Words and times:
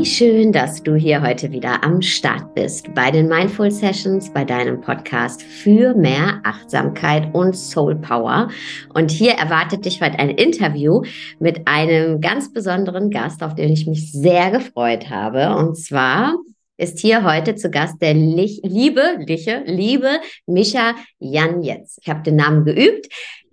Wie 0.00 0.06
schön, 0.06 0.50
dass 0.50 0.82
du 0.82 0.94
hier 0.94 1.20
heute 1.20 1.52
wieder 1.52 1.84
am 1.84 2.00
Start 2.00 2.54
bist 2.54 2.94
bei 2.94 3.10
den 3.10 3.28
Mindful 3.28 3.70
Sessions, 3.70 4.32
bei 4.32 4.46
deinem 4.46 4.80
Podcast 4.80 5.42
für 5.42 5.92
mehr 5.94 6.40
Achtsamkeit 6.42 7.34
und 7.34 7.54
Soul 7.54 7.96
Power. 7.96 8.48
Und 8.94 9.10
hier 9.10 9.32
erwartet 9.32 9.84
dich 9.84 10.00
heute 10.00 10.18
ein 10.18 10.30
Interview 10.30 11.02
mit 11.38 11.68
einem 11.68 12.22
ganz 12.22 12.50
besonderen 12.50 13.10
Gast, 13.10 13.42
auf 13.42 13.54
den 13.54 13.74
ich 13.74 13.86
mich 13.86 14.10
sehr 14.10 14.50
gefreut 14.50 15.10
habe. 15.10 15.54
Und 15.54 15.76
zwar 15.76 16.34
ist 16.78 16.98
hier 17.00 17.22
heute 17.22 17.56
zu 17.56 17.70
Gast 17.70 18.00
der 18.00 18.14
Lich, 18.14 18.62
liebe, 18.64 19.18
liche, 19.26 19.64
liebe 19.66 20.18
Mischa 20.46 20.94
Jan 21.18 21.62
Jetzt. 21.62 21.98
Ich 22.00 22.08
habe 22.08 22.22
den 22.22 22.36
Namen 22.36 22.64
geübt. 22.64 23.06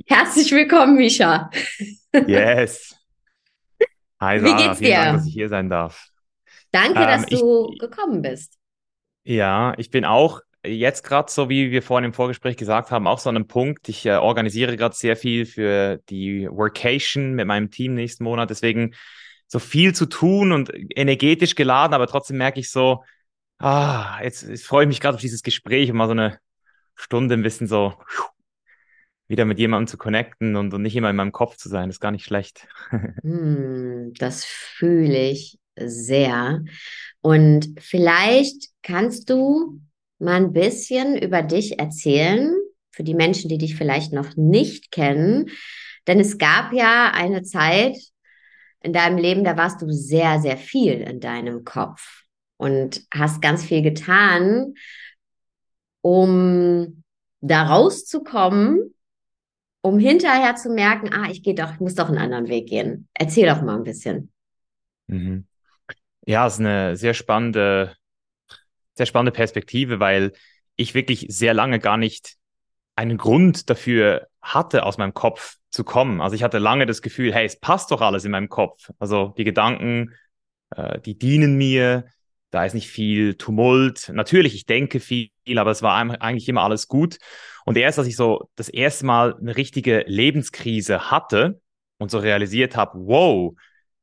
Herzlich 0.06 0.50
willkommen, 0.54 0.96
Mischa. 0.96 1.52
Yes. 2.26 2.96
Hi 4.22 4.40
Sarah, 4.40 4.44
Wie 4.58 4.64
geht's 4.64 4.80
dir? 4.80 4.86
vielen 4.88 4.96
Dank, 4.96 5.18
dass 5.18 5.28
ich 5.28 5.34
hier 5.34 5.50
sein 5.50 5.70
darf. 5.70 6.10
Danke, 6.78 7.00
ähm, 7.00 7.08
dass 7.08 7.26
du 7.26 7.70
ich, 7.72 7.80
gekommen 7.80 8.22
bist. 8.22 8.58
Ja, 9.24 9.74
ich 9.78 9.90
bin 9.90 10.06
auch 10.06 10.42
jetzt 10.66 11.04
gerade, 11.04 11.32
so 11.32 11.50
wie 11.50 11.72
wir 11.72 11.82
vorhin 11.82 12.06
im 12.06 12.14
Vorgespräch 12.14 12.58
gesagt 12.58 12.92
haben, 12.92 13.08
auch 13.08 13.20
so 13.20 13.30
an 13.30 13.36
einem 13.36 13.48
Punkt. 13.48 13.90
Ich 13.90 14.06
äh, 14.06 14.16
organisiere 14.16 14.78
gerade 14.78 14.96
sehr 14.96 15.16
viel 15.16 15.46
für 15.46 16.00
die 16.10 16.48
Workation 16.50 17.34
mit 17.34 17.48
meinem 17.48 17.72
Team 17.72 17.94
nächsten 17.94 18.24
Monat. 18.24 18.50
Deswegen 18.50 18.94
so 19.48 19.60
viel 19.60 19.96
zu 19.96 20.06
tun 20.08 20.52
und 20.52 20.72
energetisch 20.96 21.56
geladen, 21.56 21.94
aber 21.94 22.08
trotzdem 22.08 22.38
merke 22.38 22.60
ich 22.60 22.70
so, 22.70 23.04
ah, 23.60 24.20
jetzt, 24.22 24.44
jetzt 24.44 24.66
freue 24.66 24.84
ich 24.84 24.90
mich 24.90 25.00
gerade 25.00 25.16
auf 25.16 25.22
dieses 25.22 25.42
Gespräch 25.42 25.90
und 25.90 25.98
mal 25.98 26.08
so 26.08 26.12
eine 26.12 26.40
Stunde 26.96 27.36
ein 27.36 27.44
bisschen 27.44 27.68
so 27.68 27.94
wieder 29.30 29.46
mit 29.46 29.60
jemandem 29.60 29.88
zu 29.88 29.98
connecten 29.98 30.56
und, 30.56 30.74
und 30.74 30.82
nicht 30.82 30.96
immer 30.96 31.10
in 31.10 31.16
meinem 31.16 31.32
Kopf 31.32 31.58
zu 31.58 31.70
sein, 31.70 31.90
ist 31.90 32.00
gar 32.00 32.12
nicht 32.12 32.26
schlecht. 32.26 32.68
hm, 32.92 34.14
das 34.18 34.46
fühle 34.46 35.30
ich 35.30 35.58
sehr. 35.86 36.64
Und 37.22 37.76
vielleicht 37.80 38.70
kannst 38.84 39.30
du 39.30 39.80
mal 40.20 40.36
ein 40.36 40.54
bisschen 40.54 41.18
über 41.18 41.42
dich 41.42 41.80
erzählen, 41.80 42.56
für 42.92 43.04
die 43.04 43.14
Menschen, 43.14 43.50
die 43.50 43.58
dich 43.58 43.76
vielleicht 43.76 44.14
noch 44.14 44.36
nicht 44.36 44.92
kennen. 44.92 45.50
Denn 46.08 46.20
es 46.20 46.38
gab 46.38 46.74
ja 46.74 47.12
eine 47.14 47.44
Zeit 47.44 47.98
in 48.82 48.94
deinem 48.94 49.18
Leben, 49.18 49.44
da 49.44 49.58
warst 49.58 49.82
du 49.82 49.92
sehr, 49.92 50.40
sehr 50.40 50.58
viel 50.58 50.94
in 51.02 51.20
deinem 51.20 51.64
Kopf 51.64 52.24
und 52.58 53.06
hast 53.14 53.42
ganz 53.42 53.64
viel 53.64 53.82
getan, 53.82 54.74
um 56.02 57.04
da 57.42 57.64
rauszukommen 57.64 58.96
um 59.88 60.00
hinterher 60.00 60.56
zu 60.56 60.70
merken, 60.70 61.14
ah, 61.14 61.30
ich 61.32 61.44
gehe 61.44 61.56
doch, 61.56 61.74
ich 61.74 61.80
muss 61.80 61.96
doch 61.96 62.10
einen 62.10 62.18
anderen 62.18 62.48
Weg 62.48 62.68
gehen. 62.68 63.08
Erzähl 63.14 63.48
doch 63.48 63.62
mal 63.62 63.78
ein 63.78 63.84
bisschen. 63.84 64.32
Mhm. 65.08 65.46
Ja, 66.28 66.46
ist 66.46 66.60
eine 66.60 66.98
sehr 66.98 67.14
spannende, 67.14 67.96
sehr 68.96 69.06
spannende 69.06 69.32
Perspektive, 69.32 70.02
weil 70.02 70.34
ich 70.76 70.94
wirklich 70.94 71.26
sehr 71.30 71.54
lange 71.54 71.80
gar 71.80 71.96
nicht 71.96 72.36
einen 72.98 73.18
Grund 73.18 73.70
dafür 73.70 74.28
hatte, 74.42 74.84
aus 74.84 74.98
meinem 74.98 75.14
Kopf 75.14 75.56
zu 75.70 75.86
kommen. 75.86 76.20
Also 76.20 76.36
ich 76.36 76.44
hatte 76.44 76.58
lange 76.58 76.86
das 76.86 77.02
Gefühl, 77.02 77.34
hey, 77.34 77.46
es 77.46 77.58
passt 77.58 77.92
doch 77.92 78.02
alles 78.02 78.26
in 78.26 78.32
meinem 78.32 78.50
Kopf. 78.50 78.92
Also 79.00 79.34
die 79.38 79.46
Gedanken, 79.46 80.16
äh, 80.76 81.00
die 81.00 81.18
dienen 81.18 81.56
mir, 81.56 82.08
da 82.52 82.66
ist 82.66 82.74
nicht 82.74 82.90
viel 82.90 83.36
Tumult. 83.36 84.10
Natürlich, 84.10 84.54
ich 84.54 84.66
denke 84.66 85.00
viel, 85.00 85.30
aber 85.56 85.72
es 85.72 85.82
war 85.82 85.96
eigentlich 85.96 86.50
immer 86.50 86.64
alles 86.64 86.90
gut. 86.90 87.20
Und 87.64 87.78
erst, 87.78 88.00
als 88.00 88.08
ich 88.10 88.18
so 88.18 88.50
das 88.58 88.68
erste 88.68 89.06
Mal 89.06 89.34
eine 89.40 89.56
richtige 89.56 90.04
Lebenskrise 90.08 91.10
hatte 91.10 91.62
und 92.00 92.12
so 92.12 92.20
realisiert 92.20 92.76
habe, 92.76 93.00
wow, 93.00 93.54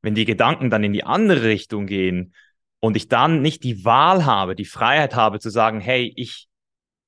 wenn 0.05 0.13
die 0.13 0.25
Gedanken 0.25 0.69
dann 0.69 0.83
in 0.83 0.93
die 0.93 1.03
andere 1.03 1.45
Richtung 1.45 1.87
gehen 1.87 2.35
und 2.79 2.95
ich 2.95 3.07
dann 3.07 3.41
nicht 3.41 3.63
die 3.63 3.83
Wahl 3.85 4.23
habe, 4.23 4.55
die 4.55 4.63
Freiheit 4.63 5.15
habe 5.15 5.39
zu 5.39 5.49
sagen, 5.49 5.81
hey, 5.81 6.13
ich 6.15 6.47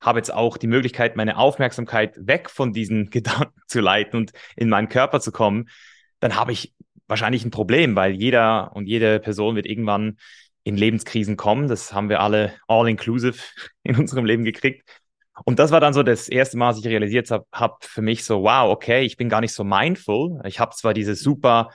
habe 0.02 0.18
jetzt 0.18 0.34
auch 0.34 0.58
die 0.58 0.66
Möglichkeit, 0.66 1.16
meine 1.16 1.38
Aufmerksamkeit 1.38 2.16
weg 2.18 2.50
von 2.50 2.74
diesen 2.74 3.10
Gedanken 3.12 3.62
zu 3.68 3.82
leiten 3.82 4.18
und 4.18 4.32
in 4.56 4.68
meinen 4.68 4.90
Körper 4.90 5.20
zu 5.20 5.32
kommen, 5.32 5.70
dann 6.20 6.36
habe 6.36 6.52
ich 6.52 6.74
wahrscheinlich 7.06 7.46
ein 7.46 7.52
Problem, 7.52 7.96
weil 7.96 8.14
jeder 8.14 8.76
und 8.76 8.88
jede 8.88 9.20
Person 9.20 9.56
wird 9.56 9.68
irgendwann 9.68 10.18
in 10.64 10.76
Lebenskrisen 10.76 11.38
kommen. 11.38 11.68
Das 11.68 11.94
haben 11.94 12.10
wir 12.10 12.20
alle 12.20 12.54
all 12.68 12.90
inclusive 12.90 13.40
in 13.84 13.96
unserem 13.96 14.26
Leben 14.26 14.44
gekriegt. 14.44 14.90
Und 15.46 15.60
das 15.60 15.70
war 15.70 15.80
dann 15.80 15.94
so 15.94 16.02
das 16.02 16.30
erste 16.30 16.58
Mal, 16.58 16.70
dass 16.70 16.80
ich 16.80 16.88
realisiert 16.88 17.30
habe, 17.30 17.46
hab 17.52 17.86
für 17.86 18.02
mich 18.02 18.26
so, 18.26 18.42
wow, 18.42 18.72
okay, 18.72 19.04
ich 19.04 19.18
bin 19.18 19.30
gar 19.30 19.42
nicht 19.42 19.54
so 19.54 19.64
mindful. 19.64 20.42
Ich 20.46 20.60
habe 20.60 20.76
zwar 20.76 20.96
diese 20.96 21.14
super 21.14 21.70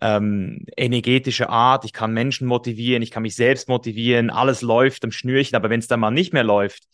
ähm, 0.00 0.64
energetische 0.76 1.48
Art, 1.48 1.84
ich 1.84 1.92
kann 1.92 2.12
Menschen 2.12 2.46
motivieren, 2.46 3.02
ich 3.02 3.10
kann 3.10 3.22
mich 3.22 3.36
selbst 3.36 3.68
motivieren, 3.68 4.30
alles 4.30 4.62
läuft 4.62 5.04
am 5.04 5.12
Schnürchen, 5.12 5.56
aber 5.56 5.70
wenn 5.70 5.80
es 5.80 5.88
dann 5.88 6.00
mal 6.00 6.10
nicht 6.10 6.32
mehr 6.32 6.44
läuft, 6.44 6.84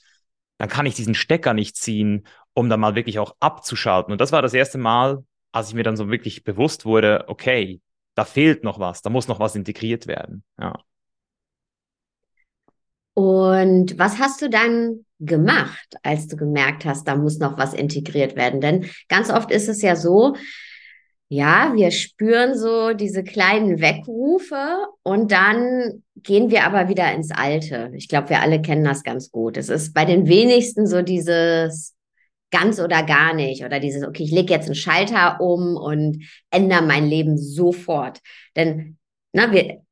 dann 0.58 0.68
kann 0.68 0.86
ich 0.86 0.94
diesen 0.94 1.14
Stecker 1.14 1.54
nicht 1.54 1.76
ziehen, 1.76 2.26
um 2.54 2.68
dann 2.68 2.80
mal 2.80 2.96
wirklich 2.96 3.18
auch 3.18 3.36
abzuschalten. 3.38 4.12
Und 4.12 4.20
das 4.20 4.32
war 4.32 4.42
das 4.42 4.54
erste 4.54 4.78
Mal, 4.78 5.24
als 5.52 5.68
ich 5.68 5.74
mir 5.74 5.84
dann 5.84 5.96
so 5.96 6.10
wirklich 6.10 6.44
bewusst 6.44 6.84
wurde, 6.84 7.24
okay, 7.28 7.80
da 8.14 8.24
fehlt 8.24 8.64
noch 8.64 8.80
was, 8.80 9.00
da 9.02 9.10
muss 9.10 9.28
noch 9.28 9.38
was 9.38 9.54
integriert 9.54 10.08
werden. 10.08 10.42
Ja. 10.60 10.74
Und 13.14 13.98
was 13.98 14.18
hast 14.18 14.42
du 14.42 14.50
dann 14.50 15.04
gemacht, 15.18 15.96
als 16.02 16.28
du 16.28 16.36
gemerkt 16.36 16.84
hast, 16.84 17.08
da 17.08 17.16
muss 17.16 17.38
noch 17.38 17.58
was 17.58 17.74
integriert 17.74 18.36
werden? 18.36 18.60
Denn 18.60 18.88
ganz 19.08 19.30
oft 19.30 19.50
ist 19.50 19.68
es 19.68 19.82
ja 19.82 19.96
so, 19.96 20.36
ja, 21.28 21.72
wir 21.74 21.90
spüren 21.90 22.56
so 22.56 22.94
diese 22.94 23.22
kleinen 23.22 23.80
Weckrufe 23.80 24.86
und 25.02 25.30
dann 25.30 26.02
gehen 26.16 26.50
wir 26.50 26.64
aber 26.64 26.88
wieder 26.88 27.12
ins 27.12 27.30
Alte. 27.30 27.90
Ich 27.94 28.08
glaube, 28.08 28.30
wir 28.30 28.40
alle 28.40 28.62
kennen 28.62 28.84
das 28.84 29.02
ganz 29.02 29.30
gut. 29.30 29.56
Es 29.58 29.68
ist 29.68 29.92
bei 29.92 30.06
den 30.06 30.26
wenigsten 30.26 30.86
so 30.86 31.02
dieses 31.02 31.94
ganz 32.50 32.80
oder 32.80 33.02
gar 33.02 33.34
nicht 33.34 33.62
oder 33.62 33.78
dieses, 33.78 34.06
okay, 34.06 34.22
ich 34.22 34.30
lege 34.30 34.54
jetzt 34.54 34.66
einen 34.66 34.74
Schalter 34.74 35.38
um 35.40 35.76
und 35.76 36.24
ändere 36.50 36.82
mein 36.82 37.06
Leben 37.06 37.36
sofort. 37.36 38.20
Denn 38.56 38.96
na, 39.34 39.52
wir, 39.52 39.82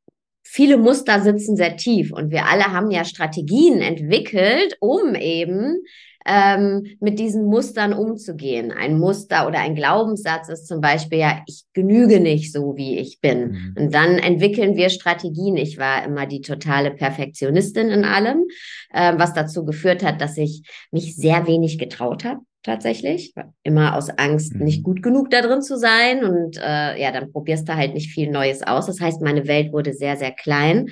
viele 0.42 0.78
Muster 0.78 1.20
sitzen 1.20 1.56
sehr 1.56 1.76
tief 1.76 2.12
und 2.12 2.30
wir 2.30 2.46
alle 2.46 2.72
haben 2.72 2.90
ja 2.90 3.04
Strategien 3.04 3.82
entwickelt, 3.82 4.78
um 4.80 5.14
eben 5.14 5.82
ähm, 6.26 6.96
mit 7.00 7.18
diesen 7.18 7.44
Mustern 7.46 7.92
umzugehen. 7.92 8.72
Ein 8.72 8.98
Muster 8.98 9.46
oder 9.46 9.60
ein 9.60 9.74
Glaubenssatz 9.74 10.48
ist 10.48 10.66
zum 10.66 10.80
Beispiel 10.80 11.18
ja, 11.18 11.42
ich 11.46 11.64
genüge 11.72 12.20
nicht 12.20 12.52
so, 12.52 12.76
wie 12.76 12.98
ich 12.98 13.20
bin. 13.20 13.50
Mhm. 13.50 13.74
Und 13.78 13.94
dann 13.94 14.18
entwickeln 14.18 14.76
wir 14.76 14.90
Strategien. 14.90 15.56
Ich 15.56 15.78
war 15.78 16.04
immer 16.04 16.26
die 16.26 16.40
totale 16.40 16.90
Perfektionistin 16.90 17.88
in 17.90 18.04
allem, 18.04 18.44
äh, 18.92 19.14
was 19.16 19.34
dazu 19.34 19.64
geführt 19.64 20.02
hat, 20.02 20.20
dass 20.20 20.36
ich 20.36 20.62
mich 20.90 21.16
sehr 21.16 21.46
wenig 21.46 21.78
getraut 21.78 22.24
habe 22.24 22.40
tatsächlich. 22.66 23.32
Immer 23.62 23.96
aus 23.96 24.10
Angst, 24.10 24.54
mhm. 24.54 24.64
nicht 24.64 24.82
gut 24.82 25.02
genug 25.02 25.30
da 25.30 25.40
drin 25.40 25.62
zu 25.62 25.78
sein. 25.78 26.24
Und 26.24 26.58
äh, 26.58 27.00
ja, 27.00 27.12
dann 27.12 27.30
probierst 27.30 27.68
du 27.68 27.76
halt 27.76 27.94
nicht 27.94 28.10
viel 28.10 28.30
Neues 28.30 28.62
aus. 28.62 28.86
Das 28.86 29.00
heißt, 29.00 29.22
meine 29.22 29.46
Welt 29.46 29.72
wurde 29.72 29.94
sehr, 29.94 30.16
sehr 30.16 30.32
klein. 30.32 30.88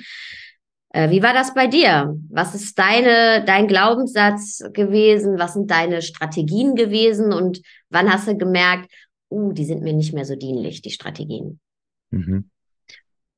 Äh, 0.95 1.09
wie 1.09 1.21
war 1.21 1.33
das 1.33 1.53
bei 1.53 1.67
dir? 1.67 2.15
Was 2.29 2.55
ist 2.55 2.79
deine, 2.79 3.43
dein 3.43 3.67
Glaubenssatz 3.67 4.63
gewesen? 4.71 5.37
Was 5.37 5.53
sind 5.53 5.69
deine 5.69 6.01
Strategien 6.01 6.73
gewesen? 6.75 7.33
Und 7.33 7.61
wann 7.89 8.09
hast 8.09 8.29
du 8.29 8.37
gemerkt, 8.37 8.89
uh, 9.29 9.51
die 9.51 9.65
sind 9.65 9.81
mir 9.81 9.91
nicht 9.91 10.13
mehr 10.13 10.23
so 10.23 10.37
dienlich, 10.37 10.81
die 10.81 10.91
Strategien? 10.91 11.59
Mhm. 12.11 12.49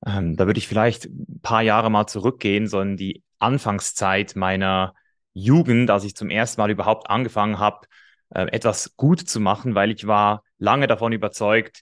Ähm, 0.06 0.36
da 0.36 0.46
würde 0.46 0.60
ich 0.60 0.68
vielleicht 0.68 1.06
ein 1.06 1.40
paar 1.42 1.64
Jahre 1.64 1.90
mal 1.90 2.06
zurückgehen, 2.06 2.68
so 2.68 2.80
in 2.80 2.96
die 2.96 3.24
Anfangszeit 3.40 4.36
meiner 4.36 4.94
Jugend, 5.34 5.90
als 5.90 6.04
ich 6.04 6.16
zum 6.16 6.30
ersten 6.30 6.62
Mal 6.62 6.70
überhaupt 6.70 7.10
angefangen 7.10 7.58
habe, 7.58 7.88
äh, 8.36 8.46
etwas 8.52 8.96
gut 8.98 9.22
zu 9.22 9.40
machen, 9.40 9.74
weil 9.74 9.90
ich 9.90 10.06
war 10.06 10.44
lange 10.60 10.86
davon 10.86 11.12
überzeugt, 11.12 11.82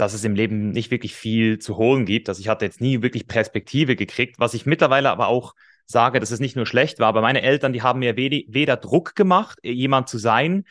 dass 0.00 0.14
es 0.14 0.24
im 0.24 0.34
Leben 0.34 0.70
nicht 0.70 0.90
wirklich 0.90 1.14
viel 1.14 1.58
zu 1.58 1.76
holen 1.76 2.06
gibt. 2.06 2.28
Also 2.28 2.40
ich 2.40 2.48
hatte 2.48 2.64
jetzt 2.64 2.80
nie 2.80 3.02
wirklich 3.02 3.26
Perspektive 3.26 3.96
gekriegt, 3.96 4.38
was 4.38 4.54
ich 4.54 4.66
mittlerweile 4.66 5.10
aber 5.10 5.28
auch 5.28 5.54
sage, 5.86 6.20
dass 6.20 6.30
es 6.30 6.40
nicht 6.40 6.56
nur 6.56 6.66
schlecht 6.66 7.00
war, 7.00 7.08
aber 7.08 7.20
meine 7.20 7.42
Eltern, 7.42 7.72
die 7.72 7.82
haben 7.82 7.98
mir 7.98 8.16
weder 8.16 8.76
Druck 8.76 9.14
gemacht, 9.14 9.58
jemand 9.62 10.08
zu 10.08 10.18
sein, 10.18 10.64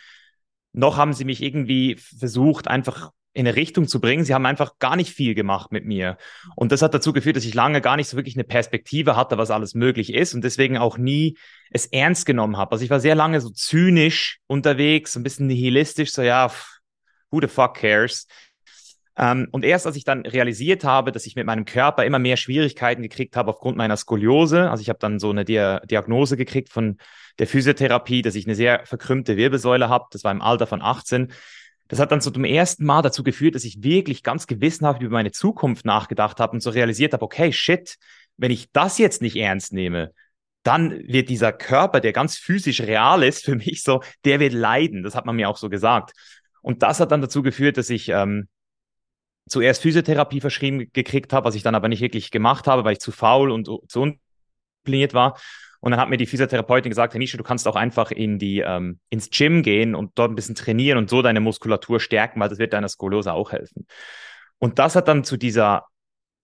noch 0.71 0.97
haben 0.97 1.13
sie 1.13 1.25
mich 1.25 1.41
irgendwie 1.41 1.97
versucht, 1.97 2.67
einfach 2.67 3.11
in 3.33 3.47
eine 3.47 3.55
Richtung 3.55 3.87
zu 3.87 4.01
bringen. 4.01 4.23
Sie 4.23 4.33
haben 4.33 4.45
einfach 4.45 4.79
gar 4.79 4.95
nicht 4.95 5.13
viel 5.13 5.35
gemacht 5.35 5.71
mit 5.71 5.85
mir. 5.85 6.17
Und 6.55 6.71
das 6.71 6.81
hat 6.81 6.93
dazu 6.93 7.13
geführt, 7.13 7.35
dass 7.35 7.45
ich 7.45 7.53
lange 7.53 7.79
gar 7.79 7.95
nicht 7.95 8.09
so 8.09 8.17
wirklich 8.17 8.35
eine 8.35 8.43
Perspektive 8.43 9.15
hatte, 9.15 9.37
was 9.37 9.51
alles 9.51 9.75
möglich 9.75 10.13
ist 10.13 10.33
und 10.33 10.43
deswegen 10.43 10.77
auch 10.77 10.97
nie 10.97 11.37
es 11.69 11.85
ernst 11.85 12.25
genommen 12.25 12.57
habe. 12.57 12.71
Also 12.71 12.83
ich 12.83 12.89
war 12.89 12.99
sehr 12.99 13.15
lange 13.15 13.39
so 13.39 13.49
zynisch 13.49 14.39
unterwegs, 14.47 15.15
ein 15.15 15.23
bisschen 15.23 15.47
nihilistisch, 15.47 16.11
so 16.11 16.21
ja, 16.21 16.51
who 17.29 17.39
the 17.39 17.47
fuck 17.47 17.75
cares? 17.75 18.25
Ähm, 19.19 19.49
und 19.51 19.65
erst 19.65 19.85
als 19.85 19.97
ich 19.97 20.05
dann 20.05 20.25
realisiert 20.25 20.85
habe, 20.85 21.11
dass 21.11 21.25
ich 21.25 21.35
mit 21.35 21.45
meinem 21.45 21.65
Körper 21.65 22.05
immer 22.05 22.19
mehr 22.19 22.37
Schwierigkeiten 22.37 23.01
gekriegt 23.01 23.35
habe 23.35 23.49
aufgrund 23.49 23.75
meiner 23.75 23.97
Skoliose, 23.97 24.71
also 24.71 24.81
ich 24.81 24.87
habe 24.87 24.99
dann 24.99 25.19
so 25.19 25.29
eine 25.29 25.43
Dia 25.43 25.81
Diagnose 25.81 26.37
gekriegt 26.37 26.69
von 26.69 26.97
der 27.37 27.47
Physiotherapie, 27.47 28.21
dass 28.21 28.35
ich 28.35 28.45
eine 28.45 28.55
sehr 28.55 28.85
verkrümmte 28.85 29.35
Wirbelsäule 29.35 29.89
habe, 29.89 30.05
das 30.11 30.23
war 30.23 30.31
im 30.31 30.41
Alter 30.41 30.67
von 30.67 30.81
18, 30.81 31.33
das 31.89 31.99
hat 31.99 32.13
dann 32.13 32.21
so 32.21 32.31
zum 32.31 32.45
ersten 32.45 32.85
Mal 32.85 33.01
dazu 33.01 33.23
geführt, 33.23 33.55
dass 33.55 33.65
ich 33.65 33.83
wirklich 33.83 34.23
ganz 34.23 34.47
gewissenhaft 34.47 35.01
über 35.01 35.11
meine 35.11 35.31
Zukunft 35.31 35.85
nachgedacht 35.85 36.39
habe 36.39 36.53
und 36.53 36.61
so 36.61 36.69
realisiert 36.69 37.11
habe, 37.13 37.25
okay, 37.25 37.51
shit, 37.51 37.97
wenn 38.37 38.51
ich 38.51 38.71
das 38.71 38.99
jetzt 38.99 39.21
nicht 39.21 39.35
ernst 39.35 39.73
nehme, 39.73 40.13
dann 40.63 40.91
wird 40.91 41.29
dieser 41.29 41.51
Körper, 41.51 41.99
der 41.99 42.13
ganz 42.13 42.37
physisch 42.37 42.81
real 42.81 43.23
ist 43.23 43.43
für 43.43 43.55
mich 43.55 43.83
so, 43.83 44.01
der 44.23 44.39
wird 44.39 44.53
leiden. 44.53 45.03
Das 45.03 45.15
hat 45.15 45.25
man 45.25 45.35
mir 45.35 45.49
auch 45.49 45.57
so 45.57 45.69
gesagt. 45.69 46.13
Und 46.61 46.83
das 46.83 46.99
hat 46.99 47.11
dann 47.11 47.21
dazu 47.21 47.41
geführt, 47.41 47.77
dass 47.77 47.89
ich 47.89 48.09
ähm, 48.09 48.47
zuerst 49.49 49.81
Physiotherapie 49.81 50.41
verschrieben 50.41 50.89
gekriegt 50.93 51.33
habe, 51.33 51.45
was 51.45 51.55
ich 51.55 51.63
dann 51.63 51.75
aber 51.75 51.87
nicht 51.87 52.01
wirklich 52.01 52.31
gemacht 52.31 52.67
habe, 52.67 52.83
weil 52.83 52.93
ich 52.93 52.99
zu 52.99 53.11
faul 53.11 53.51
und 53.51 53.65
zu 53.65 54.17
unplaniert 54.85 55.13
war. 55.13 55.37
Und 55.81 55.91
dann 55.91 55.99
hat 55.99 56.09
mir 56.09 56.17
die 56.17 56.25
Physiotherapeutin 56.25 56.89
gesagt, 56.89 57.15
Nische, 57.15 57.37
du 57.37 57.43
kannst 57.43 57.67
auch 57.67 57.75
einfach 57.75 58.11
in 58.11 58.37
die, 58.37 58.59
ähm, 58.59 58.99
ins 59.09 59.29
Gym 59.29 59.63
gehen 59.63 59.95
und 59.95 60.11
dort 60.15 60.31
ein 60.31 60.35
bisschen 60.35 60.55
trainieren 60.55 60.97
und 60.97 61.09
so 61.09 61.21
deine 61.21 61.39
Muskulatur 61.39 61.99
stärken, 61.99 62.39
weil 62.39 62.49
das 62.49 62.59
wird 62.59 62.73
deiner 62.73 62.89
Skoliose 62.89 63.33
auch 63.33 63.51
helfen. 63.51 63.87
Und 64.57 64.77
das 64.77 64.95
hat 64.95 65.07
dann 65.07 65.23
zu 65.23 65.37
dieser 65.37 65.85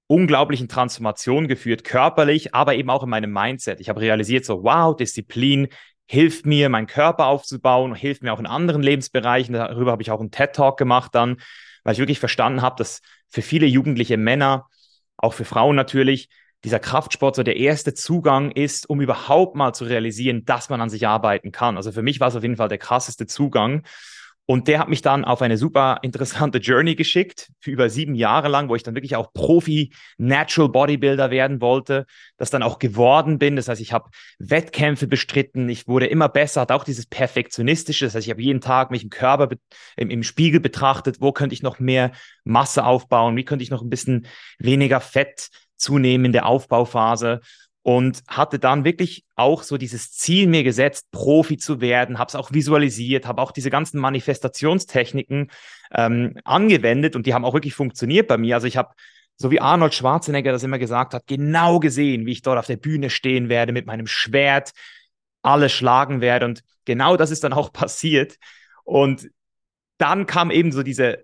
unglaublichen 0.07 0.69
Transformation 0.69 1.47
geführt, 1.47 1.83
körperlich, 1.83 2.53
aber 2.53 2.75
eben 2.75 2.89
auch 2.89 3.03
in 3.03 3.09
meinem 3.09 3.31
Mindset. 3.31 3.81
Ich 3.81 3.89
habe 3.89 4.01
realisiert, 4.01 4.45
so, 4.45 4.63
wow, 4.63 4.95
Disziplin 4.95 5.67
hilft 6.07 6.45
mir, 6.45 6.69
meinen 6.69 6.87
Körper 6.87 7.25
aufzubauen, 7.25 7.95
hilft 7.95 8.23
mir 8.23 8.31
auch 8.31 8.39
in 8.39 8.45
anderen 8.45 8.83
Lebensbereichen. 8.83 9.53
Darüber 9.53 9.91
habe 9.91 10.03
ich 10.03 10.11
auch 10.11 10.19
einen 10.19 10.31
TED-Talk 10.31 10.77
gemacht 10.77 11.15
dann, 11.15 11.37
weil 11.85 11.93
ich 11.93 11.99
wirklich 11.99 12.19
verstanden 12.19 12.61
habe, 12.61 12.75
dass 12.77 13.01
für 13.29 13.41
viele 13.41 13.67
jugendliche 13.67 14.17
Männer, 14.17 14.67
auch 15.15 15.33
für 15.33 15.45
Frauen 15.45 15.77
natürlich, 15.77 16.27
dieser 16.65 16.79
Kraftsport 16.79 17.35
so 17.35 17.43
der 17.43 17.57
erste 17.57 17.93
Zugang 17.93 18.51
ist, 18.51 18.89
um 18.89 18.99
überhaupt 18.99 19.55
mal 19.55 19.71
zu 19.73 19.85
realisieren, 19.85 20.45
dass 20.45 20.69
man 20.69 20.81
an 20.81 20.89
sich 20.89 21.07
arbeiten 21.07 21.51
kann. 21.51 21.77
Also 21.77 21.91
für 21.91 22.01
mich 22.01 22.19
war 22.19 22.27
es 22.27 22.35
auf 22.35 22.41
jeden 22.41 22.57
Fall 22.57 22.69
der 22.69 22.79
krasseste 22.79 23.27
Zugang. 23.27 23.83
Und 24.47 24.67
der 24.67 24.79
hat 24.79 24.89
mich 24.89 25.01
dann 25.01 25.25
auf 25.25 25.41
eine 25.41 25.57
super 25.57 25.99
interessante 26.03 26.59
Journey 26.59 26.95
geschickt, 26.95 27.51
für 27.59 27.71
über 27.71 27.89
sieben 27.89 28.13
Jahre 28.13 28.47
lang, 28.47 28.69
wo 28.69 28.75
ich 28.75 28.83
dann 28.83 28.93
wirklich 28.93 29.15
auch 29.15 29.33
Profi-Natural 29.33 30.69
Bodybuilder 30.69 31.31
werden 31.31 31.61
wollte, 31.61 32.05
das 32.37 32.51
dann 32.51 32.61
auch 32.61 32.77
geworden 32.77 33.39
bin. 33.39 33.55
Das 33.55 33.67
heißt, 33.67 33.81
ich 33.81 33.91
habe 33.91 34.09
Wettkämpfe 34.37 35.07
bestritten, 35.07 35.67
ich 35.67 35.87
wurde 35.87 36.05
immer 36.05 36.29
besser, 36.29 36.61
hatte 36.61 36.75
auch 36.75 36.83
dieses 36.83 37.07
Perfektionistische. 37.07 38.05
Das 38.05 38.13
heißt, 38.13 38.27
ich 38.27 38.31
habe 38.31 38.41
jeden 38.41 38.61
Tag 38.61 38.91
mich 38.91 39.03
im 39.03 39.09
Körper, 39.09 39.49
im, 39.97 40.11
im 40.11 40.21
Spiegel 40.21 40.59
betrachtet, 40.59 41.21
wo 41.21 41.31
könnte 41.31 41.55
ich 41.55 41.63
noch 41.63 41.79
mehr 41.79 42.11
Masse 42.43 42.85
aufbauen, 42.85 43.35
wie 43.35 43.45
könnte 43.45 43.63
ich 43.63 43.71
noch 43.71 43.81
ein 43.81 43.89
bisschen 43.89 44.27
weniger 44.59 45.01
Fett 45.01 45.49
zunehmen 45.77 46.25
in 46.25 46.31
der 46.33 46.45
Aufbauphase 46.45 47.41
und 47.85 48.23
hatte 48.27 48.57
dann 48.57 48.83
wirklich 48.83 49.25
auch 49.35 49.61
so 49.61 49.77
dieses 49.77 50.11
Ziel 50.11 50.47
mir 50.47 50.63
gesetzt, 50.63 51.11
Profi 51.11 51.55
zu 51.57 51.81
werden, 51.81 52.17
habe 52.17 52.29
es 52.29 52.33
auch 52.33 52.51
visualisiert, 52.51 53.27
habe 53.27 53.39
auch 53.43 53.51
diese 53.51 53.69
ganzen 53.69 53.99
Manifestationstechniken 53.99 55.51
ähm, 55.93 56.35
angewendet 56.45 57.15
und 57.15 57.27
die 57.27 57.35
haben 57.35 57.45
auch 57.45 57.53
wirklich 57.53 57.75
funktioniert 57.75 58.27
bei 58.27 58.39
mir. 58.39 58.55
Also 58.55 58.65
ich 58.65 58.75
habe, 58.75 58.89
so 59.35 59.51
wie 59.51 59.61
Arnold 59.61 59.93
Schwarzenegger 59.93 60.51
das 60.51 60.63
immer 60.63 60.79
gesagt 60.79 61.13
hat, 61.13 61.27
genau 61.27 61.79
gesehen, 61.79 62.25
wie 62.25 62.31
ich 62.31 62.41
dort 62.41 62.57
auf 62.57 62.65
der 62.65 62.77
Bühne 62.77 63.11
stehen 63.11 63.49
werde 63.49 63.71
mit 63.71 63.85
meinem 63.85 64.07
Schwert, 64.07 64.71
alle 65.43 65.69
schlagen 65.69 66.21
werde 66.21 66.47
und 66.47 66.63
genau 66.85 67.17
das 67.17 67.29
ist 67.29 67.43
dann 67.43 67.53
auch 67.53 67.71
passiert. 67.71 68.37
Und 68.83 69.29
dann 69.99 70.25
kam 70.25 70.49
eben 70.49 70.71
so 70.71 70.81
diese, 70.81 71.23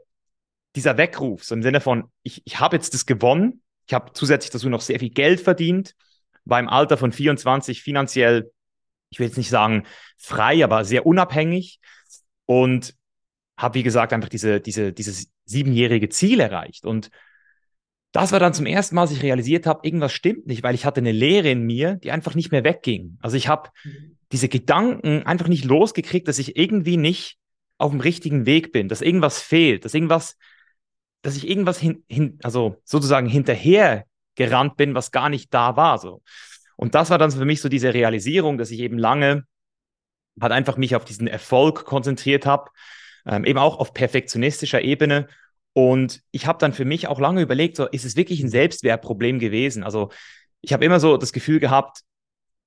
dieser 0.75 0.95
Weckruf, 0.97 1.43
so 1.43 1.55
im 1.55 1.63
Sinne 1.63 1.81
von, 1.81 2.11
ich, 2.21 2.43
ich 2.45 2.59
habe 2.59 2.75
jetzt 2.75 2.93
das 2.93 3.07
gewonnen, 3.07 3.63
ich 3.87 3.95
habe 3.95 4.13
zusätzlich 4.13 4.51
dazu 4.51 4.69
noch 4.69 4.81
sehr 4.81 4.99
viel 4.99 5.09
Geld 5.09 5.41
verdient, 5.41 5.95
war 6.45 6.59
im 6.59 6.69
Alter 6.69 6.97
von 6.97 7.11
24 7.11 7.81
finanziell, 7.81 8.51
ich 9.09 9.19
will 9.19 9.27
jetzt 9.27 9.37
nicht 9.37 9.49
sagen 9.49 9.83
frei, 10.17 10.63
aber 10.63 10.85
sehr 10.85 11.05
unabhängig 11.05 11.79
und 12.45 12.95
habe, 13.57 13.75
wie 13.75 13.83
gesagt, 13.83 14.13
einfach 14.13 14.29
diese, 14.29 14.59
diese, 14.59 14.93
dieses 14.93 15.31
siebenjährige 15.45 16.09
Ziel 16.09 16.39
erreicht. 16.39 16.85
Und 16.85 17.11
das 18.11 18.31
war 18.31 18.39
dann 18.39 18.53
zum 18.53 18.65
ersten 18.65 18.95
Mal, 18.95 19.03
dass 19.03 19.11
ich 19.11 19.23
realisiert 19.23 19.65
habe, 19.65 19.87
irgendwas 19.87 20.11
stimmt 20.11 20.47
nicht, 20.47 20.63
weil 20.63 20.75
ich 20.75 20.85
hatte 20.85 20.99
eine 20.99 21.11
Lehre 21.11 21.49
in 21.49 21.63
mir, 21.63 21.95
die 21.95 22.11
einfach 22.11 22.35
nicht 22.35 22.51
mehr 22.51 22.63
wegging. 22.63 23.17
Also 23.21 23.37
ich 23.37 23.47
habe 23.47 23.69
mhm. 23.83 24.17
diese 24.31 24.49
Gedanken 24.49 25.23
einfach 25.23 25.47
nicht 25.47 25.63
losgekriegt, 25.63 26.27
dass 26.27 26.39
ich 26.39 26.57
irgendwie 26.57 26.97
nicht 26.97 27.37
auf 27.77 27.91
dem 27.91 28.01
richtigen 28.01 28.45
Weg 28.45 28.71
bin, 28.71 28.89
dass 28.89 29.01
irgendwas 29.01 29.41
fehlt, 29.41 29.85
dass 29.85 29.93
irgendwas, 29.93 30.37
dass 31.21 31.37
ich 31.37 31.47
irgendwas 31.47 31.79
hin, 31.79 32.03
hin 32.07 32.37
also 32.43 32.81
sozusagen 32.83 33.27
hinterher 33.27 34.05
gerannt 34.35 34.77
bin, 34.77 34.95
was 34.95 35.11
gar 35.11 35.29
nicht 35.29 35.53
da 35.53 35.75
war. 35.75 35.97
So. 35.97 36.21
Und 36.75 36.95
das 36.95 37.09
war 37.09 37.17
dann 37.17 37.31
für 37.31 37.45
mich 37.45 37.61
so 37.61 37.69
diese 37.69 37.93
Realisierung, 37.93 38.57
dass 38.57 38.71
ich 38.71 38.79
eben 38.79 38.97
lange 38.97 39.45
halt 40.39 40.53
einfach 40.53 40.77
mich 40.77 40.95
auf 40.95 41.05
diesen 41.05 41.27
Erfolg 41.27 41.85
konzentriert 41.85 42.45
habe, 42.45 42.71
ähm, 43.25 43.45
eben 43.45 43.59
auch 43.59 43.77
auf 43.77 43.93
perfektionistischer 43.93 44.81
Ebene. 44.81 45.27
Und 45.73 46.21
ich 46.31 46.47
habe 46.47 46.59
dann 46.59 46.73
für 46.73 46.85
mich 46.85 47.07
auch 47.07 47.19
lange 47.19 47.41
überlegt, 47.41 47.77
so 47.77 47.87
ist 47.87 48.05
es 48.05 48.15
wirklich 48.15 48.41
ein 48.41 48.49
Selbstwertproblem 48.49 49.39
gewesen? 49.39 49.83
Also 49.83 50.09
ich 50.61 50.73
habe 50.73 50.85
immer 50.85 50.99
so 50.99 51.17
das 51.17 51.33
Gefühl 51.33 51.59
gehabt, 51.59 52.01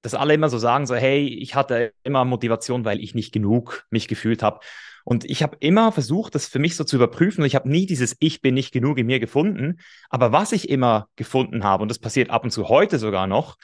dass 0.05 0.13
alle 0.15 0.35
immer 0.35 0.51
so 0.51 0.59
sagen, 0.59 0.87
so 0.87 0.95
hey, 0.95 1.27
ich 1.27 1.55
hatte 1.55 1.95
immer 2.03 2.27
Motivation, 2.27 2.85
weil 2.85 3.01
ich 3.01 3.15
nicht 3.15 3.33
genug 3.33 3.87
mich 3.89 4.07
gefühlt 4.07 4.43
habe. 4.43 4.61
Und 5.03 5.25
ich 5.25 5.43
habe 5.43 5.57
immer 5.61 5.93
versucht, 5.93 6.35
das 6.35 6.47
für 6.47 6.59
mich 6.59 6.77
so 6.77 6.85
zu 6.85 6.97
überprüfen. 6.97 7.41
Und 7.41 7.47
ich 7.47 7.55
habe 7.55 7.71
nie 7.71 7.87
dieses 7.87 8.15
Ich 8.21 8.43
bin 8.43 8.53
nicht 8.53 8.71
genug 8.71 8.99
in 8.99 9.07
mir 9.07 9.19
gefunden. 9.19 9.81
Aber 10.11 10.31
was 10.31 10.53
ich 10.53 10.69
immer 10.69 11.09
gefunden 11.17 11.65
habe, 11.65 11.83
und 11.83 11.89
das 11.89 11.99
passiert 11.99 12.29
ab 12.29 12.45
und 12.45 12.51
zu 12.51 12.69
heute 12.69 12.99
sogar 12.99 13.27
noch, 13.27 13.57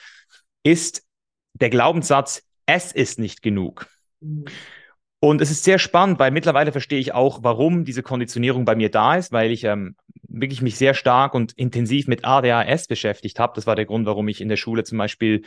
ist 0.63 1.03
der 1.53 1.69
Glaubenssatz, 1.69 2.43
es 2.65 2.91
ist 2.91 3.19
nicht 3.19 3.43
genug. 3.43 3.85
Und 5.19 5.41
es 5.41 5.51
ist 5.51 5.63
sehr 5.63 5.77
spannend, 5.77 6.17
weil 6.17 6.31
mittlerweile 6.31 6.71
verstehe 6.71 6.99
ich 6.99 7.13
auch, 7.13 7.43
warum 7.43 7.85
diese 7.85 8.01
Konditionierung 8.01 8.65
bei 8.65 8.75
mir 8.75 8.89
da 8.89 9.15
ist, 9.15 9.31
weil 9.31 9.51
ich 9.51 9.63
ähm, 9.65 9.95
wirklich 10.27 10.63
mich 10.63 10.75
sehr 10.75 10.95
stark 10.95 11.35
und 11.35 11.53
intensiv 11.53 12.07
mit 12.07 12.25
ADHS 12.25 12.87
beschäftigt 12.87 13.37
habe. 13.37 13.53
Das 13.55 13.67
war 13.67 13.75
der 13.75 13.85
Grund, 13.85 14.07
warum 14.07 14.27
ich 14.27 14.41
in 14.41 14.49
der 14.49 14.57
Schule 14.57 14.83
zum 14.83 14.97
Beispiel 14.97 15.43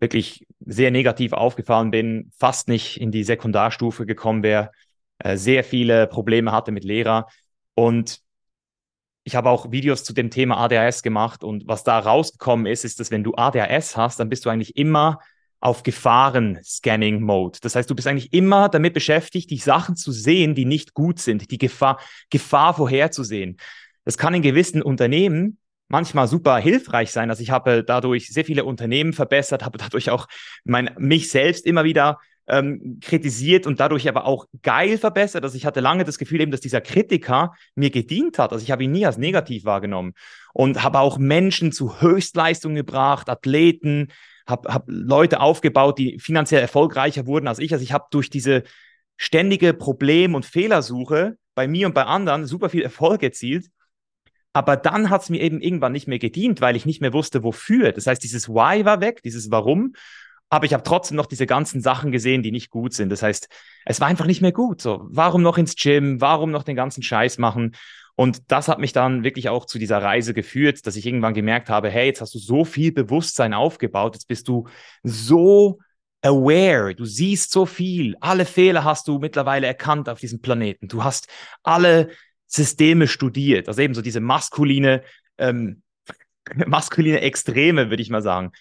wirklich 0.00 0.46
sehr 0.60 0.90
negativ 0.90 1.32
aufgefallen 1.32 1.90
bin, 1.90 2.30
fast 2.36 2.68
nicht 2.68 3.00
in 3.00 3.10
die 3.10 3.24
Sekundarstufe 3.24 4.06
gekommen 4.06 4.42
wäre, 4.42 4.70
äh, 5.18 5.36
sehr 5.36 5.64
viele 5.64 6.06
Probleme 6.06 6.52
hatte 6.52 6.72
mit 6.72 6.84
Lehrer. 6.84 7.26
Und 7.74 8.20
ich 9.24 9.36
habe 9.36 9.50
auch 9.50 9.70
Videos 9.70 10.02
zu 10.02 10.12
dem 10.12 10.30
Thema 10.30 10.56
ADHS 10.58 11.02
gemacht 11.02 11.44
und 11.44 11.68
was 11.68 11.84
da 11.84 11.98
rausgekommen 11.98 12.66
ist, 12.66 12.84
ist, 12.84 13.00
dass 13.00 13.10
wenn 13.10 13.22
du 13.22 13.34
ADHS 13.34 13.96
hast, 13.96 14.18
dann 14.18 14.28
bist 14.28 14.44
du 14.44 14.50
eigentlich 14.50 14.76
immer 14.76 15.20
auf 15.60 15.82
Gefahren-Scanning-Mode. 15.82 17.58
Das 17.60 17.74
heißt, 17.74 17.88
du 17.88 17.94
bist 17.94 18.08
eigentlich 18.08 18.32
immer 18.32 18.70
damit 18.70 18.94
beschäftigt, 18.94 19.50
die 19.50 19.58
Sachen 19.58 19.94
zu 19.94 20.10
sehen, 20.10 20.54
die 20.54 20.64
nicht 20.64 20.94
gut 20.94 21.18
sind, 21.18 21.50
die 21.50 21.58
Gefahr, 21.58 22.00
Gefahr 22.30 22.74
vorherzusehen. 22.74 23.58
Das 24.04 24.16
kann 24.16 24.32
in 24.32 24.42
gewissen 24.42 24.80
Unternehmen 24.80 25.58
manchmal 25.90 26.28
super 26.28 26.56
hilfreich 26.58 27.10
sein. 27.12 27.30
Also 27.30 27.42
ich 27.42 27.50
habe 27.50 27.84
dadurch 27.84 28.28
sehr 28.28 28.44
viele 28.44 28.64
Unternehmen 28.64 29.12
verbessert, 29.12 29.64
habe 29.64 29.76
dadurch 29.78 30.10
auch 30.10 30.26
mein, 30.64 30.90
mich 30.98 31.30
selbst 31.30 31.66
immer 31.66 31.84
wieder 31.84 32.18
ähm, 32.46 32.98
kritisiert 33.00 33.66
und 33.66 33.80
dadurch 33.80 34.08
aber 34.08 34.24
auch 34.24 34.46
geil 34.62 34.98
verbessert. 34.98 35.44
Also 35.44 35.56
ich 35.56 35.66
hatte 35.66 35.80
lange 35.80 36.04
das 36.04 36.18
Gefühl 36.18 36.40
eben, 36.40 36.52
dass 36.52 36.60
dieser 36.60 36.80
Kritiker 36.80 37.54
mir 37.74 37.90
gedient 37.90 38.38
hat. 38.38 38.52
Also 38.52 38.62
ich 38.62 38.70
habe 38.70 38.84
ihn 38.84 38.92
nie 38.92 39.04
als 39.04 39.18
negativ 39.18 39.64
wahrgenommen 39.64 40.14
und 40.54 40.82
habe 40.82 41.00
auch 41.00 41.18
Menschen 41.18 41.72
zu 41.72 42.00
Höchstleistungen 42.00 42.76
gebracht, 42.76 43.28
Athleten, 43.28 44.08
habe 44.46 44.72
hab 44.72 44.84
Leute 44.86 45.40
aufgebaut, 45.40 45.98
die 45.98 46.18
finanziell 46.18 46.60
erfolgreicher 46.60 47.26
wurden 47.26 47.48
als 47.48 47.58
ich. 47.58 47.72
Also 47.72 47.82
ich 47.82 47.92
habe 47.92 48.06
durch 48.10 48.30
diese 48.30 48.62
ständige 49.16 49.74
Problem- 49.74 50.34
und 50.34 50.46
Fehlersuche 50.46 51.36
bei 51.54 51.66
mir 51.68 51.86
und 51.86 51.94
bei 51.94 52.04
anderen 52.04 52.46
super 52.46 52.68
viel 52.68 52.82
Erfolg 52.82 53.22
erzielt. 53.22 53.66
Aber 54.52 54.76
dann 54.76 55.10
hat 55.10 55.22
es 55.22 55.30
mir 55.30 55.40
eben 55.40 55.60
irgendwann 55.60 55.92
nicht 55.92 56.08
mehr 56.08 56.18
gedient, 56.18 56.60
weil 56.60 56.76
ich 56.76 56.86
nicht 56.86 57.00
mehr 57.00 57.12
wusste, 57.12 57.44
wofür. 57.44 57.92
Das 57.92 58.06
heißt, 58.06 58.22
dieses 58.22 58.48
Why 58.48 58.84
war 58.84 59.00
weg, 59.00 59.22
dieses 59.22 59.50
Warum. 59.50 59.94
Aber 60.48 60.66
ich 60.66 60.72
habe 60.72 60.82
trotzdem 60.82 61.16
noch 61.16 61.26
diese 61.26 61.46
ganzen 61.46 61.80
Sachen 61.80 62.10
gesehen, 62.10 62.42
die 62.42 62.50
nicht 62.50 62.70
gut 62.70 62.92
sind. 62.92 63.10
Das 63.10 63.22
heißt, 63.22 63.48
es 63.84 64.00
war 64.00 64.08
einfach 64.08 64.26
nicht 64.26 64.42
mehr 64.42 64.52
gut. 64.52 64.82
So, 64.82 65.06
warum 65.08 65.42
noch 65.42 65.58
ins 65.58 65.76
Gym? 65.76 66.20
Warum 66.20 66.50
noch 66.50 66.64
den 66.64 66.74
ganzen 66.74 67.04
Scheiß 67.04 67.38
machen? 67.38 67.76
Und 68.16 68.50
das 68.50 68.68
hat 68.68 68.80
mich 68.80 68.92
dann 68.92 69.22
wirklich 69.22 69.48
auch 69.48 69.64
zu 69.64 69.78
dieser 69.78 70.02
Reise 70.02 70.34
geführt, 70.34 70.86
dass 70.86 70.96
ich 70.96 71.06
irgendwann 71.06 71.32
gemerkt 71.32 71.70
habe, 71.70 71.88
hey, 71.88 72.06
jetzt 72.06 72.20
hast 72.20 72.34
du 72.34 72.38
so 72.38 72.64
viel 72.64 72.92
Bewusstsein 72.92 73.54
aufgebaut, 73.54 74.14
jetzt 74.14 74.28
bist 74.28 74.48
du 74.48 74.66
so 75.02 75.78
aware, 76.20 76.94
du 76.94 77.06
siehst 77.06 77.50
so 77.50 77.64
viel, 77.64 78.16
alle 78.20 78.44
Fehler 78.44 78.84
hast 78.84 79.08
du 79.08 79.20
mittlerweile 79.20 79.66
erkannt 79.66 80.08
auf 80.08 80.20
diesem 80.20 80.42
Planeten, 80.42 80.86
du 80.86 81.02
hast 81.02 81.28
alle 81.62 82.10
Systeme 82.50 83.06
studiert, 83.06 83.68
also 83.68 83.80
eben 83.80 83.94
so 83.94 84.02
diese 84.02 84.20
maskuline, 84.20 85.02
ähm, 85.38 85.82
maskuline 86.66 87.20
Extreme, 87.20 87.90
würde 87.90 88.02
ich 88.02 88.10
mal 88.10 88.22
sagen. 88.22 88.52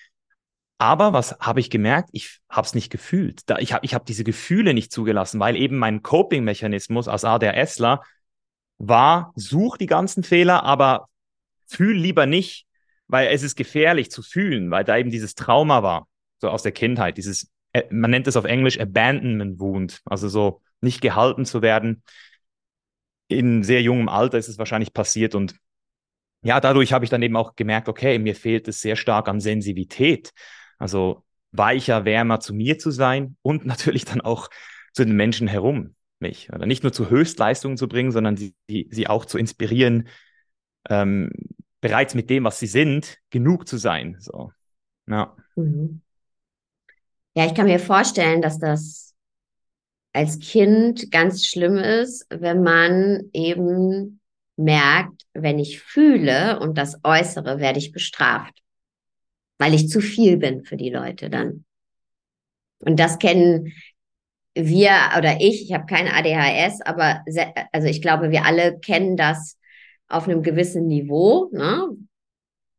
Aber 0.78 1.12
was 1.12 1.38
habe 1.40 1.60
ich 1.60 1.70
gemerkt? 1.70 2.10
Ich 2.14 2.40
habe 2.50 2.66
es 2.66 2.74
nicht 2.74 2.90
gefühlt. 2.90 3.42
Da, 3.48 3.58
ich 3.58 3.74
habe 3.74 3.86
ich 3.86 3.94
hab 3.94 4.06
diese 4.06 4.24
Gefühle 4.24 4.74
nicht 4.74 4.94
zugelassen, 4.94 5.40
weil 5.40 5.58
eben 5.58 5.78
mein 5.78 6.02
Coping-Mechanismus 6.04 7.10
als 7.10 7.26
ADHSler 7.26 8.02
war, 8.78 9.34
such 9.36 9.78
die 9.78 9.88
ganzen 9.88 10.24
Fehler, 10.24 10.64
aber 10.64 11.10
fühl 11.68 11.98
lieber 11.98 12.26
nicht, 12.26 12.66
weil 13.08 13.28
es 13.28 13.44
ist 13.44 13.56
gefährlich 13.56 14.12
zu 14.12 14.22
fühlen, 14.22 14.72
weil 14.72 14.86
da 14.86 14.98
eben 14.98 15.10
dieses 15.10 15.36
Trauma 15.36 15.84
war, 15.84 16.08
so 16.38 16.50
aus 16.50 16.64
der 16.64 16.72
Kindheit, 16.72 17.18
dieses, 17.18 17.52
äh, 17.74 17.84
man 17.90 18.12
nennt 18.12 18.28
es 18.28 18.38
auf 18.38 18.46
Englisch 18.46 18.80
Abandonment 18.80 19.60
Wound, 19.60 20.02
also 20.06 20.30
so 20.30 20.62
nicht 20.80 21.02
gehalten 21.02 21.44
zu 21.44 21.62
werden. 21.62 22.04
In 23.30 23.64
sehr 23.64 23.82
jungem 23.82 24.10
Alter 24.10 24.38
ist 24.38 24.50
es 24.50 24.58
wahrscheinlich 24.58 24.94
passiert 24.94 25.36
und 25.36 25.56
ja, 26.42 26.60
dadurch 26.60 26.94
habe 26.94 27.06
ich 27.06 27.12
dann 27.12 27.22
eben 27.22 27.36
auch 27.36 27.56
gemerkt, 27.56 27.90
okay, 27.90 28.18
mir 28.18 28.36
fehlt 28.36 28.68
es 28.68 28.82
sehr 28.82 28.96
stark 28.96 29.28
an 29.28 29.40
Sensibilität. 29.40 30.32
Also 30.78 31.24
weicher, 31.52 32.06
wärmer 32.06 32.40
zu 32.40 32.54
mir 32.54 32.80
zu 32.80 32.92
sein 32.92 33.36
und 33.42 33.66
natürlich 33.66 34.06
dann 34.06 34.22
auch 34.22 34.50
zu 34.94 35.06
den 35.06 35.16
Menschen 35.16 35.48
herum 35.48 35.96
mich. 36.20 36.52
Oder 36.54 36.66
nicht 36.66 36.84
nur 36.84 36.94
zu 36.94 37.10
Höchstleistungen 37.10 37.78
zu 37.78 37.88
bringen, 37.88 38.12
sondern 38.12 38.38
sie, 38.38 38.54
sie 38.68 39.08
auch 39.08 39.26
zu 39.26 39.38
inspirieren, 39.38 40.08
ähm, 40.90 41.32
bereits 41.82 42.16
mit 42.16 42.30
dem, 42.30 42.44
was 42.44 42.60
sie 42.60 42.68
sind, 42.68 43.18
genug 43.30 43.68
zu 43.68 43.78
sein. 43.78 44.18
So. 44.20 44.52
Ja. 45.08 45.36
Mhm. 45.56 46.02
Ja, 47.36 47.46
ich 47.46 47.54
kann 47.54 47.68
mir 47.68 47.80
vorstellen, 47.80 48.42
dass 48.42 48.60
das 48.60 49.09
als 50.14 50.40
Kind 50.40 51.12
ganz 51.12 51.46
schlimm 51.46 51.78
ist, 51.78 52.26
wenn 52.30 52.64
man 52.64 53.30
eben 53.34 54.20
merkt, 54.56 55.24
wenn 55.34 55.60
ich 55.60 55.82
fühle 55.82 56.60
und 56.60 56.78
das 56.78 57.00
äußere, 57.04 57.60
werde 57.60 57.80
ich 57.80 57.92
bestraft, 57.92 58.62
weil 59.58 59.74
ich 59.74 59.88
zu 59.90 60.02
viel 60.02 60.38
bin 60.38 60.64
für 60.64 60.78
die 60.78 60.90
Leute 60.90 61.30
dann. 61.30 61.66
Und 62.80 63.00
das 63.00 63.20
kennen 63.20 63.74
wir 64.56 64.92
oder 65.18 65.40
ich, 65.40 65.64
ich 65.64 65.74
habe 65.74 65.86
kein 65.86 66.08
ADHS, 66.08 66.82
aber 66.82 67.24
also 67.72 67.88
ich 67.88 68.02
glaube, 68.02 68.32
wir 68.32 68.46
alle 68.46 68.80
kennen 68.80 69.16
das 69.16 69.58
auf 70.08 70.28
einem 70.28 70.44
gewissen 70.44 70.88
Niveau. 70.88 71.50
Ne? 71.54 71.90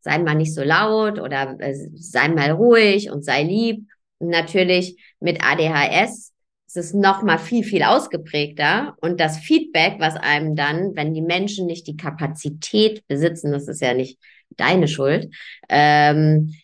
Sei 0.00 0.18
mal 0.18 0.34
nicht 0.34 0.54
so 0.54 0.62
laut 0.62 1.18
oder 1.20 1.58
äh, 1.60 1.75
sei 1.94 2.28
mal 2.28 2.50
ruhig 2.50 3.10
und 3.10 3.25
sei 3.25 3.44
lieb. 3.44 3.87
Natürlich 4.18 5.02
mit 5.20 5.42
ADHS 5.42 6.32
es 6.76 6.94
noch 6.94 7.22
mal 7.22 7.38
viel, 7.38 7.64
viel 7.64 7.82
ausgeprägter. 7.82 8.96
Und 9.00 9.20
das 9.20 9.38
Feedback, 9.38 9.96
was 9.98 10.16
einem 10.16 10.56
dann, 10.56 10.94
wenn 10.94 11.14
die 11.14 11.22
Menschen 11.22 11.66
nicht 11.66 11.86
die 11.86 11.96
Kapazität 11.96 13.06
besitzen, 13.08 13.52
das 13.52 13.68
ist 13.68 13.80
ja 13.80 13.94
nicht 13.94 14.18
deine 14.56 14.88
Schuld, 14.88 15.34
ähm, 15.68 16.54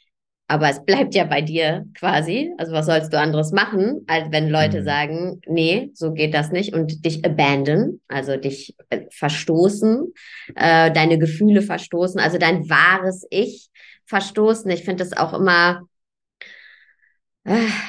aber 0.48 0.70
es 0.70 0.84
bleibt 0.84 1.14
ja 1.14 1.24
bei 1.24 1.42
dir 1.42 1.86
quasi. 1.94 2.52
Also 2.56 2.72
was 2.72 2.86
sollst 2.86 3.12
du 3.12 3.18
anderes 3.18 3.50
machen, 3.50 4.02
als 4.06 4.30
wenn 4.30 4.48
Leute 4.48 4.80
mhm. 4.80 4.84
sagen, 4.84 5.40
nee, 5.46 5.90
so 5.94 6.12
geht 6.12 6.34
das 6.34 6.52
nicht 6.52 6.72
und 6.72 7.04
dich 7.04 7.24
abandon, 7.24 8.00
also 8.06 8.36
dich 8.36 8.76
äh, 8.90 9.06
verstoßen, 9.10 10.12
äh, 10.54 10.92
deine 10.92 11.18
Gefühle 11.18 11.62
verstoßen, 11.62 12.20
also 12.20 12.38
dein 12.38 12.68
wahres 12.70 13.26
Ich 13.30 13.70
verstoßen. 14.06 14.70
Ich 14.70 14.84
finde 14.84 15.02
das 15.04 15.16
auch 15.16 15.34
immer 15.34 15.82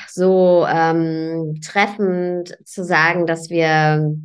so 0.08 0.66
ähm, 0.70 1.60
treffend 1.64 2.58
zu 2.66 2.84
sagen, 2.84 3.26
dass 3.26 3.50
wir 3.50 4.16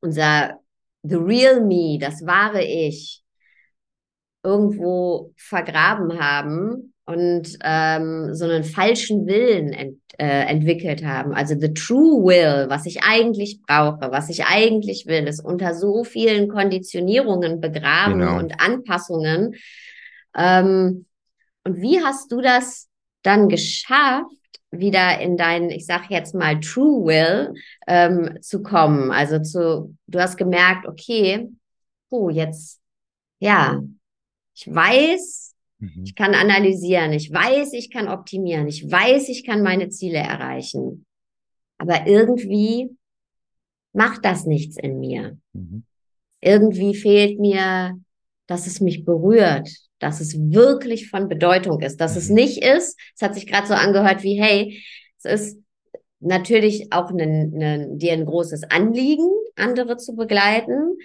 unser 0.00 0.58
The 1.02 1.16
Real 1.16 1.60
Me, 1.60 1.98
das 1.98 2.24
wahre 2.26 2.62
Ich, 2.62 3.22
irgendwo 4.42 5.32
vergraben 5.36 6.18
haben 6.18 6.94
und 7.04 7.58
ähm, 7.62 8.34
so 8.34 8.44
einen 8.44 8.64
falschen 8.64 9.26
Willen 9.26 9.72
ent, 9.72 9.98
äh, 10.18 10.46
entwickelt 10.46 11.04
haben. 11.04 11.34
Also 11.34 11.58
the 11.58 11.74
true 11.74 12.24
will, 12.24 12.68
was 12.68 12.86
ich 12.86 13.02
eigentlich 13.02 13.60
brauche, 13.66 14.10
was 14.12 14.30
ich 14.30 14.44
eigentlich 14.44 15.06
will, 15.06 15.26
ist 15.26 15.44
unter 15.44 15.74
so 15.74 16.04
vielen 16.04 16.48
Konditionierungen 16.48 17.60
begraben 17.60 18.20
genau. 18.20 18.38
und 18.38 18.60
Anpassungen. 18.60 19.54
Ähm, 20.36 21.06
und 21.64 21.76
wie 21.82 22.00
hast 22.00 22.32
du 22.32 22.40
das 22.40 22.89
dann 23.22 23.48
geschafft, 23.48 24.26
wieder 24.70 25.20
in 25.20 25.36
deinen, 25.36 25.70
ich 25.70 25.84
sag 25.86 26.10
jetzt 26.10 26.34
mal, 26.34 26.60
True 26.60 27.04
Will 27.06 27.54
ähm, 27.86 28.38
zu 28.40 28.62
kommen? 28.62 29.10
Also 29.10 29.40
zu, 29.40 29.96
du 30.06 30.20
hast 30.20 30.36
gemerkt, 30.36 30.86
okay, 30.86 31.48
oh, 32.08 32.30
jetzt, 32.30 32.80
ja, 33.40 33.82
ich 34.54 34.72
weiß, 34.72 35.50
Mhm. 35.80 36.04
Ich 36.04 36.14
kann 36.14 36.34
analysieren. 36.34 37.12
Ich 37.12 37.32
weiß, 37.32 37.72
ich 37.72 37.90
kann 37.90 38.08
optimieren. 38.08 38.68
Ich 38.68 38.88
weiß, 38.88 39.28
ich 39.28 39.44
kann 39.44 39.62
meine 39.62 39.88
Ziele 39.88 40.18
erreichen. 40.18 41.06
Aber 41.78 42.06
irgendwie 42.06 42.90
macht 43.92 44.24
das 44.24 44.44
nichts 44.44 44.76
in 44.76 45.00
mir. 45.00 45.38
Mhm. 45.52 45.84
Irgendwie 46.40 46.94
fehlt 46.94 47.40
mir, 47.40 47.98
dass 48.46 48.66
es 48.66 48.80
mich 48.80 49.04
berührt, 49.04 49.68
dass 50.00 50.20
es 50.20 50.36
wirklich 50.36 51.08
von 51.08 51.28
Bedeutung 51.28 51.80
ist, 51.80 52.00
dass 52.00 52.14
mhm. 52.14 52.18
es 52.18 52.28
nicht 52.30 52.64
ist. 52.64 52.98
Es 53.14 53.22
hat 53.22 53.34
sich 53.34 53.46
gerade 53.46 53.68
so 53.68 53.74
angehört 53.74 54.24
wie, 54.24 54.40
hey, 54.40 54.82
es 55.22 55.24
ist 55.24 55.58
natürlich 56.18 56.92
auch 56.92 57.10
ein, 57.10 57.62
ein, 57.62 57.98
dir 57.98 58.12
ein 58.12 58.26
großes 58.26 58.64
Anliegen, 58.70 59.28
andere 59.56 59.96
zu 59.96 60.16
begleiten. 60.16 60.98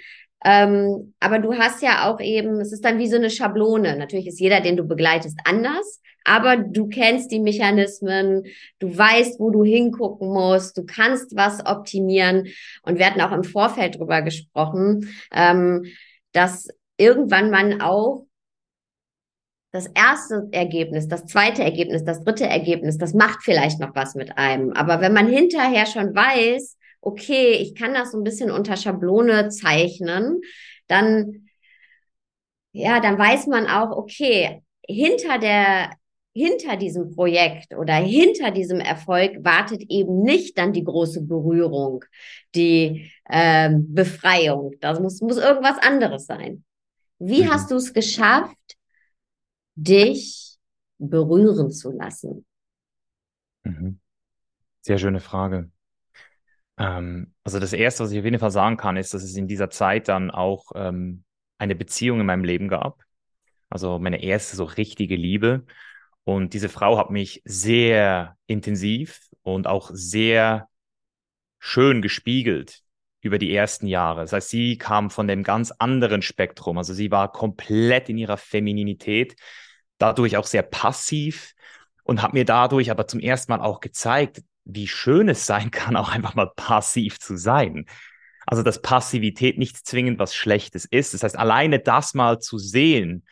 Ähm, 0.44 1.14
aber 1.20 1.40
du 1.40 1.54
hast 1.54 1.82
ja 1.82 2.10
auch 2.10 2.20
eben, 2.20 2.60
es 2.60 2.72
ist 2.72 2.86
dann 2.86 3.00
wie 3.00 3.08
so 3.08 3.16
eine 3.16 3.30
Schablone. 3.30 3.98
Natürlich 3.98 4.28
ist 4.28 4.40
jeder, 4.40 4.62
den 4.62 4.78
du 4.78 4.84
begleitest, 4.84 5.40
anders, 5.44 6.02
aber 6.24 6.58
du 6.58 6.88
kennst 6.88 7.32
die 7.32 7.40
Mechanismen, 7.40 8.44
du 8.80 8.96
weißt, 8.96 9.40
wo 9.40 9.50
du 9.50 9.64
hingucken 9.64 10.30
musst, 10.30 10.78
du 10.78 10.86
kannst 10.86 11.36
was 11.36 11.66
optimieren. 11.66 12.48
Und 12.84 13.00
wir 13.00 13.08
hatten 13.08 13.22
auch 13.22 13.32
im 13.32 13.44
Vorfeld 13.44 13.98
drüber 13.98 14.22
gesprochen, 14.22 15.10
ähm, 15.34 15.86
dass 16.32 16.68
irgendwann 16.98 17.50
man 17.50 17.82
auch 17.82 18.26
das 19.76 19.88
erste 19.88 20.48
Ergebnis, 20.52 21.10
das 21.10 21.26
zweite 21.26 21.62
Ergebnis, 21.62 22.06
das 22.06 22.24
dritte 22.24 22.46
Ergebnis, 22.46 22.98
das 22.98 23.14
macht 23.14 23.44
vielleicht 23.44 23.82
noch 23.82 23.94
was 23.94 24.16
mit 24.16 24.38
einem. 24.38 24.72
Aber 24.72 25.02
wenn 25.02 25.12
man 25.12 25.28
hinterher 25.28 25.86
schon 25.86 26.16
weiß, 26.16 26.78
okay, 27.02 27.52
ich 27.52 27.76
kann 27.76 27.94
das 27.94 28.14
so 28.14 28.18
ein 28.18 28.24
bisschen 28.24 28.52
unter 28.52 28.78
Schablone 28.78 29.50
zeichnen, 29.50 30.42
dann, 30.88 31.50
ja, 32.72 33.02
dann 33.02 33.20
weiß 33.20 33.48
man 33.48 33.68
auch, 33.68 33.98
okay, 33.98 34.64
hinter 34.88 35.40
der, 35.40 35.92
hinter 36.34 36.78
diesem 36.78 37.14
Projekt 37.14 37.76
oder 37.76 37.96
hinter 37.96 38.52
diesem 38.52 38.80
Erfolg 38.80 39.44
wartet 39.44 39.84
eben 39.90 40.22
nicht 40.24 40.58
dann 40.58 40.72
die 40.72 40.86
große 40.86 41.22
Berührung, 41.22 42.06
die 42.56 43.12
ähm, 43.30 43.94
Befreiung. 43.94 44.72
Das 44.80 45.02
muss, 45.02 45.20
muss 45.20 45.38
irgendwas 45.38 45.78
anderes 45.80 46.28
sein. 46.28 46.64
Wie 47.20 47.44
mhm. 47.44 47.52
hast 47.52 47.72
du 47.72 47.76
es 47.76 47.94
geschafft, 47.94 48.56
dich 49.76 50.58
berühren 50.98 51.72
zu 51.72 51.92
lassen? 51.92 52.46
Mhm. 53.64 54.00
Sehr 54.82 54.98
schöne 54.98 55.20
Frage. 55.20 55.72
Ähm, 56.78 57.34
also 57.44 57.60
das 57.60 57.74
Erste, 57.74 58.04
was 58.04 58.12
ich 58.12 58.20
auf 58.20 58.26
jeden 58.26 58.40
Fall 58.40 58.52
sagen 58.52 58.78
kann, 58.78 58.98
ist, 58.98 59.14
dass 59.14 59.24
es 59.24 59.36
in 59.36 59.48
dieser 59.48 59.70
Zeit 59.70 60.08
dann 60.08 60.32
auch 60.32 60.72
ähm, 60.76 61.24
eine 61.58 61.76
Beziehung 61.76 62.20
in 62.20 62.26
meinem 62.26 62.44
Leben 62.44 62.68
gab. 62.68 63.04
Also 63.70 64.00
meine 64.00 64.24
erste 64.24 64.56
so 64.56 64.66
richtige 64.66 65.16
Liebe. 65.16 65.66
Und 66.24 66.54
diese 66.54 66.70
Frau 66.70 66.98
hat 66.98 67.12
mich 67.12 67.42
sehr 67.46 68.38
intensiv 68.48 69.20
und 69.44 69.68
auch 69.68 69.92
sehr 69.94 70.68
schön 71.60 72.02
gespiegelt 72.02 72.82
über 73.22 73.40
die 73.40 73.54
ersten 73.54 73.88
Jahre. 73.88 74.22
Das 74.22 74.34
heißt, 74.34 74.50
sie 74.50 74.78
kam 74.78 75.10
von 75.10 75.28
dem 75.28 75.44
ganz 75.44 75.72
anderen 75.72 76.22
Spektrum. 76.22 76.78
Also 76.78 76.94
sie 76.94 77.10
war 77.12 77.32
komplett 77.32 78.10
in 78.10 78.18
ihrer 78.18 78.38
Femininität, 78.38 79.36
dadurch 79.98 80.38
auch 80.38 80.46
sehr 80.46 80.64
passiv 80.64 81.54
und 82.04 82.22
hat 82.22 82.34
mir 82.34 82.46
dadurch 82.46 82.92
aber 82.92 83.08
zum 83.08 83.20
ersten 83.20 83.52
Mal 83.52 83.62
auch 83.62 83.80
gezeigt, 83.80 84.42
wie 84.64 84.88
schön 84.88 85.30
es 85.30 85.46
sein 85.46 85.72
kann, 85.72 85.96
auch 85.96 86.10
einfach 86.10 86.36
mal 86.36 86.52
passiv 86.56 87.20
zu 87.20 87.38
sein. 87.38 87.86
Also, 88.48 88.62
dass 88.62 88.82
Passivität 88.82 89.58
nicht 89.58 89.88
zwingend 89.88 90.20
was 90.20 90.36
Schlechtes 90.36 90.86
ist. 90.86 91.14
Das 91.14 91.24
heißt, 91.24 91.38
alleine 91.38 91.80
das 91.80 92.14
mal 92.14 92.40
zu 92.40 92.60
sehen 92.60 93.26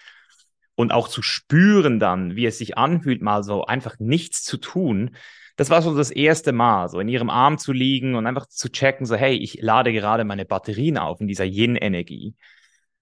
und 0.75 0.91
auch 0.91 1.08
zu 1.08 1.22
spüren 1.22 2.00
dann, 2.00 2.36
wie 2.36 2.46
es 2.48 2.58
sich 2.58 2.77
anfühlt, 2.77 3.22
mal 3.22 3.43
so 3.43 3.65
einfach 3.65 4.00
nichts 4.00 4.43
zu 4.43 4.58
tun, 4.58 5.15
das 5.55 5.70
war 5.70 5.82
so 5.84 5.96
das 5.96 6.10
erste 6.10 6.51
Mal, 6.51 6.89
so 6.89 7.00
in 7.00 7.08
ihrem 7.08 7.29
Arm 7.29 7.60
zu 7.60 7.74
liegen 7.74 8.15
und 8.15 8.25
einfach 8.25 8.48
zu 8.48 8.72
checken, 8.72 9.05
so, 9.05 9.15
hey, 9.15 9.36
ich 9.36 9.62
lade 9.62 9.93
gerade 9.93 10.24
meine 10.24 10.46
Batterien 10.46 10.98
auf 10.98 11.22
in 11.22 11.27
dieser 11.27 11.46
Yin-Energie. 11.46 12.36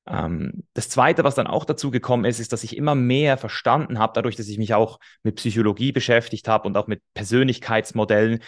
Ähm, 0.08 0.64
das 0.74 0.90
Zweite, 0.90 1.24
was 1.24 1.36
dann 1.36 1.48
auch 1.48 1.66
dazu 1.66 1.92
gekommen 1.92 2.26
ist, 2.26 2.40
ist, 2.40 2.54
dass 2.54 2.64
ich 2.64 2.76
immer 2.76 2.96
mehr 2.96 3.38
verstanden 3.38 4.00
habe, 4.00 4.14
dadurch, 4.16 4.36
dass 4.36 4.48
ich 4.48 4.58
mich 4.58 4.74
auch 4.74 5.00
mit 5.24 5.36
Psychologie 5.36 5.92
beschäftigt 5.92 6.48
habe 6.48 6.68
und 6.68 6.78
auch 6.78 6.88
mit 6.88 7.02
Persönlichkeitsmodellen, 7.14 8.42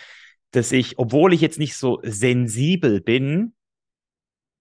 dass 0.51 0.71
ich, 0.71 0.99
obwohl 0.99 1.33
ich 1.33 1.41
jetzt 1.41 1.59
nicht 1.59 1.75
so 1.75 1.99
sensibel 2.03 3.01
bin, 3.01 3.53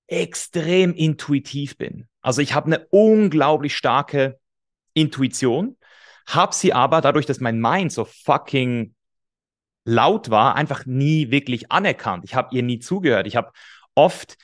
extrem 0.06 0.94
intuitiv 0.94 1.76
bin. 1.76 2.08
Also 2.20 2.42
ich 2.42 2.54
habe 2.54 2.66
eine 2.66 2.86
unglaublich 2.90 3.76
starke 3.76 4.38
Intuition, 4.94 5.76
habe 6.26 6.54
sie 6.54 6.72
aber 6.72 7.00
dadurch, 7.00 7.26
dass 7.26 7.40
mein 7.40 7.60
Mind 7.60 7.92
so 7.92 8.04
fucking 8.04 8.94
laut 9.84 10.30
war, 10.30 10.54
einfach 10.54 10.86
nie 10.86 11.30
wirklich 11.30 11.72
anerkannt. 11.72 12.24
Ich 12.24 12.34
habe 12.34 12.54
ihr 12.54 12.62
nie 12.62 12.78
zugehört. 12.78 13.26
Ich 13.26 13.36
habe 13.36 13.52
oft 13.94 14.36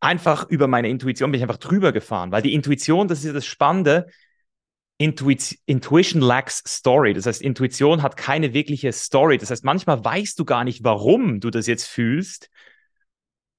einfach 0.00 0.48
über 0.48 0.66
meine 0.66 0.88
Intuition 0.88 1.30
bin 1.30 1.38
ich 1.38 1.42
einfach 1.42 1.58
drüber 1.58 1.92
gefahren, 1.92 2.32
weil 2.32 2.42
die 2.42 2.54
Intuition, 2.54 3.08
das 3.08 3.24
ist 3.24 3.34
das 3.34 3.46
Spannende, 3.46 4.06
Intuit 4.98 5.58
Intuition 5.66 6.22
lacks 6.22 6.62
Story. 6.66 7.12
Das 7.12 7.26
heißt, 7.26 7.42
Intuition 7.42 8.02
hat 8.02 8.16
keine 8.16 8.54
wirkliche 8.54 8.92
Story. 8.92 9.36
Das 9.36 9.50
heißt, 9.50 9.64
manchmal 9.64 10.02
weißt 10.02 10.38
du 10.38 10.44
gar 10.44 10.64
nicht, 10.64 10.84
warum 10.84 11.40
du 11.40 11.50
das 11.50 11.66
jetzt 11.66 11.86
fühlst. 11.86 12.50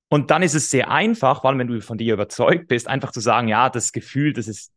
Und 0.09 0.31
dann 0.31 0.41
ist 0.41 0.55
es 0.55 0.71
sehr 0.71 0.89
einfach, 0.89 1.43
allem 1.43 1.59
wenn 1.59 1.67
du 1.67 1.81
von 1.81 1.97
dir 1.97 2.13
überzeugt 2.13 2.67
bist, 2.67 2.87
einfach 2.87 3.11
zu 3.11 3.19
sagen, 3.19 3.47
ja, 3.49 3.69
das 3.69 3.91
Gefühl, 3.91 4.33
das 4.33 4.47
ist, 4.47 4.71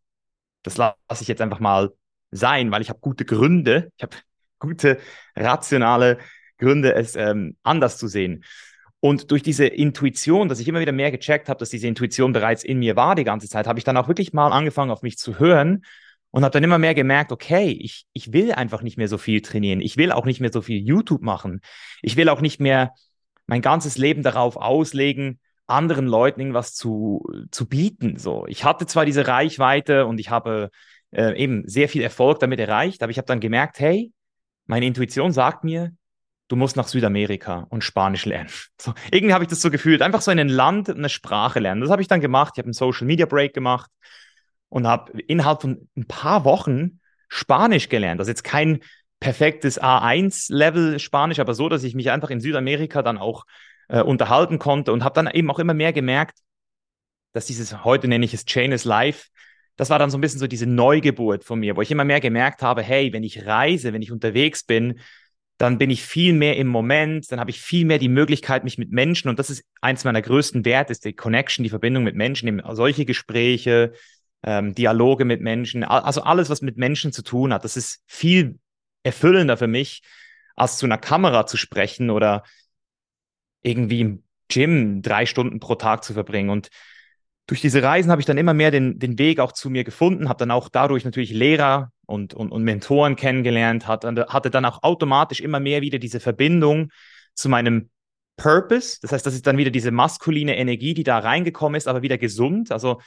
das 0.62 0.76
lasse 0.76 0.96
ich 1.20 1.28
jetzt 1.28 1.40
einfach 1.40 1.60
mal 1.60 1.92
sein, 2.30 2.70
weil 2.70 2.82
ich 2.82 2.90
habe 2.90 3.00
gute 3.00 3.24
Gründe, 3.24 3.90
ich 3.96 4.02
habe 4.02 4.16
gute 4.58 4.98
rationale 5.36 6.18
Gründe, 6.58 6.94
es 6.94 7.16
ähm, 7.16 7.56
anders 7.62 7.96
zu 7.96 8.06
sehen. 8.06 8.44
Und 9.00 9.30
durch 9.30 9.42
diese 9.42 9.66
Intuition, 9.66 10.48
dass 10.48 10.60
ich 10.60 10.68
immer 10.68 10.80
wieder 10.80 10.92
mehr 10.92 11.10
gecheckt 11.10 11.48
habe, 11.48 11.58
dass 11.58 11.70
diese 11.70 11.88
Intuition 11.88 12.32
bereits 12.32 12.62
in 12.62 12.78
mir 12.78 12.96
war 12.96 13.14
die 13.14 13.24
ganze 13.24 13.48
Zeit, 13.48 13.66
habe 13.66 13.78
ich 13.78 13.84
dann 13.84 13.96
auch 13.96 14.08
wirklich 14.08 14.32
mal 14.32 14.52
angefangen, 14.52 14.90
auf 14.90 15.02
mich 15.02 15.16
zu 15.16 15.38
hören 15.38 15.84
und 16.30 16.44
habe 16.44 16.52
dann 16.52 16.62
immer 16.62 16.78
mehr 16.78 16.94
gemerkt, 16.94 17.32
okay, 17.32 17.70
ich, 17.70 18.06
ich 18.12 18.32
will 18.32 18.52
einfach 18.52 18.82
nicht 18.82 18.98
mehr 18.98 19.08
so 19.08 19.16
viel 19.18 19.40
trainieren. 19.40 19.80
Ich 19.80 19.96
will 19.96 20.12
auch 20.12 20.26
nicht 20.26 20.40
mehr 20.40 20.52
so 20.52 20.60
viel 20.60 20.78
YouTube 20.78 21.22
machen. 21.22 21.60
Ich 22.02 22.16
will 22.16 22.28
auch 22.28 22.42
nicht 22.42 22.60
mehr 22.60 22.92
mein 23.46 23.62
ganzes 23.62 23.96
Leben 23.96 24.22
darauf 24.22 24.56
auslegen, 24.56 25.40
anderen 25.66 26.06
Leuten 26.06 26.40
irgendwas 26.40 26.74
zu, 26.74 27.26
zu 27.50 27.68
bieten. 27.68 28.16
So, 28.18 28.46
ich 28.46 28.64
hatte 28.64 28.86
zwar 28.86 29.06
diese 29.06 29.26
Reichweite 29.26 30.06
und 30.06 30.20
ich 30.20 30.30
habe 30.30 30.70
äh, 31.10 31.36
eben 31.36 31.66
sehr 31.66 31.88
viel 31.88 32.02
Erfolg 32.02 32.38
damit 32.40 32.60
erreicht, 32.60 33.02
aber 33.02 33.10
ich 33.10 33.18
habe 33.18 33.26
dann 33.26 33.40
gemerkt, 33.40 33.80
hey, 33.80 34.12
meine 34.66 34.86
Intuition 34.86 35.32
sagt 35.32 35.64
mir, 35.64 35.92
du 36.50 36.56
musst 36.56 36.76
nach 36.76 36.88
Südamerika 36.88 37.66
und 37.70 37.84
Spanisch 37.84 38.26
lernen. 38.26 38.50
So, 38.80 38.92
irgendwie 39.12 39.32
habe 39.32 39.44
ich 39.44 39.50
das 39.50 39.60
so 39.60 39.70
gefühlt, 39.70 40.02
einfach 40.02 40.20
so 40.20 40.32
in 40.32 40.40
ein 40.40 40.48
Land 40.48 40.90
eine 40.90 41.08
Sprache 41.08 41.60
lernen. 41.60 41.80
Das 41.80 41.90
habe 41.90 42.02
ich 42.02 42.08
dann 42.08 42.20
gemacht. 42.20 42.54
Ich 42.54 42.58
habe 42.58 42.66
einen 42.66 42.72
Social 42.72 43.06
Media 43.06 43.24
Break 43.24 43.54
gemacht 43.54 43.88
und 44.68 44.86
habe 44.86 45.12
innerhalb 45.22 45.62
von 45.62 45.88
ein 45.96 46.06
paar 46.06 46.44
Wochen 46.44 47.00
Spanisch 47.28 47.88
gelernt. 47.88 48.20
Das 48.20 48.26
ist 48.26 48.32
jetzt 48.32 48.44
kein 48.44 48.80
perfektes 49.20 49.80
A1-Level 49.80 50.98
Spanisch, 50.98 51.38
aber 51.38 51.54
so, 51.54 51.68
dass 51.68 51.84
ich 51.84 51.94
mich 51.94 52.10
einfach 52.10 52.30
in 52.30 52.40
Südamerika 52.40 53.02
dann 53.02 53.16
auch 53.16 53.44
äh, 53.88 54.02
unterhalten 54.02 54.58
konnte 54.58 54.92
und 54.92 55.04
habe 55.04 55.14
dann 55.14 55.30
eben 55.32 55.50
auch 55.50 55.60
immer 55.60 55.74
mehr 55.74 55.92
gemerkt, 55.92 56.38
dass 57.32 57.46
dieses, 57.46 57.84
heute 57.84 58.08
nenne 58.08 58.24
ich 58.24 58.34
es 58.34 58.44
Chain 58.44 58.72
is 58.72 58.84
Life, 58.84 59.28
das 59.76 59.88
war 59.88 60.00
dann 60.00 60.10
so 60.10 60.18
ein 60.18 60.20
bisschen 60.20 60.40
so 60.40 60.48
diese 60.48 60.66
Neugeburt 60.66 61.44
von 61.44 61.60
mir, 61.60 61.76
wo 61.76 61.80
ich 61.80 61.90
immer 61.90 62.04
mehr 62.04 62.20
gemerkt 62.20 62.62
habe, 62.62 62.82
hey, 62.82 63.12
wenn 63.12 63.22
ich 63.22 63.46
reise, 63.46 63.92
wenn 63.92 64.02
ich 64.02 64.10
unterwegs 64.10 64.64
bin, 64.64 64.98
dann 65.60 65.76
bin 65.76 65.90
ich 65.90 66.02
viel 66.02 66.32
mehr 66.32 66.56
im 66.56 66.68
Moment, 66.68 67.30
dann 67.30 67.38
habe 67.38 67.50
ich 67.50 67.60
viel 67.60 67.84
mehr 67.84 67.98
die 67.98 68.08
Möglichkeit, 68.08 68.64
mich 68.64 68.78
mit 68.78 68.92
Menschen, 68.92 69.28
und 69.28 69.38
das 69.38 69.50
ist 69.50 69.62
eins 69.82 70.04
meiner 70.04 70.22
größten 70.22 70.64
Werte, 70.64 70.90
ist 70.90 71.04
die 71.04 71.12
Connection, 71.12 71.64
die 71.64 71.68
Verbindung 71.68 72.02
mit 72.02 72.16
Menschen, 72.16 72.62
solche 72.70 73.04
Gespräche, 73.04 73.92
ähm, 74.42 74.74
Dialoge 74.74 75.26
mit 75.26 75.42
Menschen, 75.42 75.84
also 75.84 76.22
alles, 76.22 76.48
was 76.48 76.62
mit 76.62 76.78
Menschen 76.78 77.12
zu 77.12 77.22
tun 77.22 77.52
hat, 77.52 77.64
das 77.64 77.76
ist 77.76 78.02
viel 78.06 78.58
erfüllender 79.02 79.58
für 79.58 79.66
mich, 79.66 80.00
als 80.56 80.78
zu 80.78 80.86
einer 80.86 80.96
Kamera 80.96 81.46
zu 81.46 81.58
sprechen 81.58 82.08
oder 82.08 82.42
irgendwie 83.60 84.00
im 84.00 84.24
Gym 84.48 85.02
drei 85.02 85.26
Stunden 85.26 85.60
pro 85.60 85.74
Tag 85.74 86.04
zu 86.04 86.14
verbringen. 86.14 86.48
Und 86.48 86.70
durch 87.46 87.60
diese 87.60 87.82
Reisen 87.82 88.10
habe 88.10 88.22
ich 88.22 88.26
dann 88.26 88.38
immer 88.38 88.54
mehr 88.54 88.70
den, 88.70 88.98
den 88.98 89.18
Weg 89.18 89.40
auch 89.40 89.52
zu 89.52 89.68
mir 89.68 89.84
gefunden, 89.84 90.30
habe 90.30 90.38
dann 90.38 90.50
auch 90.50 90.70
dadurch 90.70 91.04
natürlich 91.04 91.32
Lehrer 91.32 91.92
und, 92.10 92.34
und, 92.34 92.52
und 92.52 92.62
Mentoren 92.62 93.16
kennengelernt, 93.16 93.86
hat, 93.86 94.04
hatte 94.04 94.50
dann 94.50 94.64
auch 94.64 94.82
automatisch 94.82 95.40
immer 95.40 95.60
mehr 95.60 95.80
wieder 95.80 95.98
diese 95.98 96.20
Verbindung 96.20 96.90
zu 97.34 97.48
meinem 97.48 97.90
Purpose. 98.36 98.98
Das 99.02 99.12
heißt, 99.12 99.24
das 99.24 99.34
ist 99.34 99.46
dann 99.46 99.58
wieder 99.58 99.70
diese 99.70 99.90
maskuline 99.90 100.56
Energie, 100.56 100.94
die 100.94 101.04
da 101.04 101.18
reingekommen 101.18 101.76
ist, 101.76 101.88
aber 101.88 102.02
wieder 102.02 102.18
gesund. 102.18 102.72
Also 102.72 103.00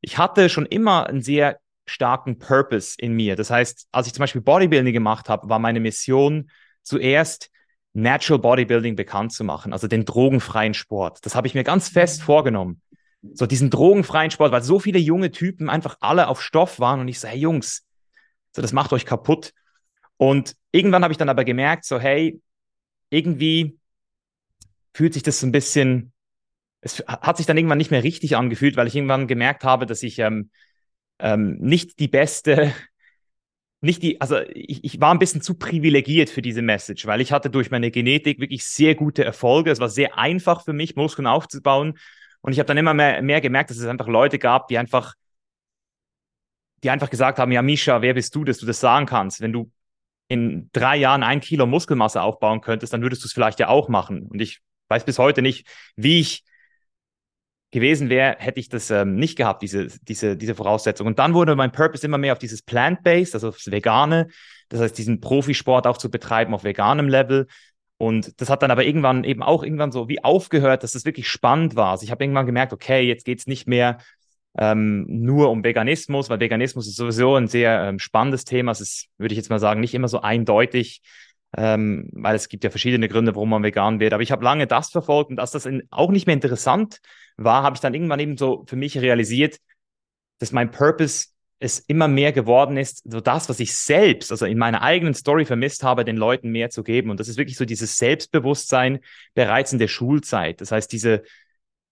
ich 0.00 0.18
hatte 0.18 0.48
schon 0.48 0.66
immer 0.66 1.06
einen 1.06 1.22
sehr 1.22 1.58
starken 1.86 2.38
Purpose 2.38 2.94
in 2.98 3.12
mir. 3.12 3.36
Das 3.36 3.50
heißt, 3.50 3.88
als 3.92 4.06
ich 4.06 4.14
zum 4.14 4.22
Beispiel 4.22 4.42
Bodybuilding 4.42 4.92
gemacht 4.92 5.28
habe, 5.28 5.48
war 5.48 5.58
meine 5.58 5.80
Mission 5.80 6.50
zuerst 6.82 7.50
Natural 7.94 8.38
Bodybuilding 8.38 8.94
bekannt 8.94 9.32
zu 9.32 9.42
machen, 9.42 9.72
also 9.72 9.88
den 9.88 10.04
drogenfreien 10.04 10.74
Sport. 10.74 11.24
Das 11.24 11.34
habe 11.34 11.46
ich 11.46 11.54
mir 11.54 11.64
ganz 11.64 11.88
fest 11.88 12.22
vorgenommen. 12.22 12.82
So 13.32 13.46
diesen 13.46 13.70
drogenfreien 13.70 14.30
Sport, 14.30 14.52
weil 14.52 14.62
so 14.62 14.78
viele 14.78 14.98
junge 14.98 15.30
Typen 15.30 15.70
einfach 15.70 15.96
alle 16.00 16.28
auf 16.28 16.42
Stoff 16.42 16.78
waren 16.78 17.00
und 17.00 17.08
ich 17.08 17.18
so, 17.18 17.26
hey 17.26 17.38
Jungs, 17.38 17.85
so 18.56 18.62
das 18.62 18.72
macht 18.72 18.92
euch 18.92 19.04
kaputt. 19.04 19.52
Und 20.16 20.56
irgendwann 20.72 21.02
habe 21.02 21.12
ich 21.12 21.18
dann 21.18 21.28
aber 21.28 21.44
gemerkt, 21.44 21.84
so 21.84 22.00
hey, 22.00 22.40
irgendwie 23.10 23.78
fühlt 24.94 25.12
sich 25.12 25.22
das 25.22 25.38
so 25.38 25.46
ein 25.46 25.52
bisschen, 25.52 26.12
es 26.80 27.04
hat 27.06 27.36
sich 27.36 27.44
dann 27.44 27.58
irgendwann 27.58 27.78
nicht 27.78 27.90
mehr 27.90 28.02
richtig 28.02 28.34
angefühlt, 28.34 28.76
weil 28.76 28.86
ich 28.86 28.96
irgendwann 28.96 29.28
gemerkt 29.28 29.62
habe, 29.62 29.84
dass 29.84 30.02
ich 30.02 30.18
ähm, 30.18 30.50
ähm, 31.18 31.58
nicht 31.60 31.98
die 31.98 32.08
beste, 32.08 32.72
nicht 33.82 34.02
die, 34.02 34.22
also 34.22 34.40
ich, 34.54 34.82
ich 34.84 34.98
war 34.98 35.12
ein 35.12 35.18
bisschen 35.18 35.42
zu 35.42 35.58
privilegiert 35.58 36.30
für 36.30 36.40
diese 36.40 36.62
Message, 36.62 37.06
weil 37.06 37.20
ich 37.20 37.30
hatte 37.32 37.50
durch 37.50 37.70
meine 37.70 37.90
Genetik 37.90 38.40
wirklich 38.40 38.64
sehr 38.64 38.94
gute 38.94 39.22
Erfolge. 39.22 39.70
Es 39.70 39.80
war 39.80 39.90
sehr 39.90 40.16
einfach 40.16 40.64
für 40.64 40.72
mich, 40.72 40.96
Muskeln 40.96 41.26
aufzubauen. 41.26 41.98
Und 42.40 42.52
ich 42.52 42.58
habe 42.58 42.68
dann 42.68 42.78
immer 42.78 42.94
mehr, 42.94 43.20
mehr 43.20 43.42
gemerkt, 43.42 43.68
dass 43.68 43.76
es 43.76 43.86
einfach 43.86 44.08
Leute 44.08 44.38
gab, 44.38 44.68
die 44.68 44.78
einfach, 44.78 45.12
die 46.82 46.90
einfach 46.90 47.10
gesagt 47.10 47.38
haben, 47.38 47.52
ja, 47.52 47.62
Misha, 47.62 48.02
wer 48.02 48.14
bist 48.14 48.34
du, 48.34 48.44
dass 48.44 48.58
du 48.58 48.66
das 48.66 48.80
sagen 48.80 49.06
kannst? 49.06 49.40
Wenn 49.40 49.52
du 49.52 49.70
in 50.28 50.70
drei 50.72 50.96
Jahren 50.96 51.22
ein 51.22 51.40
Kilo 51.40 51.66
Muskelmasse 51.66 52.20
aufbauen 52.20 52.60
könntest, 52.60 52.92
dann 52.92 53.02
würdest 53.02 53.22
du 53.22 53.26
es 53.26 53.32
vielleicht 53.32 53.60
ja 53.60 53.68
auch 53.68 53.88
machen. 53.88 54.26
Und 54.28 54.40
ich 54.40 54.60
weiß 54.88 55.04
bis 55.04 55.18
heute 55.18 55.42
nicht, 55.42 55.66
wie 55.96 56.20
ich 56.20 56.44
gewesen 57.70 58.08
wäre, 58.08 58.36
hätte 58.38 58.60
ich 58.60 58.68
das 58.68 58.90
ähm, 58.90 59.16
nicht 59.16 59.36
gehabt, 59.36 59.62
diese, 59.62 59.88
diese, 60.02 60.36
diese 60.36 60.54
Voraussetzung. 60.54 61.06
Und 61.06 61.18
dann 61.18 61.34
wurde 61.34 61.56
mein 61.56 61.72
Purpose 61.72 62.06
immer 62.06 62.18
mehr 62.18 62.32
auf 62.32 62.38
dieses 62.38 62.62
Plant-Based, 62.62 63.34
also 63.34 63.48
aufs 63.48 63.70
Vegane, 63.70 64.28
das 64.68 64.80
heißt, 64.80 64.96
diesen 64.96 65.20
Profisport 65.20 65.86
auch 65.86 65.98
zu 65.98 66.10
betreiben 66.10 66.54
auf 66.54 66.64
veganem 66.64 67.08
Level. 67.08 67.46
Und 67.98 68.40
das 68.40 68.50
hat 68.50 68.62
dann 68.62 68.70
aber 68.70 68.84
irgendwann 68.84 69.24
eben 69.24 69.42
auch 69.42 69.62
irgendwann 69.62 69.92
so 69.92 70.08
wie 70.08 70.22
aufgehört, 70.22 70.82
dass 70.82 70.92
das 70.92 71.04
wirklich 71.04 71.28
spannend 71.28 71.76
war. 71.76 71.92
Also 71.92 72.04
ich 72.04 72.10
habe 72.10 72.22
irgendwann 72.22 72.46
gemerkt, 72.46 72.72
okay, 72.72 73.02
jetzt 73.02 73.24
geht 73.24 73.38
es 73.38 73.46
nicht 73.46 73.66
mehr 73.66 73.98
ähm, 74.58 75.04
nur 75.08 75.50
um 75.50 75.64
Veganismus, 75.64 76.30
weil 76.30 76.40
Veganismus 76.40 76.86
ist 76.86 76.96
sowieso 76.96 77.34
ein 77.34 77.48
sehr 77.48 77.88
ähm, 77.88 77.98
spannendes 77.98 78.44
Thema. 78.44 78.72
Es 78.72 78.80
ist, 78.80 79.08
würde 79.18 79.32
ich 79.32 79.36
jetzt 79.36 79.50
mal 79.50 79.58
sagen, 79.58 79.80
nicht 79.80 79.94
immer 79.94 80.08
so 80.08 80.20
eindeutig 80.20 81.02
ähm, 81.56 82.08
weil 82.12 82.36
es 82.36 82.48
gibt 82.48 82.64
ja 82.64 82.70
verschiedene 82.70 83.08
Gründe, 83.08 83.34
warum 83.34 83.50
man 83.50 83.62
vegan 83.62 84.00
wird. 84.00 84.12
Aber 84.12 84.22
ich 84.22 84.32
habe 84.32 84.44
lange 84.44 84.66
das 84.66 84.90
verfolgt 84.90 85.30
und 85.30 85.40
als 85.40 85.52
das 85.52 85.66
in, 85.66 85.82
auch 85.90 86.10
nicht 86.10 86.26
mehr 86.26 86.34
interessant 86.34 87.00
war, 87.36 87.62
habe 87.62 87.74
ich 87.74 87.80
dann 87.80 87.94
irgendwann 87.94 88.20
eben 88.20 88.36
so 88.36 88.64
für 88.66 88.76
mich 88.76 88.98
realisiert, 88.98 89.58
dass 90.38 90.52
mein 90.52 90.70
Purpose 90.70 91.28
es 91.58 91.78
immer 91.78 92.08
mehr 92.08 92.32
geworden 92.32 92.76
ist, 92.76 93.10
so 93.10 93.20
das, 93.20 93.48
was 93.48 93.60
ich 93.60 93.74
selbst, 93.74 94.30
also 94.30 94.44
in 94.44 94.58
meiner 94.58 94.82
eigenen 94.82 95.14
Story 95.14 95.46
vermisst 95.46 95.82
habe, 95.82 96.04
den 96.04 96.18
Leuten 96.18 96.50
mehr 96.50 96.68
zu 96.68 96.82
geben. 96.82 97.10
Und 97.10 97.18
das 97.18 97.28
ist 97.28 97.38
wirklich 97.38 97.56
so 97.56 97.64
dieses 97.64 97.96
Selbstbewusstsein 97.96 99.00
bereits 99.32 99.72
in 99.72 99.78
der 99.78 99.88
Schulzeit. 99.88 100.60
Das 100.60 100.70
heißt, 100.70 100.92
diese, 100.92 101.22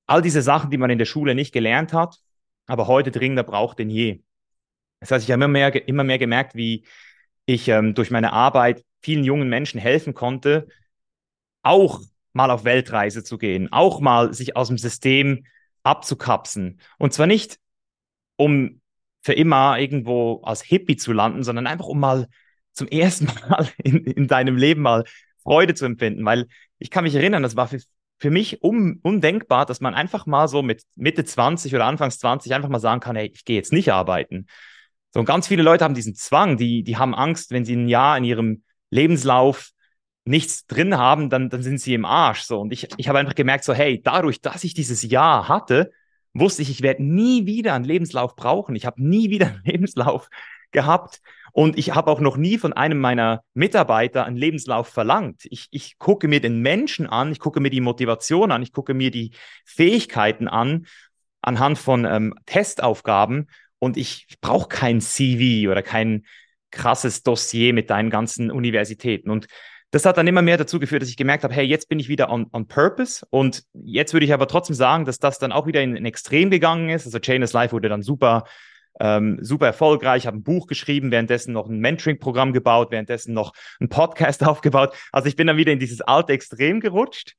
all 0.07 0.21
diese 0.21 0.43
Sachen, 0.43 0.71
die 0.71 0.77
man 0.77 0.91
in 0.91 0.99
der 0.99 1.07
Schule 1.07 1.35
nicht 1.35 1.53
gelernt 1.53 1.95
hat, 1.95 2.19
aber 2.67 2.87
heute 2.87 3.11
dringender 3.11 3.43
braucht 3.43 3.79
denn 3.79 3.91
je. 3.91 4.23
Das 5.01 5.11
heißt, 5.11 5.25
ich 5.25 5.31
habe 5.31 5.45
immer 5.45 5.49
mehr, 5.49 5.89
immer 5.89 6.05
mehr 6.05 6.19
gemerkt, 6.19 6.55
wie 6.55 6.85
ich 7.47 7.69
ähm, 7.69 7.95
durch 7.95 8.11
meine 8.11 8.33
Arbeit 8.33 8.85
vielen 9.03 9.25
jungen 9.25 9.49
Menschen 9.49 9.81
helfen 9.81 10.15
konnte, 10.15 10.69
auch 11.63 12.01
mal 12.33 12.51
auf 12.51 12.65
Weltreise 12.65 13.23
zu 13.23 13.39
gehen, 13.39 13.71
auch 13.73 14.01
mal 14.01 14.33
sich 14.33 14.57
aus 14.57 14.69
dem 14.69 14.79
System 14.79 15.45
abzukapsen. 15.83 16.81
Und 16.99 17.13
zwar 17.13 17.27
nicht, 17.27 17.59
um 18.37 18.81
für 19.23 19.35
immer 19.35 19.79
irgendwo 19.79 20.43
als 20.43 20.63
Hippie 20.63 20.97
zu 20.97 21.13
landen, 21.13 21.45
sondern 21.45 21.67
einfach, 21.67 21.87
um 21.87 22.01
mal 22.01 22.29
zum 22.73 22.89
ersten 22.89 23.27
Mal 23.49 23.69
in, 23.83 24.05
in 24.05 24.27
deinem 24.27 24.57
Leben 24.57 24.83
mal 24.83 25.05
Freude 25.43 25.75
zu 25.75 25.85
empfinden. 25.85 26.25
Weil 26.25 26.47
ich 26.79 26.91
kann 26.91 27.05
mich 27.05 27.15
erinnern, 27.15 27.43
das 27.43 27.57
war 27.57 27.69
für, 27.69 27.81
für 28.19 28.31
mich 28.31 28.63
un, 28.63 29.01
undenkbar, 29.03 29.67
dass 29.67 29.81
man 29.81 29.95
einfach 29.95 30.27
mal 30.27 30.49
so 30.49 30.63
mit 30.63 30.83
Mitte 30.97 31.25
20 31.25 31.75
oder 31.75 31.87
Anfangs 31.87 32.19
20 32.19 32.55
einfach 32.55 32.69
mal 32.69 32.79
sagen 32.79 33.01
kann, 33.01 33.17
hey, 33.17 33.31
ich 33.33 33.45
gehe 33.45 33.57
jetzt 33.57 33.73
nicht 33.73 33.93
arbeiten. 33.93 34.47
So, 35.13 35.21
und 35.21 35.27
ganz 35.27 35.47
viele 35.47 35.63
Leute 35.63 35.85
haben 35.85 35.95
diesen 35.95 36.15
Zwang, 36.15 36.57
die, 36.57 36.83
die 36.83 36.97
haben 36.97 37.15
Angst, 37.15 37.51
wenn 37.51 37.65
sie 37.65 37.77
ein 37.77 37.89
Jahr 37.89 38.17
in 38.17 38.25
ihrem 38.25 38.65
Lebenslauf 38.91 39.71
nichts 40.25 40.67
drin 40.67 40.97
haben, 40.97 41.29
dann, 41.29 41.51
dann 41.51 41.63
sind 41.63 41.81
sie 41.81 41.95
im 41.95 42.05
Arsch. 42.05 42.43
So. 42.43 42.61
Und 42.61 42.73
ich, 42.73 42.89
ich 42.97 43.09
habe 43.09 43.19
einfach 43.19 43.35
gemerkt, 43.35 43.65
so, 43.65 43.75
hey, 43.75 44.01
dadurch, 44.03 44.41
dass 44.41 44.65
ich 44.65 44.75
dieses 44.75 45.03
Jahr 45.03 45.49
hatte, 45.49 45.93
wusste 46.33 46.63
ich, 46.63 46.71
ich 46.71 46.83
werde 46.83 47.05
nie 47.05 47.47
wieder 47.47 47.75
einen 47.75 47.85
Lebenslauf 47.85 48.35
brauchen. 48.35 48.75
Ich 48.75 48.87
habe 48.87 49.03
nie 49.03 49.31
wieder 49.31 49.49
einen 49.49 49.63
Lebenslauf 49.65 50.29
gehabt. 50.75 51.23
Und 51.53 51.79
ich 51.79 51.95
habe 51.95 52.11
auch 52.11 52.21
noch 52.21 52.37
nie 52.37 52.59
von 52.59 52.73
einem 52.73 52.99
meiner 52.99 53.43
Mitarbeiter 53.55 54.27
einen 54.27 54.37
Lebenslauf 54.37 54.89
verlangt. 54.89 55.43
Ich, 55.45 55.69
ich 55.71 55.99
gucke 55.99 56.29
mir 56.29 56.41
den 56.41 56.61
Menschen 56.61 57.07
an, 57.07 57.33
ich 57.33 57.39
gucke 57.39 57.61
mir 57.61 57.71
die 57.71 57.81
Motivation 57.81 58.53
an, 58.53 58.63
ich 58.63 58.73
gucke 58.73 58.93
mir 58.93 59.11
die 59.11 59.31
Fähigkeiten 59.65 60.49
an 60.49 60.87
anhand 61.41 61.79
von 61.79 62.05
ähm, 62.05 62.35
Testaufgaben 62.47 63.49
und 63.79 63.97
ich 63.97 64.27
brauche 64.41 64.69
kein 64.69 65.01
CV 65.01 65.71
oder 65.71 65.83
kein 65.83 66.25
krasses 66.71 67.23
Dossier 67.23 67.73
mit 67.73 67.91
deinen 67.91 68.11
ganzen 68.11 68.51
Universitäten. 68.51 69.31
Und 69.31 69.47
das 69.91 70.05
hat 70.05 70.17
dann 70.17 70.27
immer 70.27 70.43
mehr 70.43 70.57
dazu 70.57 70.81
geführt, 70.81 71.03
dass 71.03 71.09
ich 71.09 71.17
gemerkt 71.17 71.45
habe, 71.45 71.55
hey, 71.55 71.65
jetzt 71.65 71.89
bin 71.89 72.01
ich 72.01 72.09
wieder 72.09 72.31
on, 72.31 72.49
on 72.53 72.67
purpose. 72.67 73.25
Und 73.31 73.63
jetzt 73.75 74.13
würde 74.13 74.27
ich 74.27 74.33
aber 74.33 74.49
trotzdem 74.49 74.75
sagen, 74.75 75.05
dass 75.05 75.21
das 75.21 75.39
dann 75.39 75.53
auch 75.53 75.69
wieder 75.69 75.83
in 75.83 75.97
ein 75.97 76.05
Extrem 76.05 76.51
gegangen 76.51 76.89
ist. 76.89 77.07
Also 77.07 77.21
Chain 77.21 77.43
is 77.43 77.53
Life 77.53 77.73
wurde 77.73 77.89
dann 77.89 78.03
super, 78.03 78.43
ähm, 79.01 79.39
super 79.41 79.67
erfolgreich, 79.67 80.27
habe 80.27 80.39
ein 80.39 80.43
Buch 80.43 80.67
geschrieben, 80.67 81.11
währenddessen 81.11 81.53
noch 81.53 81.69
ein 81.69 81.79
Mentoring-Programm 81.79 82.53
gebaut, 82.53 82.91
währenddessen 82.91 83.35
noch 83.35 83.53
ein 83.81 83.89
Podcast 83.89 84.45
aufgebaut. 84.47 84.95
Also 85.13 85.29
ich 85.29 85.37
bin 85.37 85.47
dann 85.47 85.57
wieder 85.57 85.73
in 85.73 85.79
dieses 85.79 86.01
alte 86.01 86.33
Extrem 86.33 86.81
gerutscht. 86.81 87.35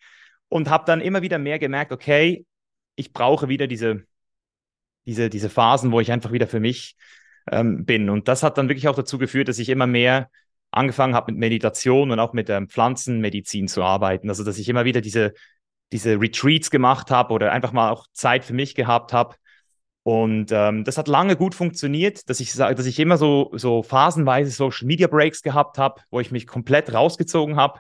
und 0.50 0.70
habe 0.70 0.86
dann 0.86 1.02
immer 1.02 1.22
wieder 1.22 1.40
mehr 1.40 1.60
gemerkt, 1.60 1.92
okay, 1.92 2.46
ich 2.96 3.14
brauche 3.14 3.50
wieder 3.50 3.68
diese, 3.68 4.06
diese, 5.06 5.30
diese 5.30 5.50
Phasen, 5.50 5.92
wo 5.92 6.00
ich 6.00 6.12
einfach 6.12 6.32
wieder 6.32 6.48
für 6.48 6.60
mich 6.60 6.96
ähm, 7.52 7.86
bin. 7.86 8.10
Und 8.10 8.28
das 8.28 8.44
hat 8.44 8.58
dann 8.58 8.70
wirklich 8.70 8.88
auch 8.88 8.96
dazu 8.96 9.18
geführt, 9.18 9.48
dass 9.48 9.60
ich 9.60 9.70
immer 9.70 9.88
mehr 9.88 10.30
angefangen 10.72 11.16
habe 11.16 11.32
mit 11.32 11.40
Meditation 11.40 12.12
und 12.12 12.20
auch 12.20 12.34
mit 12.34 12.50
ähm, 12.50 12.70
Pflanzenmedizin 12.70 13.68
zu 13.68 13.84
arbeiten. 13.84 14.30
Also 14.30 14.44
dass 14.44 14.58
ich 14.58 14.68
immer 14.70 14.86
wieder 14.86 15.02
diese, 15.02 15.34
diese 15.92 16.20
Retreats 16.20 16.70
gemacht 16.70 17.12
habe 17.12 17.34
oder 17.34 17.52
einfach 17.52 17.72
mal 17.72 17.92
auch 17.92 18.08
Zeit 18.14 18.44
für 18.44 18.54
mich 18.54 18.76
gehabt 18.76 19.14
habe. 19.14 19.36
Und 20.08 20.52
ähm, 20.52 20.84
das 20.84 21.00
hat 21.00 21.08
lange 21.08 21.36
gut 21.36 21.56
funktioniert, 21.56 22.30
dass 22.30 22.40
ich 22.40 22.54
dass 22.54 22.86
ich 22.86 23.00
immer 23.00 23.18
so, 23.18 23.50
so 23.56 23.82
phasenweise 23.82 24.52
Social 24.52 24.86
Media 24.86 25.08
Breaks 25.08 25.42
gehabt 25.42 25.80
habe, 25.80 26.00
wo 26.12 26.20
ich 26.20 26.30
mich 26.30 26.46
komplett 26.46 26.94
rausgezogen 26.94 27.56
habe. 27.56 27.80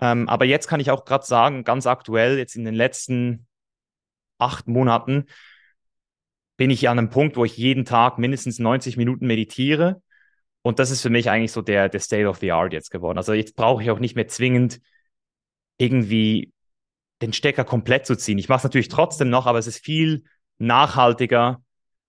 Ähm, 0.00 0.28
aber 0.28 0.44
jetzt 0.44 0.68
kann 0.68 0.78
ich 0.78 0.92
auch 0.92 1.04
gerade 1.04 1.26
sagen, 1.26 1.64
ganz 1.64 1.88
aktuell, 1.88 2.38
jetzt 2.38 2.54
in 2.54 2.64
den 2.64 2.76
letzten 2.76 3.48
acht 4.38 4.68
Monaten, 4.68 5.24
bin 6.56 6.70
ich 6.70 6.88
an 6.88 6.96
einem 6.96 7.10
Punkt, 7.10 7.36
wo 7.36 7.44
ich 7.44 7.56
jeden 7.56 7.84
Tag 7.84 8.18
mindestens 8.18 8.60
90 8.60 8.96
Minuten 8.96 9.26
meditiere. 9.26 10.00
Und 10.62 10.78
das 10.78 10.92
ist 10.92 11.02
für 11.02 11.10
mich 11.10 11.28
eigentlich 11.28 11.50
so 11.50 11.60
der, 11.60 11.88
der 11.88 11.98
State 11.98 12.28
of 12.28 12.38
the 12.38 12.52
Art 12.52 12.72
jetzt 12.72 12.92
geworden. 12.92 13.18
Also 13.18 13.32
jetzt 13.32 13.56
brauche 13.56 13.82
ich 13.82 13.90
auch 13.90 13.98
nicht 13.98 14.14
mehr 14.14 14.28
zwingend 14.28 14.80
irgendwie 15.76 16.52
den 17.20 17.32
Stecker 17.32 17.64
komplett 17.64 18.06
zu 18.06 18.16
ziehen. 18.16 18.38
Ich 18.38 18.48
mache 18.48 18.58
es 18.58 18.64
natürlich 18.64 18.86
trotzdem 18.86 19.28
noch, 19.28 19.46
aber 19.46 19.58
es 19.58 19.66
ist 19.66 19.84
viel 19.84 20.22
nachhaltiger. 20.58 21.62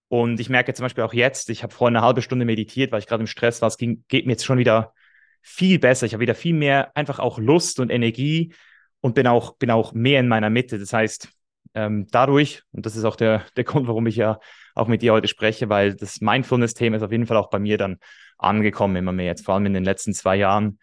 Und 0.08 0.40
ich 0.40 0.50
merke 0.50 0.74
zum 0.74 0.84
Beispiel 0.84 1.04
auch 1.04 1.14
jetzt, 1.14 1.50
ich 1.50 1.64
habe 1.64 1.74
vorhin 1.74 1.96
eine 1.96 2.06
halbe 2.06 2.22
Stunde 2.22 2.46
meditiert, 2.46 2.92
weil 2.92 3.00
ich 3.00 3.08
gerade 3.08 3.22
im 3.22 3.28
Stress 3.28 3.62
war. 3.62 3.68
Es 3.68 3.78
ging, 3.78 4.04
geht 4.08 4.26
mir 4.26 4.34
jetzt 4.34 4.46
schon 4.46 4.58
wieder 4.58 4.94
viel 5.42 5.80
besser. 5.80 6.06
Ich 6.06 6.14
habe 6.14 6.22
wieder 6.22 6.36
viel 6.36 6.54
mehr 6.54 6.96
einfach 6.96 7.20
auch 7.20 7.38
Lust 7.38 7.80
und 7.80 7.90
Energie 7.90 8.54
und 9.02 9.16
bin 9.16 9.28
auch, 9.28 9.56
bin 9.58 9.72
auch 9.72 9.94
mehr 9.94 10.20
in 10.20 10.28
meiner 10.28 10.50
Mitte. 10.50 10.80
Das 10.80 10.94
heißt, 10.94 11.30
ähm, 11.76 12.08
dadurch, 12.12 12.64
und 12.72 12.86
das 12.86 12.96
ist 12.96 13.04
auch 13.06 13.16
der, 13.16 13.46
der 13.56 13.64
Grund, 13.66 13.88
warum 13.88 14.08
ich 14.08 14.16
ja 14.16 14.40
auch 14.76 14.88
mit 14.88 15.02
dir 15.02 15.14
heute 15.14 15.28
spreche, 15.28 15.70
weil 15.70 15.96
das 15.96 16.22
Mindfulness-Thema 16.22 16.98
ist 16.98 17.04
auf 17.04 17.12
jeden 17.12 17.28
Fall 17.28 17.38
auch 17.38 17.50
bei 17.50 17.60
mir 17.60 17.78
dann 17.78 17.98
angekommen, 18.38 18.96
immer 18.96 19.12
mehr 19.12 19.26
jetzt, 19.26 19.46
vor 19.46 19.56
allem 19.56 19.66
in 19.66 19.74
den 19.74 19.84
letzten 19.84 20.14
zwei 20.14 20.38
Jahren, 20.38 20.80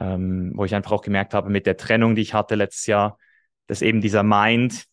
ähm, 0.00 0.52
wo 0.54 0.64
ich 0.64 0.74
einfach 0.74 0.92
auch 0.92 1.02
gemerkt 1.02 1.34
habe, 1.34 1.50
mit 1.50 1.66
der 1.66 1.76
Trennung, 1.76 2.14
die 2.14 2.22
ich 2.22 2.34
hatte 2.34 2.54
letztes 2.54 2.86
Jahr, 2.86 3.18
dass 3.66 3.82
eben 3.82 4.00
dieser 4.00 4.22
Mind, 4.22 4.86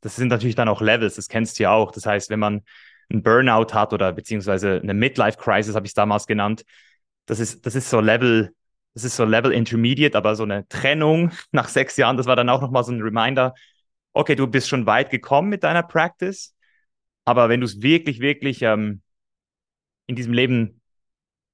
das 0.00 0.16
sind 0.16 0.28
natürlich 0.28 0.54
dann 0.56 0.68
auch 0.68 0.80
Levels, 0.80 1.16
das 1.16 1.28
kennst 1.28 1.58
du 1.58 1.64
ja 1.64 1.72
auch. 1.72 1.92
Das 1.92 2.06
heißt, 2.06 2.30
wenn 2.30 2.38
man 2.38 2.62
einen 3.10 3.22
Burnout 3.22 3.74
hat 3.74 3.92
oder 3.92 4.12
beziehungsweise 4.12 4.80
eine 4.82 4.94
Midlife-Crisis, 4.94 5.74
habe 5.74 5.86
ich 5.86 5.90
es 5.90 5.94
damals 5.94 6.26
genannt, 6.26 6.64
das 7.26 7.40
ist, 7.40 7.66
das 7.66 7.74
ist 7.74 7.90
so 7.90 8.00
Level, 8.00 8.54
das 8.94 9.04
ist 9.04 9.16
so 9.16 9.24
Level 9.24 9.52
Intermediate, 9.52 10.16
aber 10.16 10.36
so 10.36 10.44
eine 10.44 10.66
Trennung 10.68 11.32
nach 11.52 11.68
sechs 11.68 11.96
Jahren, 11.96 12.16
das 12.16 12.26
war 12.26 12.36
dann 12.36 12.48
auch 12.48 12.60
nochmal 12.60 12.84
so 12.84 12.92
ein 12.92 13.02
Reminder, 13.02 13.54
okay, 14.12 14.34
du 14.34 14.46
bist 14.46 14.68
schon 14.68 14.86
weit 14.86 15.10
gekommen 15.10 15.48
mit 15.48 15.62
deiner 15.64 15.82
Practice, 15.82 16.54
aber 17.24 17.48
wenn 17.48 17.60
du 17.60 17.66
es 17.66 17.82
wirklich, 17.82 18.20
wirklich 18.20 18.62
ähm, 18.62 19.02
in 20.06 20.16
diesem 20.16 20.32
Leben 20.32 20.80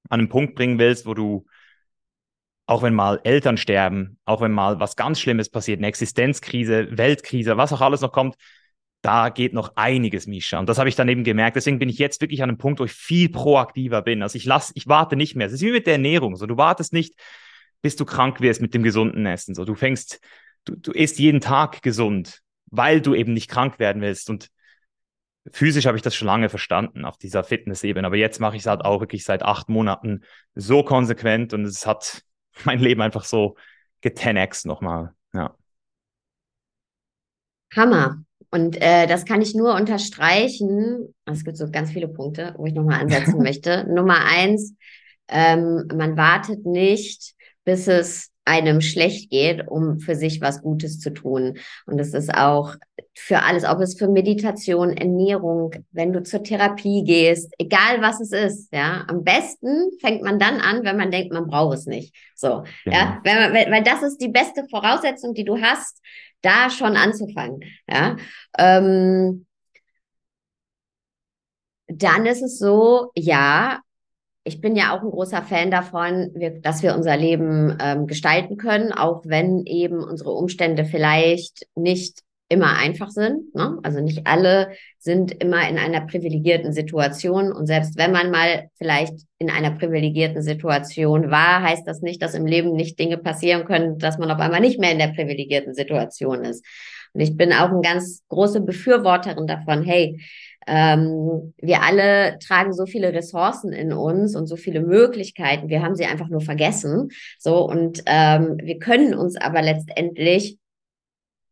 an 0.09 0.21
einen 0.21 0.29
Punkt 0.29 0.55
bringen 0.55 0.79
willst, 0.79 1.05
wo 1.05 1.13
du, 1.13 1.46
auch 2.67 2.83
wenn 2.83 2.93
mal 2.93 3.19
Eltern 3.23 3.57
sterben, 3.57 4.19
auch 4.25 4.41
wenn 4.41 4.51
mal 4.51 4.79
was 4.79 4.95
ganz 4.95 5.19
Schlimmes 5.19 5.49
passiert, 5.49 5.79
eine 5.79 5.87
Existenzkrise, 5.87 6.89
Weltkrise, 6.97 7.57
was 7.57 7.73
auch 7.73 7.81
alles 7.81 8.01
noch 8.01 8.11
kommt, 8.11 8.35
da 9.01 9.29
geht 9.29 9.53
noch 9.53 9.75
einiges, 9.75 10.27
Misha. 10.27 10.59
Und 10.59 10.69
das 10.69 10.77
habe 10.77 10.89
ich 10.89 10.95
dann 10.95 11.09
eben 11.09 11.23
gemerkt. 11.23 11.55
Deswegen 11.55 11.79
bin 11.79 11.89
ich 11.89 11.97
jetzt 11.97 12.21
wirklich 12.21 12.43
an 12.43 12.49
einem 12.49 12.57
Punkt, 12.59 12.79
wo 12.79 12.85
ich 12.85 12.91
viel 12.91 13.29
proaktiver 13.29 14.01
bin. 14.03 14.21
Also 14.21 14.35
ich 14.35 14.45
lasse, 14.45 14.73
ich 14.75 14.87
warte 14.87 15.15
nicht 15.15 15.35
mehr. 15.35 15.47
Es 15.47 15.53
ist 15.53 15.61
wie 15.61 15.71
mit 15.71 15.87
der 15.87 15.93
Ernährung. 15.93 16.35
So, 16.35 16.45
du 16.45 16.57
wartest 16.57 16.93
nicht, 16.93 17.15
bis 17.81 17.95
du 17.95 18.05
krank 18.05 18.41
wirst 18.41 18.61
mit 18.61 18.73
dem 18.73 18.83
gesunden 18.83 19.25
Essen. 19.25 19.55
So, 19.55 19.65
du 19.65 19.75
fängst, 19.75 20.19
du, 20.65 20.75
du 20.75 20.91
isst 20.91 21.19
jeden 21.19 21.41
Tag 21.41 21.81
gesund 21.81 22.41
weil 22.71 23.01
du 23.01 23.15
eben 23.15 23.33
nicht 23.33 23.49
krank 23.49 23.79
werden 23.79 24.01
willst. 24.01 24.29
Und 24.29 24.49
physisch 25.51 25.85
habe 25.85 25.97
ich 25.97 26.03
das 26.03 26.15
schon 26.15 26.27
lange 26.27 26.49
verstanden 26.49 27.05
auf 27.05 27.17
dieser 27.17 27.43
Fitness-Ebene. 27.43 28.07
Aber 28.07 28.17
jetzt 28.17 28.39
mache 28.39 28.55
ich 28.55 28.63
es 28.63 28.67
halt 28.67 28.81
auch 28.83 28.99
wirklich 28.99 29.23
seit 29.23 29.43
acht 29.43 29.69
Monaten 29.69 30.23
so 30.55 30.83
konsequent 30.83 31.53
und 31.53 31.65
es 31.65 31.85
hat 31.85 32.23
mein 32.65 32.79
Leben 32.79 33.01
einfach 33.01 33.25
so 33.25 33.55
getenext 34.01 34.65
nochmal. 34.65 35.13
Ja. 35.33 35.55
Hammer. 37.75 38.23
Und 38.49 38.81
äh, 38.81 39.07
das 39.07 39.25
kann 39.25 39.41
ich 39.41 39.55
nur 39.55 39.75
unterstreichen. 39.75 41.13
Es 41.25 41.43
gibt 41.43 41.57
so 41.57 41.69
ganz 41.69 41.91
viele 41.91 42.07
Punkte, 42.07 42.53
wo 42.57 42.65
ich 42.65 42.73
nochmal 42.73 43.01
ansetzen 43.01 43.37
möchte. 43.43 43.85
Nummer 43.89 44.23
eins, 44.25 44.73
ähm, 45.27 45.87
man 45.93 46.15
wartet 46.15 46.65
nicht, 46.65 47.33
bis 47.65 47.87
es 47.87 48.31
einem 48.47 48.81
schlecht 48.81 49.29
geht, 49.29 49.67
um 49.67 49.99
für 49.99 50.15
sich 50.15 50.41
was 50.41 50.61
Gutes 50.61 50.99
zu 50.99 51.13
tun. 51.13 51.57
Und 51.85 51.99
es 51.99 52.13
ist 52.13 52.33
auch 52.33 52.75
für 53.13 53.43
alles, 53.43 53.65
ob 53.65 53.79
es 53.81 53.97
für 53.97 54.07
Meditation, 54.07 54.95
Ernährung, 54.95 55.71
wenn 55.91 56.13
du 56.13 56.23
zur 56.23 56.43
Therapie 56.43 57.03
gehst, 57.03 57.53
egal 57.57 58.01
was 58.01 58.21
es 58.21 58.31
ist, 58.31 58.73
ja, 58.73 59.05
am 59.07 59.23
besten 59.23 59.91
fängt 59.99 60.23
man 60.23 60.39
dann 60.39 60.61
an, 60.61 60.83
wenn 60.83 60.97
man 60.97 61.11
denkt, 61.11 61.33
man 61.33 61.47
braucht 61.47 61.77
es 61.77 61.85
nicht. 61.85 62.15
So, 62.35 62.63
genau. 62.85 62.97
ja, 62.97 63.19
wenn 63.23 63.37
man, 63.37 63.71
weil 63.71 63.83
das 63.83 64.01
ist 64.03 64.17
die 64.19 64.29
beste 64.29 64.65
Voraussetzung, 64.69 65.33
die 65.33 65.45
du 65.45 65.61
hast, 65.61 66.01
da 66.41 66.69
schon 66.69 66.95
anzufangen, 66.95 67.61
ja. 67.89 68.15
Ähm, 68.57 69.45
dann 71.87 72.25
ist 72.25 72.41
es 72.41 72.59
so, 72.59 73.11
ja, 73.15 73.79
ich 74.47 74.61
bin 74.61 74.75
ja 74.75 74.95
auch 74.95 75.03
ein 75.03 75.11
großer 75.11 75.41
Fan 75.41 75.69
davon, 75.69 76.31
dass 76.61 76.81
wir 76.81 76.95
unser 76.95 77.17
Leben 77.17 77.77
ähm, 77.81 78.07
gestalten 78.07 78.57
können, 78.57 78.93
auch 78.93 79.21
wenn 79.25 79.65
eben 79.65 80.03
unsere 80.03 80.31
Umstände 80.31 80.85
vielleicht 80.85 81.67
nicht 81.75 82.21
immer 82.49 82.77
einfach 82.77 83.09
sind. 83.09 83.53
Ne? 83.53 83.77
Also 83.83 83.99
nicht 83.99 84.25
alle 84.25 84.69
sind 84.99 85.31
immer 85.43 85.67
in 85.67 85.77
einer 85.77 86.01
privilegierten 86.07 86.71
Situation. 86.71 87.51
Und 87.51 87.67
selbst 87.67 87.97
wenn 87.97 88.13
man 88.13 88.31
mal 88.31 88.69
vielleicht 88.77 89.15
in 89.37 89.49
einer 89.49 89.71
privilegierten 89.71 90.41
Situation 90.41 91.29
war, 91.29 91.61
heißt 91.61 91.85
das 91.85 92.01
nicht, 92.01 92.21
dass 92.21 92.33
im 92.33 92.45
Leben 92.45 92.73
nicht 92.73 92.97
Dinge 92.99 93.17
passieren 93.17 93.65
können, 93.65 93.97
dass 93.99 94.17
man 94.17 94.31
auf 94.31 94.39
einmal 94.39 94.61
nicht 94.61 94.79
mehr 94.79 94.93
in 94.93 94.99
der 94.99 95.09
privilegierten 95.09 95.73
Situation 95.73 96.45
ist. 96.45 96.65
Und 97.13 97.21
ich 97.21 97.35
bin 97.35 97.51
auch 97.51 97.69
eine 97.69 97.81
ganz 97.81 98.23
große 98.29 98.61
Befürworterin 98.61 99.47
davon, 99.47 99.83
hey, 99.83 100.19
ähm, 100.67 101.53
wir 101.57 101.81
alle 101.81 102.37
tragen 102.39 102.73
so 102.73 102.85
viele 102.85 103.13
Ressourcen 103.13 103.71
in 103.71 103.93
uns 103.93 104.35
und 104.35 104.47
so 104.47 104.57
viele 104.57 104.81
Möglichkeiten. 104.81 105.69
Wir 105.69 105.81
haben 105.81 105.95
sie 105.95 106.05
einfach 106.05 106.27
nur 106.27 106.41
vergessen. 106.41 107.09
So 107.39 107.67
und 107.67 108.03
ähm, 108.05 108.57
wir 108.61 108.77
können 108.77 109.13
uns 109.13 109.37
aber 109.37 109.61
letztendlich 109.61 110.57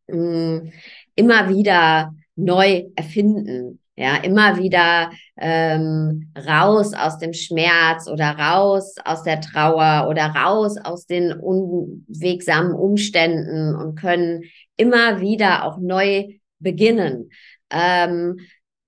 mh, 0.08 0.18
mm, 0.18 0.72
immer 1.16 1.50
wieder 1.50 2.14
neu 2.36 2.84
erfinden. 2.96 3.80
Ja, 3.98 4.18
immer 4.18 4.58
wieder 4.58 5.10
ähm, 5.38 6.34
raus 6.38 6.94
aus 6.94 7.18
dem 7.18 7.32
Schmerz 7.32 8.10
oder 8.10 8.32
raus 8.32 8.96
aus 9.06 9.24
der 9.24 9.40
Trauer 9.40 10.10
oder 10.10 10.26
raus 10.26 10.76
aus 10.78 11.06
den 11.06 11.32
unwegsamen 11.32 12.74
Umständen 12.74 13.74
und 13.74 13.96
können 13.96 14.44
immer 14.76 15.22
wieder 15.22 15.64
auch 15.64 15.78
neu 15.78 16.26
beginnen. 16.60 17.30
Ähm, 17.70 18.40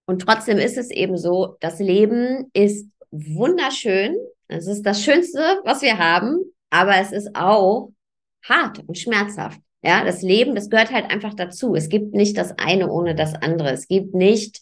und 0.07 0.21
trotzdem 0.21 0.57
ist 0.57 0.77
es 0.77 0.89
eben 0.89 1.17
so, 1.17 1.57
das 1.59 1.79
Leben 1.79 2.49
ist 2.53 2.89
wunderschön. 3.11 4.15
Es 4.47 4.65
ist 4.65 4.83
das 4.83 5.03
Schönste, 5.03 5.39
was 5.65 5.81
wir 5.81 5.97
haben, 5.97 6.39
aber 6.69 6.95
es 6.97 7.11
ist 7.11 7.35
auch 7.35 7.91
hart 8.43 8.79
und 8.87 8.97
schmerzhaft. 8.97 9.59
Ja, 9.83 10.03
das 10.03 10.21
Leben, 10.21 10.55
das 10.55 10.69
gehört 10.69 10.91
halt 10.91 11.11
einfach 11.11 11.33
dazu. 11.33 11.75
Es 11.75 11.89
gibt 11.89 12.13
nicht 12.13 12.37
das 12.37 12.57
eine 12.57 12.89
ohne 12.89 13.15
das 13.15 13.35
andere. 13.35 13.71
Es 13.71 13.87
gibt 13.87 14.15
nicht 14.15 14.61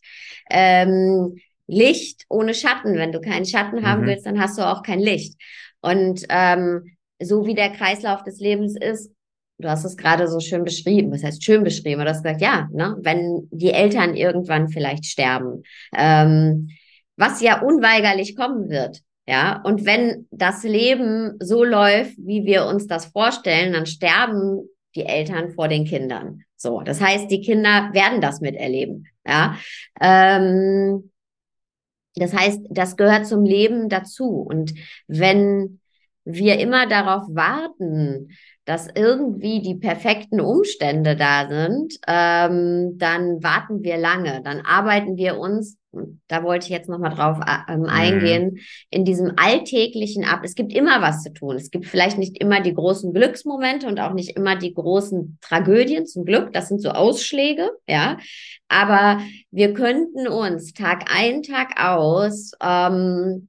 ähm, 0.49 1.37
Licht 1.67 2.25
ohne 2.27 2.55
Schatten. 2.55 2.95
Wenn 2.95 3.11
du 3.11 3.21
keinen 3.21 3.45
Schatten 3.45 3.87
haben 3.87 4.01
mhm. 4.01 4.07
willst, 4.07 4.25
dann 4.25 4.41
hast 4.41 4.57
du 4.57 4.63
auch 4.63 4.81
kein 4.81 4.99
Licht. 4.99 5.35
Und 5.81 6.25
ähm, 6.29 6.97
so 7.21 7.45
wie 7.45 7.53
der 7.53 7.69
Kreislauf 7.69 8.23
des 8.23 8.39
Lebens 8.39 8.75
ist, 8.75 9.11
du 9.57 9.69
hast 9.69 9.85
es 9.85 9.97
gerade 9.97 10.27
so 10.27 10.39
schön 10.39 10.63
beschrieben. 10.63 11.11
Was 11.11 11.23
heißt 11.23 11.43
schön 11.43 11.63
beschrieben? 11.63 12.01
Du 12.01 12.09
hast 12.09 12.23
gesagt, 12.23 12.41
ja, 12.41 12.67
ne, 12.71 12.95
wenn 13.01 13.47
die 13.51 13.71
Eltern 13.71 14.15
irgendwann 14.15 14.69
vielleicht 14.69 15.05
sterben, 15.05 15.63
ähm, 15.95 16.69
was 17.17 17.41
ja 17.41 17.61
unweigerlich 17.61 18.35
kommen 18.35 18.69
wird. 18.69 19.01
Ja, 19.27 19.61
und 19.63 19.85
wenn 19.85 20.27
das 20.29 20.63
Leben 20.63 21.37
so 21.39 21.63
läuft, 21.63 22.15
wie 22.17 22.45
wir 22.45 22.65
uns 22.65 22.85
das 22.85 23.07
vorstellen, 23.07 23.73
dann 23.73 23.87
sterben 23.87 24.69
die 24.93 25.05
Eltern 25.05 25.51
vor 25.51 25.67
den 25.67 25.85
Kindern. 25.85 26.43
So, 26.55 26.81
das 26.81 27.01
heißt, 27.01 27.31
die 27.31 27.41
Kinder 27.41 27.89
werden 27.93 28.21
das 28.21 28.39
miterleben. 28.39 29.07
Ja, 29.25 29.57
ähm, 29.99 31.11
das 32.15 32.33
heißt, 32.33 32.61
das 32.69 32.95
gehört 32.97 33.25
zum 33.25 33.43
Leben 33.43 33.89
dazu. 33.89 34.45
Und 34.47 34.73
wenn 35.07 35.79
wir 36.23 36.59
immer 36.59 36.87
darauf 36.87 37.23
warten, 37.29 38.29
dass 38.65 38.87
irgendwie 38.93 39.61
die 39.61 39.75
perfekten 39.75 40.41
Umstände 40.41 41.15
da 41.15 41.47
sind, 41.47 41.99
ähm, 42.07 42.97
dann 42.97 43.43
warten 43.43 43.83
wir 43.83 43.97
lange. 43.97 44.41
Dann 44.43 44.61
arbeiten 44.61 45.17
wir 45.17 45.37
uns, 45.37 45.77
da 46.27 46.43
wollte 46.43 46.65
ich 46.65 46.71
jetzt 46.71 46.89
nochmal 46.89 47.13
drauf 47.13 47.37
äh, 47.45 47.71
ähm, 47.71 47.81
mhm. 47.81 47.85
eingehen, 47.85 48.45
mhm. 48.53 48.59
in 48.89 49.05
diesem 49.05 49.33
alltäglichen 49.37 50.25
ab. 50.25 50.41
Es 50.43 50.55
gibt 50.55 50.73
immer 50.73 50.99
was 51.03 51.21
zu 51.21 51.31
tun. 51.31 51.55
Es 51.55 51.69
gibt 51.69 51.85
vielleicht 51.85 52.17
nicht 52.17 52.41
immer 52.41 52.59
die 52.59 52.73
großen 52.73 53.13
Glücksmomente 53.13 53.87
und 53.87 53.99
auch 53.99 54.13
nicht 54.13 54.35
immer 54.35 54.55
die 54.55 54.73
großen 54.73 55.37
Tragödien 55.41 56.07
zum 56.07 56.25
Glück. 56.25 56.51
Das 56.51 56.67
sind 56.67 56.81
so 56.81 56.89
Ausschläge, 56.89 57.69
ja. 57.87 58.17
Aber 58.67 59.21
wir 59.51 59.75
könnten 59.75 60.27
uns 60.27 60.73
Tag 60.73 61.05
ein, 61.15 61.43
Tag 61.43 61.79
aus 61.79 62.53
ähm, 62.59 63.47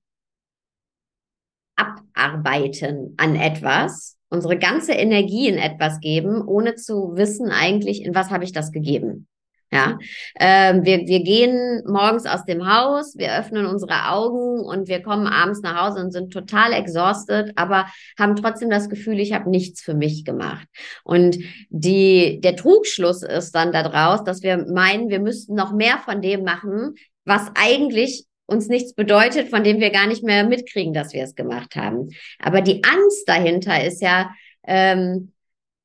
abarbeiten 1.75 3.15
an 3.17 3.35
etwas 3.35 4.16
unsere 4.29 4.59
ganze 4.59 4.93
Energie 4.93 5.49
in 5.49 5.59
etwas 5.59 6.01
geben, 6.01 6.43
ohne 6.47 6.75
zu 6.75 7.17
wissen 7.17 7.51
eigentlich, 7.51 8.05
in 8.05 8.15
was 8.15 8.31
habe 8.31 8.45
ich 8.45 8.53
das 8.53 8.73
gegeben. 8.73 9.29
Ja, 9.73 9.99
ähm, 10.39 10.85
wir, 10.85 10.99
wir 11.07 11.25
gehen 11.25 11.83
morgens 11.87 12.25
aus 12.25 12.45
dem 12.45 12.73
Haus, 12.73 13.17
wir 13.19 13.37
öffnen 13.37 13.67
unsere 13.67 14.11
Augen 14.11 14.61
und 14.61 14.87
wir 14.87 15.03
kommen 15.03 15.27
abends 15.27 15.61
nach 15.61 15.85
Hause 15.85 16.05
und 16.05 16.13
sind 16.13 16.33
total 16.33 16.73
exhausted, 16.73 17.51
aber 17.57 17.87
haben 18.17 18.37
trotzdem 18.37 18.71
das 18.71 18.89
Gefühl, 18.89 19.19
ich 19.19 19.33
habe 19.33 19.51
nichts 19.51 19.83
für 19.83 19.95
mich 19.95 20.25
gemacht. 20.25 20.69
Und 21.03 21.39
die, 21.69 22.41
der 22.41 22.55
Trugschluss 22.55 23.23
ist 23.23 23.57
dann 23.57 23.73
daraus, 23.73 24.23
dass 24.23 24.43
wir 24.43 24.57
meinen, 24.73 25.09
wir 25.09 25.21
müssten 25.21 25.55
noch 25.55 25.73
mehr 25.73 25.99
von 25.99 26.23
dem 26.23 26.45
machen, 26.45 26.95
was 27.25 27.51
eigentlich 27.57 28.25
uns 28.47 28.69
nichts 28.69 28.95
bedeutet, 28.95 29.51
von 29.51 29.65
dem 29.65 29.81
wir 29.81 29.91
gar 29.91 30.07
nicht 30.07 30.23
mehr 30.23 30.45
mitkriegen, 30.45 30.95
dass 30.95 31.13
wir 31.13 31.25
es 31.25 31.35
gemacht 31.35 31.77
haben. 31.77 32.11
Aber 32.39 32.61
die 32.61 32.83
Angst 32.85 33.29
dahinter 33.29 33.85
ist 33.85 34.01
ja, 34.01 34.31
ähm, 34.67 35.33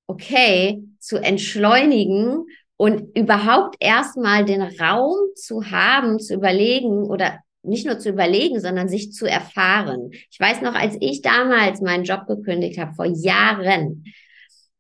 okay, 0.07 0.83
zu 0.99 1.17
entschleunigen 1.17 2.45
und 2.77 3.15
überhaupt 3.17 3.75
erstmal 3.79 4.45
den 4.45 4.61
Raum 4.61 5.17
zu 5.35 5.71
haben, 5.71 6.19
zu 6.19 6.33
überlegen 6.33 7.03
oder 7.03 7.39
nicht 7.63 7.85
nur 7.85 7.99
zu 7.99 8.09
überlegen, 8.09 8.59
sondern 8.59 8.89
sich 8.89 9.13
zu 9.13 9.25
erfahren. 9.25 10.09
Ich 10.11 10.39
weiß 10.39 10.61
noch, 10.61 10.73
als 10.73 10.97
ich 10.99 11.21
damals 11.21 11.81
meinen 11.81 12.03
Job 12.03 12.25
gekündigt 12.27 12.79
habe, 12.79 12.93
vor 12.93 13.05
Jahren, 13.05 14.05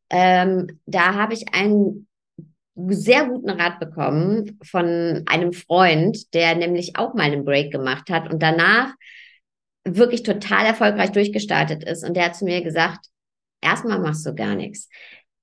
ähm, 0.09 0.79
da 0.85 1.13
habe 1.13 1.33
ich 1.33 1.53
einen 1.53 2.07
sehr 2.89 3.25
guten 3.25 3.49
Rat 3.49 3.79
bekommen 3.79 4.59
von 4.63 5.23
einem 5.25 5.53
Freund, 5.53 6.33
der 6.33 6.55
nämlich 6.55 6.95
auch 6.95 7.13
mal 7.13 7.23
einen 7.23 7.45
Break 7.45 7.71
gemacht 7.71 8.09
hat 8.09 8.31
und 8.31 8.41
danach 8.41 8.93
wirklich 9.83 10.23
total 10.23 10.65
erfolgreich 10.65 11.11
durchgestartet 11.11 11.83
ist. 11.83 12.03
Und 12.03 12.15
der 12.15 12.25
hat 12.25 12.35
zu 12.35 12.45
mir 12.45 12.61
gesagt, 12.61 13.07
erstmal 13.61 13.99
machst 13.99 14.25
du 14.25 14.35
gar 14.35 14.55
nichts. 14.55 14.89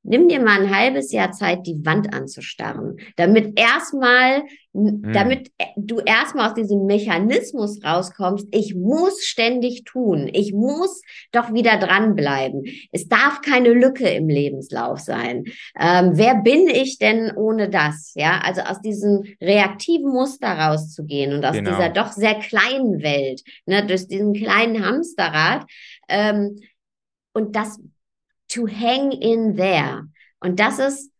Nimm 0.08 0.28
dir 0.28 0.40
mal 0.40 0.62
ein 0.62 0.74
halbes 0.74 1.12
Jahr 1.12 1.32
Zeit, 1.32 1.66
die 1.66 1.84
Wand 1.84 2.14
anzustarren, 2.14 2.96
damit 3.16 3.58
erstmal, 3.58 4.42
mhm. 4.72 5.12
damit 5.12 5.50
du 5.76 5.98
erstmal 5.98 6.48
aus 6.48 6.54
diesem 6.54 6.86
Mechanismus 6.86 7.84
rauskommst. 7.84 8.48
Ich 8.50 8.74
muss 8.74 9.22
ständig 9.24 9.84
tun. 9.84 10.30
Ich 10.32 10.54
muss 10.54 11.02
doch 11.30 11.52
wieder 11.52 11.78
dranbleiben. 11.78 12.64
Es 12.90 13.06
darf 13.08 13.42
keine 13.42 13.74
Lücke 13.74 14.08
im 14.08 14.28
Lebenslauf 14.28 14.98
sein. 14.98 15.44
Ähm, 15.78 16.12
wer 16.14 16.36
bin 16.36 16.68
ich 16.68 16.98
denn 16.98 17.30
ohne 17.36 17.68
das? 17.68 18.12
Ja, 18.14 18.40
also 18.42 18.62
aus 18.62 18.80
diesem 18.80 19.24
reaktiven 19.42 20.10
Muster 20.10 20.48
rauszugehen 20.48 21.34
und 21.34 21.44
aus 21.44 21.54
genau. 21.54 21.70
dieser 21.70 21.90
doch 21.90 22.12
sehr 22.12 22.36
kleinen 22.36 23.02
Welt, 23.02 23.42
ne, 23.66 23.84
durch 23.86 24.08
diesen 24.08 24.32
kleinen 24.32 24.84
Hamsterrad. 24.84 25.66
Ähm, 26.08 26.60
und 27.34 27.54
das 27.54 27.78
to 28.48 28.66
hang 28.66 29.12
in 29.12 29.56
there. 29.56 30.04
Und 30.40 30.60
das 30.60 30.78
ist 30.78 31.10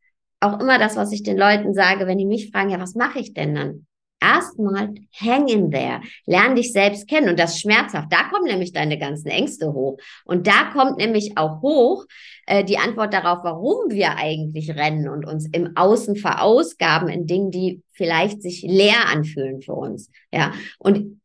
auch 0.41 0.61
immer 0.61 0.79
das, 0.79 0.97
was 0.97 1.13
ich 1.13 1.23
den 1.23 1.37
Leuten 1.37 1.75
sage, 1.75 2.07
wenn 2.07 2.19
die 2.19 2.27
mich 2.27 2.51
fragen, 2.51 2.71
ja, 2.71 2.81
was 2.81 2.95
mache 2.95 3.19
ich 3.19 3.35
denn 3.35 3.55
dann? 3.55 3.87
Erstmal 4.21 4.95
hang 5.13 5.47
in 5.47 5.71
there, 5.71 6.01
lern 6.27 6.57
dich 6.57 6.73
selbst 6.73 7.09
kennen 7.09 7.29
und 7.29 7.39
das 7.39 7.55
ist 7.55 7.61
schmerzhaft. 7.61 8.13
Da 8.13 8.25
kommen 8.25 8.47
nämlich 8.47 8.73
deine 8.73 8.99
ganzen 8.99 9.29
Ängste 9.29 9.73
hoch 9.73 9.97
und 10.25 10.49
da 10.49 10.71
kommt 10.73 10.97
nämlich 10.99 11.39
auch 11.39 11.63
hoch 11.63 12.05
äh, 12.47 12.65
die 12.65 12.79
Antwort 12.79 13.15
darauf, 13.15 13.45
warum 13.45 13.91
wir 13.91 14.17
eigentlich 14.17 14.71
rennen 14.71 15.09
und 15.09 15.25
uns 15.25 15.49
im 15.53 15.77
Außen 15.77 16.17
verausgaben 16.17 17.09
in 17.09 17.27
Dingen, 17.27 17.53
die 17.53 17.83
vielleicht 17.93 18.43
sich 18.43 18.63
leer 18.63 19.07
anfühlen 19.09 19.63
für 19.63 19.75
uns. 19.75 20.11
Ja, 20.33 20.53
und 20.79 21.18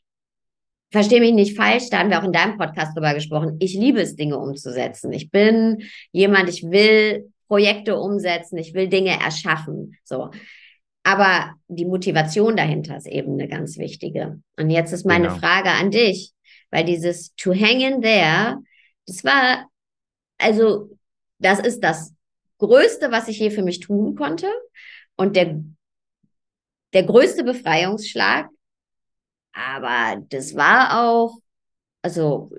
verstehe 0.94 1.20
mich 1.20 1.34
nicht 1.34 1.58
falsch, 1.58 1.90
da 1.90 2.00
haben 2.00 2.12
wir 2.12 2.20
auch 2.20 2.24
in 2.24 2.32
deinem 2.32 2.58
Podcast 2.58 2.96
drüber 2.96 3.16
gesprochen. 3.16 3.58
Ich 3.60 3.74
liebe 3.74 4.00
es, 4.00 4.16
Dinge 4.16 4.38
umzusetzen. 4.38 5.12
Ich 5.12 5.32
bin 5.32 5.84
jemand, 6.12 6.50
ich 6.50 6.64
will 6.64 7.34
Projekte 7.48 8.00
umsetzen, 8.00 8.60
ich 8.60 8.76
will 8.76 8.88
Dinge 8.88 9.20
erschaffen. 9.20 9.98
So. 10.04 10.30
Aber 11.02 11.56
die 11.68 11.86
Motivation 11.86 12.56
dahinter 12.56 12.96
ist 12.96 13.08
eben 13.08 13.34
eine 13.34 13.48
ganz 13.48 13.80
wichtige. 13.80 14.40
Und 14.56 14.70
jetzt 14.70 14.94
ist 14.94 15.04
meine 15.06 15.30
genau. 15.30 15.40
Frage 15.40 15.72
an 15.72 15.90
dich, 15.90 16.32
weil 16.70 16.86
dieses 16.86 17.34
to 17.36 17.54
hang 17.54 17.82
in 17.82 18.02
there, 18.04 18.60
das 19.08 19.24
war, 19.24 19.66
also, 20.38 20.92
das 21.40 21.60
ist 21.60 21.84
das 21.84 22.14
Größte, 22.60 23.12
was 23.12 23.28
ich 23.28 23.40
je 23.40 23.50
für 23.50 23.64
mich 23.64 23.80
tun 23.80 24.16
konnte. 24.16 24.48
Und 25.16 25.36
der, 25.36 25.60
der 26.94 27.04
größte 27.04 27.44
Befreiungsschlag, 27.44 28.48
aber 29.54 30.22
das 30.30 30.56
war 30.56 31.06
auch, 31.06 31.38
also 32.02 32.52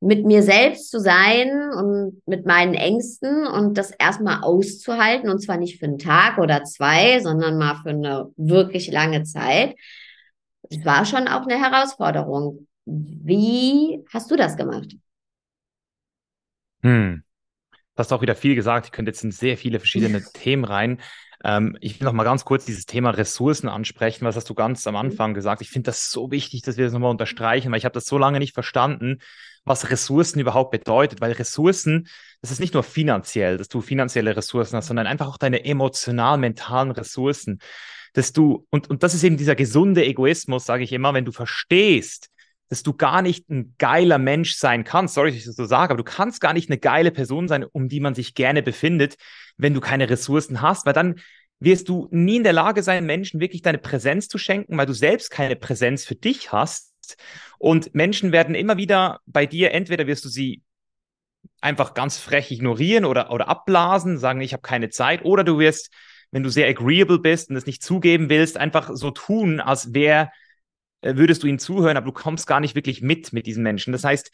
mit 0.00 0.26
mir 0.26 0.42
selbst 0.42 0.90
zu 0.90 1.00
sein 1.00 1.70
und 1.72 2.22
mit 2.26 2.46
meinen 2.46 2.74
Ängsten 2.74 3.46
und 3.46 3.78
das 3.78 3.90
erstmal 3.90 4.42
auszuhalten 4.42 5.30
und 5.30 5.40
zwar 5.40 5.56
nicht 5.56 5.78
für 5.78 5.86
einen 5.86 5.98
Tag 5.98 6.38
oder 6.38 6.64
zwei, 6.64 7.20
sondern 7.20 7.58
mal 7.58 7.76
für 7.82 7.90
eine 7.90 8.30
wirklich 8.36 8.90
lange 8.90 9.24
Zeit. 9.24 9.74
Das 10.68 10.84
war 10.84 11.04
schon 11.06 11.28
auch 11.28 11.46
eine 11.46 11.60
Herausforderung. 11.60 12.66
Wie 12.84 14.04
hast 14.12 14.30
du 14.30 14.36
das 14.36 14.56
gemacht? 14.56 14.96
Hm. 16.82 17.22
Du 17.70 17.98
hast 18.00 18.12
auch 18.12 18.20
wieder 18.20 18.36
viel 18.36 18.54
gesagt. 18.54 18.86
Ich 18.86 18.92
könnte 18.92 19.10
jetzt 19.10 19.24
in 19.24 19.30
sehr 19.30 19.56
viele 19.56 19.78
verschiedene 19.78 20.22
Themen 20.34 20.64
rein. 20.64 21.00
Ähm, 21.46 21.78
ich 21.80 22.00
will 22.00 22.06
noch 22.06 22.12
mal 22.12 22.24
ganz 22.24 22.44
kurz 22.44 22.64
dieses 22.64 22.86
Thema 22.86 23.10
Ressourcen 23.10 23.68
ansprechen. 23.68 24.24
Was 24.24 24.34
hast 24.34 24.50
du 24.50 24.54
ganz 24.54 24.84
am 24.88 24.94
mhm. 24.94 25.00
Anfang 25.00 25.32
gesagt? 25.32 25.62
Ich 25.62 25.70
finde 25.70 25.86
das 25.86 26.10
so 26.10 26.32
wichtig, 26.32 26.62
dass 26.62 26.76
wir 26.76 26.84
das 26.84 26.92
nochmal 26.92 27.12
unterstreichen, 27.12 27.70
weil 27.70 27.78
ich 27.78 27.84
habe 27.84 27.92
das 27.92 28.06
so 28.06 28.18
lange 28.18 28.40
nicht 28.40 28.52
verstanden, 28.52 29.20
was 29.64 29.90
Ressourcen 29.90 30.40
überhaupt 30.40 30.72
bedeutet. 30.72 31.20
Weil 31.20 31.32
Ressourcen, 31.32 32.08
das 32.40 32.50
ist 32.50 32.58
nicht 32.58 32.74
nur 32.74 32.82
finanziell, 32.82 33.58
dass 33.58 33.68
du 33.68 33.80
finanzielle 33.80 34.36
Ressourcen 34.36 34.76
hast, 34.76 34.88
sondern 34.88 35.06
einfach 35.06 35.28
auch 35.28 35.38
deine 35.38 35.64
emotional-mentalen 35.64 36.90
Ressourcen. 36.90 37.60
Dass 38.12 38.32
du, 38.32 38.66
und, 38.70 38.90
und 38.90 39.04
das 39.04 39.14
ist 39.14 39.22
eben 39.22 39.36
dieser 39.36 39.54
gesunde 39.54 40.04
Egoismus, 40.04 40.66
sage 40.66 40.82
ich 40.82 40.92
immer, 40.92 41.14
wenn 41.14 41.26
du 41.26 41.32
verstehst, 41.32 42.28
dass 42.68 42.82
du 42.82 42.92
gar 42.92 43.22
nicht 43.22 43.48
ein 43.48 43.74
geiler 43.78 44.18
Mensch 44.18 44.56
sein 44.56 44.84
kannst. 44.84 45.14
Sorry, 45.14 45.30
dass 45.30 45.38
ich 45.38 45.44
das 45.46 45.56
so 45.56 45.64
sage, 45.64 45.92
aber 45.92 46.02
du 46.02 46.10
kannst 46.10 46.40
gar 46.40 46.52
nicht 46.52 46.68
eine 46.68 46.78
geile 46.78 47.10
Person 47.10 47.48
sein, 47.48 47.64
um 47.64 47.88
die 47.88 48.00
man 48.00 48.14
sich 48.14 48.34
gerne 48.34 48.62
befindet, 48.62 49.16
wenn 49.56 49.74
du 49.74 49.80
keine 49.80 50.10
Ressourcen 50.10 50.60
hast, 50.60 50.86
weil 50.86 50.92
dann 50.92 51.16
wirst 51.58 51.88
du 51.88 52.08
nie 52.10 52.36
in 52.36 52.44
der 52.44 52.52
Lage 52.52 52.82
sein, 52.82 53.06
Menschen 53.06 53.40
wirklich 53.40 53.62
deine 53.62 53.78
Präsenz 53.78 54.28
zu 54.28 54.38
schenken, 54.38 54.76
weil 54.76 54.86
du 54.86 54.92
selbst 54.92 55.30
keine 55.30 55.56
Präsenz 55.56 56.04
für 56.04 56.14
dich 56.14 56.52
hast. 56.52 56.92
Und 57.58 57.94
Menschen 57.94 58.32
werden 58.32 58.54
immer 58.54 58.76
wieder 58.76 59.20
bei 59.26 59.46
dir, 59.46 59.72
entweder 59.72 60.06
wirst 60.06 60.24
du 60.24 60.28
sie 60.28 60.62
einfach 61.60 61.94
ganz 61.94 62.18
frech 62.18 62.50
ignorieren 62.50 63.04
oder, 63.04 63.30
oder 63.30 63.48
abblasen, 63.48 64.18
sagen, 64.18 64.40
ich 64.40 64.52
habe 64.52 64.62
keine 64.62 64.90
Zeit, 64.90 65.24
oder 65.24 65.44
du 65.44 65.58
wirst, 65.58 65.90
wenn 66.30 66.42
du 66.42 66.50
sehr 66.50 66.68
agreeable 66.68 67.18
bist 67.18 67.50
und 67.50 67.56
es 67.56 67.66
nicht 67.66 67.82
zugeben 67.82 68.28
willst, 68.28 68.58
einfach 68.58 68.90
so 68.92 69.10
tun, 69.10 69.60
als 69.60 69.94
wäre 69.94 70.30
würdest 71.02 71.42
du 71.42 71.46
ihnen 71.46 71.58
zuhören, 71.58 71.96
aber 71.96 72.06
du 72.06 72.12
kommst 72.12 72.46
gar 72.46 72.60
nicht 72.60 72.74
wirklich 72.74 73.02
mit 73.02 73.32
mit 73.32 73.46
diesen 73.46 73.62
Menschen. 73.62 73.92
Das 73.92 74.04
heißt, 74.04 74.30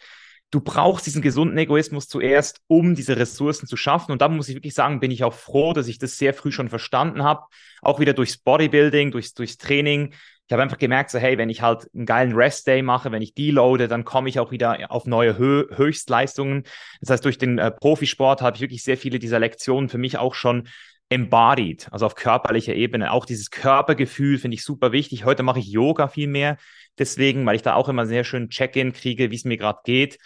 du 0.53 0.61
brauchst 0.61 1.07
diesen 1.07 1.23
gesunden 1.23 1.59
Egoismus 1.59 2.09
zuerst, 2.09 2.61
um 2.69 2.95
diese 2.95 3.17
Ressourcen 3.17 3.67
zu 3.67 3.77
schaffen. 3.77 4.13
Und 4.13 4.23
da 4.23 4.29
muss 4.29 4.49
ich 4.49 4.55
wirklich 4.55 4.75
sagen, 4.75 5.01
bin 5.01 5.11
ich 5.11 5.25
auch 5.25 5.35
froh, 5.35 5.73
dass 5.73 5.89
ich 5.89 5.99
das 5.99 6.19
sehr 6.19 6.35
früh 6.35 6.53
schon 6.53 6.69
verstanden 6.69 7.25
habe. 7.25 7.45
Auch 7.81 7.99
wieder 7.99 8.13
durchs 8.13 8.37
Bodybuilding, 8.37 9.11
durchs, 9.11 9.35
durchs 9.35 9.57
Training. 9.57 10.13
Ich 10.47 10.53
habe 10.53 10.63
einfach 10.63 10.79
gemerkt, 10.79 11.11
so 11.11 11.19
hey, 11.19 11.39
wenn 11.39 11.49
ich 11.49 11.63
halt 11.63 11.89
einen 11.95 12.05
geilen 12.05 12.35
Rest-Day 12.35 12.83
mache, 12.83 13.11
wenn 13.11 13.23
ich 13.23 13.33
deloade, 13.33 13.89
dann 13.89 14.05
komme 14.05 14.29
ich 14.29 14.39
auch 14.39 14.51
wieder 14.51 14.91
auf 14.91 15.07
neue 15.07 15.39
Hö 15.39 15.67
Höchstleistungen. 15.75 16.65
Das 17.01 17.09
heißt, 17.09 17.25
durch 17.25 17.39
den 17.39 17.59
äh, 17.59 17.71
Profisport 17.71 18.43
habe 18.43 18.57
ich 18.57 18.61
wirklich 18.61 18.85
sehr 18.85 18.99
viele 18.99 19.19
dieser 19.19 19.39
Lektionen 19.39 19.89
für 19.89 19.99
mich 19.99 20.19
auch 20.19 20.35
schon 20.35 20.69
embodied, 21.13 21.89
also 21.93 22.07
auf 22.07 22.15
körperlicher 22.15 22.75
Ebene. 22.75 23.13
Auch 23.13 23.27
dieses 23.27 23.51
Körpergefühl 23.51 24.39
finde 24.39 24.55
ich 24.55 24.65
super 24.65 24.93
wichtig. 24.93 25.25
Heute 25.25 25.43
mache 25.43 25.59
ich 25.59 25.67
Yoga 25.67 26.09
viel 26.09 26.29
mehr, 26.29 26.57
deswegen, 26.99 27.45
weil 27.45 27.57
ich 27.57 27.63
da 27.63 27.75
auch 27.75 27.89
immer 27.89 28.07
sehr 28.07 28.25
schön 28.25 28.49
Check-in 28.49 28.93
kriege, 28.93 29.31
wie 29.31 29.37
es 29.37 29.45
mir 29.45 29.57
gerade 29.57 29.81
geht. 29.85 30.19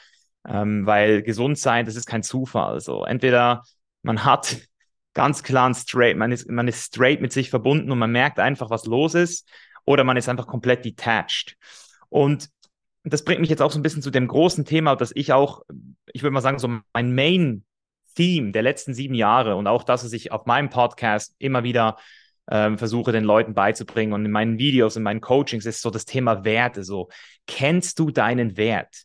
Ähm, 0.49 0.87
weil 0.87 1.23
gesund 1.23 1.59
sein, 1.59 1.87
das 1.87 1.97
ist 1.97 2.07
kein 2.07 2.23
Zufall. 2.23 2.75
Also 2.75 3.05
entweder 3.05 3.65
man 4.03 4.25
hat 4.25 4.59
ganz 5.13 5.43
klar 5.43 5.69
ein 5.69 5.75
straight, 5.75 6.17
man 6.17 6.31
ist, 6.31 6.49
man 6.49 6.69
ist 6.69 6.85
straight 6.85 7.21
mit 7.21 7.33
sich 7.33 7.51
verbunden 7.51 7.91
und 7.91 7.99
man 7.99 8.13
merkt 8.13 8.39
einfach, 8.39 8.71
was 8.71 8.87
los 8.87 9.15
ist, 9.15 9.49
oder 9.85 10.05
man 10.05 10.17
ist 10.17 10.29
einfach 10.29 10.47
komplett 10.47 10.85
detached. 10.85 11.57
Und 12.09 12.49
das 13.03 13.25
bringt 13.25 13.41
mich 13.41 13.51
jetzt 13.51 13.63
auch 13.63 13.73
so 13.73 13.79
ein 13.79 13.83
bisschen 13.83 14.03
zu 14.03 14.11
dem 14.11 14.29
großen 14.29 14.65
Thema, 14.65 14.95
dass 14.95 15.13
ich 15.15 15.33
auch, 15.33 15.63
ich 16.13 16.23
würde 16.23 16.33
mal 16.33 16.41
sagen, 16.41 16.59
so 16.59 16.81
mein 16.93 17.15
Main 17.15 17.65
Theme 18.17 18.51
der 18.51 18.63
letzten 18.63 18.95
sieben 18.95 19.15
Jahre 19.15 19.55
und 19.55 19.69
auch 19.69 19.85
das, 19.85 20.05
was 20.05 20.13
ich 20.13 20.33
auf 20.33 20.47
meinem 20.47 20.71
Podcast 20.71 21.37
immer 21.39 21.63
wieder 21.63 21.97
ähm, 22.51 22.79
versuche, 22.79 23.13
den 23.13 23.25
Leuten 23.25 23.55
beizubringen 23.55 24.13
und 24.13 24.25
in 24.25 24.31
meinen 24.31 24.59
Videos, 24.59 24.97
in 24.97 25.03
meinen 25.03 25.21
Coachings, 25.21 25.67
ist 25.67 25.83
so 25.83 25.91
das 25.91 26.05
Thema 26.05 26.45
Werte. 26.45 26.83
So, 26.83 27.09
kennst 27.47 27.99
du 27.99 28.11
deinen 28.11 28.57
Wert? 28.57 29.05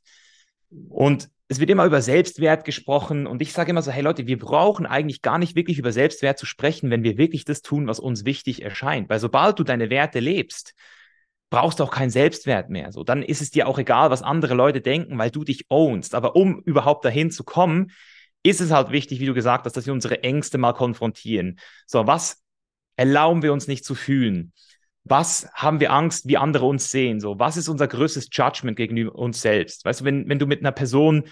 Und 0.89 1.30
es 1.47 1.60
wird 1.60 1.69
immer 1.69 1.86
über 1.86 2.02
Selbstwert 2.02 2.63
gesprochen 2.63 3.28
und 3.28 3.41
ich 3.41 3.52
sage 3.52 3.71
immer 3.71 3.82
so, 3.82 3.91
hey 3.91 4.02
Leute, 4.02 4.26
wir 4.26 4.39
brauchen 4.39 4.86
eigentlich 4.86 5.21
gar 5.21 5.38
nicht 5.38 5.54
wirklich 5.56 5.80
über 5.80 5.91
Selbstwert 5.91 6.39
zu 6.39 6.45
sprechen, 6.45 6.89
wenn 6.89 7.04
wir 7.04 7.17
wirklich 7.17 7.43
das 7.43 7.62
tun, 7.62 7.88
was 7.88 8.00
uns 8.00 8.24
wichtig 8.24 8.62
erscheint. 8.62 9.10
Weil 9.10 9.19
sobald 9.19 9.60
du 9.60 9.63
deine 9.63 9.89
Werte 9.89 10.21
lebst, 10.21 10.74
brauchst 11.50 11.80
du 11.80 11.84
auch 11.84 11.91
keinen 11.91 12.10
Selbstwert 12.10 12.69
mehr. 12.69 12.93
So, 12.93 13.04
dann 13.04 13.21
ist 13.21 13.41
es 13.41 13.52
dir 13.52 13.67
auch 13.67 13.78
egal, 13.78 14.10
was 14.12 14.21
andere 14.21 14.54
Leute 14.54 14.80
denken, 14.80 15.17
weil 15.17 15.30
du 15.30 15.43
dich 15.43 15.65
ownst. 15.67 16.15
Aber 16.15 16.38
um 16.38 16.62
überhaupt 16.62 17.04
dahin 17.04 17.32
zu 17.32 17.43
kommen, 17.43 17.91
ist 18.43 18.62
es 18.62 18.71
halt 18.71 18.91
wichtig, 18.91 19.19
wie 19.19 19.25
du 19.25 19.34
gesagt 19.34 19.65
hast, 19.65 19.77
dass 19.77 19.86
wir 19.86 19.93
unsere 19.93 20.23
Ängste 20.23 20.58
mal 20.58 20.73
konfrontieren. 20.73 21.60
So, 21.86 22.08
was 22.08 22.41
erlauben 22.95 23.43
wir 23.43 23.54
uns 23.54 23.67
nicht 23.67 23.86
zu 23.86 23.95
fühlen? 23.95 24.54
was 25.04 25.49
haben 25.54 25.80
wir 25.80 25.91
Angst, 25.91 26.27
wie 26.27 26.38
andere 26.38 26.65
uns 26.65 26.91
sehen? 26.91 27.19
So, 27.19 27.39
was 27.39 27.58
ist 27.58 27.69
unser 27.69 27.88
größtes 27.88 28.30
Judgment 28.32 28.77
gegenüber 28.77 29.15
uns 29.15 29.41
selbst? 29.41 29.84
Weißt 29.86 30.01
du, 30.01 30.06
wenn, 30.06 30.30
wenn 30.30 30.39
du 30.39 30.45
mit 30.45 30.60
einer 30.60 30.71
Person, 30.71 31.23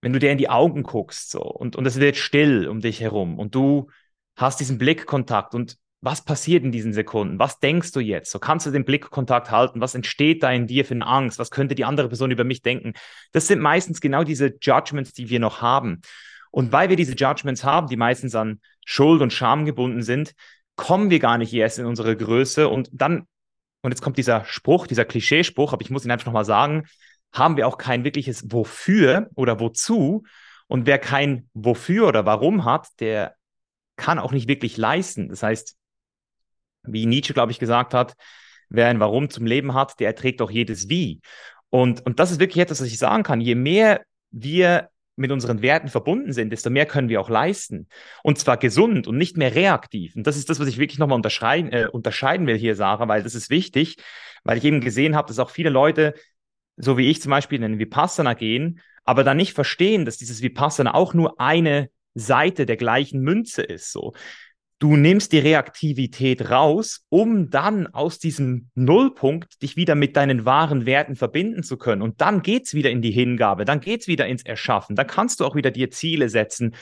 wenn 0.00 0.12
du 0.12 0.18
dir 0.18 0.30
in 0.30 0.38
die 0.38 0.48
Augen 0.48 0.84
guckst, 0.84 1.30
so, 1.30 1.42
und, 1.42 1.74
und 1.76 1.86
es 1.86 1.98
wird 1.98 2.16
still 2.16 2.68
um 2.68 2.80
dich 2.80 3.00
herum 3.00 3.38
und 3.38 3.54
du 3.54 3.90
hast 4.36 4.60
diesen 4.60 4.78
Blickkontakt 4.78 5.54
und 5.54 5.76
was 6.00 6.24
passiert 6.24 6.64
in 6.64 6.70
diesen 6.70 6.92
Sekunden? 6.92 7.38
Was 7.38 7.58
denkst 7.58 7.92
du 7.92 8.00
jetzt? 8.00 8.30
So 8.30 8.38
kannst 8.38 8.66
du 8.66 8.70
den 8.70 8.84
Blickkontakt 8.84 9.50
halten? 9.50 9.80
Was 9.80 9.94
entsteht 9.94 10.42
da 10.42 10.52
in 10.52 10.66
dir 10.66 10.84
für 10.84 10.94
eine 10.94 11.06
Angst? 11.06 11.38
Was 11.38 11.50
könnte 11.50 11.74
die 11.74 11.84
andere 11.84 12.08
Person 12.08 12.30
über 12.30 12.44
mich 12.44 12.62
denken? 12.62 12.92
Das 13.32 13.48
sind 13.48 13.60
meistens 13.60 14.00
genau 14.00 14.22
diese 14.22 14.54
Judgments, 14.60 15.12
die 15.12 15.28
wir 15.28 15.40
noch 15.40 15.60
haben. 15.60 16.00
Und 16.50 16.72
weil 16.72 16.88
wir 16.88 16.96
diese 16.96 17.14
Judgments 17.14 17.64
haben, 17.64 17.88
die 17.88 17.96
meistens 17.96 18.34
an 18.34 18.60
Schuld 18.84 19.22
und 19.22 19.32
Scham 19.32 19.64
gebunden 19.64 20.02
sind, 20.02 20.34
kommen 20.76 21.10
wir 21.10 21.18
gar 21.18 21.38
nicht 21.38 21.52
erst 21.52 21.78
in 21.78 21.86
unsere 21.86 22.16
Größe 22.16 22.68
und 22.68 22.88
dann, 22.92 23.26
und 23.82 23.90
jetzt 23.90 24.00
kommt 24.00 24.16
dieser 24.16 24.44
Spruch, 24.44 24.86
dieser 24.86 25.04
Klischeespruch, 25.04 25.72
aber 25.72 25.82
ich 25.82 25.90
muss 25.90 26.04
ihn 26.04 26.10
einfach 26.10 26.26
nochmal 26.26 26.44
sagen, 26.44 26.84
haben 27.32 27.56
wir 27.56 27.66
auch 27.66 27.78
kein 27.78 28.04
wirkliches 28.04 28.50
Wofür 28.50 29.28
oder 29.34 29.60
Wozu. 29.60 30.24
Und 30.66 30.86
wer 30.86 30.98
kein 30.98 31.48
Wofür 31.54 32.08
oder 32.08 32.24
Warum 32.24 32.64
hat, 32.64 32.88
der 33.00 33.34
kann 33.96 34.18
auch 34.18 34.32
nicht 34.32 34.48
wirklich 34.48 34.76
leisten. 34.76 35.28
Das 35.28 35.42
heißt, 35.42 35.77
wie 36.92 37.06
Nietzsche, 37.06 37.34
glaube 37.34 37.52
ich, 37.52 37.58
gesagt 37.58 37.94
hat, 37.94 38.14
wer 38.68 38.88
ein 38.88 39.00
Warum 39.00 39.30
zum 39.30 39.46
Leben 39.46 39.74
hat, 39.74 39.98
der 40.00 40.08
erträgt 40.08 40.42
auch 40.42 40.50
jedes 40.50 40.88
Wie. 40.88 41.20
Und, 41.70 42.04
und 42.06 42.18
das 42.18 42.30
ist 42.30 42.40
wirklich 42.40 42.62
etwas, 42.62 42.80
was 42.80 42.88
ich 42.88 42.98
sagen 42.98 43.22
kann. 43.22 43.40
Je 43.40 43.54
mehr 43.54 44.02
wir 44.30 44.88
mit 45.16 45.32
unseren 45.32 45.62
Werten 45.62 45.88
verbunden 45.88 46.32
sind, 46.32 46.50
desto 46.50 46.70
mehr 46.70 46.86
können 46.86 47.08
wir 47.08 47.20
auch 47.20 47.28
leisten. 47.28 47.88
Und 48.22 48.38
zwar 48.38 48.56
gesund 48.56 49.08
und 49.08 49.18
nicht 49.18 49.36
mehr 49.36 49.54
reaktiv. 49.54 50.14
Und 50.14 50.26
das 50.26 50.36
ist 50.36 50.48
das, 50.48 50.60
was 50.60 50.68
ich 50.68 50.78
wirklich 50.78 50.98
nochmal 50.98 51.16
unterscheiden, 51.16 51.72
äh, 51.72 51.88
unterscheiden 51.90 52.46
will 52.46 52.56
hier, 52.56 52.76
Sarah, 52.76 53.08
weil 53.08 53.22
das 53.22 53.34
ist 53.34 53.50
wichtig, 53.50 53.96
weil 54.44 54.58
ich 54.58 54.64
eben 54.64 54.80
gesehen 54.80 55.16
habe, 55.16 55.28
dass 55.28 55.40
auch 55.40 55.50
viele 55.50 55.70
Leute, 55.70 56.14
so 56.76 56.96
wie 56.96 57.10
ich 57.10 57.20
zum 57.20 57.30
Beispiel, 57.30 57.56
in 57.56 57.62
den 57.62 57.78
Vipassana 57.80 58.34
gehen, 58.34 58.80
aber 59.04 59.24
dann 59.24 59.36
nicht 59.36 59.54
verstehen, 59.54 60.04
dass 60.04 60.18
dieses 60.18 60.40
Vipassana 60.40 60.94
auch 60.94 61.14
nur 61.14 61.40
eine 61.40 61.90
Seite 62.14 62.64
der 62.64 62.76
gleichen 62.76 63.20
Münze 63.20 63.62
ist. 63.62 63.92
So. 63.92 64.14
Du 64.80 64.96
nimmst 64.96 65.32
die 65.32 65.40
Reaktivität 65.40 66.50
raus, 66.50 67.04
um 67.08 67.50
dann 67.50 67.88
aus 67.88 68.20
diesem 68.20 68.70
Nullpunkt 68.76 69.60
dich 69.60 69.76
wieder 69.76 69.96
mit 69.96 70.16
deinen 70.16 70.44
wahren 70.44 70.86
Werten 70.86 71.16
verbinden 71.16 71.64
zu 71.64 71.78
können. 71.78 72.00
Und 72.00 72.20
dann 72.20 72.42
geht's 72.42 72.74
wieder 72.74 72.90
in 72.90 73.02
die 73.02 73.10
Hingabe, 73.10 73.64
dann 73.64 73.80
geht's 73.80 74.06
wieder 74.06 74.28
ins 74.28 74.44
Erschaffen. 74.44 74.94
Da 74.94 75.02
kannst 75.02 75.40
du 75.40 75.46
auch 75.46 75.56
wieder 75.56 75.72
dir 75.72 75.90
Ziele 75.90 76.28
setzen 76.28 76.76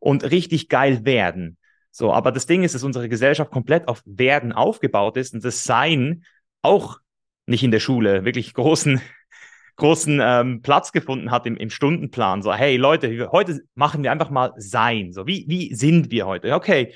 und 0.00 0.30
richtig 0.30 0.70
geil 0.70 1.04
werden. 1.04 1.58
So, 1.90 2.14
aber 2.14 2.32
das 2.32 2.46
Ding 2.46 2.62
ist, 2.62 2.74
dass 2.74 2.82
unsere 2.82 3.10
Gesellschaft 3.10 3.50
komplett 3.50 3.88
auf 3.88 4.02
Werden 4.06 4.52
aufgebaut 4.52 5.18
ist 5.18 5.34
und 5.34 5.44
das 5.44 5.64
Sein 5.64 6.24
auch 6.62 6.98
nicht 7.44 7.62
in 7.62 7.70
der 7.70 7.80
Schule 7.80 8.24
wirklich 8.24 8.54
großen 8.54 9.02
großen 9.76 10.20
ähm, 10.22 10.62
Platz 10.62 10.92
gefunden 10.92 11.30
hat 11.30 11.46
im, 11.46 11.56
im 11.56 11.68
Stundenplan. 11.68 12.42
So, 12.42 12.54
hey 12.54 12.76
Leute, 12.76 13.28
heute 13.32 13.60
machen 13.74 14.02
wir 14.02 14.12
einfach 14.12 14.30
mal 14.30 14.52
Sein. 14.56 15.12
So, 15.12 15.26
wie, 15.26 15.44
wie 15.48 15.74
sind 15.74 16.10
wir 16.12 16.26
heute? 16.26 16.54
Okay, 16.54 16.94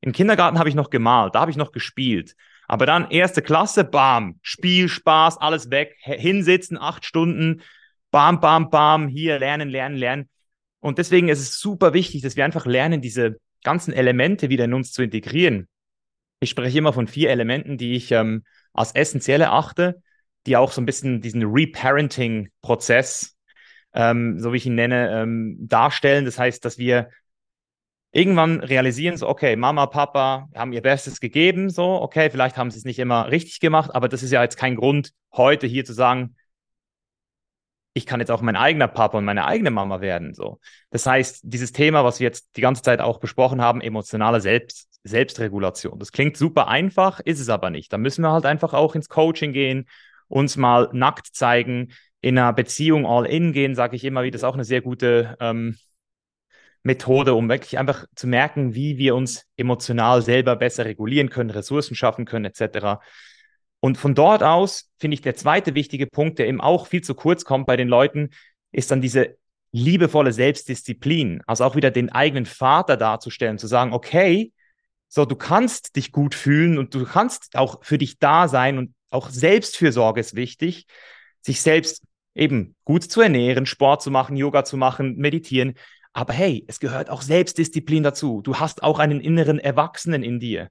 im 0.00 0.12
Kindergarten 0.12 0.58
habe 0.58 0.68
ich 0.68 0.74
noch 0.74 0.90
gemalt, 0.90 1.34
da 1.34 1.40
habe 1.40 1.50
ich 1.50 1.56
noch 1.56 1.72
gespielt. 1.72 2.34
Aber 2.68 2.86
dann 2.86 3.10
erste 3.10 3.42
Klasse, 3.42 3.84
bam, 3.84 4.38
Spiel, 4.42 4.88
Spaß, 4.88 5.38
alles 5.38 5.70
weg, 5.70 5.96
hinsitzen, 6.00 6.76
acht 6.78 7.04
Stunden, 7.04 7.62
bam, 8.10 8.40
bam, 8.40 8.70
bam, 8.70 9.08
hier 9.08 9.38
lernen, 9.38 9.70
lernen, 9.70 9.96
lernen. 9.96 10.28
Und 10.80 10.98
deswegen 10.98 11.28
ist 11.28 11.40
es 11.40 11.58
super 11.58 11.94
wichtig, 11.94 12.22
dass 12.22 12.36
wir 12.36 12.44
einfach 12.44 12.66
lernen, 12.66 13.00
diese 13.00 13.40
ganzen 13.64 13.92
Elemente 13.92 14.48
wieder 14.50 14.66
in 14.66 14.74
uns 14.74 14.92
zu 14.92 15.02
integrieren. 15.02 15.66
Ich 16.40 16.50
spreche 16.50 16.78
immer 16.78 16.92
von 16.92 17.08
vier 17.08 17.30
Elementen, 17.30 17.78
die 17.78 17.94
ich 17.94 18.12
ähm, 18.12 18.44
als 18.72 18.92
essentiell 18.92 19.40
erachte, 19.40 20.02
die 20.46 20.56
auch 20.56 20.70
so 20.70 20.80
ein 20.80 20.86
bisschen 20.86 21.20
diesen 21.20 21.42
Reparenting-Prozess, 21.42 23.36
ähm, 23.94 24.38
so 24.38 24.52
wie 24.52 24.58
ich 24.58 24.66
ihn 24.66 24.76
nenne, 24.76 25.10
ähm, 25.22 25.56
darstellen. 25.60 26.24
Das 26.24 26.38
heißt, 26.38 26.64
dass 26.64 26.78
wir 26.78 27.10
irgendwann 28.10 28.60
realisieren, 28.60 29.16
so, 29.16 29.28
okay, 29.28 29.56
Mama, 29.56 29.86
Papa 29.86 30.48
haben 30.54 30.72
ihr 30.72 30.82
Bestes 30.82 31.20
gegeben, 31.20 31.70
so, 31.70 32.00
okay, 32.00 32.30
vielleicht 32.30 32.56
haben 32.56 32.70
sie 32.70 32.78
es 32.78 32.84
nicht 32.84 32.98
immer 32.98 33.30
richtig 33.30 33.60
gemacht, 33.60 33.94
aber 33.94 34.08
das 34.08 34.22
ist 34.22 34.30
ja 34.30 34.42
jetzt 34.42 34.56
kein 34.56 34.76
Grund, 34.76 35.12
heute 35.32 35.66
hier 35.66 35.84
zu 35.84 35.92
sagen, 35.92 36.36
ich 37.94 38.06
kann 38.06 38.20
jetzt 38.20 38.30
auch 38.30 38.42
mein 38.42 38.56
eigener 38.56 38.88
Papa 38.88 39.18
und 39.18 39.24
meine 39.24 39.44
eigene 39.46 39.70
Mama 39.70 40.00
werden, 40.00 40.32
so. 40.32 40.60
Das 40.90 41.04
heißt, 41.04 41.40
dieses 41.42 41.72
Thema, 41.72 42.04
was 42.04 42.20
wir 42.20 42.26
jetzt 42.26 42.56
die 42.56 42.60
ganze 42.60 42.82
Zeit 42.82 43.00
auch 43.00 43.18
besprochen 43.18 43.60
haben, 43.60 43.80
emotionale 43.80 44.40
Selbst 44.40 44.88
Selbstregulation. 45.04 45.98
Das 45.98 46.12
klingt 46.12 46.36
super 46.36 46.68
einfach, 46.68 47.20
ist 47.20 47.40
es 47.40 47.48
aber 47.48 47.70
nicht. 47.70 47.92
Da 47.92 47.98
müssen 47.98 48.22
wir 48.22 48.32
halt 48.32 48.46
einfach 48.46 48.74
auch 48.74 48.94
ins 48.94 49.08
Coaching 49.08 49.52
gehen, 49.52 49.88
uns 50.28 50.56
mal 50.56 50.90
nackt 50.92 51.28
zeigen, 51.34 51.92
in 52.20 52.38
einer 52.38 52.52
Beziehung 52.52 53.06
all 53.06 53.26
in 53.26 53.52
gehen, 53.52 53.74
sage 53.74 53.96
ich 53.96 54.04
immer, 54.04 54.22
wie 54.24 54.30
das 54.30 54.44
auch 54.44 54.54
eine 54.54 54.64
sehr 54.64 54.80
gute 54.80 55.36
ähm, 55.40 55.76
Methode, 56.82 57.34
um 57.34 57.48
wirklich 57.48 57.78
einfach 57.78 58.06
zu 58.14 58.26
merken, 58.26 58.74
wie 58.74 58.98
wir 58.98 59.14
uns 59.14 59.44
emotional 59.56 60.22
selber 60.22 60.56
besser 60.56 60.84
regulieren 60.84 61.30
können, 61.30 61.50
Ressourcen 61.50 61.94
schaffen 61.94 62.24
können, 62.24 62.44
etc. 62.44 63.00
Und 63.80 63.98
von 63.98 64.14
dort 64.14 64.42
aus 64.42 64.90
finde 64.98 65.14
ich 65.14 65.20
der 65.20 65.36
zweite 65.36 65.74
wichtige 65.74 66.06
Punkt, 66.06 66.38
der 66.38 66.48
eben 66.48 66.60
auch 66.60 66.86
viel 66.86 67.02
zu 67.02 67.14
kurz 67.14 67.44
kommt 67.44 67.66
bei 67.66 67.76
den 67.76 67.88
Leuten, 67.88 68.30
ist 68.72 68.90
dann 68.90 69.00
diese 69.00 69.36
liebevolle 69.72 70.32
Selbstdisziplin. 70.32 71.42
Also 71.46 71.64
auch 71.64 71.76
wieder 71.76 71.90
den 71.90 72.10
eigenen 72.10 72.46
Vater 72.46 72.96
darzustellen, 72.96 73.58
zu 73.58 73.66
sagen, 73.66 73.92
okay, 73.92 74.52
so 75.08 75.24
du 75.24 75.36
kannst 75.36 75.96
dich 75.96 76.12
gut 76.12 76.34
fühlen 76.34 76.78
und 76.78 76.94
du 76.94 77.04
kannst 77.04 77.56
auch 77.56 77.84
für 77.84 77.98
dich 77.98 78.18
da 78.18 78.48
sein 78.48 78.78
und 78.78 78.94
auch 79.10 79.30
Selbstfürsorge 79.30 80.20
ist 80.20 80.36
wichtig, 80.36 80.86
sich 81.40 81.62
selbst 81.62 82.02
eben 82.34 82.76
gut 82.84 83.04
zu 83.04 83.20
ernähren, 83.20 83.66
Sport 83.66 84.02
zu 84.02 84.10
machen, 84.10 84.36
Yoga 84.36 84.64
zu 84.64 84.76
machen, 84.76 85.16
meditieren. 85.16 85.74
Aber 86.18 86.32
hey, 86.32 86.64
es 86.66 86.80
gehört 86.80 87.10
auch 87.10 87.22
Selbstdisziplin 87.22 88.02
dazu. 88.02 88.42
Du 88.42 88.56
hast 88.56 88.82
auch 88.82 88.98
einen 88.98 89.20
inneren 89.20 89.60
Erwachsenen 89.60 90.24
in 90.24 90.40
dir. 90.40 90.68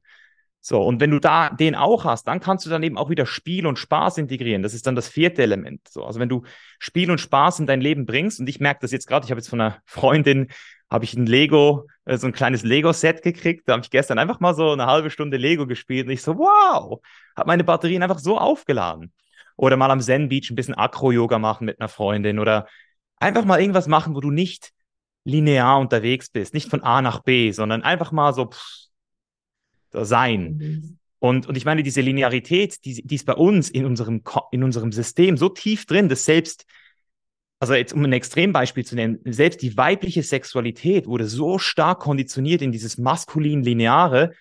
So, 0.60 0.83
und 0.83 0.99
wenn 0.99 1.10
du 1.10 1.19
da 1.19 1.49
den 1.51 1.73
auch 1.73 2.03
hast, 2.03 2.27
dann 2.27 2.41
kannst 2.41 2.65
du 2.65 2.69
dann 2.69 2.83
eben 2.83 2.97
auch 2.97 3.10
wieder 3.10 3.25
Spiel 3.25 3.65
und 3.65 3.79
Spaß 3.79 4.17
integrieren. 4.17 4.62
Das 4.62 4.73
ist 4.73 4.88
dann 4.88 4.95
das 4.95 5.07
vierte 5.07 5.41
Element. 5.41 5.88
So, 5.88 6.03
also 6.03 6.19
wenn 6.19 6.27
du 6.27 6.43
Spiel 6.79 7.10
und 7.10 7.21
Spaß 7.21 7.62
in 7.62 7.65
dein 7.65 7.79
Leben 7.79 8.05
bringst, 8.05 8.41
und 8.41 8.49
ich 8.49 8.60
merke 8.60 8.81
das 8.81 8.91
jetzt 8.91 9.07
gerade, 9.07 9.23
ich 9.23 9.31
habe 9.31 9.39
jetzt 9.39 9.47
von 9.47 9.62
einer 9.62 9.77
Freundin, 9.86 10.49
habe 10.91 11.05
ich 11.05 11.13
ein 11.13 11.25
Lego, 11.25 11.88
äh, 12.03 12.17
so 12.17 12.27
ein 12.27 12.33
kleines 12.33 12.63
Lego-Set 12.63 13.21
gekriegt. 13.21 13.69
Da 13.69 13.73
habe 13.73 13.83
ich 13.83 13.89
gestern 13.89 14.19
einfach 14.19 14.41
mal 14.41 14.53
so 14.53 14.73
eine 14.73 14.86
halbe 14.86 15.10
Stunde 15.12 15.38
Lego 15.38 15.65
gespielt 15.65 16.07
und 16.07 16.12
ich 16.12 16.23
so, 16.23 16.38
wow, 16.38 16.99
habe 17.38 17.47
meine 17.47 17.63
Batterien 17.63 18.03
einfach 18.03 18.19
so 18.19 18.37
aufgeladen. 18.37 19.13
Oder 19.56 19.77
mal 19.77 19.91
am 19.91 20.02
Zen 20.02 20.27
Beach 20.27 20.50
ein 20.50 20.56
bisschen 20.56 20.75
Akro-Yoga 20.75 21.39
machen 21.39 21.63
mit 21.63 21.79
einer 21.79 21.87
Freundin 21.87 22.37
oder 22.37 22.67
einfach 23.15 23.45
mal 23.45 23.62
irgendwas 23.62 23.87
machen, 23.87 24.13
wo 24.13 24.19
du 24.19 24.29
nicht 24.29 24.73
linear 25.28 25.80
unterwegs 25.80 26.30
bist, 26.30 26.54
nicht 26.54 26.69
von 26.69 26.84
A 26.84 27.02
nach 27.02 27.21
B, 27.21 27.52
sondern 27.52 27.84
einfach 27.84 28.12
mal 28.12 28.34
so, 28.34 28.46
pff, 28.46 28.88
sein. 29.92 30.58
Mhm. 30.58 30.98
Und, 31.19 31.48
und 31.48 31.58
ich 31.58 31.65
meine, 31.65 31.84
diese 31.84 32.02
Linearität, 32.02 32.86
die, 32.86 33.02
die 33.06 33.15
ist 33.15 33.25
bei 33.25 33.34
uns 33.34 33.69
in 33.69 33.86
unserem, 33.86 34.21
in 34.52 34.63
unserem 34.63 34.92
System 34.92 35.36
so 35.36 35.50
tief 35.50 35.86
drin, 35.86 36.10
dass 36.10 36.25
selbst, 36.25 36.65
also 37.60 37.73
jetzt 37.73 37.94
um 37.94 38.04
ein 38.06 38.13
Extrembeispiel 38.13 38.86
zu 38.86 38.96
nennen, 38.96 39.19
selbst 39.25 39.62
die 39.62 39.75
weibliche 39.75 40.23
Sexualität 40.23 41.08
wurde 41.08 41.25
so 41.25 41.58
stark 41.58 42.00
konditioniert 42.00 42.62
in 42.62 42.71
dieses 42.71 42.98
maskulin-lineare, 42.98 44.34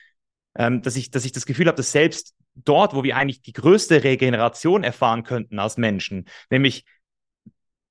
ähm, 0.56 0.82
dass, 0.82 0.96
ich, 0.96 1.10
dass 1.10 1.24
ich 1.24 1.32
das 1.32 1.46
Gefühl 1.46 1.66
habe, 1.66 1.76
dass 1.76 1.92
selbst 1.92 2.34
dort, 2.54 2.94
wo 2.94 3.02
wir 3.02 3.16
eigentlich 3.16 3.42
die 3.42 3.52
größte 3.52 4.04
Regeneration 4.04 4.84
erfahren 4.84 5.22
könnten 5.22 5.58
als 5.58 5.78
Menschen, 5.78 6.26
nämlich 6.50 6.84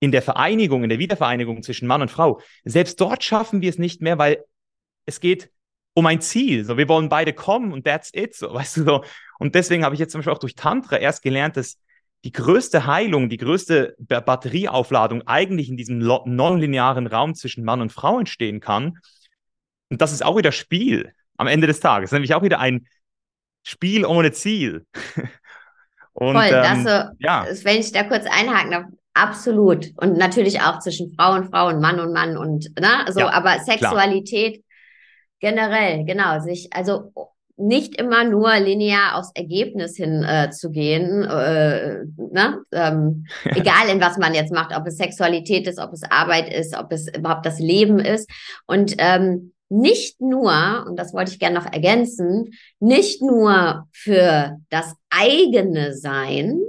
in 0.05 0.11
der 0.11 0.21
Vereinigung, 0.21 0.83
in 0.83 0.89
der 0.89 0.99
Wiedervereinigung 0.99 1.63
zwischen 1.63 1.87
Mann 1.87 2.03
und 2.03 2.11
Frau, 2.11 2.39
selbst 2.63 3.01
dort 3.01 3.23
schaffen 3.23 3.61
wir 3.61 3.69
es 3.71 3.79
nicht 3.79 4.01
mehr, 4.01 4.19
weil 4.19 4.45
es 5.07 5.19
geht 5.19 5.49
um 5.95 6.05
ein 6.05 6.21
Ziel. 6.21 6.63
So, 6.63 6.77
wir 6.77 6.87
wollen 6.87 7.09
beide 7.09 7.33
kommen 7.33 7.73
und 7.73 7.85
that's 7.85 8.11
it. 8.13 8.35
So, 8.35 8.53
weißt 8.53 8.77
du 8.77 8.83
so. 8.83 9.03
Und 9.39 9.55
deswegen 9.55 9.83
habe 9.83 9.95
ich 9.95 9.99
jetzt 9.99 10.11
zum 10.11 10.19
Beispiel 10.19 10.33
auch 10.33 10.39
durch 10.39 10.53
Tantra 10.53 10.97
erst 10.97 11.23
gelernt, 11.23 11.57
dass 11.57 11.79
die 12.23 12.31
größte 12.31 12.85
Heilung, 12.85 13.29
die 13.29 13.37
größte 13.37 13.95
Batterieaufladung 13.97 15.23
eigentlich 15.27 15.69
in 15.69 15.77
diesem 15.77 15.97
nonlinearen 15.97 17.07
Raum 17.07 17.33
zwischen 17.33 17.63
Mann 17.63 17.81
und 17.81 17.91
Frau 17.91 18.19
entstehen 18.19 18.59
kann. 18.59 18.99
Und 19.89 20.01
das 20.01 20.11
ist 20.11 20.23
auch 20.23 20.37
wieder 20.37 20.51
Spiel 20.51 21.13
am 21.37 21.47
Ende 21.47 21.67
des 21.67 21.79
Tages, 21.79 22.11
nämlich 22.11 22.33
auch 22.33 22.43
wieder 22.43 22.59
ein 22.59 22.87
Spiel 23.63 24.05
ohne 24.05 24.31
Ziel. 24.31 24.85
und, 26.13 26.35
Voll, 26.35 26.45
ähm, 26.45 26.51
das 26.51 26.83
so, 26.83 27.15
ja. 27.19 27.45
wenn 27.63 27.79
ich 27.79 27.91
da 27.91 28.03
kurz 28.03 28.25
einhaken 28.25 28.71
darf, 28.71 28.85
absolut. 29.15 29.91
Und 29.97 30.17
natürlich 30.17 30.61
auch 30.61 30.79
zwischen 30.79 31.11
Frau 31.13 31.33
und 31.33 31.49
Frau 31.49 31.67
und 31.69 31.81
Mann 31.81 31.99
und 31.99 32.13
Mann 32.13 32.37
und, 32.37 32.69
ne, 32.79 33.11
so, 33.11 33.21
ja, 33.21 33.31
aber 33.31 33.59
Sexualität 33.59 34.63
klar. 35.41 35.53
generell, 35.53 36.05
genau, 36.05 36.39
sich, 36.41 36.69
also 36.71 37.11
nicht 37.57 37.95
immer 37.95 38.25
nur 38.25 38.53
linear 38.57 39.15
aufs 39.17 39.31
Ergebnis 39.33 39.95
hin 39.95 40.23
äh, 40.23 40.49
zu 40.51 40.71
gehen, 40.71 41.23
äh, 41.23 42.03
ne? 42.17 42.61
ähm, 42.73 43.25
egal 43.45 43.87
in 43.89 44.01
was 44.01 44.17
man 44.17 44.33
jetzt 44.33 44.51
macht, 44.51 44.75
ob 44.75 44.85
es 44.87 44.97
Sexualität 44.97 45.65
ist, 45.67 45.79
ob 45.79 45.93
es 45.93 46.03
Arbeit 46.03 46.53
ist, 46.53 46.77
ob 46.77 46.91
es 46.91 47.07
überhaupt 47.07 47.45
das 47.45 47.59
Leben 47.59 47.99
ist. 47.99 48.29
Und 48.67 48.95
ähm, 48.97 49.53
nicht 49.69 50.19
nur, 50.21 50.85
und 50.87 50.99
das 50.99 51.13
wollte 51.13 51.31
ich 51.31 51.39
gerne 51.39 51.55
noch 51.55 51.71
ergänzen, 51.71 52.51
nicht 52.79 53.21
nur 53.21 53.87
für 53.91 54.57
das 54.69 54.93
eigene 55.09 55.95
Sein, 55.95 56.59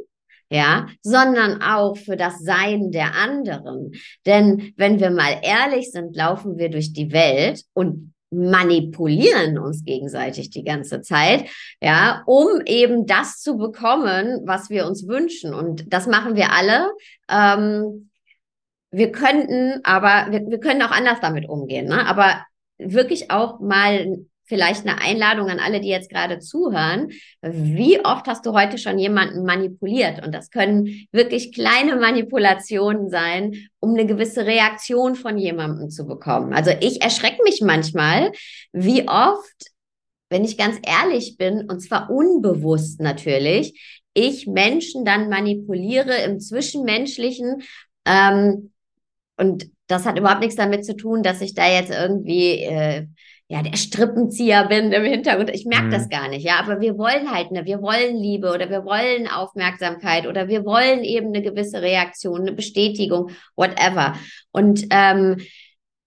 ja, 0.50 0.86
sondern 1.02 1.62
auch 1.62 1.96
für 1.96 2.16
das 2.16 2.38
Sein 2.40 2.90
der 2.90 3.14
anderen. 3.14 3.92
Denn 4.24 4.72
wenn 4.76 5.00
wir 5.00 5.10
mal 5.10 5.40
ehrlich 5.42 5.90
sind, 5.90 6.14
laufen 6.14 6.56
wir 6.56 6.68
durch 6.68 6.92
die 6.92 7.12
Welt 7.12 7.62
und 7.72 8.12
manipulieren 8.30 9.58
uns 9.58 9.84
gegenseitig 9.84 10.50
die 10.50 10.64
ganze 10.64 11.00
Zeit, 11.00 11.48
ja, 11.80 12.22
um 12.26 12.60
eben 12.66 13.06
das 13.06 13.40
zu 13.40 13.56
bekommen, 13.56 14.42
was 14.44 14.68
wir 14.68 14.86
uns 14.86 15.06
wünschen. 15.06 15.54
Und 15.54 15.92
das 15.92 16.06
machen 16.06 16.34
wir 16.34 16.52
alle. 16.52 16.90
Ähm, 17.30 18.10
wir 18.90 19.12
könnten, 19.12 19.80
aber 19.84 20.30
wir, 20.30 20.46
wir 20.48 20.58
können 20.58 20.82
auch 20.82 20.90
anders 20.90 21.18
damit 21.20 21.48
umgehen. 21.48 21.86
Ne? 21.86 22.06
Aber 22.06 22.44
wirklich 22.78 23.30
auch 23.30 23.60
mal 23.60 24.18
vielleicht 24.46 24.86
eine 24.86 25.00
Einladung 25.00 25.48
an 25.48 25.58
alle, 25.58 25.80
die 25.80 25.88
jetzt 25.88 26.10
gerade 26.10 26.38
zuhören. 26.38 27.10
Wie 27.42 28.04
oft 28.04 28.26
hast 28.26 28.46
du 28.46 28.52
heute 28.52 28.78
schon 28.78 28.98
jemanden 28.98 29.44
manipuliert? 29.44 30.24
Und 30.24 30.34
das 30.34 30.50
können 30.50 31.06
wirklich 31.12 31.52
kleine 31.52 31.96
Manipulationen 31.96 33.10
sein, 33.10 33.68
um 33.80 33.90
eine 33.90 34.06
gewisse 34.06 34.46
Reaktion 34.46 35.16
von 35.16 35.36
jemandem 35.36 35.90
zu 35.90 36.06
bekommen. 36.06 36.52
Also 36.52 36.70
ich 36.80 37.02
erschrecke 37.02 37.42
mich 37.42 37.60
manchmal, 37.60 38.32
wie 38.72 39.08
oft, 39.08 39.70
wenn 40.30 40.44
ich 40.44 40.56
ganz 40.56 40.78
ehrlich 40.86 41.36
bin, 41.36 41.68
und 41.68 41.80
zwar 41.80 42.10
unbewusst 42.10 43.00
natürlich, 43.00 44.02
ich 44.14 44.46
Menschen 44.46 45.04
dann 45.04 45.28
manipuliere 45.28 46.22
im 46.22 46.40
Zwischenmenschlichen. 46.40 47.62
Ähm, 48.06 48.72
und 49.36 49.70
das 49.88 50.06
hat 50.06 50.18
überhaupt 50.18 50.40
nichts 50.40 50.56
damit 50.56 50.84
zu 50.84 50.96
tun, 50.96 51.22
dass 51.22 51.40
ich 51.40 51.54
da 51.54 51.68
jetzt 51.70 51.90
irgendwie 51.90 52.62
äh, 52.62 53.06
ja, 53.48 53.62
der 53.62 53.76
Strippenzieher 53.76 54.66
bin 54.66 54.90
im 54.90 55.04
Hintergrund. 55.04 55.50
Ich 55.54 55.66
merke 55.66 55.86
mhm. 55.86 55.90
das 55.92 56.08
gar 56.08 56.28
nicht, 56.28 56.44
ja. 56.44 56.58
Aber 56.58 56.80
wir 56.80 56.98
wollen 56.98 57.30
halt, 57.30 57.52
ne, 57.52 57.64
wir 57.64 57.80
wollen 57.80 58.16
Liebe 58.16 58.52
oder 58.52 58.68
wir 58.70 58.84
wollen 58.84 59.28
Aufmerksamkeit 59.28 60.26
oder 60.26 60.48
wir 60.48 60.64
wollen 60.64 61.04
eben 61.04 61.28
eine 61.28 61.42
gewisse 61.42 61.80
Reaktion, 61.80 62.40
eine 62.40 62.52
Bestätigung, 62.52 63.30
whatever. 63.54 64.16
Und 64.50 64.86
ähm, 64.90 65.36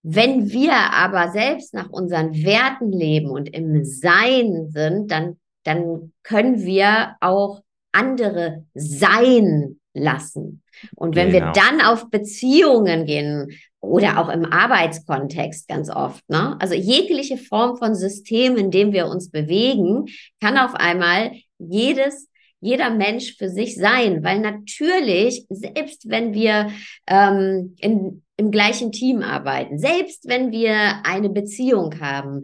wenn 0.03 0.49
wir 0.49 0.73
aber 0.73 1.31
selbst 1.31 1.73
nach 1.73 1.89
unseren 1.89 2.33
Werten 2.43 2.91
leben 2.91 3.29
und 3.29 3.49
im 3.49 3.85
Sein 3.85 4.69
sind, 4.69 5.09
dann, 5.09 5.37
dann 5.63 6.11
können 6.23 6.61
wir 6.61 7.15
auch 7.21 7.61
andere 7.93 8.65
sein 8.73 9.79
lassen. 9.93 10.61
Und 10.95 11.15
wenn 11.15 11.31
genau. 11.31 11.47
wir 11.47 11.51
dann 11.53 11.81
auf 11.81 12.09
Beziehungen 12.09 13.05
gehen 13.05 13.49
oder 13.81 14.19
auch 14.19 14.29
im 14.29 14.45
Arbeitskontext 14.45 15.67
ganz 15.67 15.89
oft, 15.89 16.27
ne? 16.29 16.57
Also 16.59 16.75
jegliche 16.75 17.37
Form 17.37 17.77
von 17.77 17.95
System, 17.95 18.57
in 18.57 18.71
dem 18.71 18.91
wir 18.91 19.07
uns 19.07 19.31
bewegen, 19.31 20.05
kann 20.41 20.57
auf 20.57 20.75
einmal 20.75 21.31
jedes 21.57 22.29
jeder 22.61 22.89
Mensch 22.89 23.37
für 23.37 23.49
sich 23.49 23.75
sein, 23.75 24.23
weil 24.23 24.39
natürlich, 24.39 25.45
selbst 25.49 26.09
wenn 26.09 26.33
wir 26.33 26.71
ähm, 27.07 27.75
in, 27.79 28.23
im 28.37 28.51
gleichen 28.51 28.91
Team 28.91 29.21
arbeiten, 29.21 29.79
selbst 29.79 30.27
wenn 30.27 30.51
wir 30.51 30.75
eine 31.05 31.29
Beziehung 31.29 31.99
haben, 31.99 32.41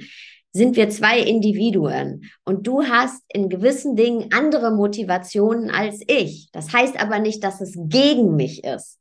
sind 0.54 0.78
wir 0.78 0.90
zwei 0.90 1.20
Individuen 1.20 2.32
und 2.46 2.66
du 2.66 2.84
hast 2.84 3.22
in 3.28 3.50
gewissen 3.50 3.98
Dingen 3.98 4.30
andere 4.32 4.72
Motivationen 4.72 5.70
als 5.70 6.02
ich. 6.08 6.48
Das 6.54 6.72
heißt 6.72 6.98
aber 6.98 7.20
nicht, 7.20 7.44
dass 7.44 7.60
es 7.60 7.74
gegen 7.76 8.38
mich 8.38 8.64
ist. 8.64 9.00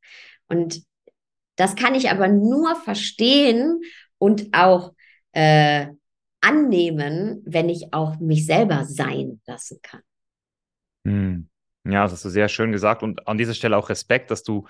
Und 0.49 0.83
das 1.57 1.77
kann 1.77 1.95
ich 1.95 2.11
aber 2.11 2.29
nur 2.29 2.77
verstehen 2.77 3.81
und 4.19 4.49
auch 4.53 4.93
äh, 5.33 5.87
annehmen, 6.41 7.43
wenn 7.47 7.69
ich 7.69 7.93
auch 7.93 8.19
mich 8.19 8.47
selber 8.47 8.85
sein 8.85 9.41
lassen 9.47 9.79
kann. 9.83 10.01
Hm. 11.07 11.49
Ja, 11.87 12.05
das 12.05 12.13
hast 12.13 12.25
du 12.25 12.31
sehr 12.31 12.49
schön 12.49 12.73
gesagt 12.73 13.03
und 13.03 13.29
an 13.29 13.37
dieser 13.37 13.55
Stelle 13.55 13.77
auch 13.77 13.91
Respekt, 13.91 14.31
dass 14.31 14.43
du 14.43 14.67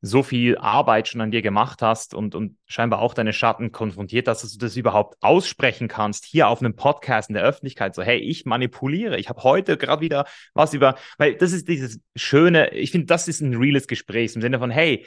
so 0.00 0.22
viel 0.22 0.58
Arbeit 0.58 1.08
schon 1.08 1.22
an 1.22 1.30
dir 1.30 1.40
gemacht 1.40 1.80
hast 1.80 2.14
und, 2.14 2.34
und 2.34 2.58
scheinbar 2.66 3.00
auch 3.00 3.14
deine 3.14 3.32
Schatten 3.32 3.72
konfrontiert 3.72 4.28
hast, 4.28 4.42
dass 4.42 4.52
du 4.52 4.58
das 4.58 4.76
überhaupt 4.76 5.16
aussprechen 5.22 5.88
kannst, 5.88 6.26
hier 6.26 6.48
auf 6.48 6.60
einem 6.60 6.76
Podcast 6.76 7.30
in 7.30 7.34
der 7.34 7.42
Öffentlichkeit, 7.42 7.94
so, 7.94 8.02
hey, 8.02 8.18
ich 8.18 8.44
manipuliere, 8.44 9.18
ich 9.18 9.30
habe 9.30 9.42
heute 9.42 9.78
gerade 9.78 10.02
wieder 10.02 10.26
was 10.52 10.74
über, 10.74 10.96
weil 11.16 11.36
das 11.36 11.52
ist 11.52 11.68
dieses 11.68 12.00
schöne, 12.14 12.74
ich 12.74 12.90
finde, 12.90 13.06
das 13.06 13.28
ist 13.28 13.40
ein 13.40 13.54
reales 13.54 13.86
Gespräch 13.86 14.34
im 14.34 14.42
Sinne 14.42 14.58
von, 14.58 14.70
hey, 14.70 15.06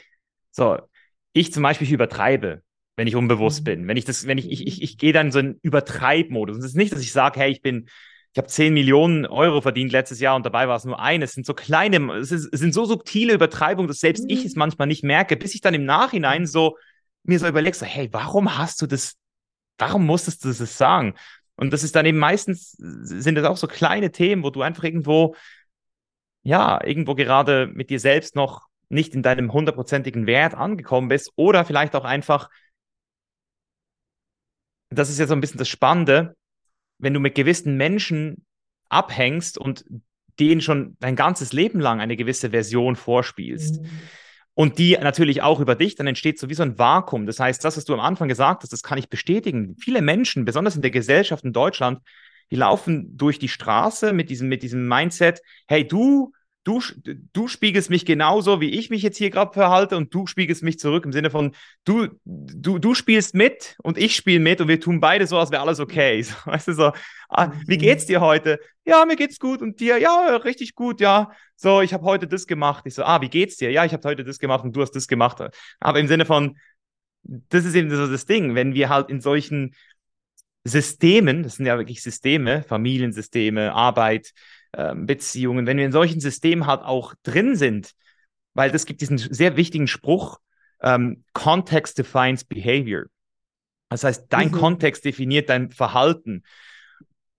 so, 0.50 0.78
ich 1.32 1.52
zum 1.52 1.62
Beispiel 1.62 1.92
übertreibe, 1.92 2.62
wenn 2.96 3.06
ich 3.06 3.16
unbewusst 3.16 3.60
mhm. 3.60 3.64
bin, 3.64 3.88
wenn 3.88 3.96
ich 3.96 4.04
das, 4.04 4.26
wenn 4.26 4.38
ich, 4.38 4.50
ich, 4.50 4.66
ich, 4.66 4.82
ich 4.82 4.98
gehe 4.98 5.12
dann 5.12 5.26
in 5.26 5.32
so 5.32 5.38
einen 5.38 5.58
Übertreibmodus. 5.62 6.56
Und 6.56 6.64
es 6.64 6.70
ist 6.70 6.76
nicht, 6.76 6.92
dass 6.92 7.00
ich 7.00 7.12
sage, 7.12 7.40
hey, 7.40 7.50
ich 7.50 7.62
bin, 7.62 7.88
ich 8.32 8.38
habe 8.38 8.48
10 8.48 8.74
Millionen 8.74 9.24
Euro 9.26 9.60
verdient 9.60 9.92
letztes 9.92 10.20
Jahr 10.20 10.36
und 10.36 10.44
dabei 10.44 10.68
war 10.68 10.76
es 10.76 10.84
nur 10.84 11.00
eine. 11.00 11.24
Es 11.24 11.32
sind 11.32 11.46
so 11.46 11.54
kleine, 11.54 12.12
es, 12.14 12.32
ist, 12.32 12.48
es 12.52 12.60
sind 12.60 12.74
so 12.74 12.84
subtile 12.84 13.34
Übertreibungen, 13.34 13.88
dass 13.88 14.00
selbst 14.00 14.24
mhm. 14.24 14.30
ich 14.30 14.44
es 14.44 14.56
manchmal 14.56 14.88
nicht 14.88 15.04
merke, 15.04 15.36
bis 15.36 15.54
ich 15.54 15.60
dann 15.60 15.74
im 15.74 15.84
Nachhinein 15.84 16.46
so 16.46 16.76
mir 17.22 17.38
so 17.38 17.46
überlege, 17.46 17.76
so, 17.76 17.86
hey, 17.86 18.08
warum 18.12 18.56
hast 18.56 18.80
du 18.82 18.86
das, 18.86 19.16
warum 19.78 20.06
musstest 20.06 20.44
du 20.44 20.48
das 20.48 20.78
sagen? 20.78 21.14
Und 21.56 21.72
das 21.72 21.82
ist 21.82 21.96
dann 21.96 22.06
eben 22.06 22.18
meistens, 22.18 22.72
sind 22.78 23.34
das 23.34 23.44
auch 23.44 23.56
so 23.56 23.66
kleine 23.66 24.12
Themen, 24.12 24.44
wo 24.44 24.50
du 24.50 24.62
einfach 24.62 24.84
irgendwo, 24.84 25.34
ja, 26.42 26.82
irgendwo 26.84 27.14
gerade 27.14 27.66
mit 27.66 27.90
dir 27.90 28.00
selbst 28.00 28.36
noch 28.36 28.68
nicht 28.88 29.14
in 29.14 29.22
deinem 29.22 29.52
hundertprozentigen 29.52 30.26
Wert 30.26 30.54
angekommen 30.54 31.08
bist 31.08 31.32
oder 31.36 31.64
vielleicht 31.64 31.94
auch 31.94 32.04
einfach, 32.04 32.48
das 34.90 35.10
ist 35.10 35.18
ja 35.18 35.26
so 35.26 35.34
ein 35.34 35.40
bisschen 35.40 35.58
das 35.58 35.68
Spannende, 35.68 36.36
wenn 36.98 37.14
du 37.14 37.20
mit 37.20 37.34
gewissen 37.34 37.76
Menschen 37.76 38.46
abhängst 38.88 39.58
und 39.58 39.84
denen 40.40 40.60
schon 40.60 40.96
dein 41.00 41.16
ganzes 41.16 41.52
Leben 41.52 41.80
lang 41.80 42.00
eine 42.00 42.16
gewisse 42.16 42.50
Version 42.50 42.96
vorspielst. 42.96 43.82
Mhm. 43.82 43.88
Und 44.54 44.78
die 44.78 44.96
natürlich 44.96 45.42
auch 45.42 45.60
über 45.60 45.76
dich, 45.76 45.94
dann 45.94 46.08
entsteht 46.08 46.38
sowieso 46.38 46.64
ein 46.64 46.78
Vakuum. 46.78 47.26
Das 47.26 47.38
heißt, 47.38 47.64
das, 47.64 47.76
was 47.76 47.84
du 47.84 47.94
am 47.94 48.00
Anfang 48.00 48.28
gesagt 48.28 48.62
hast, 48.62 48.72
das 48.72 48.82
kann 48.82 48.98
ich 48.98 49.08
bestätigen. 49.08 49.76
Viele 49.78 50.02
Menschen, 50.02 50.44
besonders 50.44 50.74
in 50.74 50.82
der 50.82 50.90
Gesellschaft 50.90 51.44
in 51.44 51.52
Deutschland, 51.52 52.00
die 52.50 52.56
laufen 52.56 53.16
durch 53.16 53.38
die 53.38 53.48
Straße 53.48 54.12
mit 54.12 54.30
diesem, 54.30 54.48
mit 54.48 54.64
diesem 54.64 54.88
Mindset, 54.88 55.42
hey, 55.68 55.86
du 55.86 56.32
du, 56.68 56.82
du 57.32 57.48
spiegelst 57.48 57.88
mich 57.88 58.04
genauso, 58.04 58.60
wie 58.60 58.68
ich 58.78 58.90
mich 58.90 59.02
jetzt 59.02 59.16
hier 59.16 59.30
gerade 59.30 59.54
verhalte 59.54 59.96
und 59.96 60.12
du 60.12 60.26
spiegelst 60.26 60.62
mich 60.62 60.78
zurück 60.78 61.06
im 61.06 61.12
Sinne 61.12 61.30
von, 61.30 61.54
du, 61.84 62.08
du, 62.24 62.78
du 62.78 62.94
spielst 62.94 63.34
mit 63.34 63.76
und 63.82 63.96
ich 63.96 64.14
spiele 64.14 64.40
mit 64.40 64.60
und 64.60 64.68
wir 64.68 64.78
tun 64.78 65.00
beide 65.00 65.26
so, 65.26 65.38
als 65.38 65.50
wäre 65.50 65.62
alles 65.62 65.80
okay. 65.80 66.22
So, 66.28 66.34
weißt 66.44 66.68
du, 66.68 66.72
so, 66.74 66.92
ah, 67.30 67.52
wie 67.66 67.76
mhm. 67.76 67.80
geht's 67.80 68.04
dir 68.04 68.20
heute? 68.20 68.60
Ja, 68.84 69.06
mir 69.06 69.16
geht's 69.16 69.38
gut 69.38 69.62
und 69.62 69.80
dir? 69.80 69.96
Ja, 69.98 70.36
richtig 70.36 70.74
gut, 70.74 71.00
ja. 71.00 71.32
So, 71.56 71.80
ich 71.80 71.94
habe 71.94 72.04
heute 72.04 72.28
das 72.28 72.46
gemacht. 72.46 72.84
Ich 72.86 72.94
so, 72.94 73.02
ah, 73.02 73.22
wie 73.22 73.30
geht's 73.30 73.56
dir? 73.56 73.70
Ja, 73.70 73.86
ich 73.86 73.94
habe 73.94 74.06
heute 74.06 74.24
das 74.24 74.38
gemacht 74.38 74.64
und 74.64 74.76
du 74.76 74.82
hast 74.82 74.92
das 74.92 75.08
gemacht. 75.08 75.42
Aber 75.80 76.00
im 76.00 76.06
Sinne 76.06 76.26
von, 76.26 76.58
das 77.22 77.64
ist 77.64 77.74
eben 77.74 77.90
so 77.90 78.06
das 78.06 78.26
Ding, 78.26 78.54
wenn 78.54 78.74
wir 78.74 78.90
halt 78.90 79.08
in 79.08 79.22
solchen 79.22 79.74
Systemen, 80.64 81.42
das 81.44 81.56
sind 81.56 81.66
ja 81.66 81.78
wirklich 81.78 82.02
Systeme, 82.02 82.62
Familiensysteme, 82.62 83.72
Arbeit, 83.72 84.32
ähm, 84.78 85.06
Beziehungen, 85.06 85.66
wenn 85.66 85.76
wir 85.76 85.84
in 85.84 85.92
solchen 85.92 86.20
Systemen 86.20 86.66
halt 86.66 86.82
auch 86.82 87.14
drin 87.24 87.56
sind, 87.56 87.92
weil 88.54 88.70
das 88.70 88.86
gibt 88.86 89.00
diesen 89.00 89.18
sehr 89.18 89.56
wichtigen 89.56 89.88
Spruch, 89.88 90.38
ähm, 90.80 91.24
Context 91.32 91.98
defines 91.98 92.44
behavior. 92.44 93.06
Das 93.90 94.04
heißt, 94.04 94.26
dein 94.28 94.48
mhm. 94.48 94.52
Kontext 94.52 95.04
definiert 95.04 95.48
dein 95.48 95.70
Verhalten. 95.72 96.44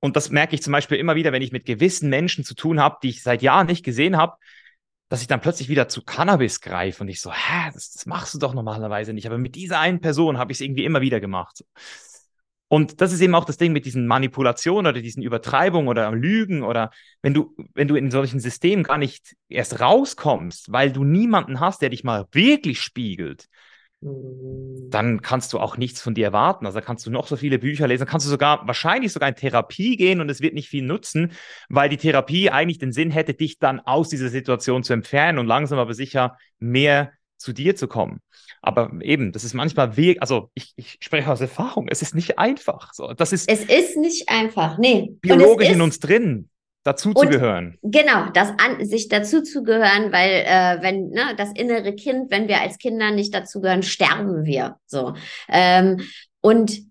Und 0.02 0.16
das 0.16 0.30
merke 0.30 0.56
ich 0.56 0.62
zum 0.62 0.74
Beispiel 0.74 0.98
immer 0.98 1.16
wieder, 1.16 1.32
wenn 1.32 1.42
ich 1.42 1.54
mit 1.54 1.66
gewissen 1.66 2.10
Menschen 2.10 2.44
zu 2.44 2.56
tun 2.56 2.82
habe, 2.82 2.98
die 3.04 3.10
ich 3.10 3.24
seit 3.24 3.42
Jahren 3.42 3.68
nicht 3.68 3.86
gesehen 3.86 4.18
habe, 4.18 4.36
dass 5.08 5.22
ich 5.22 5.28
dann 5.28 5.42
plötzlich 5.42 5.70
wieder 5.70 5.88
zu 5.88 6.04
Cannabis 6.04 6.60
greife 6.60 7.04
und 7.04 7.10
ich 7.10 7.22
so, 7.22 7.32
hä, 7.32 7.72
das, 7.74 7.92
das 7.92 8.06
machst 8.06 8.34
du 8.34 8.38
doch 8.38 8.54
normalerweise 8.54 9.14
nicht. 9.14 9.28
Aber 9.28 9.38
mit 9.38 9.56
dieser 9.56 9.80
einen 9.80 10.02
Person 10.02 10.38
habe 10.38 10.52
ich 10.52 10.58
es 10.58 10.62
irgendwie 10.62 10.86
immer 10.86 11.02
wieder 11.02 11.20
gemacht. 11.20 11.64
Und 12.70 13.02
das 13.02 13.12
ist 13.12 13.20
eben 13.22 13.34
auch 13.34 13.46
das 13.46 13.58
Ding 13.58 13.74
mit 13.74 13.86
diesen 13.86 14.06
Manipulationen 14.06 14.92
oder 14.92 15.02
diesen 15.02 15.24
Übertreibungen 15.24 15.88
oder 15.88 16.12
Lügen 16.12 16.62
oder 16.62 16.92
wenn 17.24 17.34
du, 17.34 17.56
wenn 17.74 17.88
du 17.88 17.96
in 17.96 18.12
solchen 18.12 18.40
Systemen 18.40 18.84
gar 18.84 19.00
nicht 19.00 19.36
erst 19.50 19.82
rauskommst, 19.82 20.72
weil 20.72 20.92
du 20.92 21.04
niemanden 21.04 21.60
hast, 21.60 21.82
der 21.82 21.90
dich 21.90 22.04
mal 22.04 22.28
wirklich 22.32 22.80
spiegelt, 22.80 23.48
mhm. 24.02 24.88
dann 24.92 25.24
kannst 25.24 25.52
du 25.52 25.60
auch 25.60 25.78
nichts 25.78 26.00
von 26.00 26.14
dir 26.14 26.26
erwarten. 26.26 26.68
Also 26.68 26.80
kannst 26.80 27.08
du 27.08 27.10
noch 27.10 27.26
so 27.26 27.38
viele 27.38 27.58
Bücher 27.58 27.88
lesen, 27.88 28.06
kannst 28.06 28.28
du 28.28 28.30
sogar 28.30 28.68
wahrscheinlich 28.68 29.14
sogar 29.14 29.30
in 29.30 29.36
Therapie 29.36 29.98
gehen 29.98 30.22
und 30.22 30.30
es 30.30 30.40
wird 30.40 30.54
nicht 30.54 30.70
viel 30.70 30.84
nutzen, 30.84 31.32
weil 31.70 31.90
die 31.90 31.98
Therapie 31.98 32.52
eigentlich 32.52 32.78
den 32.78 32.94
Sinn 32.94 33.10
hätte, 33.10 33.34
dich 33.34 33.58
dann 33.58 33.80
aus 33.80 34.10
dieser 34.10 34.30
Situation 34.30 34.84
zu 34.84 34.94
entfernen 34.94 35.40
und 35.40 35.48
langsam 35.48 35.80
aber 35.80 35.96
sicher 35.96 36.38
mehr 36.60 37.14
zu 37.40 37.54
dir 37.54 37.76
zu 37.76 37.88
kommen. 37.88 38.22
Aber 38.62 38.92
eben, 39.02 39.32
das 39.32 39.44
ist 39.44 39.54
manchmal 39.54 39.98
weg, 39.98 40.18
also 40.22 40.52
ich, 40.54 40.74
ich 40.76 40.98
spreche 41.00 41.32
aus 41.32 41.42
Erfahrung, 41.42 41.88
es 41.90 42.02
ist 42.02 42.14
nicht 42.14 42.38
einfach. 42.38 42.94
So, 42.94 43.14
das 43.14 43.32
ist 43.32 43.50
es 43.50 43.64
ist 43.64 43.98
nicht 43.98 44.30
einfach, 44.30 44.78
nee. 44.78 45.16
Biologisch 45.22 45.70
in 45.70 45.82
uns 45.82 46.00
drin, 46.00 46.50
dazu 46.84 47.14
zu 47.14 47.28
gehören. 47.28 47.78
Genau, 47.82 48.30
das 48.34 48.50
an, 48.50 48.86
sich 48.86 49.08
dazu 49.08 49.42
zu 49.42 49.64
gehören, 49.64 50.12
weil 50.12 50.44
äh, 50.46 50.82
wenn 50.82 51.10
ne, 51.10 51.34
das 51.38 51.52
innere 51.54 51.96
Kind, 51.96 52.30
wenn 52.32 52.48
wir 52.48 52.62
als 52.62 52.78
Kinder 52.78 53.12
nicht 53.12 53.34
dazugehören, 53.34 53.84
sterben 53.84 54.46
wir. 54.46 54.76
So 54.86 55.14
ähm, 55.48 56.02
und 56.42 56.90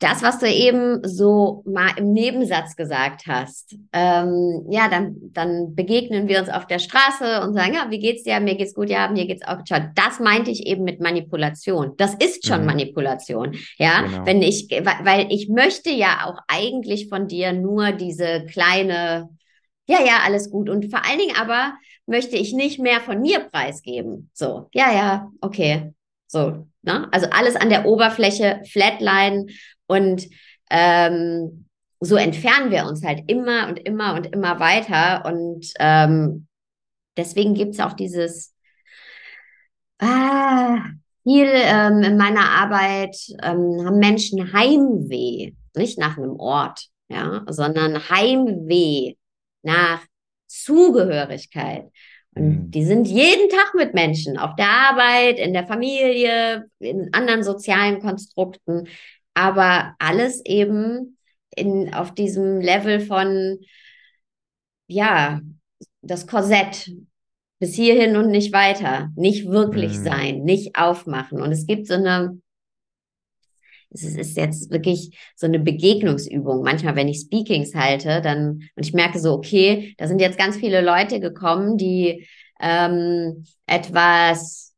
das, 0.00 0.22
was 0.22 0.38
du 0.38 0.50
eben 0.50 1.06
so 1.06 1.62
mal 1.66 1.90
im 1.96 2.14
Nebensatz 2.14 2.74
gesagt 2.74 3.26
hast, 3.26 3.76
ähm, 3.92 4.64
ja, 4.70 4.88
dann, 4.88 5.16
dann 5.32 5.74
begegnen 5.74 6.26
wir 6.26 6.40
uns 6.40 6.48
auf 6.48 6.66
der 6.66 6.78
Straße 6.78 7.42
und 7.42 7.52
sagen, 7.52 7.74
ja, 7.74 7.90
wie 7.90 7.98
geht's 7.98 8.22
dir? 8.22 8.40
Mir 8.40 8.56
geht's 8.56 8.74
gut, 8.74 8.88
ja, 8.88 9.10
mir 9.10 9.26
geht's 9.26 9.46
auch 9.46 9.58
gut. 9.58 9.68
Das 9.94 10.18
meinte 10.18 10.50
ich 10.50 10.66
eben 10.66 10.84
mit 10.84 11.00
Manipulation. 11.00 11.92
Das 11.98 12.14
ist 12.14 12.46
schon 12.46 12.60
mhm. 12.60 12.66
Manipulation, 12.66 13.54
ja. 13.76 14.00
Genau. 14.00 14.24
Wenn 14.24 14.42
ich, 14.42 14.68
weil 14.70 15.30
ich 15.30 15.50
möchte 15.50 15.90
ja 15.90 16.24
auch 16.24 16.38
eigentlich 16.48 17.10
von 17.10 17.28
dir 17.28 17.52
nur 17.52 17.92
diese 17.92 18.46
kleine, 18.46 19.28
ja, 19.86 19.98
ja, 20.02 20.20
alles 20.24 20.50
gut. 20.50 20.70
Und 20.70 20.90
vor 20.90 21.04
allen 21.04 21.18
Dingen 21.18 21.36
aber 21.38 21.74
möchte 22.06 22.36
ich 22.36 22.54
nicht 22.54 22.78
mehr 22.78 23.00
von 23.00 23.20
mir 23.20 23.40
preisgeben. 23.40 24.30
So, 24.32 24.70
ja, 24.72 24.90
ja, 24.92 25.30
okay. 25.42 25.92
So, 26.26 26.66
ne? 26.82 27.08
Also 27.12 27.28
alles 27.30 27.56
an 27.56 27.70
der 27.70 27.86
Oberfläche 27.86 28.62
flatline 28.70 29.46
und 29.86 30.28
ähm, 30.70 31.66
so 32.00 32.16
entfernen 32.16 32.70
wir 32.70 32.86
uns 32.86 33.04
halt 33.04 33.22
immer 33.26 33.68
und 33.68 33.78
immer 33.78 34.14
und 34.14 34.26
immer 34.32 34.58
weiter. 34.58 35.24
Und 35.26 35.72
ähm, 35.78 36.46
deswegen 37.16 37.54
gibt 37.54 37.74
es 37.74 37.80
auch 37.80 37.92
dieses, 37.92 38.54
ah, 39.98 40.78
viel 41.22 41.48
ähm, 41.52 42.02
in 42.02 42.16
meiner 42.16 42.48
Arbeit 42.48 43.16
ähm, 43.42 43.84
haben 43.84 43.98
Menschen 43.98 44.52
Heimweh, 44.52 45.52
nicht 45.76 45.98
nach 45.98 46.16
einem 46.16 46.36
Ort, 46.36 46.86
ja, 47.08 47.44
sondern 47.48 48.08
Heimweh 48.08 49.14
nach 49.62 50.00
Zugehörigkeit. 50.46 51.90
Mhm. 52.34 52.70
die 52.70 52.84
sind 52.84 53.08
jeden 53.08 53.48
Tag 53.48 53.74
mit 53.74 53.94
Menschen, 53.94 54.38
auf 54.38 54.54
der 54.56 54.68
Arbeit, 54.68 55.38
in 55.38 55.52
der 55.52 55.66
Familie, 55.66 56.68
in 56.78 57.12
anderen 57.12 57.42
sozialen 57.42 58.00
Konstrukten 58.00 58.88
aber 59.34 59.94
alles 59.98 60.44
eben 60.44 61.16
in, 61.56 61.94
auf 61.94 62.12
diesem 62.14 62.60
Level 62.60 63.00
von, 63.00 63.58
ja, 64.86 65.40
das 66.02 66.26
Korsett 66.26 66.90
bis 67.58 67.74
hierhin 67.74 68.16
und 68.16 68.30
nicht 68.30 68.52
weiter, 68.52 69.10
nicht 69.16 69.48
wirklich 69.48 69.98
mhm. 69.98 70.04
sein, 70.04 70.42
nicht 70.42 70.76
aufmachen. 70.76 71.40
Und 71.40 71.52
es 71.52 71.66
gibt 71.66 71.86
so 71.86 71.94
eine, 71.94 72.40
es 73.92 74.02
ist 74.02 74.36
jetzt 74.36 74.70
wirklich 74.70 75.18
so 75.34 75.46
eine 75.46 75.58
Begegnungsübung. 75.58 76.62
Manchmal, 76.62 76.96
wenn 76.96 77.08
ich 77.08 77.20
Speakings 77.20 77.74
halte, 77.74 78.20
dann, 78.20 78.62
und 78.74 78.86
ich 78.86 78.94
merke 78.94 79.18
so, 79.18 79.32
okay, 79.32 79.94
da 79.98 80.06
sind 80.06 80.20
jetzt 80.20 80.38
ganz 80.38 80.56
viele 80.56 80.80
Leute 80.80 81.20
gekommen, 81.20 81.76
die 81.76 82.26
ähm, 82.60 83.44
etwas, 83.66 84.74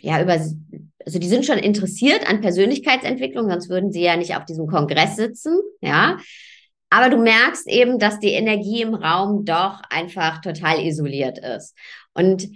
ja, 0.00 0.22
über 0.22 0.38
also 1.06 1.20
die 1.20 1.28
sind 1.28 1.46
schon 1.46 1.58
interessiert 1.58 2.28
an 2.28 2.40
Persönlichkeitsentwicklung, 2.40 3.48
sonst 3.48 3.70
würden 3.70 3.92
sie 3.92 4.02
ja 4.02 4.16
nicht 4.16 4.36
auf 4.36 4.44
diesem 4.44 4.66
Kongress 4.66 5.14
sitzen, 5.14 5.60
ja. 5.80 6.18
Aber 6.90 7.10
du 7.10 7.18
merkst 7.18 7.68
eben, 7.68 7.98
dass 7.98 8.18
die 8.18 8.32
Energie 8.32 8.82
im 8.82 8.94
Raum 8.94 9.44
doch 9.44 9.80
einfach 9.88 10.40
total 10.40 10.84
isoliert 10.84 11.38
ist. 11.38 11.76
Und 12.12 12.48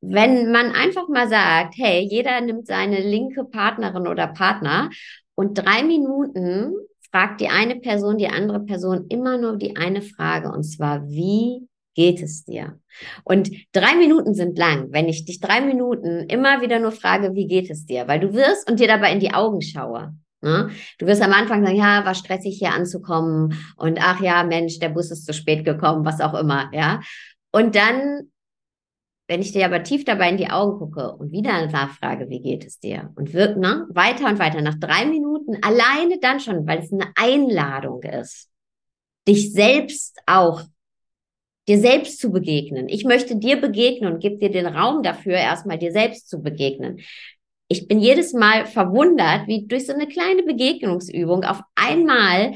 wenn 0.00 0.52
man 0.52 0.72
einfach 0.72 1.08
mal 1.08 1.28
sagt, 1.28 1.74
hey, 1.76 2.06
jeder 2.08 2.40
nimmt 2.40 2.66
seine 2.66 3.00
linke 3.00 3.44
Partnerin 3.44 4.06
oder 4.06 4.28
Partner 4.28 4.90
und 5.38 5.54
drei 5.54 5.84
Minuten 5.84 6.74
fragt 7.12 7.40
die 7.40 7.46
eine 7.46 7.76
Person 7.76 8.18
die 8.18 8.26
andere 8.26 8.58
Person 8.58 9.06
immer 9.08 9.38
nur 9.38 9.56
die 9.56 9.76
eine 9.76 10.02
Frage, 10.02 10.50
und 10.50 10.64
zwar, 10.64 11.08
wie 11.08 11.68
geht 11.94 12.20
es 12.20 12.44
dir? 12.44 12.80
Und 13.22 13.48
drei 13.70 13.94
Minuten 13.94 14.34
sind 14.34 14.58
lang, 14.58 14.88
wenn 14.90 15.08
ich 15.08 15.26
dich 15.26 15.38
drei 15.38 15.60
Minuten 15.60 16.28
immer 16.28 16.60
wieder 16.60 16.80
nur 16.80 16.90
frage, 16.90 17.36
wie 17.36 17.46
geht 17.46 17.70
es 17.70 17.86
dir? 17.86 18.08
Weil 18.08 18.18
du 18.18 18.34
wirst 18.34 18.68
und 18.68 18.80
dir 18.80 18.88
dabei 18.88 19.12
in 19.12 19.20
die 19.20 19.32
Augen 19.32 19.62
schaue. 19.62 20.12
Ne? 20.40 20.70
Du 20.98 21.06
wirst 21.06 21.22
am 21.22 21.32
Anfang 21.32 21.64
sagen, 21.64 21.76
ja, 21.76 22.04
war 22.04 22.16
stressig 22.16 22.58
hier 22.58 22.72
anzukommen 22.72 23.54
und 23.76 24.00
ach 24.02 24.20
ja, 24.20 24.42
Mensch, 24.42 24.80
der 24.80 24.88
Bus 24.88 25.12
ist 25.12 25.24
zu 25.24 25.32
spät 25.32 25.64
gekommen, 25.64 26.04
was 26.04 26.20
auch 26.20 26.34
immer, 26.34 26.68
ja. 26.72 27.00
Und 27.52 27.76
dann, 27.76 28.32
wenn 29.28 29.42
ich 29.42 29.52
dir 29.52 29.66
aber 29.66 29.82
tief 29.82 30.04
dabei 30.04 30.30
in 30.30 30.38
die 30.38 30.48
Augen 30.48 30.78
gucke 30.78 31.12
und 31.12 31.30
wieder 31.32 31.66
nachfrage, 31.66 32.30
wie 32.30 32.40
geht 32.40 32.64
es 32.66 32.80
dir? 32.80 33.12
Und 33.14 33.34
wirkt, 33.34 33.58
ne, 33.58 33.86
weiter 33.90 34.26
und 34.26 34.38
weiter, 34.38 34.62
nach 34.62 34.78
drei 34.80 35.04
Minuten, 35.04 35.58
alleine 35.62 36.18
dann 36.18 36.40
schon, 36.40 36.66
weil 36.66 36.78
es 36.78 36.92
eine 36.92 37.12
Einladung 37.14 38.02
ist, 38.02 38.48
dich 39.28 39.52
selbst 39.52 40.18
auch 40.26 40.62
dir 41.68 41.78
selbst 41.78 42.18
zu 42.18 42.32
begegnen. 42.32 42.88
Ich 42.88 43.04
möchte 43.04 43.36
dir 43.36 43.60
begegnen 43.60 44.14
und 44.14 44.20
gebe 44.20 44.38
dir 44.38 44.50
den 44.50 44.66
Raum 44.66 45.02
dafür, 45.02 45.34
erstmal 45.34 45.78
dir 45.78 45.92
selbst 45.92 46.30
zu 46.30 46.42
begegnen. 46.42 47.00
Ich 47.68 47.86
bin 47.86 48.00
jedes 48.00 48.32
Mal 48.32 48.64
verwundert, 48.64 49.46
wie 49.46 49.66
durch 49.66 49.86
so 49.86 49.92
eine 49.92 50.08
kleine 50.08 50.42
Begegnungsübung 50.42 51.44
auf 51.44 51.60
einmal 51.74 52.54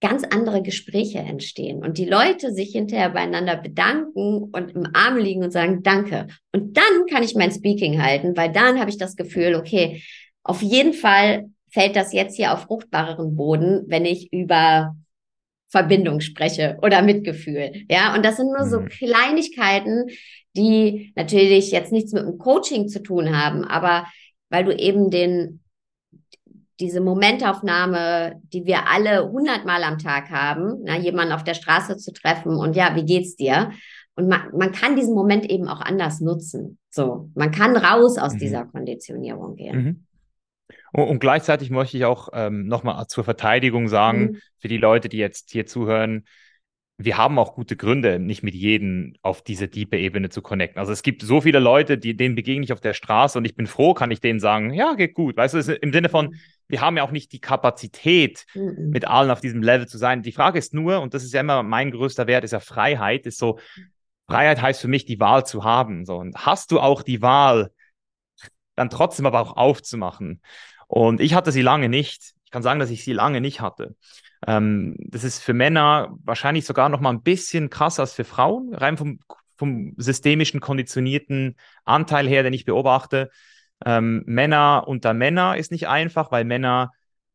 ganz 0.00 0.24
andere 0.24 0.62
Gespräche 0.62 1.18
entstehen 1.18 1.82
und 1.82 1.96
die 1.96 2.04
Leute 2.04 2.52
sich 2.52 2.72
hinterher 2.72 3.10
beieinander 3.10 3.56
bedanken 3.56 4.50
und 4.52 4.72
im 4.72 4.88
Arm 4.92 5.16
liegen 5.16 5.42
und 5.42 5.52
sagen 5.52 5.82
Danke. 5.82 6.26
Und 6.52 6.76
dann 6.76 7.06
kann 7.10 7.22
ich 7.22 7.34
mein 7.34 7.50
Speaking 7.50 8.02
halten, 8.02 8.36
weil 8.36 8.52
dann 8.52 8.78
habe 8.78 8.90
ich 8.90 8.98
das 8.98 9.16
Gefühl, 9.16 9.54
okay, 9.54 10.02
auf 10.42 10.60
jeden 10.60 10.92
Fall 10.92 11.46
fällt 11.70 11.96
das 11.96 12.12
jetzt 12.12 12.36
hier 12.36 12.52
auf 12.52 12.62
fruchtbareren 12.62 13.36
Boden, 13.36 13.84
wenn 13.86 14.04
ich 14.04 14.32
über 14.32 14.94
Verbindung 15.68 16.20
spreche 16.20 16.78
oder 16.82 17.02
Mitgefühl. 17.02 17.84
Ja, 17.90 18.14
und 18.14 18.24
das 18.24 18.36
sind 18.36 18.48
nur 18.48 18.66
so 18.66 18.80
mhm. 18.80 18.88
Kleinigkeiten, 18.88 20.06
die 20.56 21.12
natürlich 21.16 21.70
jetzt 21.70 21.92
nichts 21.92 22.12
mit 22.12 22.22
dem 22.22 22.38
Coaching 22.38 22.88
zu 22.88 23.02
tun 23.02 23.36
haben, 23.36 23.64
aber 23.64 24.06
weil 24.48 24.64
du 24.64 24.74
eben 24.74 25.10
den 25.10 25.60
diese 26.80 27.00
Momentaufnahme, 27.00 28.40
die 28.52 28.66
wir 28.66 28.88
alle 28.88 29.30
hundertmal 29.30 29.82
am 29.82 29.98
Tag 29.98 30.30
haben, 30.30 30.82
na, 30.84 30.96
jemanden 30.98 31.32
auf 31.32 31.44
der 31.44 31.54
Straße 31.54 31.96
zu 31.96 32.12
treffen 32.12 32.56
und 32.56 32.76
ja, 32.76 32.94
wie 32.94 33.04
geht's 33.04 33.36
dir? 33.36 33.70
Und 34.14 34.28
man, 34.28 34.50
man 34.56 34.72
kann 34.72 34.96
diesen 34.96 35.14
Moment 35.14 35.48
eben 35.48 35.68
auch 35.68 35.80
anders 35.80 36.20
nutzen. 36.20 36.78
So, 36.90 37.30
man 37.34 37.50
kann 37.50 37.76
raus 37.76 38.18
aus 38.18 38.34
mhm. 38.34 38.38
dieser 38.38 38.64
Konditionierung 38.64 39.56
gehen. 39.56 39.76
Mhm. 39.76 40.06
Und, 40.92 41.08
und 41.08 41.18
gleichzeitig 41.18 41.70
möchte 41.70 41.96
ich 41.96 42.04
auch 42.04 42.30
ähm, 42.32 42.66
nochmal 42.66 43.06
zur 43.08 43.24
Verteidigung 43.24 43.88
sagen, 43.88 44.20
mhm. 44.20 44.36
für 44.58 44.68
die 44.68 44.78
Leute, 44.78 45.08
die 45.08 45.18
jetzt 45.18 45.50
hier 45.50 45.66
zuhören, 45.66 46.24
wir 46.98 47.18
haben 47.18 47.38
auch 47.38 47.54
gute 47.54 47.76
Gründe, 47.76 48.18
nicht 48.18 48.42
mit 48.42 48.54
jedem 48.54 49.14
auf 49.20 49.42
diese 49.42 49.68
tiefe 49.68 49.96
Ebene 49.96 50.30
zu 50.30 50.40
connecten. 50.40 50.78
Also 50.78 50.92
es 50.92 51.02
gibt 51.02 51.20
so 51.20 51.42
viele 51.42 51.58
Leute, 51.58 51.98
die, 51.98 52.16
denen 52.16 52.34
begegne 52.34 52.64
ich 52.64 52.72
auf 52.72 52.80
der 52.80 52.94
Straße 52.94 53.36
und 53.36 53.44
ich 53.44 53.54
bin 53.54 53.66
froh, 53.66 53.92
kann 53.92 54.10
ich 54.10 54.20
denen 54.20 54.40
sagen, 54.40 54.72
ja, 54.72 54.94
geht 54.94 55.12
gut. 55.12 55.36
Weißt 55.36 55.54
du, 55.54 55.74
im 55.74 55.92
Sinne 55.92 56.08
von, 56.08 56.28
mhm. 56.28 56.36
Wir 56.68 56.80
haben 56.80 56.96
ja 56.96 57.02
auch 57.02 57.10
nicht 57.10 57.32
die 57.32 57.40
Kapazität, 57.40 58.44
mhm. 58.54 58.90
mit 58.90 59.06
allen 59.06 59.30
auf 59.30 59.40
diesem 59.40 59.62
Level 59.62 59.86
zu 59.86 59.98
sein. 59.98 60.22
Die 60.22 60.32
Frage 60.32 60.58
ist 60.58 60.74
nur, 60.74 61.00
und 61.00 61.14
das 61.14 61.24
ist 61.24 61.32
ja 61.32 61.40
immer 61.40 61.62
mein 61.62 61.90
größter 61.90 62.26
Wert, 62.26 62.44
ist 62.44 62.52
ja 62.52 62.60
Freiheit, 62.60 63.26
ist 63.26 63.38
so, 63.38 63.58
Freiheit 64.28 64.60
heißt 64.60 64.80
für 64.80 64.88
mich, 64.88 65.04
die 65.04 65.20
Wahl 65.20 65.46
zu 65.46 65.64
haben. 65.64 66.04
So, 66.04 66.16
und 66.16 66.36
hast 66.36 66.72
du 66.72 66.80
auch 66.80 67.02
die 67.02 67.22
Wahl, 67.22 67.70
dann 68.74 68.90
trotzdem 68.90 69.26
aber 69.26 69.40
auch 69.40 69.56
aufzumachen. 69.56 70.42
Und 70.88 71.20
ich 71.20 71.34
hatte 71.34 71.52
sie 71.52 71.62
lange 71.62 71.88
nicht. 71.88 72.34
Ich 72.44 72.50
kann 72.50 72.62
sagen, 72.62 72.80
dass 72.80 72.90
ich 72.90 73.04
sie 73.04 73.12
lange 73.12 73.40
nicht 73.40 73.60
hatte. 73.60 73.96
Ähm, 74.46 74.96
das 74.98 75.24
ist 75.24 75.42
für 75.42 75.54
Männer 75.54 76.16
wahrscheinlich 76.24 76.64
sogar 76.64 76.88
noch 76.88 77.00
mal 77.00 77.10
ein 77.10 77.22
bisschen 77.22 77.70
krasser 77.70 78.02
als 78.02 78.12
für 78.12 78.24
Frauen, 78.24 78.74
rein 78.74 78.96
vom, 78.96 79.20
vom 79.56 79.94
systemischen 79.96 80.60
konditionierten 80.60 81.56
Anteil 81.84 82.28
her, 82.28 82.42
den 82.42 82.52
ich 82.52 82.64
beobachte. 82.64 83.30
Ähm, 83.84 84.22
Männer 84.26 84.84
unter 84.86 85.14
Männer 85.14 85.56
ist 85.56 85.70
nicht 85.70 85.88
einfach, 85.88 86.30
weil 86.32 86.44
Männer 86.44 86.92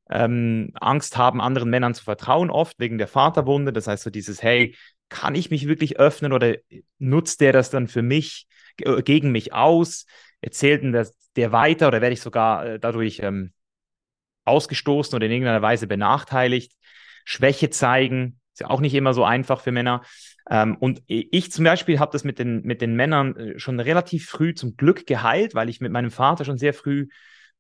ähm, 0.09 0.71
Angst 0.79 1.17
haben, 1.17 1.41
anderen 1.41 1.69
Männern 1.69 1.93
zu 1.93 2.03
vertrauen, 2.03 2.49
oft 2.49 2.79
wegen 2.79 2.97
der 2.97 3.07
Vaterwunde. 3.07 3.71
Das 3.73 3.87
heißt 3.87 4.03
so 4.03 4.09
dieses, 4.09 4.41
hey, 4.43 4.75
kann 5.09 5.35
ich 5.35 5.51
mich 5.51 5.67
wirklich 5.67 5.99
öffnen 5.99 6.33
oder 6.33 6.55
nutzt 6.99 7.41
der 7.41 7.53
das 7.53 7.69
dann 7.69 7.87
für 7.87 8.01
mich, 8.01 8.47
gegen 8.77 9.31
mich 9.31 9.53
aus? 9.53 10.05
Erzählt 10.41 10.83
denn 10.83 10.93
das, 10.93 11.15
der 11.35 11.51
weiter 11.51 11.87
oder 11.87 12.01
werde 12.01 12.13
ich 12.13 12.21
sogar 12.21 12.65
äh, 12.65 12.79
dadurch 12.79 13.19
ähm, 13.21 13.53
ausgestoßen 14.45 15.15
oder 15.15 15.25
in 15.25 15.31
irgendeiner 15.31 15.61
Weise 15.61 15.87
benachteiligt. 15.87 16.73
Schwäche 17.23 17.69
zeigen, 17.69 18.40
ist 18.53 18.61
ja 18.61 18.69
auch 18.69 18.81
nicht 18.81 18.93
immer 18.93 19.13
so 19.13 19.23
einfach 19.23 19.61
für 19.61 19.71
Männer. 19.71 20.01
Ähm, 20.49 20.75
und 20.77 21.01
ich 21.07 21.51
zum 21.51 21.65
Beispiel 21.65 21.99
habe 21.99 22.11
das 22.11 22.23
mit 22.23 22.39
den, 22.39 22.61
mit 22.63 22.81
den 22.81 22.95
Männern 22.95 23.35
äh, 23.35 23.59
schon 23.59 23.79
relativ 23.79 24.27
früh 24.27 24.53
zum 24.53 24.75
Glück 24.75 25.05
geheilt, 25.07 25.55
weil 25.55 25.69
ich 25.69 25.81
mit 25.81 25.91
meinem 25.91 26.11
Vater 26.11 26.45
schon 26.45 26.57
sehr 26.57 26.73
früh 26.73 27.07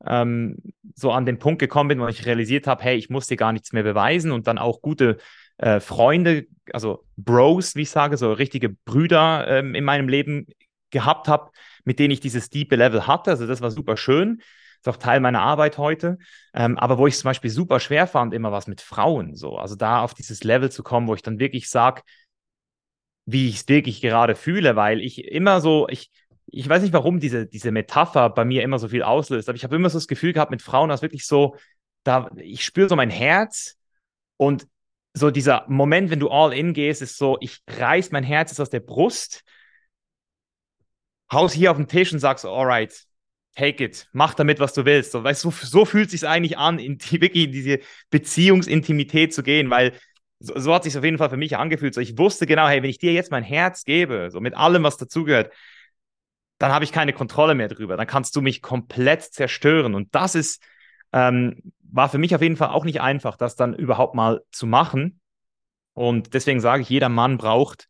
ähm, 0.05 0.57
so 0.95 1.11
an 1.11 1.25
den 1.25 1.39
Punkt 1.39 1.59
gekommen 1.59 1.89
bin, 1.89 1.99
wo 1.99 2.07
ich 2.07 2.25
realisiert 2.25 2.67
habe, 2.67 2.83
hey, 2.83 2.97
ich 2.97 3.09
muss 3.09 3.27
dir 3.27 3.37
gar 3.37 3.53
nichts 3.53 3.71
mehr 3.71 3.83
beweisen 3.83 4.31
und 4.31 4.47
dann 4.47 4.57
auch 4.57 4.81
gute 4.81 5.17
äh, 5.57 5.79
Freunde, 5.79 6.47
also 6.73 7.05
Bros, 7.17 7.75
wie 7.75 7.83
ich 7.83 7.91
sage, 7.91 8.17
so 8.17 8.33
richtige 8.33 8.69
Brüder 8.69 9.47
ähm, 9.47 9.75
in 9.75 9.83
meinem 9.83 10.09
Leben 10.09 10.47
gehabt 10.89 11.27
habe, 11.27 11.51
mit 11.85 11.99
denen 11.99 12.11
ich 12.11 12.19
dieses 12.19 12.49
diepe 12.49 12.75
Level 12.75 13.07
hatte. 13.07 13.31
Also 13.31 13.47
das 13.47 13.61
war 13.61 13.71
super 13.71 13.95
schön. 13.95 14.41
Ist 14.81 14.89
auch 14.89 14.97
Teil 14.97 15.19
meiner 15.19 15.41
Arbeit 15.41 15.77
heute. 15.77 16.17
Ähm, 16.55 16.77
aber 16.79 16.97
wo 16.97 17.05
ich 17.05 17.15
zum 17.15 17.29
Beispiel 17.29 17.51
super 17.51 17.79
schwer 17.79 18.07
fand, 18.07 18.33
immer 18.33 18.51
was 18.51 18.65
mit 18.65 18.81
Frauen. 18.81 19.35
So. 19.35 19.57
Also 19.57 19.75
da 19.75 20.01
auf 20.01 20.15
dieses 20.15 20.43
Level 20.43 20.71
zu 20.71 20.81
kommen, 20.81 21.07
wo 21.07 21.13
ich 21.13 21.21
dann 21.21 21.37
wirklich 21.37 21.69
sage, 21.69 22.01
wie 23.25 23.47
ich 23.47 23.57
es 23.57 23.67
wirklich 23.67 24.01
gerade 24.01 24.35
fühle, 24.35 24.75
weil 24.75 24.99
ich 24.99 25.23
immer 25.23 25.61
so, 25.61 25.87
ich, 25.87 26.09
ich 26.47 26.67
weiß 26.67 26.81
nicht, 26.81 26.93
warum 26.93 27.19
diese, 27.19 27.45
diese 27.45 27.71
Metapher 27.71 28.31
bei 28.31 28.43
mir 28.43 28.63
immer 28.63 28.79
so 28.79 28.87
viel 28.87 29.03
auslöst, 29.03 29.49
aber 29.49 29.55
ich 29.55 29.63
habe 29.63 29.75
immer 29.75 29.89
so 29.91 29.99
das 29.99 30.07
Gefühl 30.07 30.33
gehabt 30.33 30.49
mit 30.49 30.63
Frauen, 30.63 30.89
dass 30.89 31.03
wirklich 31.03 31.27
so, 31.27 31.55
da, 32.03 32.31
ich 32.37 32.65
spüre 32.65 32.89
so 32.89 32.95
mein 32.95 33.11
Herz 33.11 33.77
und 34.37 34.67
so 35.13 35.29
dieser 35.29 35.65
Moment, 35.67 36.09
wenn 36.09 36.19
du 36.19 36.29
all 36.29 36.53
in 36.53 36.73
gehst, 36.73 37.03
ist 37.03 37.17
so, 37.17 37.37
ich 37.39 37.59
reiß 37.67 38.11
mein 38.11 38.23
Herz 38.23 38.59
aus 38.59 38.71
der 38.71 38.79
Brust, 38.79 39.43
haus 41.31 41.53
hier 41.53 41.69
auf 41.69 41.77
den 41.77 41.87
Tisch 41.87 42.11
und 42.11 42.19
sagst, 42.19 42.45
alright, 42.45 43.05
take 43.55 43.83
it, 43.83 44.07
mach 44.13 44.33
damit, 44.33 44.59
was 44.59 44.73
du 44.73 44.85
willst. 44.85 45.11
So, 45.11 45.23
weißt 45.23 45.41
so, 45.41 45.51
so 45.51 45.85
fühlt 45.85 46.09
sich 46.09 46.27
eigentlich 46.27 46.57
an, 46.57 46.79
in 46.79 46.97
die, 46.97 47.21
wirklich 47.21 47.45
in 47.45 47.51
diese 47.51 47.79
Beziehungsintimität 48.09 49.33
zu 49.33 49.43
gehen, 49.43 49.69
weil 49.69 49.93
so, 50.39 50.57
so 50.57 50.73
hat 50.73 50.83
sich 50.83 50.97
auf 50.97 51.03
jeden 51.03 51.17
Fall 51.17 51.29
für 51.29 51.37
mich 51.37 51.57
angefühlt. 51.57 51.93
So, 51.93 52.01
ich 52.01 52.17
wusste 52.17 52.47
genau, 52.47 52.67
hey, 52.67 52.81
wenn 52.81 52.89
ich 52.89 52.97
dir 52.97 53.13
jetzt 53.13 53.31
mein 53.31 53.43
Herz 53.43 53.83
gebe, 53.83 54.29
so 54.31 54.39
mit 54.39 54.55
allem, 54.55 54.83
was 54.83 54.97
dazugehört, 54.97 55.51
dann 56.57 56.71
habe 56.71 56.85
ich 56.85 56.91
keine 56.91 57.13
Kontrolle 57.13 57.55
mehr 57.55 57.67
drüber. 57.67 57.97
Dann 57.97 58.07
kannst 58.07 58.35
du 58.35 58.41
mich 58.41 58.61
komplett 58.61 59.23
zerstören. 59.23 59.95
Und 59.95 60.13
das 60.13 60.35
ist, 60.35 60.63
ähm, 61.11 61.73
war 61.81 62.07
für 62.09 62.19
mich 62.19 62.35
auf 62.35 62.41
jeden 62.41 62.55
Fall 62.55 62.69
auch 62.69 62.85
nicht 62.85 63.01
einfach, 63.01 63.35
das 63.35 63.55
dann 63.55 63.73
überhaupt 63.73 64.15
mal 64.15 64.41
zu 64.51 64.67
machen. 64.67 65.19
Und 65.93 66.33
deswegen 66.33 66.61
sage 66.61 66.83
ich, 66.83 66.89
jeder 66.89 67.09
Mann 67.09 67.37
braucht 67.37 67.87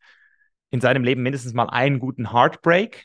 in 0.70 0.80
seinem 0.80 1.04
Leben 1.04 1.22
mindestens 1.22 1.52
mal 1.52 1.68
einen 1.68 1.98
guten 1.98 2.32
Heartbreak 2.32 3.04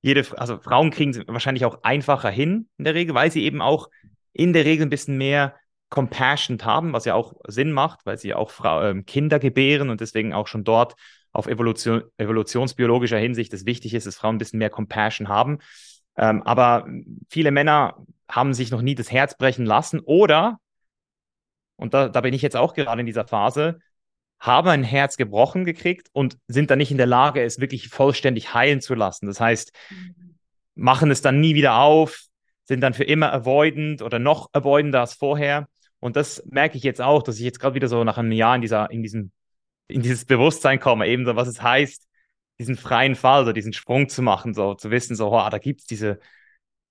jede, 0.00 0.24
also 0.38 0.58
Frauen 0.58 0.90
kriegen 0.90 1.10
es 1.10 1.26
wahrscheinlich 1.26 1.64
auch 1.64 1.82
einfacher 1.82 2.30
hin 2.30 2.68
in 2.78 2.84
der 2.84 2.94
Regel, 2.94 3.14
weil 3.14 3.30
sie 3.30 3.44
eben 3.44 3.60
auch 3.60 3.88
in 4.32 4.52
der 4.52 4.64
Regel 4.64 4.86
ein 4.86 4.90
bisschen 4.90 5.18
mehr 5.18 5.54
Compassion 5.90 6.58
haben, 6.62 6.92
was 6.92 7.04
ja 7.04 7.14
auch 7.14 7.34
Sinn 7.46 7.72
macht, 7.72 8.04
weil 8.04 8.18
sie 8.18 8.34
auch 8.34 8.50
Frau, 8.50 8.82
äh, 8.82 9.02
Kinder 9.02 9.38
gebären 9.38 9.90
und 9.90 10.00
deswegen 10.00 10.34
auch 10.34 10.46
schon 10.46 10.64
dort 10.64 10.94
auf 11.32 11.46
Evolution, 11.46 12.02
evolutionsbiologischer 12.18 13.18
Hinsicht 13.18 13.52
es 13.52 13.66
wichtig 13.66 13.94
ist, 13.94 14.06
dass 14.06 14.16
Frauen 14.16 14.36
ein 14.36 14.38
bisschen 14.38 14.58
mehr 14.58 14.70
Compassion 14.70 15.28
haben. 15.28 15.58
Ähm, 16.16 16.42
aber 16.42 16.86
viele 17.28 17.50
Männer 17.50 18.04
haben 18.30 18.54
sich 18.54 18.70
noch 18.70 18.82
nie 18.82 18.94
das 18.94 19.10
Herz 19.10 19.36
brechen 19.36 19.64
lassen 19.64 20.00
oder, 20.00 20.58
und 21.76 21.94
da, 21.94 22.08
da 22.08 22.20
bin 22.20 22.34
ich 22.34 22.42
jetzt 22.42 22.56
auch 22.56 22.74
gerade 22.74 23.00
in 23.00 23.06
dieser 23.06 23.26
Phase, 23.26 23.78
haben 24.40 24.68
ein 24.68 24.84
Herz 24.84 25.16
gebrochen 25.16 25.64
gekriegt 25.64 26.08
und 26.12 26.38
sind 26.46 26.70
dann 26.70 26.78
nicht 26.78 26.90
in 26.90 26.96
der 26.96 27.06
Lage, 27.06 27.42
es 27.42 27.60
wirklich 27.60 27.88
vollständig 27.88 28.54
heilen 28.54 28.80
zu 28.80 28.94
lassen. 28.94 29.26
Das 29.26 29.40
heißt, 29.40 29.72
machen 30.74 31.10
es 31.10 31.22
dann 31.22 31.40
nie 31.40 31.54
wieder 31.54 31.78
auf, 31.78 32.24
sind 32.64 32.80
dann 32.80 32.94
für 32.94 33.04
immer 33.04 33.32
avoidant 33.32 34.02
oder 34.02 34.18
noch 34.18 34.48
avoidender 34.52 35.00
als 35.00 35.14
vorher. 35.14 35.68
Und 36.00 36.16
das 36.16 36.42
merke 36.46 36.76
ich 36.76 36.84
jetzt 36.84 37.00
auch, 37.00 37.22
dass 37.22 37.36
ich 37.36 37.42
jetzt 37.42 37.58
gerade 37.58 37.74
wieder 37.74 37.88
so 37.88 38.04
nach 38.04 38.18
einem 38.18 38.32
Jahr 38.32 38.54
in 38.54 38.60
dieser, 38.60 38.90
in 38.90 39.02
diesem, 39.02 39.32
in 39.88 40.02
dieses 40.02 40.24
Bewusstsein 40.24 40.78
komme, 40.78 41.08
eben 41.08 41.24
so, 41.24 41.34
was 41.34 41.48
es 41.48 41.60
heißt, 41.60 42.06
diesen 42.60 42.76
freien 42.76 43.16
Fall, 43.16 43.44
so 43.44 43.52
diesen 43.52 43.72
Sprung 43.72 44.08
zu 44.08 44.22
machen, 44.22 44.54
so 44.54 44.74
zu 44.74 44.90
wissen, 44.90 45.16
so, 45.16 45.32
oh, 45.32 45.48
da 45.48 45.58
gibt 45.58 45.80
es 45.80 45.86
diese 45.86 46.20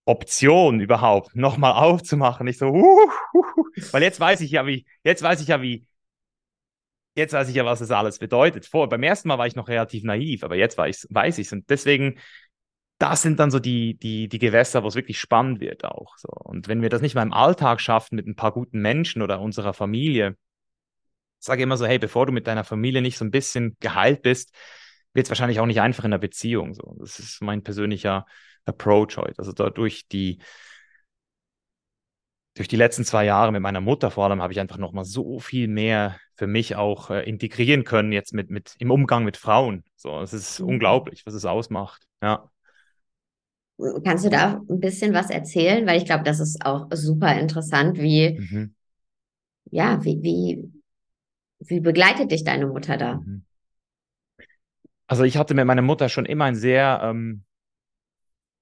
Option 0.05 0.79
überhaupt, 0.79 1.35
nochmal 1.35 1.73
aufzumachen. 1.83 2.47
Ich 2.47 2.57
so, 2.57 2.67
uh, 2.67 3.09
uh, 3.33 3.43
uh, 3.57 3.65
weil 3.91 4.03
jetzt 4.03 4.19
weiß 4.19 4.41
ich 4.41 4.51
ja, 4.51 4.65
wie, 4.65 4.85
jetzt 5.03 5.21
weiß 5.21 5.41
ich 5.41 5.47
ja, 5.47 5.61
wie, 5.61 5.85
jetzt 7.17 7.33
weiß 7.33 7.49
ich 7.49 7.55
ja, 7.55 7.65
was 7.65 7.79
das 7.79 7.91
alles 7.91 8.19
bedeutet. 8.19 8.65
Vor, 8.65 8.87
beim 8.89 9.03
ersten 9.03 9.27
Mal 9.27 9.37
war 9.37 9.47
ich 9.47 9.55
noch 9.55 9.67
relativ 9.67 10.03
naiv, 10.03 10.43
aber 10.43 10.55
jetzt 10.55 10.77
weiß, 10.77 11.07
weiß 11.09 11.39
ich 11.39 11.47
es. 11.47 11.53
Und 11.53 11.69
deswegen, 11.69 12.19
das 12.99 13.21
sind 13.21 13.39
dann 13.39 13.51
so 13.51 13.59
die, 13.59 13.97
die, 13.97 14.29
die 14.29 14.39
Gewässer, 14.39 14.83
wo 14.83 14.87
es 14.87 14.95
wirklich 14.95 15.19
spannend 15.19 15.59
wird 15.59 15.83
auch. 15.83 16.17
So. 16.17 16.29
Und 16.29 16.67
wenn 16.67 16.81
wir 16.81 16.89
das 16.89 17.01
nicht 17.01 17.15
mal 17.15 17.23
im 17.23 17.33
Alltag 17.33 17.81
schaffen 17.81 18.15
mit 18.15 18.27
ein 18.27 18.35
paar 18.35 18.51
guten 18.53 18.79
Menschen 18.79 19.21
oder 19.21 19.41
unserer 19.41 19.73
Familie, 19.73 20.37
sage 21.39 21.63
immer 21.63 21.77
so, 21.77 21.85
hey, 21.85 21.99
bevor 21.99 22.25
du 22.27 22.31
mit 22.31 22.47
deiner 22.47 22.63
Familie 22.63 23.01
nicht 23.01 23.17
so 23.17 23.25
ein 23.25 23.31
bisschen 23.31 23.77
geheilt 23.79 24.21
bist, 24.21 24.55
wird 25.13 25.25
es 25.25 25.29
wahrscheinlich 25.29 25.59
auch 25.59 25.65
nicht 25.65 25.81
einfach 25.81 26.03
in 26.03 26.11
der 26.11 26.17
Beziehung. 26.19 26.73
So. 26.75 26.95
Das 26.99 27.19
ist 27.19 27.41
mein 27.41 27.63
persönlicher 27.63 28.25
Approach 28.65 29.17
heute. 29.17 29.39
Also 29.39 29.53
dadurch 29.53 30.07
die, 30.07 30.39
durch 32.55 32.67
die 32.67 32.75
letzten 32.75 33.05
zwei 33.05 33.25
Jahre 33.25 33.51
mit 33.51 33.61
meiner 33.61 33.81
Mutter 33.81 34.11
vor 34.11 34.25
allem 34.25 34.41
habe 34.41 34.53
ich 34.53 34.59
einfach 34.59 34.77
nochmal 34.77 35.05
so 35.05 35.39
viel 35.39 35.67
mehr 35.67 36.17
für 36.37 36.47
mich 36.47 36.75
auch 36.75 37.09
äh, 37.09 37.27
integrieren 37.27 37.83
können 37.83 38.11
jetzt 38.11 38.33
mit, 38.33 38.49
mit 38.49 38.75
im 38.79 38.91
Umgang 38.91 39.23
mit 39.25 39.37
Frauen. 39.37 39.83
So, 39.95 40.21
es 40.21 40.33
ist 40.33 40.59
mhm. 40.59 40.69
unglaublich, 40.69 41.25
was 41.25 41.33
es 41.33 41.45
ausmacht. 41.45 42.07
Ja. 42.21 42.49
Kannst 44.03 44.25
du 44.25 44.29
da 44.29 44.61
ein 44.69 44.79
bisschen 44.79 45.13
was 45.13 45.29
erzählen? 45.29 45.85
Weil 45.85 45.97
ich 45.97 46.05
glaube, 46.05 46.23
das 46.23 46.39
ist 46.39 46.65
auch 46.65 46.87
super 46.91 47.37
interessant, 47.39 47.97
wie, 47.97 48.39
mhm. 48.39 48.75
ja, 49.71 50.03
wie, 50.03 50.21
wie, 50.21 50.71
wie 51.59 51.79
begleitet 51.79 52.31
dich 52.31 52.43
deine 52.43 52.67
Mutter 52.67 52.97
da? 52.97 53.15
Mhm. 53.15 53.43
Also 55.07 55.23
ich 55.23 55.37
hatte 55.37 55.53
mit 55.53 55.65
meiner 55.65 55.81
Mutter 55.81 56.09
schon 56.09 56.25
immer 56.25 56.45
ein 56.45 56.55
sehr, 56.55 57.01
ähm, 57.03 57.43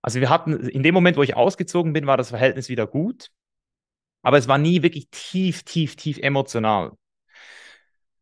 also 0.02 0.20
wir 0.20 0.30
hatten, 0.30 0.54
in 0.54 0.84
dem 0.84 0.94
Moment, 0.94 1.18
wo 1.18 1.24
ich 1.24 1.36
ausgezogen 1.36 1.94
bin, 1.94 2.08
war 2.08 2.18
das 2.18 2.30
Verhältnis 2.30 2.70
wieder 2.70 2.88
gut 2.88 3.32
aber 4.26 4.40
es 4.40 4.48
war 4.48 4.58
nie 4.58 4.82
wirklich 4.82 5.08
tief, 5.12 5.62
tief, 5.62 5.96
tief 5.96 6.18
emotional. 6.18 6.94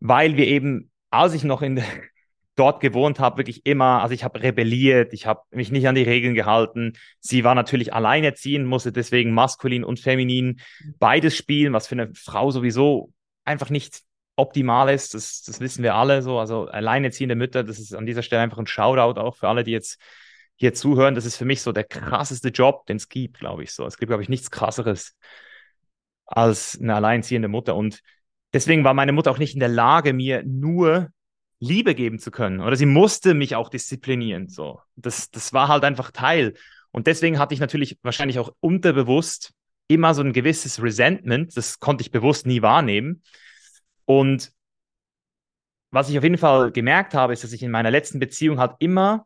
Weil 0.06 0.36
wir 0.36 0.47
eben, 0.47 0.91
als 1.12 1.34
ich 1.34 1.45
noch 1.45 1.62
in 1.62 1.82
dort 2.56 2.82
gewohnt 2.82 3.22
habe, 3.22 3.38
wirklich 3.38 3.66
immer, 3.66 4.04
also 4.04 4.14
ich 4.14 4.26
habe 4.26 4.43
rebelliert, 4.43 5.14
ich 5.14 5.26
habe 5.26 5.41
mich 5.51 5.72
nicht 5.72 5.88
an 5.88 5.95
die 5.95 6.04
Regeln 6.04 6.36
gehalten. 6.36 6.93
Sie 7.22 7.45
war 7.45 7.56
natürlich 7.56 7.93
alleinerziehend, 7.93 8.68
musste 8.68 8.91
deswegen 8.91 9.32
maskulin 9.32 9.86
und 9.86 10.01
feminin 10.01 10.60
beides 10.99 11.38
spielen, 11.38 11.72
was 11.72 11.88
für 11.88 11.95
eine 11.95 12.14
Frau 12.14 12.51
sowieso 12.51 13.14
einfach 13.45 13.70
nicht 13.70 14.01
optimal 14.36 14.93
ist. 14.93 15.14
Das, 15.14 15.41
das 15.41 15.62
wissen 15.62 15.84
wir 15.84 15.95
alle 15.95 16.22
so. 16.22 16.38
Also 16.38 16.66
alleinerziehende 16.66 17.36
Mütter, 17.36 17.64
das 17.64 17.80
ist 17.80 17.95
an 17.95 18.06
dieser 18.06 18.24
Stelle 18.24 18.41
einfach 18.41 18.60
ein 18.60 18.68
Shoutout 18.68 19.20
auch 19.20 19.38
für 19.38 19.47
alle, 19.47 19.64
die 19.64 19.72
jetzt 19.72 19.99
hier 20.56 20.74
zuhören. 20.74 21.16
Das 21.16 21.26
ist 21.26 21.38
für 21.38 21.45
mich 21.45 21.62
so 21.62 21.72
der 21.72 21.86
krasseste 21.86 22.49
Job, 22.49 22.86
den 22.88 22.97
es 22.97 23.08
gibt, 23.08 23.39
glaube 23.39 23.64
ich 23.64 23.74
so. 23.74 23.86
Es 23.86 23.97
gibt, 23.97 24.10
glaube 24.10 24.22
ich, 24.22 24.30
nichts 24.30 24.51
krasseres 24.51 25.16
als 26.26 26.78
eine 26.80 26.95
alleinziehende 26.95 27.47
Mutter. 27.47 27.76
Und 27.76 28.01
deswegen 28.54 28.84
war 28.84 28.93
meine 28.93 29.12
Mutter 29.12 29.32
auch 29.32 29.39
nicht 29.39 29.54
in 29.54 29.60
der 29.60 29.70
Lage, 29.70 30.14
mir 30.14 30.43
nur 30.43 31.10
Liebe 31.60 31.95
geben 31.95 32.20
zu 32.20 32.32
können. 32.32 32.60
Oder 32.60 32.76
sie 32.76 32.86
musste 32.86 33.34
mich 33.34 33.56
auch 33.56 33.70
disziplinieren. 33.70 34.49
So. 34.49 34.82
Das, 34.95 35.32
das 35.32 35.54
war 35.54 35.68
halt 35.68 35.84
einfach 35.84 36.12
Teil. 36.12 36.54
Und 36.91 37.08
deswegen 37.08 37.39
hatte 37.39 37.54
ich 37.54 37.60
natürlich 37.60 37.97
wahrscheinlich 38.04 38.39
auch 38.39 38.54
unterbewusst 38.60 39.54
immer 39.88 40.14
so 40.14 40.22
ein 40.22 40.34
gewisses 40.34 40.82
Resentment. 40.82 41.56
Das 41.58 41.80
konnte 41.80 42.01
ich 42.01 42.12
bewusst 42.12 42.45
nie 42.45 42.62
wahrnehmen. 42.62 43.24
Und 44.06 44.51
was 45.91 46.10
ich 46.10 46.18
auf 46.18 46.24
jeden 46.24 46.38
Fall 46.38 46.72
gemerkt 46.72 47.14
habe, 47.14 47.34
ist, 47.34 47.43
dass 47.43 47.54
ich 47.54 47.64
in 47.64 47.72
meiner 47.72 47.91
letzten 47.91 48.20
Beziehung 48.20 48.60
halt 48.60 48.74
immer 48.80 49.26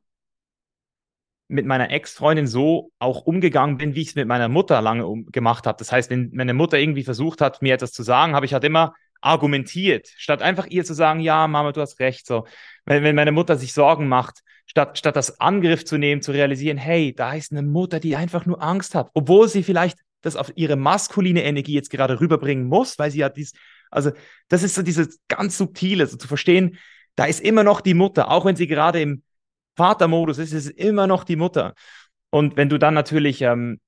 mit 1.50 1.66
meiner 1.66 1.92
Ex-Freundin 1.92 2.46
so 2.46 2.92
auch 3.00 3.22
umgegangen 3.22 3.78
bin, 3.78 3.96
wie 3.96 4.02
ich 4.02 4.10
es 4.10 4.16
mit 4.16 4.28
meiner 4.28 4.50
Mutter 4.50 4.82
lange 4.82 5.08
um 5.08 5.26
gemacht 5.28 5.66
habe. 5.66 5.78
Das 5.78 5.92
heißt, 5.92 6.10
wenn 6.10 6.32
meine 6.34 6.54
Mutter 6.54 6.78
irgendwie 6.78 7.06
versucht 7.06 7.40
hat, 7.40 7.62
mir 7.62 7.74
etwas 7.74 7.94
zu 7.94 8.04
sagen, 8.04 8.36
habe 8.36 8.46
ich 8.46 8.54
halt 8.54 8.66
immer 8.66 8.94
argumentiert, 9.22 10.08
statt 10.18 10.42
einfach 10.42 10.68
ihr 10.68 10.86
zu 10.86 10.94
sagen, 10.94 11.20
ja, 11.20 11.48
Mama, 11.48 11.72
du 11.72 11.82
hast 11.82 12.00
recht. 12.00 12.26
So, 12.26 12.46
wenn, 12.86 13.04
wenn 13.04 13.16
meine 13.16 13.32
Mutter 13.32 13.58
sich 13.58 13.74
Sorgen 13.74 14.08
macht, 14.08 14.42
statt, 14.66 14.98
statt 14.98 15.16
das 15.16 15.40
Angriff 15.40 15.86
zu 15.86 15.98
nehmen, 15.98 16.22
zu 16.22 16.32
realisieren, 16.32 16.78
hey, 16.78 17.14
da 17.16 17.34
ist 17.34 17.52
eine 17.52 17.64
Mutter, 17.64 18.00
die 18.00 18.16
einfach 18.16 18.46
nur 18.46 18.62
Angst 18.62 18.96
hat, 18.96 19.10
obwohl 19.14 19.48
sie 19.48 19.64
vielleicht 19.64 20.00
das 20.22 20.36
auf 20.36 20.52
ihre 20.56 20.76
maskuline 20.76 21.44
Energie 21.44 21.74
jetzt 21.74 21.90
gerade 21.90 22.20
rüberbringen 22.20 22.68
muss, 22.68 23.00
weil 23.00 23.12
sie 23.12 23.20
ja 23.20 23.30
dies, 23.30 23.54
also 23.92 24.12
das 24.50 24.64
ist 24.64 24.76
so 24.76 24.82
dieses 24.82 25.20
ganz 25.28 25.58
subtile, 25.58 26.06
so 26.08 26.18
zu 26.18 26.28
verstehen, 26.28 26.78
da 27.16 27.26
ist 27.26 27.40
immer 27.40 27.64
noch 27.64 27.82
die 27.82 27.94
Mutter, 27.94 28.30
auch 28.30 28.46
wenn 28.46 28.56
sie 28.56 28.68
gerade 28.68 29.02
im 29.02 29.24
Vatermodus 29.76 30.38
ist, 30.38 30.54
ist 30.54 30.66
es 30.66 30.72
immer 30.72 31.08
noch 31.08 31.24
die 31.24 31.36
Mutter. 31.36 31.74
Und 32.30 32.58
wenn 32.58 32.70
du 32.70 32.78
dann 32.78 32.94
natürlich 32.94 33.42
ähm, 33.42 33.80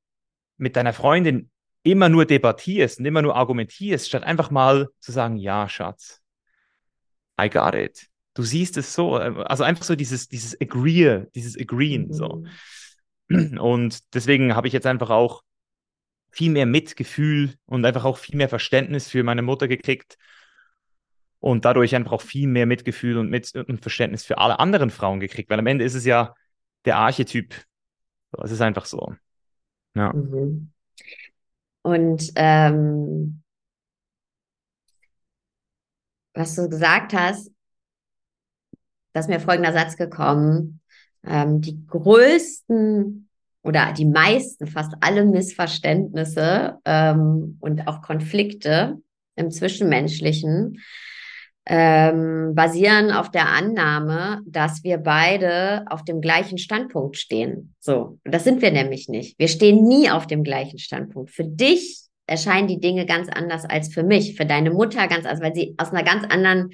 mit 0.57 0.75
deiner 0.75 0.93
Freundin 0.93 1.49
immer 1.83 2.09
nur 2.09 2.25
debattierst 2.25 2.99
und 2.99 3.05
immer 3.05 3.21
nur 3.21 3.35
argumentierst, 3.35 4.07
statt 4.07 4.23
einfach 4.23 4.51
mal 4.51 4.89
zu 4.99 5.11
sagen, 5.11 5.37
ja, 5.37 5.67
Schatz, 5.69 6.21
I 7.39 7.49
got 7.49 7.73
it. 7.73 8.07
Du 8.33 8.43
siehst 8.43 8.77
es 8.77 8.93
so, 8.93 9.17
äh, 9.17 9.43
also 9.45 9.63
einfach 9.63 9.83
so 9.83 9.95
dieses, 9.95 10.27
dieses 10.27 10.59
Agree, 10.59 11.25
dieses 11.35 11.59
Agreeen, 11.59 12.07
mhm. 12.07 12.13
so. 12.13 12.43
Und 13.29 14.13
deswegen 14.13 14.55
habe 14.55 14.67
ich 14.67 14.73
jetzt 14.73 14.87
einfach 14.87 15.09
auch 15.09 15.43
viel 16.31 16.51
mehr 16.51 16.65
Mitgefühl 16.65 17.55
und 17.65 17.85
einfach 17.85 18.05
auch 18.05 18.17
viel 18.17 18.35
mehr 18.35 18.49
Verständnis 18.49 19.07
für 19.07 19.23
meine 19.23 19.41
Mutter 19.41 19.67
gekriegt 19.67 20.17
und 21.39 21.65
dadurch 21.65 21.95
einfach 21.95 22.11
auch 22.11 22.21
viel 22.21 22.47
mehr 22.47 22.65
Mitgefühl 22.65 23.17
und, 23.17 23.29
mit 23.29 23.53
und 23.55 23.81
Verständnis 23.81 24.25
für 24.25 24.37
alle 24.37 24.59
anderen 24.59 24.89
Frauen 24.89 25.19
gekriegt, 25.19 25.49
weil 25.49 25.59
am 25.59 25.67
Ende 25.67 25.85
ist 25.85 25.95
es 25.95 26.05
ja 26.05 26.35
der 26.85 26.97
Archetyp. 26.97 27.55
Es 28.43 28.51
ist 28.51 28.61
einfach 28.61 28.85
so. 28.85 29.15
Ja. 29.95 30.13
Mhm. 30.13 30.71
Und 31.81 32.31
ähm, 32.35 33.41
was 36.33 36.55
du 36.55 36.69
gesagt 36.69 37.13
hast, 37.13 37.51
da 39.13 39.19
ist 39.21 39.29
mir 39.29 39.39
folgender 39.39 39.73
Satz 39.73 39.97
gekommen. 39.97 40.81
Ähm, 41.25 41.61
die 41.61 41.85
größten 41.87 43.29
oder 43.61 43.91
die 43.93 44.05
meisten, 44.05 44.67
fast 44.67 44.93
alle 45.01 45.25
Missverständnisse 45.25 46.77
ähm, 46.85 47.57
und 47.59 47.87
auch 47.87 48.01
Konflikte 48.01 49.01
im 49.35 49.51
Zwischenmenschlichen 49.51 50.79
ähm, 51.71 52.55
basieren 52.55 53.11
auf 53.11 53.29
der 53.29 53.47
Annahme, 53.47 54.41
dass 54.47 54.83
wir 54.83 54.97
beide 54.97 55.85
auf 55.87 56.03
dem 56.03 56.19
gleichen 56.19 56.57
Standpunkt 56.57 57.15
stehen. 57.15 57.75
So, 57.79 58.17
das 58.23 58.43
sind 58.43 58.63
wir 58.63 58.71
nämlich 58.71 59.07
nicht. 59.07 59.37
Wir 59.37 59.47
stehen 59.47 59.87
nie 59.87 60.09
auf 60.09 60.25
dem 60.25 60.43
gleichen 60.43 60.79
Standpunkt. 60.79 61.29
Für 61.29 61.43
dich 61.45 62.01
erscheinen 62.25 62.67
die 62.67 62.79
Dinge 62.79 63.05
ganz 63.05 63.29
anders 63.29 63.65
als 63.65 63.93
für 63.93 64.01
mich, 64.01 64.35
für 64.35 64.47
deine 64.47 64.71
Mutter 64.71 65.07
ganz 65.07 65.27
anders, 65.27 65.41
weil 65.41 65.53
sie 65.53 65.75
aus 65.77 65.91
einer 65.91 66.03
ganz 66.03 66.25
anderen 66.27 66.71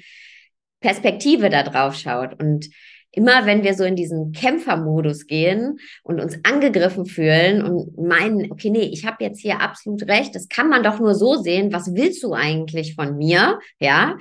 Perspektive 0.80 1.50
da 1.50 1.62
drauf 1.62 1.94
schaut. 1.94 2.40
Und 2.42 2.70
immer 3.10 3.44
wenn 3.44 3.64
wir 3.64 3.74
so 3.74 3.84
in 3.84 3.96
diesen 3.96 4.32
Kämpfermodus 4.32 5.26
gehen 5.26 5.78
und 6.04 6.20
uns 6.20 6.38
angegriffen 6.42 7.04
fühlen 7.04 7.62
und 7.62 7.98
meinen, 7.98 8.50
okay, 8.50 8.70
nee, 8.70 8.88
ich 8.92 9.04
habe 9.04 9.24
jetzt 9.24 9.40
hier 9.40 9.60
absolut 9.60 10.08
recht, 10.08 10.34
das 10.34 10.48
kann 10.48 10.70
man 10.70 10.82
doch 10.82 11.00
nur 11.00 11.14
so 11.14 11.34
sehen, 11.36 11.70
was 11.70 11.94
willst 11.94 12.22
du 12.22 12.32
eigentlich 12.32 12.94
von 12.94 13.18
mir? 13.18 13.58
Ja, 13.78 14.16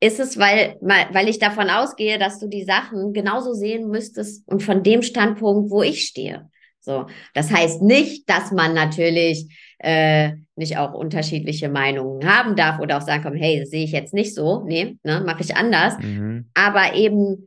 ist 0.00 0.20
es, 0.20 0.38
weil, 0.38 0.76
weil 0.80 1.28
ich 1.28 1.38
davon 1.38 1.70
ausgehe, 1.70 2.18
dass 2.18 2.38
du 2.38 2.46
die 2.46 2.64
Sachen 2.64 3.12
genauso 3.12 3.52
sehen 3.52 3.88
müsstest 3.88 4.46
und 4.48 4.62
von 4.62 4.82
dem 4.82 5.02
Standpunkt, 5.02 5.70
wo 5.70 5.82
ich 5.82 6.04
stehe. 6.04 6.48
So, 6.80 7.06
das 7.34 7.50
heißt 7.50 7.82
nicht, 7.82 8.30
dass 8.30 8.52
man 8.52 8.74
natürlich 8.74 9.48
äh, 9.78 10.32
nicht 10.56 10.78
auch 10.78 10.94
unterschiedliche 10.94 11.68
Meinungen 11.68 12.26
haben 12.26 12.56
darf 12.56 12.80
oder 12.80 12.98
auch 12.98 13.02
sagen 13.02 13.22
kann, 13.22 13.34
hey, 13.34 13.60
das 13.60 13.70
sehe 13.70 13.84
ich 13.84 13.92
jetzt 13.92 14.14
nicht 14.14 14.34
so, 14.34 14.64
nee, 14.64 14.96
ne, 15.02 15.20
mache 15.20 15.42
ich 15.42 15.56
anders. 15.56 15.98
Mhm. 15.98 16.50
Aber 16.54 16.94
eben 16.94 17.46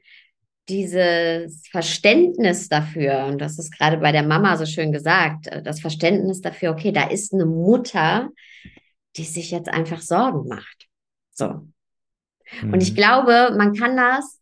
dieses 0.70 1.68
Verständnis 1.70 2.70
dafür, 2.70 3.26
und 3.26 3.39
das 3.39 3.58
ist 3.58 3.76
gerade 3.76 3.97
bei 3.97 4.12
der 4.12 4.24
Mama 4.24 4.56
so 4.58 4.66
schön 4.66 4.91
gesagt, 4.91 5.47
äh, 5.47 5.64
das 5.64 5.80
Verständnis 5.80 6.41
dafür, 6.41 6.72
okay, 6.72 6.91
da 6.91 7.08
ist 7.08 7.34
eine 7.34 7.45
Mutter, 7.45 8.30
die 9.18 9.24
sich 9.24 9.52
jetzt 9.52 9.70
einfach 9.70 10.02
Sorgen 10.02 10.47
macht. 10.47 10.88
So, 11.34 11.68
Mhm. 12.62 12.74
Und 12.74 12.84
ich 12.84 12.91
mhm. 12.91 12.95
glaube, 12.95 13.56
man 13.58 13.74
kann 13.74 13.95
das 13.95 14.39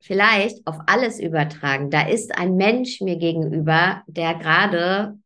vielleicht 0.00 0.66
auf 0.66 0.76
alles 0.86 1.20
übertragen. 1.20 1.90
Da 1.90 2.02
ist 2.02 2.36
ein 2.36 2.56
Mensch 2.56 3.00
mir 3.00 3.16
gegenüber, 3.16 4.02
der 4.06 4.34
gerade 4.34 5.18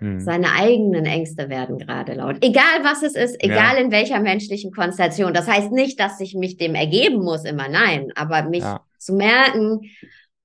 mhm. 0.00 0.20
seine 0.20 0.52
eigenen 0.52 1.04
Ängste 1.04 1.48
werden 1.48 1.78
gerade 1.78 2.14
laut. 2.14 2.36
Egal 2.40 2.82
was 2.82 3.02
es 3.02 3.14
ist, 3.14 3.42
egal 3.42 3.76
ja. 3.76 3.82
in 3.82 3.90
welcher 3.90 4.20
menschlichen 4.20 4.72
Konstellation. 4.72 5.34
Das 5.34 5.48
heißt 5.48 5.72
nicht, 5.72 5.98
dass 6.00 6.20
ich 6.20 6.34
mich 6.34 6.56
dem 6.56 6.74
ergeben 6.74 7.22
muss, 7.22 7.44
immer 7.44 7.68
nein, 7.68 8.12
aber 8.14 8.42
mich 8.44 8.62
ja. 8.62 8.80
zu 8.98 9.14
merken, 9.14 9.80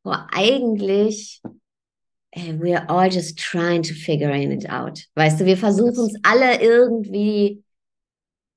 oh, 0.03 0.15
eigentlich 0.31 1.41
we're 2.35 2.89
all 2.89 3.09
just 3.09 3.37
trying 3.37 3.83
to 3.83 3.93
figure 3.93 4.33
it 4.35 4.69
out. 4.69 5.05
Weißt 5.15 5.39
du, 5.39 5.45
wir 5.45 5.57
versuchen 5.57 6.07
es 6.07 6.19
alle 6.23 6.59
irgendwie 6.61 7.62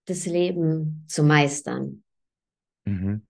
das 0.06 0.26
Leben 0.26 1.04
zu 1.08 1.22
meistern. 1.22 2.02
Mhm. 2.84 3.26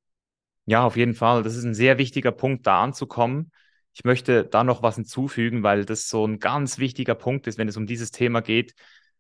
Ja, 0.67 0.85
auf 0.85 0.97
jeden 0.97 1.15
Fall. 1.15 1.43
Das 1.43 1.57
ist 1.57 1.65
ein 1.65 1.75
sehr 1.75 1.99
wichtiger 1.99 2.33
Punkt, 2.33 2.67
da 2.67 2.83
anzukommen. 2.83 3.51
Ich 3.93 4.05
möchte 4.05 4.45
da 4.45 4.63
noch 4.65 4.83
was 4.83 4.97
hinzufügen, 4.97 5.63
weil 5.63 5.85
das 5.85 6.09
so 6.09 6.27
ein 6.27 6.39
ganz 6.39 6.79
wichtiger 6.79 7.15
Punkt 7.15 7.47
ist, 7.47 7.57
wenn 7.57 7.69
es 7.69 7.77
um 7.77 7.87
dieses 7.87 8.11
Thema 8.11 8.43
geht, 8.43 8.75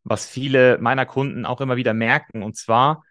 was 0.04 0.28
viele 0.28 0.78
meiner 0.78 1.06
Kunden 1.06 1.46
auch 1.46 1.60
immer 1.60 1.76
wieder 1.76 1.94
merken. 1.94 2.42
Und 2.42 2.56
zwar, 2.56 3.04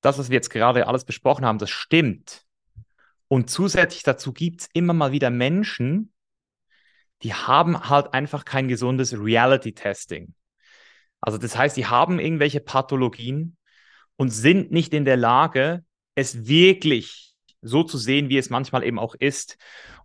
das, 0.00 0.18
was 0.18 0.28
wir 0.28 0.34
jetzt 0.34 0.50
gerade 0.50 0.86
alles 0.86 1.04
besprochen 1.04 1.44
haben, 1.46 1.58
das 1.58 1.70
stimmt. 1.70 2.44
Und 3.28 3.50
zusätzlich 3.50 4.02
dazu 4.02 4.32
gibt 4.32 4.62
es 4.62 4.68
immer 4.72 4.92
mal 4.92 5.12
wieder 5.12 5.30
Menschen, 5.30 6.12
die 7.22 7.34
haben 7.34 7.88
halt 7.88 8.14
einfach 8.14 8.44
kein 8.44 8.68
gesundes 8.68 9.12
Reality-Testing. 9.18 10.34
Also 11.20 11.38
das 11.38 11.56
heißt, 11.56 11.76
die 11.76 11.86
haben 11.86 12.18
irgendwelche 12.20 12.60
Pathologien, 12.60 13.57
und 14.18 14.30
sind 14.30 14.70
nicht 14.70 14.92
in 14.92 15.06
der 15.06 15.16
Lage, 15.16 15.84
es 16.14 16.46
wirklich 16.46 17.34
so 17.62 17.84
zu 17.84 17.96
sehen, 17.96 18.28
wie 18.28 18.36
es 18.36 18.50
manchmal 18.50 18.84
eben 18.84 18.98
auch 18.98 19.14
ist. 19.14 19.56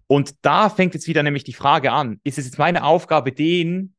Und 0.07 0.35
da 0.45 0.69
fängt 0.69 0.93
jetzt 0.93 1.07
wieder 1.07 1.23
nämlich 1.23 1.43
die 1.43 1.53
Frage 1.53 1.91
an, 1.91 2.21
ist 2.23 2.37
es 2.37 2.45
jetzt 2.45 2.59
meine 2.59 2.83
Aufgabe, 2.83 3.31
denen 3.31 3.95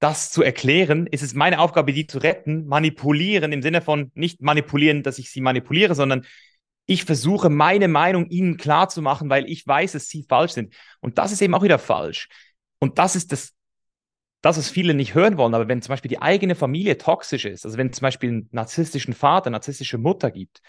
das 0.00 0.30
zu 0.30 0.42
erklären? 0.42 1.06
Ist 1.06 1.22
es 1.22 1.34
meine 1.34 1.60
Aufgabe, 1.60 1.92
die 1.92 2.06
zu 2.06 2.18
retten? 2.18 2.66
Manipulieren 2.66 3.52
im 3.52 3.62
Sinne 3.62 3.82
von 3.82 4.10
nicht 4.14 4.42
manipulieren, 4.42 5.02
dass 5.02 5.18
ich 5.18 5.30
sie 5.30 5.40
manipuliere, 5.40 5.94
sondern 5.94 6.26
ich 6.86 7.04
versuche 7.04 7.48
meine 7.48 7.88
Meinung 7.88 8.28
ihnen 8.28 8.56
klar 8.56 8.88
zu 8.88 9.02
machen, 9.02 9.30
weil 9.30 9.48
ich 9.48 9.66
weiß, 9.66 9.92
dass 9.92 10.08
sie 10.08 10.24
falsch 10.28 10.52
sind. 10.52 10.74
Und 11.00 11.18
das 11.18 11.32
ist 11.32 11.42
eben 11.42 11.54
auch 11.54 11.62
wieder 11.62 11.78
falsch. 11.78 12.28
Und 12.78 12.98
das 12.98 13.16
ist 13.16 13.32
das 13.32 13.54
das, 14.44 14.58
was 14.58 14.68
viele 14.68 14.92
nicht 14.92 15.14
hören 15.14 15.38
wollen, 15.38 15.54
aber 15.54 15.68
wenn 15.68 15.80
zum 15.80 15.92
Beispiel 15.92 16.10
die 16.10 16.20
eigene 16.20 16.54
Familie 16.54 16.98
toxisch 16.98 17.46
ist, 17.46 17.64
also 17.64 17.78
wenn 17.78 17.94
zum 17.94 18.02
Beispiel 18.02 18.28
einen 18.28 18.48
narzisstischen 18.52 19.14
Vater, 19.14 19.48
narzisstische 19.48 19.96
Mutter 19.96 20.30
gibt, 20.30 20.60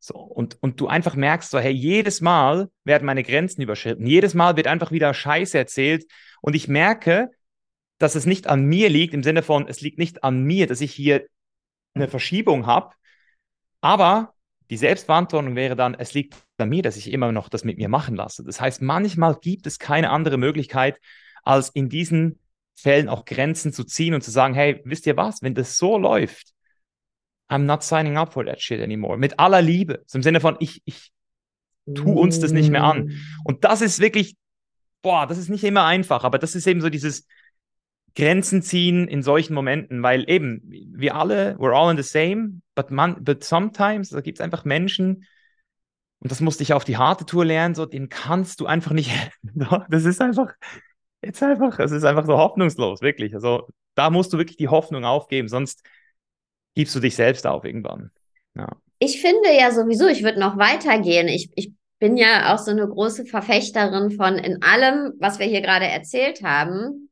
so, 0.00 0.14
und, 0.16 0.60
und 0.62 0.80
du 0.80 0.88
einfach 0.88 1.14
merkst, 1.14 1.50
so, 1.50 1.60
hey, 1.60 1.72
jedes 1.72 2.20
Mal 2.20 2.70
werden 2.82 3.06
meine 3.06 3.22
Grenzen 3.22 3.62
überschritten, 3.62 4.04
jedes 4.04 4.34
Mal 4.34 4.56
wird 4.56 4.66
einfach 4.66 4.90
wieder 4.90 5.14
Scheiße 5.14 5.56
erzählt 5.56 6.06
und 6.40 6.56
ich 6.56 6.66
merke, 6.66 7.30
dass 7.98 8.16
es 8.16 8.26
nicht 8.26 8.48
an 8.48 8.64
mir 8.64 8.88
liegt, 8.88 9.14
im 9.14 9.22
Sinne 9.22 9.42
von, 9.42 9.68
es 9.68 9.80
liegt 9.80 9.98
nicht 9.98 10.24
an 10.24 10.42
mir, 10.42 10.66
dass 10.66 10.80
ich 10.80 10.92
hier 10.92 11.24
eine 11.94 12.08
Verschiebung 12.08 12.66
habe, 12.66 12.94
aber 13.80 14.34
die 14.70 14.76
Selbstverantwortung 14.76 15.54
wäre 15.54 15.76
dann, 15.76 15.94
es 15.94 16.14
liegt 16.14 16.34
an 16.58 16.68
mir, 16.68 16.82
dass 16.82 16.96
ich 16.96 17.12
immer 17.12 17.30
noch 17.30 17.48
das 17.48 17.62
mit 17.62 17.78
mir 17.78 17.88
machen 17.88 18.16
lasse. 18.16 18.42
Das 18.42 18.60
heißt, 18.60 18.82
manchmal 18.82 19.36
gibt 19.40 19.68
es 19.68 19.78
keine 19.78 20.10
andere 20.10 20.36
Möglichkeit, 20.36 20.98
als 21.44 21.68
in 21.68 21.88
diesen 21.88 22.40
Fällen 22.76 23.08
auch 23.08 23.24
Grenzen 23.24 23.72
zu 23.72 23.84
ziehen 23.84 24.14
und 24.14 24.22
zu 24.22 24.30
sagen, 24.30 24.54
hey, 24.54 24.80
wisst 24.84 25.06
ihr 25.06 25.16
was, 25.16 25.42
wenn 25.42 25.54
das 25.54 25.78
so 25.78 25.96
läuft, 25.96 26.52
I'm 27.48 27.64
not 27.64 27.82
signing 27.82 28.16
up 28.16 28.32
for 28.32 28.44
that 28.44 28.60
shit 28.60 28.80
anymore. 28.80 29.18
Mit 29.18 29.38
aller 29.38 29.62
Liebe. 29.62 30.02
So 30.06 30.18
Im 30.18 30.22
Sinne 30.22 30.40
von, 30.40 30.56
ich, 30.60 30.82
ich 30.84 31.12
tu 31.92 32.12
uns 32.12 32.40
das 32.40 32.52
nicht 32.52 32.70
mehr 32.70 32.84
an. 32.84 33.06
Mm. 33.06 33.12
Und 33.44 33.64
das 33.64 33.82
ist 33.82 34.00
wirklich, 34.00 34.36
boah, 35.02 35.26
das 35.26 35.38
ist 35.38 35.50
nicht 35.50 35.64
immer 35.64 35.84
einfach, 35.84 36.24
aber 36.24 36.38
das 36.38 36.54
ist 36.54 36.66
eben 36.66 36.80
so 36.80 36.88
dieses 36.88 37.26
Grenzen 38.16 38.62
ziehen 38.62 39.08
in 39.08 39.22
solchen 39.22 39.54
Momenten, 39.54 40.02
weil 40.02 40.28
eben, 40.28 40.62
wir 40.64 41.14
alle, 41.14 41.56
we're 41.58 41.74
all 41.74 41.90
in 41.90 42.02
the 42.02 42.08
same, 42.08 42.60
but, 42.74 42.90
man, 42.90 43.22
but 43.22 43.44
sometimes, 43.44 44.10
da 44.10 44.20
gibt 44.20 44.38
es 44.38 44.44
einfach 44.44 44.64
Menschen, 44.64 45.26
und 46.20 46.30
das 46.30 46.40
musste 46.40 46.62
ich 46.62 46.72
auf 46.72 46.84
die 46.84 46.96
harte 46.96 47.26
Tour 47.26 47.44
lernen, 47.44 47.74
so, 47.74 47.86
den 47.86 48.08
kannst 48.08 48.60
du 48.60 48.66
einfach 48.66 48.92
nicht, 48.92 49.10
das 49.90 50.04
ist 50.04 50.20
einfach, 50.20 50.54
jetzt 51.24 51.42
einfach, 51.42 51.78
es 51.78 51.92
ist 51.92 52.04
einfach 52.04 52.26
so 52.26 52.36
hoffnungslos, 52.36 53.00
wirklich. 53.00 53.34
Also 53.34 53.68
da 53.94 54.10
musst 54.10 54.32
du 54.32 54.38
wirklich 54.38 54.56
die 54.56 54.68
Hoffnung 54.68 55.04
aufgeben, 55.04 55.48
sonst 55.48 55.82
gibst 56.74 56.94
du 56.94 57.00
dich 57.00 57.16
selbst 57.16 57.46
auf 57.46 57.64
irgendwann. 57.64 58.10
Ja. 58.56 58.68
Ich 58.98 59.20
finde 59.20 59.52
ja 59.58 59.70
sowieso, 59.70 60.06
ich 60.06 60.22
würde 60.22 60.40
noch 60.40 60.56
weitergehen. 60.56 61.28
Ich, 61.28 61.50
ich 61.56 61.72
bin 61.98 62.16
ja 62.16 62.54
auch 62.54 62.58
so 62.58 62.70
eine 62.70 62.86
große 62.86 63.24
Verfechterin 63.26 64.10
von 64.10 64.36
in 64.36 64.62
allem, 64.62 65.12
was 65.18 65.38
wir 65.38 65.46
hier 65.46 65.60
gerade 65.60 65.86
erzählt 65.86 66.42
haben, 66.42 67.10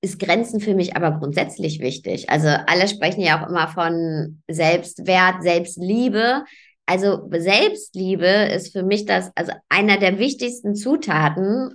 ist 0.00 0.18
Grenzen 0.18 0.60
für 0.60 0.74
mich 0.74 0.94
aber 0.94 1.18
grundsätzlich 1.18 1.80
wichtig. 1.80 2.30
Also 2.30 2.48
alle 2.48 2.88
sprechen 2.88 3.20
ja 3.20 3.42
auch 3.42 3.48
immer 3.48 3.68
von 3.68 4.42
Selbstwert, 4.48 5.42
Selbstliebe. 5.42 6.44
Also 6.86 7.28
Selbstliebe 7.30 8.26
ist 8.26 8.72
für 8.72 8.84
mich 8.84 9.06
das, 9.06 9.30
also 9.34 9.52
einer 9.68 9.98
der 9.98 10.18
wichtigsten 10.18 10.76
Zutaten, 10.76 11.74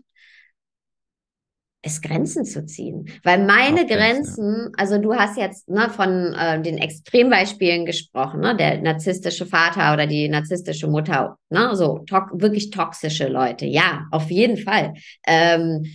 es 1.82 2.02
Grenzen 2.02 2.46
zu 2.46 2.66
ziehen. 2.66 3.10
Weil 3.24 3.46
meine 3.46 3.86
Grenzen, 3.88 4.66
ja. 4.66 4.70
also 4.78 4.98
du 5.00 5.16
hast 5.16 5.38
jetzt 5.38 5.68
ne, 5.68 5.90
von 5.90 6.34
äh, 6.34 6.62
den 6.62 6.78
Extrembeispielen 6.78 7.86
gesprochen, 7.86 8.42
ne, 8.42 8.56
der 8.56 8.82
narzisstische 8.82 9.46
Vater 9.46 9.94
oder 9.94 10.06
die 10.06 10.30
narzisstische 10.30 10.88
Mutter, 10.88 11.38
ne, 11.50 11.76
so 11.76 12.00
to 12.08 12.18
wirklich 12.34 12.70
toxische 12.70 13.28
Leute, 13.28 13.66
ja, 13.66 14.06
auf 14.12 14.30
jeden 14.30 14.58
Fall. 14.58 14.94
Ähm, 15.26 15.86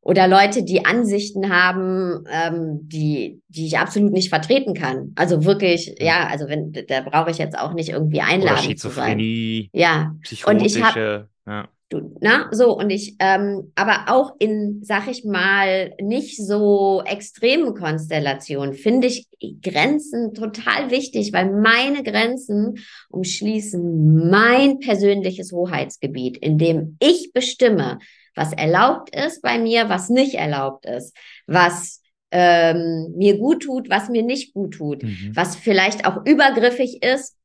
oder 0.00 0.28
Leute, 0.28 0.62
die 0.62 0.84
Ansichten 0.84 1.52
haben, 1.52 2.22
ähm, 2.30 2.78
die, 2.82 3.42
die 3.48 3.66
ich 3.66 3.76
absolut 3.76 4.12
nicht 4.12 4.28
vertreten 4.28 4.72
kann. 4.72 5.10
Also 5.16 5.44
wirklich, 5.44 5.96
ja, 5.98 6.28
also 6.28 6.46
wenn, 6.46 6.72
da 6.72 7.00
brauche 7.00 7.32
ich 7.32 7.38
jetzt 7.38 7.58
auch 7.58 7.72
nicht 7.72 7.88
irgendwie 7.88 8.20
einladen. 8.20 8.58
Oder 8.58 8.62
Schizophrenie, 8.62 9.68
Ja. 9.72 10.14
Und 10.46 10.64
ich 10.64 10.80
habe 10.80 11.28
ja. 11.44 11.68
Du, 11.88 12.16
na, 12.20 12.48
so, 12.50 12.76
und 12.76 12.90
ich, 12.90 13.14
ähm, 13.20 13.70
aber 13.76 14.06
auch 14.08 14.34
in, 14.40 14.80
sag 14.82 15.08
ich 15.08 15.24
mal, 15.24 15.94
nicht 16.00 16.36
so 16.36 17.00
extremen 17.06 17.74
Konstellationen 17.74 18.74
finde 18.74 19.06
ich 19.06 19.28
Grenzen 19.62 20.34
total 20.34 20.90
wichtig, 20.90 21.32
weil 21.32 21.52
meine 21.52 22.02
Grenzen 22.02 22.78
umschließen 23.08 24.28
mein 24.28 24.80
persönliches 24.80 25.52
Hoheitsgebiet, 25.52 26.38
in 26.38 26.58
dem 26.58 26.96
ich 26.98 27.32
bestimme, 27.32 28.00
was 28.34 28.52
erlaubt 28.52 29.14
ist 29.14 29.40
bei 29.42 29.56
mir, 29.60 29.88
was 29.88 30.08
nicht 30.08 30.34
erlaubt 30.34 30.86
ist, 30.86 31.16
was 31.46 32.02
ähm, 32.32 33.14
mir 33.16 33.38
gut 33.38 33.62
tut, 33.62 33.88
was 33.88 34.08
mir 34.08 34.24
nicht 34.24 34.54
gut 34.54 34.74
tut, 34.74 35.04
mhm. 35.04 35.30
was 35.34 35.54
vielleicht 35.54 36.04
auch 36.04 36.26
übergriffig 36.26 37.00
ist 37.04 37.36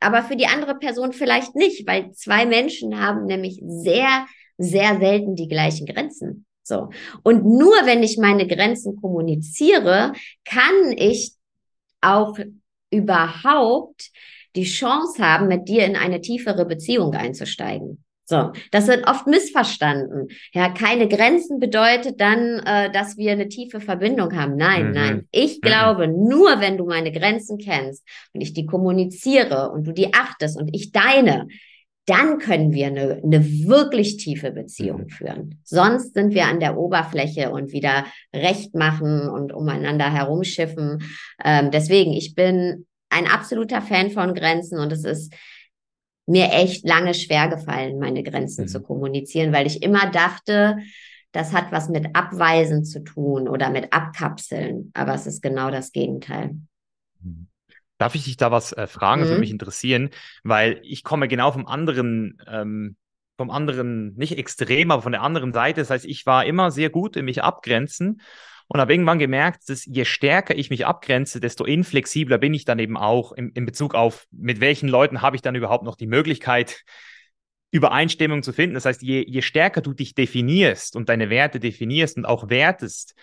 aber 0.00 0.22
für 0.22 0.36
die 0.36 0.46
andere 0.46 0.76
Person 0.76 1.12
vielleicht 1.12 1.54
nicht, 1.54 1.86
weil 1.86 2.10
zwei 2.12 2.46
Menschen 2.46 3.00
haben 3.00 3.26
nämlich 3.26 3.60
sehr, 3.64 4.26
sehr 4.58 4.98
selten 4.98 5.36
die 5.36 5.48
gleichen 5.48 5.86
Grenzen. 5.86 6.46
So. 6.62 6.88
Und 7.22 7.44
nur 7.44 7.74
wenn 7.84 8.02
ich 8.02 8.16
meine 8.18 8.46
Grenzen 8.46 8.96
kommuniziere, 8.96 10.12
kann 10.44 10.92
ich 10.96 11.34
auch 12.00 12.38
überhaupt 12.90 14.10
die 14.56 14.64
Chance 14.64 15.22
haben, 15.22 15.48
mit 15.48 15.68
dir 15.68 15.84
in 15.84 15.96
eine 15.96 16.20
tiefere 16.20 16.64
Beziehung 16.64 17.14
einzusteigen. 17.14 18.04
So, 18.30 18.52
das 18.70 18.86
wird 18.86 19.08
oft 19.08 19.26
missverstanden. 19.26 20.28
Ja, 20.52 20.68
keine 20.68 21.08
Grenzen 21.08 21.58
bedeutet 21.58 22.20
dann, 22.20 22.60
äh, 22.60 22.88
dass 22.92 23.16
wir 23.16 23.32
eine 23.32 23.48
tiefe 23.48 23.80
Verbindung 23.80 24.36
haben. 24.36 24.54
Nein, 24.54 24.90
mhm. 24.90 24.92
nein. 24.92 25.28
Ich 25.32 25.56
mhm. 25.56 25.60
glaube, 25.62 26.06
nur 26.06 26.60
wenn 26.60 26.78
du 26.78 26.86
meine 26.86 27.10
Grenzen 27.10 27.58
kennst 27.58 28.06
und 28.32 28.40
ich 28.40 28.52
die 28.52 28.66
kommuniziere 28.66 29.72
und 29.72 29.84
du 29.84 29.92
die 29.92 30.14
achtest 30.14 30.56
und 30.56 30.68
ich 30.72 30.92
deine, 30.92 31.48
dann 32.06 32.38
können 32.38 32.72
wir 32.72 32.86
eine, 32.86 33.20
eine 33.20 33.44
wirklich 33.66 34.16
tiefe 34.18 34.52
Beziehung 34.52 35.06
mhm. 35.06 35.08
führen. 35.08 35.60
Sonst 35.64 36.14
sind 36.14 36.32
wir 36.32 36.44
an 36.44 36.60
der 36.60 36.78
Oberfläche 36.78 37.50
und 37.50 37.72
wieder 37.72 38.04
recht 38.32 38.76
machen 38.76 39.28
und 39.28 39.52
umeinander 39.52 40.08
herumschiffen. 40.08 41.02
Ähm, 41.44 41.72
deswegen, 41.72 42.12
ich 42.12 42.36
bin 42.36 42.86
ein 43.08 43.26
absoluter 43.26 43.82
Fan 43.82 44.12
von 44.12 44.34
Grenzen 44.34 44.78
und 44.78 44.92
es 44.92 45.04
ist 45.04 45.34
mir 46.30 46.52
echt 46.52 46.86
lange 46.86 47.12
schwer 47.12 47.48
gefallen, 47.48 47.98
meine 47.98 48.22
Grenzen 48.22 48.62
mhm. 48.62 48.68
zu 48.68 48.82
kommunizieren, 48.82 49.52
weil 49.52 49.66
ich 49.66 49.82
immer 49.82 50.10
dachte, 50.10 50.78
das 51.32 51.52
hat 51.52 51.72
was 51.72 51.88
mit 51.88 52.14
Abweisen 52.14 52.84
zu 52.84 53.02
tun 53.02 53.48
oder 53.48 53.70
mit 53.70 53.92
Abkapseln. 53.92 54.90
Aber 54.94 55.14
es 55.14 55.26
ist 55.26 55.42
genau 55.42 55.70
das 55.70 55.92
Gegenteil. 55.92 56.56
Mhm. 57.20 57.48
Darf 57.98 58.14
ich 58.14 58.24
dich 58.24 58.36
da 58.36 58.50
was 58.50 58.72
äh, 58.72 58.86
fragen? 58.86 59.20
Das 59.20 59.28
mhm. 59.28 59.32
würde 59.32 59.40
mich 59.40 59.50
interessieren, 59.50 60.10
weil 60.44 60.80
ich 60.82 61.04
komme 61.04 61.28
genau 61.28 61.52
vom 61.52 61.66
anderen, 61.66 62.40
ähm, 62.48 62.96
vom 63.36 63.50
anderen, 63.50 64.14
nicht 64.16 64.38
extrem, 64.38 64.90
aber 64.90 65.02
von 65.02 65.12
der 65.12 65.22
anderen 65.22 65.52
Seite. 65.52 65.80
Das 65.80 65.90
heißt, 65.90 66.04
ich 66.04 66.26
war 66.26 66.46
immer 66.46 66.70
sehr 66.70 66.90
gut 66.90 67.16
in 67.16 67.24
mich 67.24 67.42
abgrenzen 67.42 68.20
und 68.72 68.78
habe 68.78 68.92
irgendwann 68.92 69.18
gemerkt, 69.18 69.68
dass 69.68 69.84
je 69.84 70.04
stärker 70.04 70.54
ich 70.54 70.70
mich 70.70 70.86
abgrenze, 70.86 71.40
desto 71.40 71.64
inflexibler 71.64 72.38
bin 72.38 72.54
ich 72.54 72.64
dann 72.64 72.78
eben 72.78 72.96
auch 72.96 73.32
in, 73.32 73.50
in 73.50 73.66
Bezug 73.66 73.96
auf, 73.96 74.28
mit 74.30 74.60
welchen 74.60 74.88
Leuten 74.88 75.22
habe 75.22 75.34
ich 75.34 75.42
dann 75.42 75.56
überhaupt 75.56 75.82
noch 75.82 75.96
die 75.96 76.06
Möglichkeit, 76.06 76.84
Übereinstimmung 77.72 78.44
zu 78.44 78.52
finden. 78.52 78.74
Das 78.74 78.84
heißt, 78.84 79.02
je, 79.02 79.24
je 79.26 79.42
stärker 79.42 79.80
du 79.80 79.92
dich 79.92 80.14
definierst 80.14 80.94
und 80.94 81.08
deine 81.08 81.30
Werte 81.30 81.58
definierst 81.58 82.16
und 82.16 82.26
auch 82.26 82.48
wertest, 82.48 83.16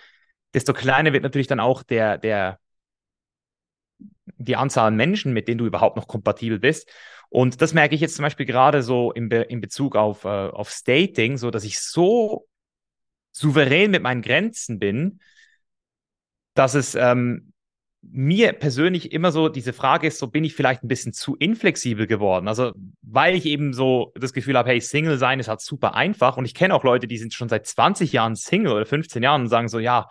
desto 0.54 0.74
kleiner 0.74 1.14
wird 1.14 1.24
natürlich 1.24 1.48
dann 1.48 1.62
auch 1.62 1.82
der, 1.82 2.18
der, 2.18 2.60
die 4.26 4.58
Anzahl 4.58 4.89
an 4.89 4.98
Menschen, 4.98 5.32
mit 5.32 5.48
denen 5.48 5.60
du 5.60 5.66
überhaupt 5.66 5.95
noch 5.95 6.10
kompatibel 6.10 6.60
bist. 6.60 6.91
Und 7.30 7.62
das 7.62 7.74
merke 7.74 7.95
ich 7.95 8.02
jetzt 8.02 8.18
zum 8.18 8.24
Beispiel 8.24 8.45
gerade 8.45 8.84
so 8.84 9.14
in, 9.14 9.30
Be 9.30 9.43
in 9.43 9.62
Bezug 9.62 9.95
auf, 9.95 10.26
äh, 10.26 10.28
auf 10.28 10.70
Stating, 10.70 11.38
so 11.38 11.52
dass 11.52 11.64
ich 11.64 11.80
so 11.80 12.50
souverän 13.32 13.91
mit 13.91 14.04
meinen 14.04 14.22
Grenzen 14.22 14.78
bin, 14.78 15.22
dass 16.58 16.74
es 16.74 16.95
ähm, 16.95 17.53
mir 18.01 18.53
persönlich 18.53 19.12
immer 19.12 19.32
so 19.32 19.49
diese 19.49 19.74
Frage 19.74 20.08
ist, 20.08 20.20
so 20.20 20.28
bin 20.28 20.43
ich 20.43 20.55
vielleicht 20.55 20.84
ein 20.84 20.88
bisschen 20.88 21.14
zu 21.14 21.36
inflexibel 21.36 22.08
geworden. 22.08 22.47
Also, 22.47 22.74
weil 23.01 23.36
ich 23.36 23.45
eben 23.45 23.74
so 23.74 24.12
das 24.16 24.34
Gefühl 24.34 24.58
habe, 24.58 24.70
hey, 24.70 24.80
Single 24.82 25.18
sein 25.18 25.39
ist 25.39 25.47
halt 25.47 25.62
super 25.62 25.95
einfach. 25.95 26.38
Und 26.38 26.45
ich 26.45 26.53
kenne 26.53 26.74
auch 26.74 26.84
Leute, 26.84 27.08
die 27.08 27.18
sind 27.18 27.34
schon 27.34 27.49
seit 27.49 27.68
20 27.68 28.14
Jahren 28.14 28.36
Single 28.36 28.72
oder 28.72 28.86
15 28.86 29.24
Jahren 29.24 29.41
und 29.41 29.49
sagen 29.49 29.68
so, 29.68 29.80
ja, 29.80 30.08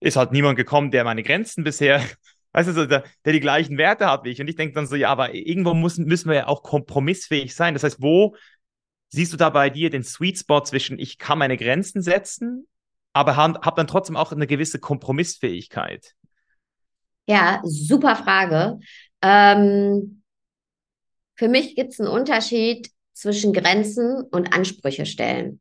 ist 0.00 0.16
halt 0.16 0.32
niemand 0.32 0.56
gekommen, 0.56 0.90
der 0.90 1.04
meine 1.04 1.22
Grenzen 1.22 1.64
bisher, 1.64 2.02
weißt 2.52 2.68
du, 2.68 2.72
so, 2.72 2.86
der, 2.86 3.04
der 3.24 3.32
die 3.32 3.40
gleichen 3.40 3.78
Werte 3.78 4.06
hat 4.06 4.24
wie 4.24 4.30
ich. 4.30 4.40
Und 4.40 4.48
ich 4.48 4.56
denke 4.56 4.74
dann 4.74 4.86
so, 4.86 4.96
ja, 4.96 5.08
aber 5.10 5.34
irgendwo 5.34 5.74
müssen, 5.74 6.04
müssen 6.04 6.28
wir 6.28 6.36
ja 6.36 6.46
auch 6.46 6.62
kompromissfähig 6.62 7.54
sein. 7.54 7.74
Das 7.74 7.84
heißt, 7.84 8.02
wo 8.02 8.36
siehst 9.08 9.32
du 9.32 9.36
da 9.36 9.50
bei 9.50 9.70
dir 9.70 9.90
den 9.90 10.04
Sweet 10.04 10.38
Spot 10.38 10.60
zwischen, 10.60 10.98
ich 10.98 11.18
kann 11.18 11.38
meine 11.38 11.56
Grenzen 11.56 12.02
setzen 12.02 12.66
aber 13.12 13.36
habe 13.36 13.60
hab 13.60 13.76
dann 13.76 13.86
trotzdem 13.86 14.16
auch 14.16 14.32
eine 14.32 14.46
gewisse 14.46 14.78
Kompromissfähigkeit? 14.78 16.14
Ja, 17.26 17.60
super 17.64 18.16
Frage. 18.16 18.78
Ähm, 19.22 20.22
für 21.34 21.48
mich 21.48 21.76
gibt 21.76 21.92
es 21.92 22.00
einen 22.00 22.08
Unterschied 22.08 22.90
zwischen 23.12 23.52
Grenzen 23.52 24.22
und 24.22 24.54
Ansprüche 24.54 25.06
stellen. 25.06 25.60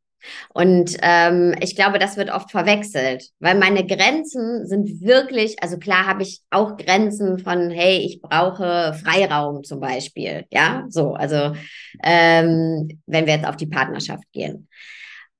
Und 0.54 0.98
ähm, 1.02 1.56
ich 1.62 1.76
glaube, 1.76 2.00
das 2.00 2.18
wird 2.18 2.32
oft 2.32 2.52
verwechselt, 2.52 3.30
weil 3.40 3.56
meine 3.56 3.86
Grenzen 3.86 4.68
sind 4.68 5.02
wirklich, 5.02 5.62
also 5.62 5.78
klar 5.78 6.06
habe 6.06 6.24
ich 6.24 6.42
auch 6.50 6.76
Grenzen 6.78 7.40
von, 7.40 7.70
hey, 7.70 7.98
ich 8.00 8.22
brauche 8.22 8.94
Freiraum 9.04 9.64
zum 9.64 9.80
Beispiel, 9.80 10.46
ja, 10.52 10.86
so, 10.90 11.14
also 11.14 11.54
ähm, 12.04 13.02
wenn 13.06 13.26
wir 13.26 13.36
jetzt 13.36 13.48
auf 13.48 13.58
die 13.58 13.68
Partnerschaft 13.68 14.26
gehen. 14.32 14.68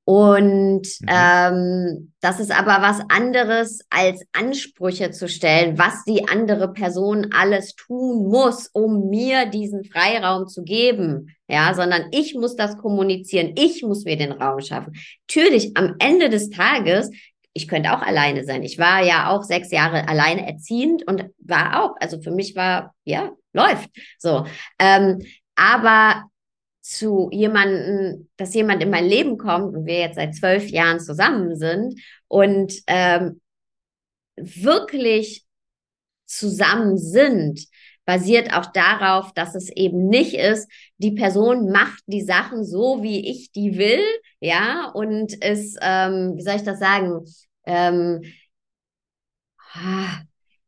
Und 0.10 0.88
mhm. 1.02 1.08
ähm, 1.10 2.14
das 2.22 2.40
ist 2.40 2.58
aber 2.58 2.82
was 2.82 3.02
anderes, 3.10 3.82
als 3.90 4.24
Ansprüche 4.32 5.12
zu 5.12 5.28
stellen, 5.28 5.78
was 5.78 6.06
die 6.06 6.30
andere 6.30 6.72
Person 6.72 7.28
alles 7.34 7.76
tun 7.76 8.30
muss, 8.30 8.70
um 8.72 9.10
mir 9.10 9.48
diesen 9.48 9.84
Freiraum 9.84 10.48
zu 10.48 10.64
geben. 10.64 11.36
Ja, 11.50 11.74
sondern 11.74 12.04
ich 12.12 12.36
muss 12.36 12.56
das 12.56 12.78
kommunizieren, 12.78 13.52
ich 13.58 13.84
muss 13.84 14.06
mir 14.06 14.16
den 14.16 14.32
Raum 14.32 14.62
schaffen. 14.62 14.94
Natürlich, 15.30 15.76
am 15.76 15.96
Ende 16.00 16.30
des 16.30 16.52
Tages, 16.52 17.12
ich 17.52 17.68
könnte 17.68 17.92
auch 17.92 18.02
alleine 18.02 18.46
sein. 18.46 18.64
Ich 18.64 18.78
war 18.78 19.04
ja 19.04 19.30
auch 19.30 19.44
sechs 19.44 19.72
Jahre 19.72 20.08
alleine 20.08 20.48
erziehend 20.48 21.06
und 21.06 21.26
war 21.40 21.84
auch, 21.84 21.96
also 22.00 22.22
für 22.22 22.32
mich 22.32 22.56
war, 22.56 22.96
ja, 23.04 23.32
läuft. 23.52 23.90
So. 24.20 24.46
Ähm, 24.80 25.20
aber 25.56 26.30
zu 26.88 27.30
jemanden, 27.34 28.30
dass 28.38 28.54
jemand 28.54 28.82
in 28.82 28.90
mein 28.90 29.06
Leben 29.06 29.38
kommt 29.38 29.76
und 29.76 29.86
wir 29.86 30.00
jetzt 30.00 30.16
seit 30.16 30.36
zwölf 30.36 30.70
Jahren 30.70 31.02
zusammen 31.02 31.58
sind 31.58 32.00
und 32.30 32.74
ähm, 32.88 33.42
wirklich 34.38 35.46
zusammen 36.26 36.98
sind, 36.98 37.68
basiert 38.06 38.54
auch 38.54 38.68
darauf, 38.68 39.34
dass 39.34 39.54
es 39.54 39.70
eben 39.70 40.08
nicht 40.08 40.34
ist, 40.36 40.72
die 40.98 41.12
Person 41.12 41.72
macht 41.72 42.04
die 42.08 42.22
Sachen 42.24 42.64
so, 42.64 43.04
wie 43.04 43.30
ich 43.30 43.52
die 43.52 43.78
will, 43.78 44.04
ja, 44.40 44.90
und 44.94 45.34
ist, 45.44 45.78
ähm, 45.82 46.38
wie 46.38 46.42
soll 46.42 46.56
ich 46.56 46.64
das 46.64 46.80
sagen, 46.80 47.26
ähm, 47.66 48.22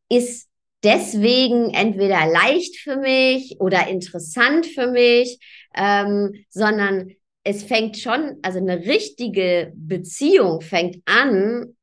ist 0.09 0.49
deswegen 0.84 1.74
entweder 1.74 2.26
leicht 2.28 2.78
für 2.78 2.97
mich 2.97 3.55
oder 3.59 3.88
interessant 3.88 4.65
für 4.65 4.88
mich, 4.88 5.39
ähm, 5.76 6.45
sondern 6.49 7.11
es 7.43 7.63
fängt 7.63 7.97
schon, 7.97 8.38
also 8.41 8.59
eine 8.59 8.86
richtige 8.86 9.72
Beziehung 9.76 10.61
fängt 10.61 10.97
an, 11.05 11.76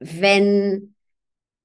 wenn 0.00 0.94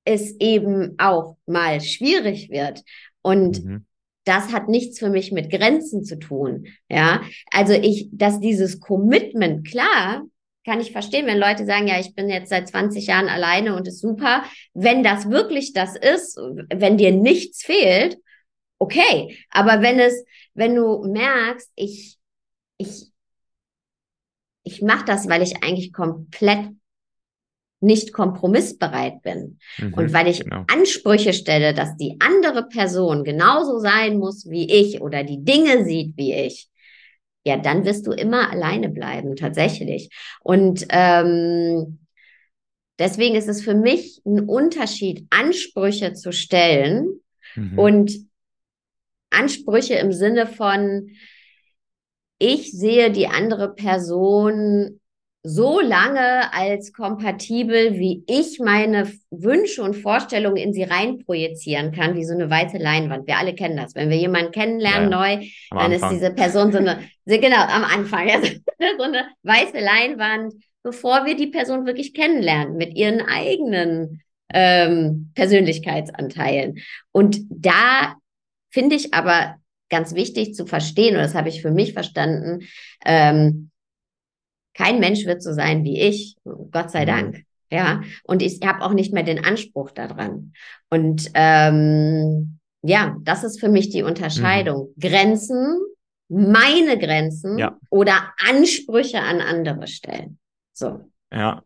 es 0.05 0.35
eben 0.39 0.95
auch 0.97 1.37
mal 1.45 1.81
schwierig 1.81 2.49
wird. 2.49 2.81
Und 3.21 3.63
mhm. 3.63 3.85
das 4.25 4.51
hat 4.51 4.67
nichts 4.69 4.99
für 4.99 5.09
mich 5.09 5.31
mit 5.31 5.49
Grenzen 5.49 6.03
zu 6.03 6.19
tun. 6.19 6.67
Ja, 6.89 7.21
also 7.51 7.73
ich, 7.73 8.09
dass 8.11 8.39
dieses 8.39 8.79
Commitment, 8.79 9.67
klar, 9.67 10.23
kann 10.65 10.79
ich 10.79 10.91
verstehen, 10.91 11.27
wenn 11.27 11.39
Leute 11.39 11.65
sagen, 11.65 11.87
ja, 11.87 11.99
ich 11.99 12.15
bin 12.15 12.29
jetzt 12.29 12.49
seit 12.49 12.69
20 12.69 13.07
Jahren 13.07 13.27
alleine 13.27 13.75
und 13.75 13.87
ist 13.87 13.99
super. 13.99 14.43
Wenn 14.73 15.03
das 15.03 15.29
wirklich 15.29 15.73
das 15.73 15.95
ist, 15.95 16.37
wenn 16.37 16.97
dir 16.97 17.11
nichts 17.11 17.63
fehlt, 17.63 18.17
okay. 18.79 19.37
Aber 19.49 19.81
wenn 19.81 19.99
es, 19.99 20.23
wenn 20.53 20.75
du 20.75 21.03
merkst, 21.03 21.71
ich, 21.75 22.17
ich, 22.77 23.11
ich 24.63 24.81
mache 24.81 25.05
das, 25.05 25.27
weil 25.27 25.41
ich 25.41 25.63
eigentlich 25.63 25.93
komplett 25.93 26.69
nicht 27.83 28.13
kompromissbereit 28.13 29.21
bin 29.21 29.59
mhm, 29.77 29.93
und 29.93 30.13
weil 30.13 30.29
ich 30.29 30.43
genau. 30.43 30.63
Ansprüche 30.67 31.33
stelle, 31.33 31.73
dass 31.73 31.97
die 31.97 32.15
andere 32.19 32.67
Person 32.67 33.23
genauso 33.23 33.79
sein 33.79 34.17
muss 34.17 34.49
wie 34.49 34.71
ich 34.71 35.01
oder 35.01 35.23
die 35.23 35.43
Dinge 35.43 35.83
sieht 35.83 36.15
wie 36.15 36.33
ich, 36.33 36.69
ja, 37.45 37.57
dann 37.57 37.85
wirst 37.85 38.07
du 38.07 38.11
immer 38.11 38.49
alleine 38.49 38.87
bleiben, 38.87 39.35
tatsächlich. 39.35 40.09
Und 40.39 40.85
ähm, 40.89 41.99
deswegen 42.97 43.35
ist 43.35 43.49
es 43.49 43.61
für 43.61 43.75
mich 43.75 44.21
ein 44.25 44.47
Unterschied, 44.47 45.27
Ansprüche 45.29 46.13
zu 46.13 46.31
stellen 46.31 47.19
mhm. 47.55 47.77
und 47.77 48.13
Ansprüche 49.33 49.95
im 49.95 50.11
Sinne 50.11 50.47
von, 50.47 51.11
ich 52.39 52.71
sehe 52.71 53.11
die 53.11 53.27
andere 53.27 53.73
Person 53.73 54.99
so 55.45 55.81
lange 55.81 56.53
als 56.53 56.93
kompatibel, 56.93 57.95
wie 57.95 58.23
ich 58.27 58.59
meine 58.59 59.11
Wünsche 59.29 59.83
und 59.83 59.93
Vorstellungen 59.93 60.55
in 60.55 60.73
sie 60.73 60.83
reinprojizieren 60.83 61.91
kann, 61.91 62.15
wie 62.15 62.23
so 62.23 62.33
eine 62.33 62.49
weiße 62.49 62.77
Leinwand. 62.77 63.27
Wir 63.27 63.37
alle 63.37 63.53
kennen 63.53 63.75
das. 63.75 63.93
Wenn 63.93 64.09
wir 64.09 64.15
jemanden 64.15 64.53
kennenlernen 64.53 65.11
ja, 65.11 65.17
neu, 65.17 65.45
dann 65.69 65.91
Anfang. 65.91 66.11
ist 66.11 66.15
diese 66.15 66.33
Person 66.33 66.71
so 66.71 66.77
eine, 66.77 66.99
genau, 67.25 67.59
am 67.59 67.83
Anfang, 67.83 68.27
ja, 68.29 68.41
so 68.97 69.03
eine 69.03 69.25
weiße 69.43 69.79
Leinwand, 69.79 70.53
bevor 70.81 71.25
wir 71.25 71.35
die 71.35 71.47
Person 71.47 71.85
wirklich 71.85 72.13
kennenlernen, 72.13 72.77
mit 72.77 72.95
ihren 72.95 73.21
eigenen 73.21 74.21
ähm, 74.53 75.31
Persönlichkeitsanteilen. 75.35 76.79
Und 77.11 77.39
da 77.49 78.15
finde 78.73 78.95
ich 78.95 79.13
aber 79.13 79.57
ganz 79.89 80.15
wichtig 80.15 80.55
zu 80.55 80.65
verstehen, 80.65 81.15
und 81.15 81.21
das 81.21 81.35
habe 81.35 81.49
ich 81.49 81.61
für 81.61 81.71
mich 81.71 81.93
verstanden, 81.93 82.65
ähm, 83.05 83.69
kein 84.73 84.99
Mensch 84.99 85.25
wird 85.25 85.43
so 85.43 85.53
sein 85.53 85.83
wie 85.83 86.01
ich, 86.01 86.35
Gott 86.43 86.89
sei 86.89 87.03
mhm. 87.03 87.07
Dank. 87.07 87.43
Ja, 87.71 88.01
und 88.23 88.43
ich 88.43 88.59
habe 88.63 88.83
auch 88.83 88.93
nicht 88.93 89.13
mehr 89.13 89.23
den 89.23 89.43
Anspruch 89.43 89.89
daran. 89.91 90.53
Und 90.91 91.31
ähm, 91.33 92.59
ja, 92.83 93.17
das 93.21 93.43
ist 93.43 93.59
für 93.59 93.69
mich 93.69 93.89
die 93.89 94.03
Unterscheidung. 94.03 94.93
Mhm. 94.95 94.99
Grenzen, 94.99 95.79
meine 96.29 96.99
Grenzen 96.99 97.57
ja. 97.57 97.77
oder 97.89 98.31
Ansprüche 98.47 99.21
an 99.21 99.41
andere 99.41 99.87
stellen. 99.87 100.37
So. 100.73 101.09
Ja. 101.31 101.63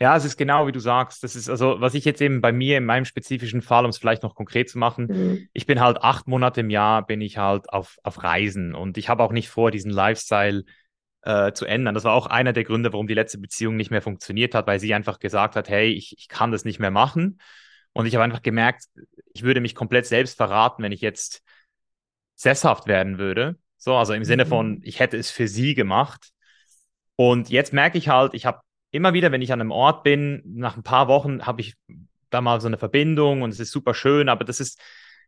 Ja, 0.00 0.16
es 0.16 0.24
ist 0.24 0.36
genau 0.36 0.66
wie 0.66 0.72
du 0.72 0.78
sagst. 0.78 1.24
Das 1.24 1.34
ist 1.34 1.48
also, 1.48 1.80
was 1.80 1.94
ich 1.94 2.04
jetzt 2.04 2.20
eben 2.20 2.40
bei 2.40 2.52
mir 2.52 2.78
in 2.78 2.84
meinem 2.84 3.04
spezifischen 3.04 3.62
Fall, 3.62 3.84
um 3.84 3.90
es 3.90 3.98
vielleicht 3.98 4.22
noch 4.22 4.36
konkret 4.36 4.70
zu 4.70 4.78
machen, 4.78 5.06
mhm. 5.06 5.48
ich 5.52 5.66
bin 5.66 5.80
halt 5.80 5.98
acht 6.02 6.28
Monate 6.28 6.60
im 6.60 6.70
Jahr, 6.70 7.04
bin 7.04 7.20
ich 7.20 7.38
halt 7.38 7.68
auf, 7.70 7.98
auf 8.04 8.22
Reisen 8.22 8.74
und 8.74 8.96
ich 8.96 9.08
habe 9.08 9.24
auch 9.24 9.32
nicht 9.32 9.48
vor, 9.48 9.72
diesen 9.72 9.90
Lifestyle 9.90 10.64
äh, 11.22 11.52
zu 11.52 11.66
ändern. 11.66 11.94
Das 11.94 12.04
war 12.04 12.14
auch 12.14 12.26
einer 12.26 12.52
der 12.52 12.62
Gründe, 12.62 12.92
warum 12.92 13.08
die 13.08 13.14
letzte 13.14 13.38
Beziehung 13.38 13.76
nicht 13.76 13.90
mehr 13.90 14.02
funktioniert 14.02 14.54
hat, 14.54 14.68
weil 14.68 14.78
sie 14.78 14.94
einfach 14.94 15.18
gesagt 15.18 15.56
hat, 15.56 15.68
hey, 15.68 15.90
ich, 15.90 16.16
ich 16.16 16.28
kann 16.28 16.52
das 16.52 16.64
nicht 16.64 16.78
mehr 16.78 16.92
machen. 16.92 17.40
Und 17.92 18.06
ich 18.06 18.14
habe 18.14 18.22
einfach 18.22 18.42
gemerkt, 18.42 18.84
ich 19.34 19.42
würde 19.42 19.60
mich 19.60 19.74
komplett 19.74 20.06
selbst 20.06 20.36
verraten, 20.36 20.82
wenn 20.84 20.92
ich 20.92 21.00
jetzt 21.00 21.42
sesshaft 22.36 22.86
werden 22.86 23.18
würde. 23.18 23.58
So, 23.76 23.96
also 23.96 24.12
im 24.12 24.24
Sinne 24.24 24.46
von, 24.46 24.76
mhm. 24.76 24.80
ich 24.84 25.00
hätte 25.00 25.16
es 25.16 25.30
für 25.30 25.48
sie 25.48 25.74
gemacht. 25.74 26.30
Und 27.16 27.50
jetzt 27.50 27.72
merke 27.72 27.98
ich 27.98 28.08
halt, 28.08 28.34
ich 28.34 28.46
habe 28.46 28.60
immer 28.90 29.12
wieder, 29.12 29.32
wenn 29.32 29.42
ich 29.42 29.52
an 29.52 29.60
einem 29.60 29.70
Ort 29.70 30.02
bin, 30.02 30.42
nach 30.44 30.76
ein 30.76 30.82
paar 30.82 31.08
Wochen 31.08 31.46
habe 31.46 31.60
ich 31.60 31.74
da 32.30 32.40
mal 32.40 32.60
so 32.60 32.66
eine 32.66 32.78
Verbindung 32.78 33.42
und 33.42 33.50
es 33.50 33.60
ist 33.60 33.70
super 33.70 33.94
schön, 33.94 34.28
aber 34.28 34.44
das 34.44 34.60
ist 34.60 34.80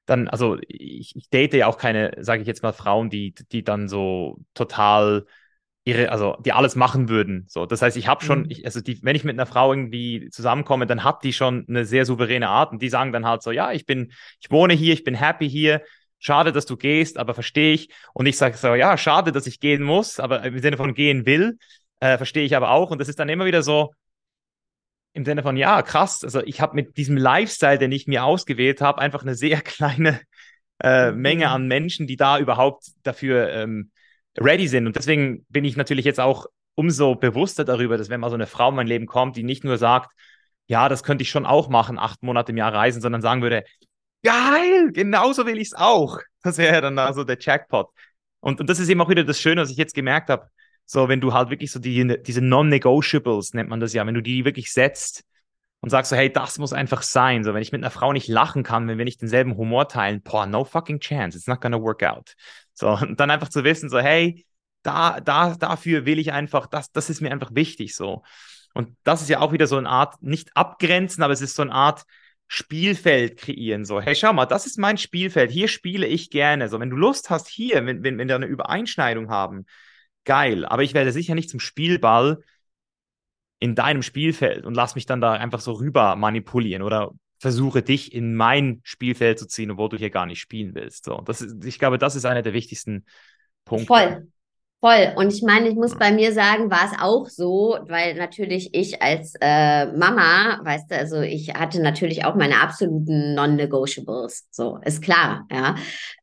dann, 0.07 0.29
also 0.29 0.59
ich, 0.67 1.15
ich 1.17 1.31
date 1.31 1.55
ja 1.55 1.67
auch 1.67 1.79
keine, 1.79 2.13
sage 2.19 2.43
ich 2.43 2.49
jetzt 2.49 2.63
mal, 2.63 2.73
Frauen, 2.73 3.11
die, 3.11 3.35
die 3.53 3.63
dann 3.63 3.89
so 3.89 4.39
total 4.55 5.27
ihre, 5.85 6.11
also 6.11 6.37
die 6.45 6.53
alles 6.53 6.77
machen 6.77 7.09
würden. 7.09 7.47
So, 7.49 7.67
das 7.67 7.83
heißt, 7.83 7.97
ich 7.97 8.09
habe 8.09 8.25
schon, 8.25 8.41
mhm. 8.41 8.51
ich, 8.51 8.65
also 8.65 8.81
die, 8.81 9.03
wenn 9.03 9.17
ich 9.17 9.25
mit 9.25 9.35
einer 9.35 9.47
Frau 9.47 9.73
irgendwie 9.73 10.29
zusammenkomme, 10.31 10.87
dann 10.87 11.05
hat 11.05 11.25
die 11.25 11.33
schon 11.33 11.65
eine 11.69 11.85
sehr 11.85 12.05
souveräne 12.05 12.49
Art 12.49 12.73
und 12.73 12.83
die 12.83 12.89
sagen 12.89 13.13
dann 13.13 13.27
halt 13.27 13.43
so, 13.43 13.51
ja, 13.51 13.73
ich 13.73 13.87
bin, 13.87 14.13
ich 14.41 14.51
wohne 14.51 14.75
hier, 14.75 14.93
ich 14.93 15.05
bin 15.05 15.15
happy 15.15 15.49
hier. 15.49 15.83
Schade, 16.23 16.53
dass 16.53 16.67
du 16.67 16.77
gehst, 16.77 17.17
aber 17.17 17.33
verstehe 17.33 17.73
ich. 17.73 17.89
Und 18.13 18.27
ich 18.27 18.37
sage 18.37 18.55
so, 18.59 18.75
ja, 18.75 18.99
schade, 18.99 19.33
dass 19.33 19.47
ich 19.47 19.59
gehen 19.59 19.83
muss, 19.83 20.21
aber 20.21 20.43
im 20.43 20.59
Sinne 20.59 20.77
von 20.77 20.93
gehen 20.93 21.25
will, 21.25 21.57
äh, 22.01 22.17
verstehe 22.17 22.45
ich 22.45 22.57
aber 22.57 22.71
auch. 22.71 22.91
Und 22.91 23.01
das 23.01 23.09
ist 23.09 23.19
dann 23.19 23.29
immer 23.29 23.45
wieder 23.45 23.63
so, 23.63 23.93
im 25.13 25.25
Sinne 25.25 25.43
von, 25.43 25.57
ja, 25.57 25.83
krass, 25.83 26.23
also 26.23 26.41
ich 26.43 26.61
habe 26.61 26.75
mit 26.75 26.97
diesem 26.97 27.17
Lifestyle, 27.17 27.79
den 27.79 27.93
ich 27.93 28.07
mir 28.07 28.25
ausgewählt 28.25 28.81
habe, 28.81 29.01
einfach 29.01 29.23
eine 29.23 29.35
sehr 29.35 29.61
kleine 29.63 30.21
äh, 30.83 31.13
Menge 31.13 31.47
mhm. 31.47 31.53
an 31.53 31.69
Menschen, 31.69 32.07
die 32.07 32.17
da 32.17 32.39
überhaupt 32.39 32.87
dafür 33.03 33.51
ähm, 33.51 33.91
ready 34.39 34.69
sind. 34.69 34.87
Und 34.87 34.97
deswegen 34.97 35.45
bin 35.49 35.65
ich 35.65 35.77
natürlich 35.77 36.05
jetzt 36.05 36.21
auch 36.21 36.47
umso 36.75 37.15
bewusster 37.15 37.65
darüber, 37.65 37.99
dass 37.99 38.09
wenn 38.09 38.21
mal 38.21 38.31
so 38.31 38.37
eine 38.37 38.47
Frau 38.47 38.71
in 38.71 38.77
mein 38.77 38.87
Leben 38.87 39.07
kommt, 39.07 39.37
die 39.37 39.43
nicht 39.43 39.65
nur 39.65 39.77
sagt, 39.77 40.13
ja, 40.67 40.89
das 40.89 41.03
könnte 41.03 41.23
ich 41.23 41.31
schon 41.31 41.47
auch 41.47 41.69
machen, 41.69 41.99
acht 41.99 42.23
Monate 42.23 42.53
im 42.53 42.59
Jahr 42.59 42.73
reisen, 42.73 43.03
sondern 43.03 43.23
sagen 43.23 43.43
würde, 43.43 43.65
geil, 44.23 44.93
genauso 44.93 45.47
will 45.47 45.59
ich 45.59 45.69
es 45.69 45.75
auch. 45.75 46.19
Das 46.43 46.57
wäre 46.57 46.81
dann 46.81 46.99
also 46.99 47.23
der 47.23 47.37
Jackpot. 47.39 47.91
Und, 48.41 48.61
und 48.61 48.71
das 48.71 48.79
ist 48.79 48.89
eben 48.89 49.03
auch 49.03 49.11
wieder 49.11 49.25
das 49.25 49.39
Schöne, 49.39 49.61
was 49.61 49.71
ich 49.71 49.77
jetzt 49.77 49.95
gemerkt 49.95 50.31
habe. 50.31 50.49
So, 50.93 51.09
wenn 51.09 51.21
du 51.21 51.33
halt 51.33 51.51
wirklich 51.51 51.71
so 51.71 51.79
die, 51.79 52.21
diese 52.21 52.41
Non-Negotiables, 52.41 53.55
nennt 53.55 53.69
man 53.69 53.79
das 53.79 53.93
ja, 53.93 54.05
wenn 54.05 54.15
du 54.15 54.23
die 54.23 54.45
wirklich 54.45 54.73
setzt 54.73 55.23
und 55.79 55.91
sagst 55.91 56.11
so, 56.11 56.17
hey, 56.17 56.33
das 56.33 56.59
muss 56.59 56.73
einfach 56.73 57.03
sein. 57.03 57.45
So, 57.45 57.55
wenn 57.55 57.63
ich 57.63 57.71
mit 57.71 57.81
einer 57.81 57.93
Frau 57.93 58.13
nicht 58.13 58.27
lachen 58.27 58.65
kann, 58.65 58.89
wenn 58.89 58.99
wir 58.99 59.05
nicht 59.05 59.23
denselben 59.23 59.57
Humor 59.57 59.87
teilen, 59.87 60.21
boah, 60.21 60.47
no 60.47 60.65
fucking 60.65 60.99
chance, 60.99 61.39
it's 61.39 61.47
not 61.47 61.61
gonna 61.61 61.81
work 61.81 62.03
out. 62.03 62.35
So, 62.75 62.89
und 62.91 63.21
dann 63.21 63.31
einfach 63.31 63.51
zu 63.51 63.63
wissen, 63.63 63.89
so, 63.89 64.01
hey, 64.01 64.45
da, 64.83 65.21
da, 65.21 65.55
dafür 65.55 66.07
will 66.07 66.19
ich 66.19 66.33
einfach, 66.33 66.67
das, 66.67 66.91
das 66.91 67.09
ist 67.09 67.21
mir 67.21 67.31
einfach 67.31 67.55
wichtig, 67.55 67.95
so. 67.95 68.25
Und 68.75 68.97
das 69.05 69.23
ist 69.23 69.29
ja 69.29 69.39
auch 69.39 69.53
wieder 69.53 69.69
so 69.69 69.77
eine 69.77 69.89
Art, 69.89 70.21
nicht 70.21 70.57
abgrenzen, 70.57 71.23
aber 71.23 71.33
es 71.33 71.41
ist 71.41 71.55
so 71.55 71.63
eine 71.63 71.73
Art 71.73 72.03
Spielfeld 72.49 73.37
kreieren, 73.37 73.85
so, 73.85 74.01
hey, 74.01 74.17
schau 74.17 74.33
mal, 74.33 74.47
das 74.47 74.67
ist 74.67 74.77
mein 74.77 74.99
Spielfeld, 74.99 75.53
hier 75.53 75.69
spiele 75.69 76.09
ich 76.09 76.31
gerne, 76.31 76.69
so, 76.69 76.81
wenn 76.81 76.91
du 76.91 76.97
Lust 76.97 77.31
hast, 77.31 77.47
hier, 77.47 77.87
wenn, 77.87 78.03
wenn, 78.03 78.19
wenn 78.19 78.27
wir 78.27 78.35
eine 78.35 78.47
Übereinschneidung 78.47 79.31
haben, 79.31 79.67
geil, 80.31 80.65
aber 80.65 80.85
ich 80.85 80.95
werde 80.95 81.11
sicher 81.11 81.35
nicht 81.35 81.51
zum 81.51 81.59
Spielball 81.59 82.45
in 83.59 83.75
deinem 83.75 84.03
Spielfeld 84.03 84.65
und 84.65 84.75
lass 84.75 84.95
mich 84.95 85.05
dann 85.05 85.21
da 85.21 85.33
einfach 85.33 85.59
so 85.59 85.73
rüber 85.73 86.15
manipulieren 86.15 86.83
oder 86.83 87.11
versuche 87.41 87.83
dich 87.83 88.15
in 88.15 88.37
mein 88.37 88.81
Spielfeld 88.85 89.41
zu 89.41 89.49
ziehen, 89.49 89.73
obwohl 89.73 89.89
du 89.89 89.97
hier 89.97 90.11
gar 90.11 90.27
nicht 90.27 90.39
spielen 90.39 90.77
willst. 90.77 91.05
So, 91.05 91.21
das 91.23 91.41
ist, 91.41 91.65
ich 91.65 91.81
glaube, 91.81 91.99
das 91.99 92.15
ist 92.15 92.27
einer 92.27 92.43
der 92.43 92.53
wichtigsten 92.53 93.07
Punkte. 93.65 93.87
Voll. 93.89 94.29
Voll. 94.81 95.13
Und 95.17 95.31
ich 95.31 95.43
meine, 95.43 95.69
ich 95.69 95.75
muss 95.75 95.95
bei 95.99 96.11
mir 96.11 96.33
sagen, 96.33 96.71
war 96.71 96.87
es 96.87 96.99
auch 96.99 97.27
so, 97.27 97.79
weil 97.87 98.15
natürlich 98.15 98.71
ich 98.73 99.03
als 99.03 99.35
äh, 99.39 99.87
Mama, 99.93 100.59
weißt 100.65 100.91
du, 100.91 100.97
also 100.97 101.21
ich 101.21 101.53
hatte 101.53 101.83
natürlich 101.83 102.25
auch 102.25 102.35
meine 102.35 102.63
absoluten 102.63 103.35
Non-Negotiables. 103.35 104.49
So, 104.51 104.79
ist 104.83 105.03
klar, 105.03 105.47
ja. 105.53 105.75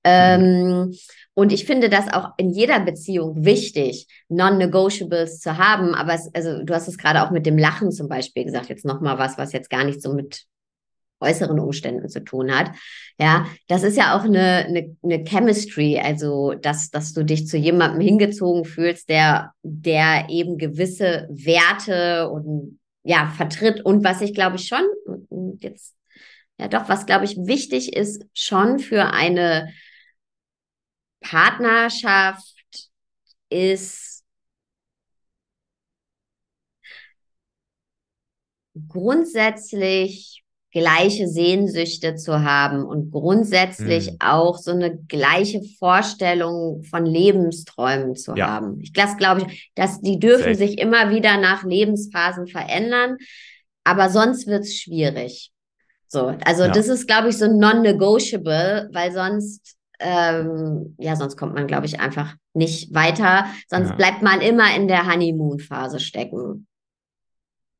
Ähm, 0.03 0.91
und 1.36 1.53
ich 1.53 1.66
finde 1.66 1.88
das 1.88 2.12
auch 2.12 2.30
in 2.38 2.49
jeder 2.49 2.80
Beziehung 2.80 3.45
wichtig, 3.45 4.08
Non-Negotiables 4.28 5.39
zu 5.39 5.60
haben. 5.60 5.93
Aber 5.93 6.16
es, 6.16 6.28
also 6.34 6.64
du 6.64 6.74
hast 6.74 6.88
es 6.88 6.97
gerade 6.97 7.22
auch 7.24 7.30
mit 7.30 7.45
dem 7.45 7.60
Lachen 7.60 7.91
zum 7.91 8.10
Beispiel 8.10 8.43
gesagt, 8.43 8.70
jetzt 8.70 8.86
nochmal 8.86 9.20
was, 9.20 9.38
was 9.38 9.53
jetzt 9.53 9.70
gar 9.70 9.84
nicht 9.84 10.01
so 10.01 10.16
mit 10.16 10.47
äußeren 11.20 11.59
Umständen 11.59 12.09
zu 12.09 12.24
tun 12.24 12.55
hat. 12.55 12.72
Ja, 13.20 13.47
das 13.68 13.84
ist 13.84 13.97
ja 13.97 14.18
auch 14.18 14.24
eine, 14.24 14.65
eine, 14.68 14.95
eine 15.03 15.24
Chemistry, 15.24 15.99
also 15.99 16.53
dass, 16.53 16.89
dass 16.89 17.13
du 17.13 17.24
dich 17.24 17.47
zu 17.47 17.57
jemandem 17.57 18.01
hingezogen 18.01 18.65
fühlst, 18.65 19.09
der, 19.09 19.53
der 19.63 20.28
eben 20.30 20.57
gewisse 20.57 21.28
Werte 21.30 22.30
und 22.30 22.80
ja, 23.03 23.34
vertritt. 23.36 23.84
Und 23.84 24.03
was 24.03 24.22
ich 24.22 24.34
glaube 24.34 24.57
ich 24.57 24.68
schon, 24.68 24.84
jetzt, 25.59 25.95
ja 26.59 26.68
doch, 26.68 26.89
was 26.89 27.05
glaube 27.05 27.26
ich 27.26 27.38
wichtig 27.38 27.95
ist, 27.95 28.24
schon 28.34 28.80
für 28.80 29.11
eine 29.13 29.70
Partnerschaft 31.22 32.53
ist 33.49 34.24
grundsätzlich 38.88 40.43
gleiche 40.72 41.28
Sehnsüchte 41.28 42.15
zu 42.15 42.43
haben 42.43 42.84
und 42.84 43.11
grundsätzlich 43.11 44.11
mhm. 44.11 44.18
auch 44.20 44.57
so 44.57 44.72
eine 44.72 44.97
gleiche 44.97 45.61
Vorstellung 45.80 46.84
von 46.84 47.05
Lebensträumen 47.05 48.15
zu 48.15 48.36
ja. 48.36 48.47
haben. 48.47 48.80
Ich 48.82 48.93
das 48.93 49.18
glaube 49.18 49.45
ich, 49.47 49.72
dass 49.76 50.01
die 50.01 50.20
dürfen 50.20 50.53
Safe. 50.53 50.55
sich 50.55 50.78
immer 50.78 51.09
wieder 51.09 51.38
nach 51.39 51.63
Lebensphasen 51.63 52.47
verändern, 52.47 53.18
aber 53.84 54.09
sonst 54.09 54.47
wird 54.47 54.63
es 54.63 54.78
schwierig. 54.78 55.51
So, 56.09 56.34
also 56.45 56.63
ja. 56.63 56.72
das 56.72 56.88
ist, 56.88 57.07
glaube 57.07 57.30
ich, 57.30 57.38
so 57.38 57.47
non-negotiable, 57.47 58.89
weil 58.93 59.11
sonst 59.11 59.78
ähm, 59.99 60.95
ja, 60.99 61.15
sonst 61.15 61.38
kommt 61.38 61.55
man, 61.55 61.68
glaube 61.68 61.86
ich, 61.86 61.99
einfach 61.99 62.36
nicht 62.53 62.93
weiter. 62.93 63.45
Sonst 63.68 63.89
ja. 63.89 63.95
bleibt 63.95 64.22
man 64.22 64.41
immer 64.41 64.76
in 64.76 64.88
der 64.88 65.11
Honeymoon-Phase 65.11 65.99
stecken. 65.99 66.68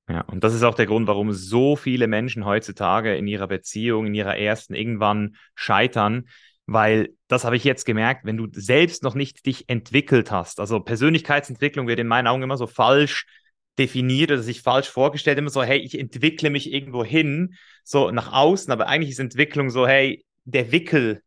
Ja, 0.10 0.22
und 0.22 0.44
das 0.44 0.54
ist 0.54 0.64
auch 0.64 0.76
der 0.76 0.86
Grund, 0.86 1.08
warum 1.08 1.34
so 1.34 1.76
viele 1.76 2.08
Menschen 2.08 2.46
heutzutage 2.46 3.16
in 3.16 3.28
ihrer 3.28 3.48
Beziehung, 3.48 4.06
in 4.08 4.14
ihrer 4.14 4.38
ersten 4.38 4.74
irgendwann 4.74 5.36
scheitern, 5.54 6.30
weil 6.66 7.10
das 7.28 7.44
habe 7.44 7.58
ich 7.58 7.66
jetzt 7.66 7.86
gemerkt, 7.86 8.26
wenn 8.26 8.38
du 8.38 8.48
selbst 8.54 9.04
noch 9.04 9.16
nicht 9.16 9.46
dich 9.46 9.68
entwickelt 9.70 10.32
hast, 10.32 10.60
also 10.62 10.80
Persönlichkeitsentwicklung 10.80 11.88
wird 11.88 12.00
in 12.00 12.08
meinen 12.08 12.28
Augen 12.28 12.44
immer 12.44 12.58
so 12.58 12.68
falsch 12.68 13.26
definiert 13.78 14.32
oder 14.32 14.42
sich 14.42 14.62
falsch 14.62 14.90
vorgestellt, 14.90 15.38
immer 15.38 15.50
so, 15.50 15.62
hey, 15.62 15.78
ich 15.78 16.00
entwickle 16.00 16.50
mich 16.50 16.72
irgendwo 16.72 17.04
hin, 17.04 17.56
so 17.84 18.10
nach 18.12 18.32
außen, 18.32 18.72
aber 18.72 18.88
eigentlich 18.88 19.12
ist 19.12 19.20
Entwicklung 19.20 19.70
so, 19.70 19.88
hey, 19.88 20.26
der 20.46 20.72
Wickel, 20.72 21.22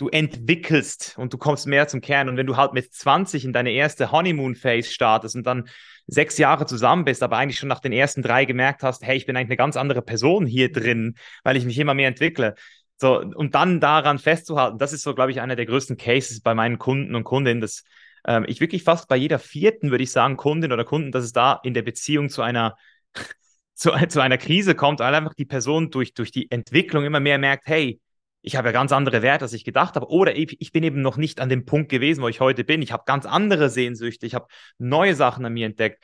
du 0.00 0.08
entwickelst 0.08 1.14
und 1.18 1.32
du 1.32 1.38
kommst 1.38 1.66
mehr 1.66 1.86
zum 1.86 2.00
Kern. 2.00 2.28
Und 2.28 2.36
wenn 2.36 2.46
du 2.46 2.56
halt 2.56 2.72
mit 2.72 2.92
20 2.92 3.44
in 3.44 3.52
deine 3.52 3.72
erste 3.72 4.10
Honeymoon-Phase 4.10 4.90
startest 4.90 5.36
und 5.36 5.46
dann 5.46 5.68
sechs 6.06 6.38
Jahre 6.38 6.64
zusammen 6.64 7.04
bist, 7.04 7.22
aber 7.22 7.36
eigentlich 7.36 7.58
schon 7.58 7.68
nach 7.68 7.80
den 7.80 7.92
ersten 7.92 8.22
drei 8.22 8.46
gemerkt 8.46 8.82
hast, 8.82 9.02
hey, 9.04 9.16
ich 9.16 9.26
bin 9.26 9.36
eigentlich 9.36 9.50
eine 9.50 9.56
ganz 9.58 9.76
andere 9.76 10.00
Person 10.00 10.46
hier 10.46 10.72
drin, 10.72 11.16
weil 11.44 11.56
ich 11.56 11.66
mich 11.66 11.78
immer 11.78 11.94
mehr 11.94 12.08
entwickle. 12.08 12.54
So, 12.96 13.20
und 13.20 13.54
dann 13.54 13.80
daran 13.80 14.18
festzuhalten, 14.18 14.78
das 14.78 14.92
ist 14.92 15.02
so, 15.02 15.14
glaube 15.14 15.32
ich, 15.32 15.40
einer 15.40 15.56
der 15.56 15.66
größten 15.66 15.96
Cases 15.96 16.40
bei 16.40 16.54
meinen 16.54 16.78
Kunden 16.78 17.14
und 17.14 17.24
Kundinnen, 17.24 17.60
dass 17.60 17.84
ähm, 18.26 18.44
ich 18.48 18.60
wirklich 18.60 18.82
fast 18.82 19.06
bei 19.06 19.16
jeder 19.16 19.38
vierten, 19.38 19.90
würde 19.90 20.04
ich 20.04 20.12
sagen, 20.12 20.36
Kundin 20.36 20.72
oder 20.72 20.84
Kunden, 20.84 21.12
dass 21.12 21.24
es 21.24 21.32
da 21.32 21.60
in 21.62 21.74
der 21.74 21.82
Beziehung 21.82 22.30
zu 22.30 22.42
einer 22.42 22.76
zu, 23.74 23.90
zu 24.08 24.20
einer 24.20 24.38
Krise 24.38 24.74
kommt, 24.74 25.00
weil 25.00 25.14
einfach 25.14 25.34
die 25.34 25.46
Person 25.46 25.90
durch, 25.90 26.14
durch 26.14 26.30
die 26.32 26.50
Entwicklung 26.50 27.04
immer 27.04 27.20
mehr 27.20 27.38
merkt, 27.38 27.66
hey, 27.66 28.00
ich 28.42 28.56
habe 28.56 28.68
ja 28.68 28.72
ganz 28.72 28.92
andere 28.92 29.22
Werte, 29.22 29.44
als 29.44 29.52
ich 29.52 29.64
gedacht 29.64 29.96
habe. 29.96 30.08
Oder 30.08 30.36
ich, 30.36 30.72
bin 30.72 30.82
eben 30.82 31.02
noch 31.02 31.16
nicht 31.16 31.40
an 31.40 31.48
dem 31.48 31.66
Punkt 31.66 31.90
gewesen, 31.90 32.22
wo 32.22 32.28
ich 32.28 32.40
heute 32.40 32.64
bin. 32.64 32.82
Ich 32.82 32.92
habe 32.92 33.04
ganz 33.06 33.26
andere 33.26 33.68
Sehnsüchte. 33.68 34.26
Ich 34.26 34.34
habe 34.34 34.46
neue 34.78 35.14
Sachen 35.14 35.44
an 35.44 35.52
mir 35.52 35.66
entdeckt. 35.66 36.02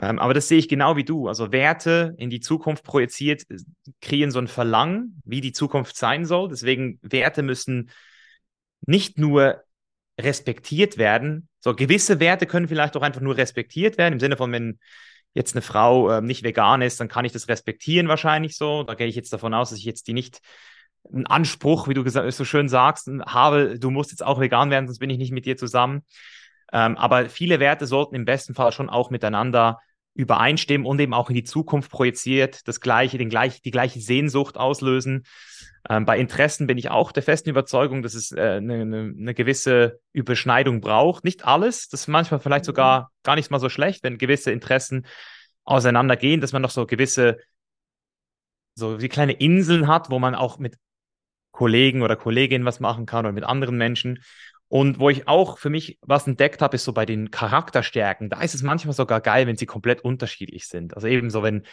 Ähm, 0.00 0.18
aber 0.18 0.34
das 0.34 0.48
sehe 0.48 0.58
ich 0.58 0.68
genau 0.68 0.96
wie 0.96 1.04
du. 1.04 1.28
Also 1.28 1.52
Werte 1.52 2.14
in 2.18 2.30
die 2.30 2.40
Zukunft 2.40 2.84
projiziert, 2.84 3.42
äh, 3.50 3.56
kreieren 4.00 4.30
so 4.30 4.38
ein 4.38 4.48
Verlangen, 4.48 5.20
wie 5.24 5.40
die 5.40 5.52
Zukunft 5.52 5.96
sein 5.96 6.24
soll. 6.24 6.48
Deswegen 6.48 6.98
Werte 7.02 7.42
müssen 7.42 7.90
nicht 8.86 9.18
nur 9.18 9.62
respektiert 10.18 10.98
werden. 10.98 11.48
So 11.60 11.74
gewisse 11.74 12.18
Werte 12.20 12.46
können 12.46 12.68
vielleicht 12.68 12.96
auch 12.96 13.02
einfach 13.02 13.20
nur 13.20 13.36
respektiert 13.36 13.98
werden, 13.98 14.14
im 14.14 14.20
Sinne 14.20 14.36
von, 14.36 14.52
wenn 14.52 14.78
jetzt 15.34 15.54
eine 15.54 15.62
Frau 15.62 16.10
äh, 16.10 16.20
nicht 16.20 16.44
vegan 16.44 16.82
ist, 16.82 17.00
dann 17.00 17.08
kann 17.08 17.24
ich 17.24 17.32
das 17.32 17.48
respektieren 17.48 18.08
wahrscheinlich 18.08 18.56
so. 18.56 18.84
Da 18.84 18.94
gehe 18.94 19.06
ich 19.06 19.16
jetzt 19.16 19.32
davon 19.32 19.54
aus, 19.54 19.70
dass 19.70 19.78
ich 19.78 19.84
jetzt 19.84 20.06
die 20.06 20.12
nicht 20.12 20.40
einen 21.12 21.26
Anspruch, 21.26 21.88
wie 21.88 21.94
du 21.94 22.08
so 22.08 22.44
schön 22.44 22.68
sagst, 22.68 23.08
habe, 23.26 23.78
du 23.78 23.90
musst 23.90 24.10
jetzt 24.10 24.24
auch 24.24 24.40
vegan 24.40 24.70
werden, 24.70 24.86
sonst 24.86 24.98
bin 24.98 25.10
ich 25.10 25.18
nicht 25.18 25.32
mit 25.32 25.46
dir 25.46 25.56
zusammen. 25.56 26.02
Ähm, 26.72 26.96
aber 26.96 27.28
viele 27.28 27.60
Werte 27.60 27.86
sollten 27.86 28.14
im 28.14 28.24
besten 28.24 28.54
Fall 28.54 28.72
schon 28.72 28.90
auch 28.90 29.10
miteinander 29.10 29.80
übereinstimmen 30.14 30.86
und 30.86 31.00
eben 31.00 31.12
auch 31.12 31.28
in 31.28 31.34
die 31.34 31.44
Zukunft 31.44 31.90
projiziert, 31.90 32.66
das 32.68 32.80
gleiche, 32.80 33.18
den 33.18 33.28
gleich, 33.28 33.62
die 33.62 33.70
gleiche 33.70 34.00
Sehnsucht 34.00 34.56
auslösen. 34.56 35.24
Ähm, 35.88 36.04
bei 36.04 36.18
Interessen 36.18 36.66
bin 36.66 36.78
ich 36.78 36.90
auch 36.90 37.12
der 37.12 37.22
festen 37.22 37.50
Überzeugung, 37.50 38.02
dass 38.02 38.14
es 38.14 38.32
äh, 38.32 38.40
eine, 38.40 38.82
eine, 38.82 39.14
eine 39.18 39.34
gewisse 39.34 40.00
Überschneidung 40.12 40.80
braucht. 40.80 41.24
Nicht 41.24 41.44
alles, 41.44 41.88
das 41.88 42.02
ist 42.02 42.08
manchmal 42.08 42.40
vielleicht 42.40 42.64
sogar 42.64 43.00
mhm. 43.00 43.06
gar 43.24 43.34
nicht 43.34 43.50
mal 43.50 43.60
so 43.60 43.68
schlecht, 43.68 44.02
wenn 44.02 44.16
gewisse 44.16 44.52
Interessen 44.52 45.06
auseinandergehen, 45.64 46.40
dass 46.40 46.52
man 46.52 46.62
noch 46.62 46.70
so 46.70 46.86
gewisse, 46.86 47.38
so 48.74 49.00
wie 49.00 49.08
kleine 49.08 49.32
Inseln 49.32 49.88
hat, 49.88 50.10
wo 50.10 50.18
man 50.18 50.34
auch 50.34 50.58
mit 50.58 50.76
Kollegen 51.54 52.02
oder 52.02 52.16
Kolleginnen 52.16 52.64
was 52.64 52.80
machen 52.80 53.06
kann 53.06 53.24
oder 53.24 53.32
mit 53.32 53.44
anderen 53.44 53.78
Menschen. 53.78 54.22
Und 54.66 54.98
wo 54.98 55.08
ich 55.08 55.28
auch 55.28 55.58
für 55.58 55.70
mich 55.70 55.98
was 56.02 56.26
entdeckt 56.26 56.60
habe, 56.60 56.74
ist 56.74 56.84
so 56.84 56.92
bei 56.92 57.06
den 57.06 57.30
Charakterstärken. 57.30 58.28
Da 58.28 58.42
ist 58.42 58.54
es 58.54 58.62
manchmal 58.64 58.92
sogar 58.92 59.20
geil, 59.20 59.46
wenn 59.46 59.56
sie 59.56 59.66
komplett 59.66 60.00
unterschiedlich 60.02 60.66
sind. 60.66 60.94
Also 60.94 61.06
eben 61.06 61.30
so, 61.30 61.44
wenn 61.44 61.64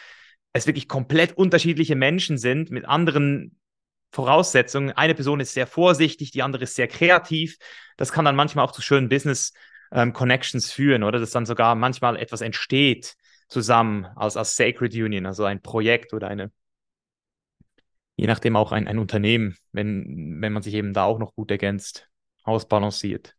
es 0.52 0.68
wirklich 0.68 0.86
komplett 0.86 1.36
unterschiedliche 1.36 1.96
Menschen 1.96 2.38
sind 2.38 2.70
mit 2.70 2.84
anderen 2.84 3.58
Voraussetzungen. 4.12 4.92
Eine 4.92 5.14
Person 5.14 5.40
ist 5.40 5.52
sehr 5.52 5.66
vorsichtig, 5.66 6.30
die 6.30 6.42
andere 6.42 6.62
ist 6.62 6.76
sehr 6.76 6.86
kreativ. 6.86 7.56
Das 7.96 8.12
kann 8.12 8.24
dann 8.24 8.36
manchmal 8.36 8.64
auch 8.64 8.72
zu 8.72 8.82
schönen 8.82 9.08
Business 9.08 9.52
ähm, 9.90 10.12
Connections 10.12 10.70
führen, 10.70 11.02
oder? 11.02 11.18
Dass 11.18 11.30
dann 11.30 11.46
sogar 11.46 11.74
manchmal 11.74 12.16
etwas 12.16 12.40
entsteht 12.40 13.16
zusammen 13.48 14.06
als, 14.14 14.36
als 14.36 14.54
Sacred 14.54 14.94
Union, 14.94 15.26
also 15.26 15.44
ein 15.44 15.60
Projekt 15.60 16.12
oder 16.14 16.28
eine, 16.28 16.52
je 18.22 18.28
nachdem 18.28 18.54
auch 18.54 18.70
ein, 18.70 18.86
ein 18.86 19.00
Unternehmen, 19.00 19.56
wenn, 19.72 20.40
wenn 20.40 20.52
man 20.52 20.62
sich 20.62 20.74
eben 20.74 20.92
da 20.92 21.02
auch 21.02 21.18
noch 21.18 21.34
gut 21.34 21.50
ergänzt 21.50 22.08
ausbalanciert. 22.44 23.34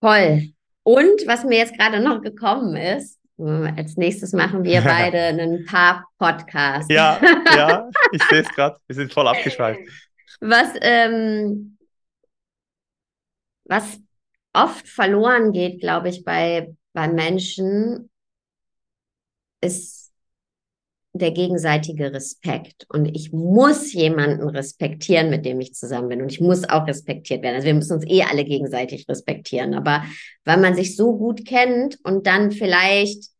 Toll. 0.00 0.48
Und 0.82 1.26
was 1.28 1.44
mir 1.44 1.58
jetzt 1.58 1.78
gerade 1.78 2.00
noch 2.00 2.20
gekommen 2.20 2.74
ist, 2.74 3.20
als 3.38 3.96
nächstes 3.96 4.32
machen 4.32 4.64
wir 4.64 4.80
beide 4.82 5.18
einen 5.26 5.64
Paar-Podcast. 5.64 6.90
Ja, 6.90 7.20
ja, 7.56 7.88
ich 8.10 8.20
sehe 8.24 8.40
es 8.40 8.48
gerade. 8.48 8.80
Wir 8.88 8.96
sind 8.96 9.12
voll 9.12 9.28
abgeschweift. 9.28 9.80
Was, 10.40 10.70
ähm, 10.80 11.78
was 13.62 14.00
oft 14.52 14.88
verloren 14.88 15.52
geht, 15.52 15.80
glaube 15.80 16.08
ich, 16.08 16.24
bei, 16.24 16.74
bei 16.94 17.06
Menschen, 17.06 18.10
ist 19.60 19.99
der 21.12 21.32
gegenseitige 21.32 22.12
Respekt. 22.12 22.86
Und 22.88 23.06
ich 23.06 23.32
muss 23.32 23.92
jemanden 23.92 24.48
respektieren, 24.48 25.30
mit 25.30 25.44
dem 25.44 25.60
ich 25.60 25.74
zusammen 25.74 26.08
bin. 26.08 26.22
Und 26.22 26.30
ich 26.30 26.40
muss 26.40 26.68
auch 26.68 26.86
respektiert 26.86 27.42
werden. 27.42 27.56
Also 27.56 27.66
wir 27.66 27.74
müssen 27.74 27.94
uns 27.94 28.06
eh 28.06 28.22
alle 28.22 28.44
gegenseitig 28.44 29.08
respektieren. 29.08 29.74
Aber 29.74 30.04
weil 30.44 30.58
man 30.58 30.74
sich 30.74 30.96
so 30.96 31.16
gut 31.16 31.44
kennt 31.46 31.98
und 32.04 32.26
dann 32.26 32.52
vielleicht, 32.52 33.30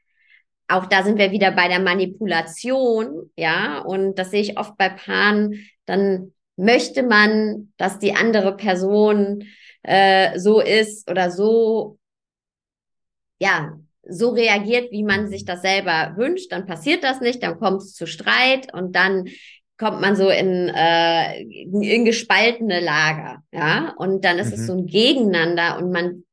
auch 0.66 0.86
da 0.86 1.04
sind 1.04 1.18
wir 1.18 1.30
wieder 1.30 1.52
bei 1.52 1.68
der 1.68 1.80
Manipulation, 1.80 3.30
ja, 3.36 3.80
und 3.80 4.18
das 4.18 4.30
sehe 4.30 4.42
ich 4.42 4.58
oft 4.58 4.76
bei 4.76 4.88
Paaren, 4.88 5.66
dann 5.86 6.32
möchte 6.56 7.02
man, 7.04 7.72
dass 7.76 7.98
die 7.98 8.14
andere 8.14 8.56
Person 8.56 9.44
äh, 9.82 10.38
so 10.38 10.60
ist 10.60 11.10
oder 11.10 11.30
so, 11.30 11.98
ja, 13.38 13.78
so 14.11 14.30
reagiert, 14.30 14.90
wie 14.90 15.02
man 15.02 15.28
sich 15.28 15.44
das 15.44 15.62
selber 15.62 16.14
wünscht, 16.16 16.52
dann 16.52 16.66
passiert 16.66 17.04
das 17.04 17.20
nicht, 17.20 17.42
dann 17.42 17.58
kommt 17.58 17.82
es 17.82 17.94
zu 17.94 18.06
Streit 18.06 18.72
und 18.74 18.94
dann 18.96 19.26
kommt 19.78 20.00
man 20.00 20.14
so 20.14 20.28
in, 20.28 20.68
äh, 20.68 21.40
in 21.40 22.04
gespaltene 22.04 22.80
Lager, 22.80 23.42
ja, 23.52 23.94
und 23.96 24.24
dann 24.24 24.38
ist 24.38 24.48
mhm. 24.48 24.52
es 24.54 24.66
so 24.66 24.72
ein 24.74 24.86
Gegeneinander 24.86 25.78
und 25.78 25.90
man 25.90 26.24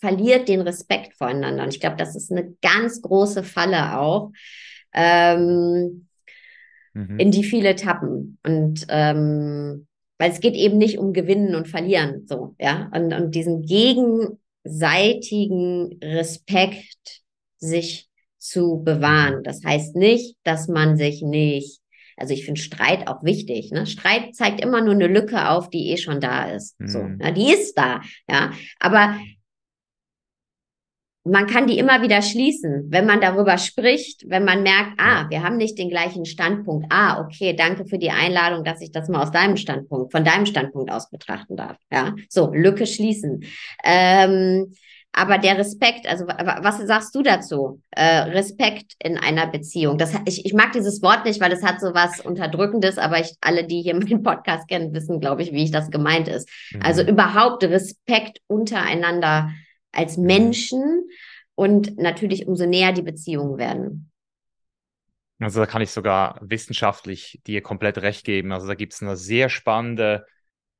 verliert 0.00 0.48
den 0.48 0.60
Respekt 0.60 1.14
voreinander. 1.16 1.64
Und 1.64 1.74
ich 1.74 1.80
glaube, 1.80 1.96
das 1.96 2.14
ist 2.14 2.30
eine 2.30 2.54
ganz 2.62 3.02
große 3.02 3.42
Falle 3.42 3.98
auch, 3.98 4.30
ähm, 4.94 6.06
mhm. 6.94 7.18
in 7.18 7.30
die 7.30 7.44
viele 7.44 7.74
tappen. 7.74 8.38
Und 8.44 8.86
ähm, 8.88 9.86
weil 10.18 10.30
es 10.30 10.40
geht 10.40 10.54
eben 10.54 10.78
nicht 10.78 10.98
um 10.98 11.12
Gewinnen 11.12 11.54
und 11.54 11.68
Verlieren, 11.68 12.26
so, 12.26 12.54
ja, 12.58 12.90
und, 12.94 13.12
und 13.12 13.34
diesen 13.34 13.62
Gegen 13.62 14.38
seitigen 14.64 15.98
Respekt 16.02 17.22
sich 17.58 18.08
zu 18.38 18.82
bewahren. 18.84 19.42
Das 19.42 19.64
heißt 19.64 19.96
nicht, 19.96 20.36
dass 20.44 20.68
man 20.68 20.96
sich 20.96 21.22
nicht, 21.22 21.80
also 22.16 22.34
ich 22.34 22.44
finde 22.44 22.60
Streit 22.60 23.08
auch 23.08 23.22
wichtig. 23.22 23.70
Ne? 23.70 23.86
Streit 23.86 24.34
zeigt 24.34 24.60
immer 24.60 24.80
nur 24.80 24.94
eine 24.94 25.06
Lücke 25.06 25.48
auf, 25.48 25.70
die 25.70 25.90
eh 25.90 25.96
schon 25.96 26.20
da 26.20 26.50
ist. 26.50 26.78
Mhm. 26.80 26.88
So, 26.88 26.98
ja, 27.20 27.30
die 27.30 27.52
ist 27.52 27.74
da, 27.76 28.00
ja. 28.28 28.52
Aber 28.80 29.16
man 31.24 31.46
kann 31.46 31.66
die 31.66 31.78
immer 31.78 32.02
wieder 32.02 32.22
schließen, 32.22 32.86
wenn 32.88 33.06
man 33.06 33.20
darüber 33.20 33.58
spricht, 33.58 34.24
wenn 34.28 34.44
man 34.44 34.62
merkt, 34.62 34.92
ah, 34.98 35.26
wir 35.28 35.42
haben 35.42 35.56
nicht 35.56 35.78
den 35.78 35.90
gleichen 35.90 36.24
Standpunkt. 36.24 36.86
Ah, 36.90 37.20
okay, 37.20 37.54
danke 37.54 37.84
für 37.86 37.98
die 37.98 38.10
Einladung, 38.10 38.64
dass 38.64 38.80
ich 38.80 38.92
das 38.92 39.08
mal 39.08 39.22
aus 39.22 39.30
deinem 39.30 39.56
Standpunkt, 39.56 40.12
von 40.12 40.24
deinem 40.24 40.46
Standpunkt 40.46 40.90
aus 40.90 41.10
betrachten 41.10 41.56
darf. 41.56 41.76
Ja, 41.92 42.14
so 42.28 42.52
Lücke 42.52 42.86
schließen. 42.86 43.44
Ähm, 43.84 44.72
aber 45.12 45.38
der 45.38 45.58
Respekt, 45.58 46.06
also 46.08 46.26
was 46.26 46.78
sagst 46.86 47.14
du 47.14 47.22
dazu? 47.22 47.80
Äh, 47.90 48.30
Respekt 48.30 48.92
in 49.02 49.18
einer 49.18 49.48
Beziehung. 49.48 49.98
Das, 49.98 50.12
ich, 50.26 50.46
ich 50.46 50.54
mag 50.54 50.72
dieses 50.72 51.02
Wort 51.02 51.24
nicht, 51.24 51.40
weil 51.40 51.50
es 51.50 51.64
hat 51.64 51.80
so 51.80 51.92
was 51.92 52.20
Unterdrückendes, 52.20 52.98
aber 52.98 53.18
ich, 53.18 53.34
alle, 53.40 53.66
die 53.66 53.82
hier 53.82 53.94
meinen 53.98 54.22
Podcast 54.22 54.68
kennen, 54.68 54.94
wissen, 54.94 55.18
glaube 55.18 55.42
ich, 55.42 55.52
wie 55.52 55.64
ich 55.64 55.72
das 55.72 55.90
gemeint 55.90 56.28
ist. 56.28 56.48
Mhm. 56.72 56.82
Also 56.82 57.02
überhaupt 57.02 57.64
Respekt 57.64 58.40
untereinander 58.46 59.50
als 59.98 60.16
mhm. 60.16 60.24
Menschen 60.24 61.08
und 61.54 61.98
natürlich 61.98 62.46
umso 62.46 62.66
näher 62.66 62.92
die 62.92 63.02
Beziehungen 63.02 63.58
werden. 63.58 64.10
Also 65.40 65.60
da 65.60 65.66
kann 65.66 65.82
ich 65.82 65.90
sogar 65.90 66.38
wissenschaftlich 66.40 67.40
dir 67.46 67.62
komplett 67.62 67.98
recht 67.98 68.24
geben. 68.24 68.52
Also 68.52 68.66
da 68.66 68.74
gibt 68.74 68.94
es 68.94 69.02
eine 69.02 69.16
sehr 69.16 69.48
spannende 69.48 70.26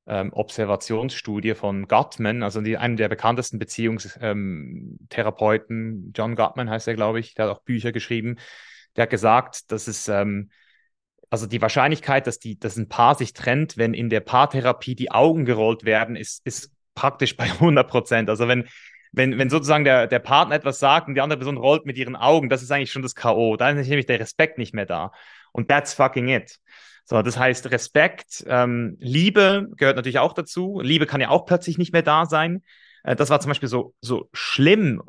ähm, 0.05 0.33
Observationsstudie 0.33 1.53
von 1.53 1.87
Gottman, 1.87 2.43
also 2.43 2.61
die, 2.61 2.77
einem 2.77 2.97
der 2.97 3.09
bekanntesten 3.09 3.59
Beziehungstherapeuten, 3.59 5.77
ähm, 5.77 6.11
John 6.15 6.35
Gottman 6.35 6.69
heißt 6.69 6.87
er, 6.87 6.95
glaube 6.95 7.19
ich, 7.19 7.35
der 7.35 7.45
hat 7.45 7.55
auch 7.55 7.61
Bücher 7.61 7.91
geschrieben. 7.91 8.37
Der 8.95 9.03
hat 9.03 9.11
gesagt, 9.11 9.71
dass 9.71 9.87
es 9.87 10.07
ähm, 10.07 10.49
also 11.29 11.45
die 11.45 11.61
Wahrscheinlichkeit, 11.61 12.27
dass, 12.27 12.39
die, 12.39 12.59
dass 12.59 12.75
ein 12.75 12.89
Paar 12.89 13.15
sich 13.15 13.33
trennt, 13.33 13.77
wenn 13.77 13.93
in 13.93 14.09
der 14.09 14.21
Paartherapie 14.21 14.95
die 14.95 15.11
Augen 15.11 15.45
gerollt 15.45 15.85
werden, 15.85 16.15
ist, 16.15 16.45
ist 16.45 16.71
praktisch 16.95 17.37
bei 17.37 17.45
100 17.45 17.87
Prozent. 17.87 18.29
Also 18.29 18.47
wenn 18.47 18.67
wenn, 19.11 19.37
wenn 19.37 19.49
sozusagen 19.49 19.83
der, 19.83 20.07
der 20.07 20.19
Partner 20.19 20.55
etwas 20.55 20.79
sagt 20.79 21.07
und 21.07 21.15
die 21.15 21.21
andere 21.21 21.39
Person 21.39 21.57
rollt 21.57 21.85
mit 21.85 21.97
ihren 21.97 22.15
Augen, 22.15 22.49
das 22.49 22.61
ist 22.61 22.71
eigentlich 22.71 22.91
schon 22.91 23.01
das 23.01 23.15
K.O. 23.15 23.57
Da 23.57 23.69
ist 23.69 23.87
nämlich 23.87 24.05
der 24.05 24.19
Respekt 24.19 24.57
nicht 24.57 24.73
mehr 24.73 24.85
da. 24.85 25.11
Und 25.51 25.67
that's 25.67 25.93
fucking 25.93 26.27
it. 26.29 26.59
So, 27.05 27.21
das 27.23 27.37
heißt, 27.37 27.71
Respekt, 27.71 28.45
ähm, 28.47 28.95
Liebe 28.99 29.67
gehört 29.77 29.95
natürlich 29.95 30.19
auch 30.19 30.33
dazu. 30.33 30.79
Liebe 30.83 31.07
kann 31.07 31.21
ja 31.21 31.29
auch 31.29 31.47
plötzlich 31.47 31.79
nicht 31.79 31.91
mehr 31.91 32.03
da 32.03 32.27
sein. 32.27 32.61
Äh, 33.03 33.15
das 33.15 33.31
war 33.31 33.39
zum 33.39 33.49
Beispiel 33.49 33.69
so, 33.69 33.95
so 33.99 34.29
schlimm 34.31 35.01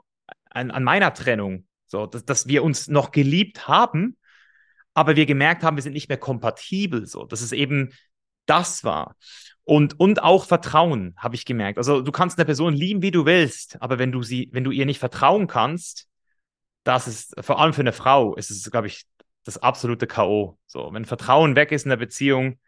an, 0.49 0.71
an 0.71 0.83
meiner 0.83 1.13
Trennung. 1.13 1.67
So, 1.87 2.07
dass, 2.07 2.25
dass 2.25 2.47
wir 2.47 2.63
uns 2.63 2.89
noch 2.89 3.11
geliebt 3.11 3.69
haben, 3.69 4.17
aber 4.95 5.17
wir 5.17 5.27
gemerkt 5.27 5.63
haben, 5.63 5.77
wir 5.77 5.83
sind 5.83 5.93
nicht 5.93 6.09
mehr 6.09 6.19
kompatibel. 6.19 7.07
So, 7.07 7.25
dass 7.25 7.43
es 7.43 7.53
eben 7.53 7.93
das 8.51 8.85
war. 8.85 9.17
Und, 9.63 10.01
und 10.01 10.23
auch 10.23 10.47
Vertrauen, 10.47 11.15
habe 11.17 11.37
ich 11.37 11.45
gemerkt. 11.45 11.79
Also 11.79 12.01
du 12.03 12.11
kannst 12.11 12.39
eine 12.39 12.45
Person 12.45 12.75
lieben, 12.75 13.03
wie 13.03 13.13
du 13.13 13.25
willst, 13.25 13.81
aber 13.81 13.99
wenn 13.99 14.11
du 14.11 14.23
sie, 14.23 14.49
wenn 14.53 14.65
du 14.65 14.73
ihr 14.73 14.87
nicht 14.87 14.99
vertrauen 14.99 15.47
kannst, 15.47 16.09
das 16.83 17.07
ist, 17.07 17.35
vor 17.41 17.61
allem 17.61 17.73
für 17.73 17.83
eine 17.83 17.93
Frau, 17.93 18.35
ist 18.35 18.51
es, 18.51 18.69
glaube 18.71 18.89
ich, 18.89 19.05
das 19.45 19.59
absolute 19.59 20.07
K.O. 20.07 20.59
So, 20.67 20.93
wenn 20.93 21.05
Vertrauen 21.05 21.57
weg 21.57 21.73
ist 21.73 21.85
in 21.85 21.91
der 21.91 21.97
Beziehung, 21.97 22.59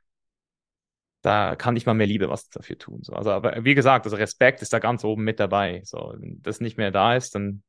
da 1.22 1.56
kann 1.56 1.74
nicht 1.74 1.86
mal 1.86 1.94
mehr 1.94 2.06
Liebe 2.06 2.28
was 2.28 2.48
dafür 2.48 2.78
tun. 2.78 3.00
So. 3.02 3.14
Also, 3.14 3.30
aber 3.30 3.64
wie 3.64 3.74
gesagt, 3.74 4.06
also 4.06 4.16
Respekt 4.16 4.62
ist 4.62 4.72
da 4.72 4.78
ganz 4.78 5.04
oben 5.04 5.24
mit 5.24 5.40
dabei. 5.40 5.82
So, 5.84 6.14
wenn 6.16 6.40
das 6.42 6.60
nicht 6.60 6.78
mehr 6.78 6.90
da 6.90 7.16
ist, 7.16 7.34
dann 7.34 7.62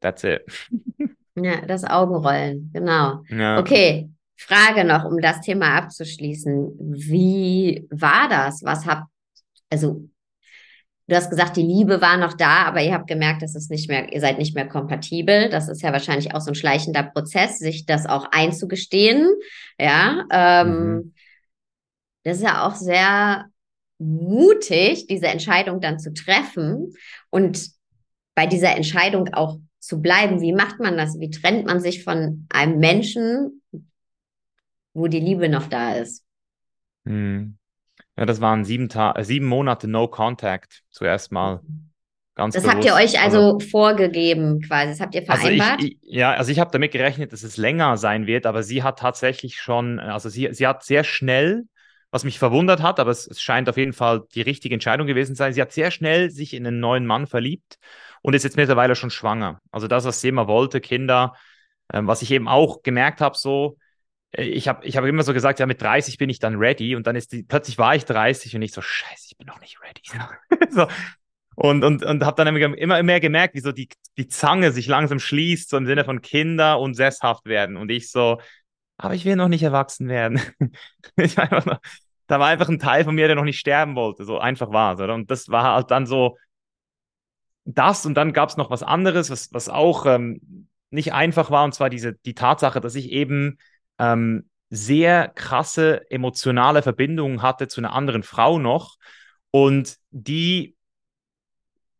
that's 0.00 0.24
it. 0.24 0.42
Ja, 1.36 1.62
das 1.62 1.84
Augenrollen, 1.84 2.70
genau. 2.72 3.22
Ja. 3.28 3.58
Okay, 3.58 4.08
Frage 4.36 4.84
noch, 4.84 5.04
um 5.04 5.20
das 5.20 5.40
Thema 5.40 5.76
abzuschließen. 5.76 6.76
Wie 6.78 7.86
war 7.90 8.28
das? 8.28 8.62
Was 8.64 8.86
habt, 8.86 9.08
also 9.70 10.08
du 11.06 11.16
hast 11.16 11.30
gesagt, 11.30 11.56
die 11.56 11.62
Liebe 11.62 12.00
war 12.00 12.16
noch 12.16 12.34
da, 12.34 12.64
aber 12.64 12.82
ihr 12.82 12.94
habt 12.94 13.06
gemerkt, 13.06 13.42
dass 13.42 13.54
es 13.54 13.68
nicht 13.68 13.88
mehr, 13.88 14.12
ihr 14.12 14.20
seid 14.20 14.38
nicht 14.38 14.54
mehr 14.54 14.68
kompatibel. 14.68 15.48
Das 15.50 15.68
ist 15.68 15.82
ja 15.82 15.92
wahrscheinlich 15.92 16.34
auch 16.34 16.40
so 16.40 16.50
ein 16.50 16.56
schleichender 16.56 17.02
Prozess, 17.02 17.58
sich 17.58 17.86
das 17.86 18.06
auch 18.06 18.26
einzugestehen. 18.32 19.28
Ja, 19.78 20.24
ähm, 20.30 20.68
mhm. 20.68 21.14
das 22.24 22.38
ist 22.38 22.44
ja 22.44 22.66
auch 22.66 22.74
sehr 22.74 23.46
mutig, 23.98 25.06
diese 25.06 25.28
Entscheidung 25.28 25.80
dann 25.80 25.98
zu 25.98 26.12
treffen 26.12 26.92
und 27.30 27.70
bei 28.34 28.46
dieser 28.46 28.74
Entscheidung 28.74 29.32
auch 29.32 29.58
zu 29.78 30.00
bleiben. 30.00 30.40
Wie 30.40 30.52
macht 30.52 30.80
man 30.80 30.96
das? 30.96 31.20
Wie 31.20 31.30
trennt 31.30 31.66
man 31.66 31.80
sich 31.80 32.02
von 32.02 32.46
einem 32.50 32.78
Menschen, 32.78 33.62
wo 34.94 35.08
die 35.08 35.20
Liebe 35.20 35.48
noch 35.48 35.66
da 35.66 35.94
ist? 35.94 36.24
Hm. 37.04 37.58
Ja, 38.16 38.26
das 38.26 38.40
waren 38.40 38.64
sieben, 38.64 38.88
Ta 38.88 39.12
äh, 39.12 39.24
sieben 39.24 39.46
Monate 39.46 39.88
No 39.88 40.08
Contact 40.08 40.82
zuerst 40.90 41.32
mal. 41.32 41.60
Ganz 42.36 42.54
das 42.54 42.64
bewusst. 42.64 42.76
habt 42.76 42.84
ihr 42.86 42.94
euch 42.94 43.20
also, 43.20 43.38
also, 43.38 43.60
vorgegeben 43.60 44.60
quasi, 44.60 44.90
das 44.90 45.00
habt 45.00 45.14
ihr 45.14 45.22
vereinbart? 45.22 45.72
Also 45.74 45.86
ich, 45.86 45.98
ich, 46.02 46.14
ja, 46.14 46.32
also 46.32 46.50
ich 46.50 46.58
habe 46.58 46.70
damit 46.72 46.92
gerechnet, 46.92 47.32
dass 47.32 47.44
es 47.44 47.56
länger 47.56 47.96
sein 47.96 48.26
wird, 48.26 48.46
aber 48.46 48.62
sie 48.62 48.82
hat 48.82 48.98
tatsächlich 48.98 49.60
schon, 49.60 50.00
also 50.00 50.28
sie, 50.28 50.48
sie 50.52 50.66
hat 50.66 50.84
sehr 50.84 51.04
schnell, 51.04 51.64
was 52.10 52.24
mich 52.24 52.40
verwundert 52.40 52.82
hat, 52.82 52.98
aber 52.98 53.12
es, 53.12 53.26
es 53.26 53.40
scheint 53.40 53.68
auf 53.68 53.76
jeden 53.76 53.92
Fall 53.92 54.24
die 54.34 54.42
richtige 54.42 54.74
Entscheidung 54.74 55.06
gewesen 55.06 55.34
zu 55.34 55.38
sein, 55.38 55.52
sie 55.52 55.62
hat 55.62 55.72
sehr 55.72 55.92
schnell 55.92 56.30
sich 56.30 56.54
in 56.54 56.66
einen 56.66 56.80
neuen 56.80 57.06
Mann 57.06 57.28
verliebt 57.28 57.78
und 58.22 58.34
ist 58.34 58.42
jetzt 58.42 58.56
mittlerweile 58.56 58.96
schon 58.96 59.10
schwanger. 59.10 59.60
Also 59.70 59.86
das, 59.86 60.04
was 60.04 60.20
sie 60.20 60.28
immer 60.28 60.48
wollte, 60.48 60.80
Kinder, 60.80 61.34
ähm, 61.92 62.08
was 62.08 62.22
ich 62.22 62.32
eben 62.32 62.48
auch 62.48 62.82
gemerkt 62.82 63.20
habe, 63.20 63.36
so, 63.38 63.76
äh, 63.76 63.83
ich 64.36 64.68
habe 64.68 64.84
ich 64.84 64.96
hab 64.96 65.04
immer 65.04 65.22
so 65.22 65.32
gesagt, 65.32 65.60
ja, 65.60 65.66
mit 65.66 65.80
30 65.80 66.18
bin 66.18 66.28
ich 66.28 66.38
dann 66.38 66.56
ready 66.56 66.96
und 66.96 67.06
dann 67.06 67.16
ist 67.16 67.32
die, 67.32 67.42
plötzlich 67.42 67.78
war 67.78 67.94
ich 67.94 68.04
30 68.04 68.54
und 68.56 68.62
ich 68.62 68.72
so, 68.72 68.80
scheiße, 68.80 69.28
ich 69.30 69.36
bin 69.36 69.46
noch 69.46 69.60
nicht 69.60 69.78
ready. 69.80 70.02
so. 70.70 70.86
Und, 71.56 71.84
und, 71.84 72.04
und 72.04 72.24
habe 72.24 72.42
dann 72.42 72.54
immer, 72.54 72.76
immer 72.76 73.02
mehr 73.04 73.20
gemerkt, 73.20 73.54
wie 73.54 73.60
so 73.60 73.70
die, 73.70 73.88
die 74.18 74.26
Zange 74.26 74.72
sich 74.72 74.88
langsam 74.88 75.20
schließt, 75.20 75.70
so 75.70 75.76
im 75.76 75.86
Sinne 75.86 76.04
von 76.04 76.20
Kinder 76.20 76.80
und 76.80 76.94
sesshaft 76.94 77.44
werden. 77.44 77.76
Und 77.76 77.92
ich 77.92 78.10
so, 78.10 78.40
aber 78.96 79.14
ich 79.14 79.24
will 79.24 79.36
noch 79.36 79.48
nicht 79.48 79.62
erwachsen 79.62 80.08
werden. 80.08 80.40
ich 81.16 81.36
noch, 81.36 81.78
da 82.26 82.40
war 82.40 82.48
einfach 82.48 82.68
ein 82.68 82.80
Teil 82.80 83.04
von 83.04 83.14
mir, 83.14 83.28
der 83.28 83.36
noch 83.36 83.44
nicht 83.44 83.60
sterben 83.60 83.94
wollte. 83.94 84.24
So 84.24 84.38
einfach 84.38 84.72
war 84.72 84.94
es. 84.94 85.00
Und 85.00 85.30
das 85.30 85.48
war 85.48 85.74
halt 85.74 85.92
dann 85.92 86.06
so, 86.06 86.36
das 87.64 88.04
und 88.04 88.14
dann 88.14 88.32
gab 88.32 88.48
es 88.48 88.56
noch 88.56 88.70
was 88.70 88.82
anderes, 88.82 89.30
was, 89.30 89.52
was 89.52 89.68
auch 89.68 90.06
ähm, 90.06 90.68
nicht 90.90 91.12
einfach 91.12 91.50
war, 91.50 91.64
und 91.64 91.74
zwar 91.74 91.88
diese, 91.88 92.14
die 92.14 92.34
Tatsache, 92.34 92.80
dass 92.80 92.94
ich 92.94 93.10
eben 93.10 93.58
ähm, 93.98 94.48
sehr 94.70 95.28
krasse 95.28 96.10
emotionale 96.10 96.82
Verbindungen 96.82 97.42
hatte 97.42 97.68
zu 97.68 97.80
einer 97.80 97.92
anderen 97.92 98.22
Frau 98.22 98.58
noch 98.58 98.96
und 99.50 99.96
die, 100.10 100.76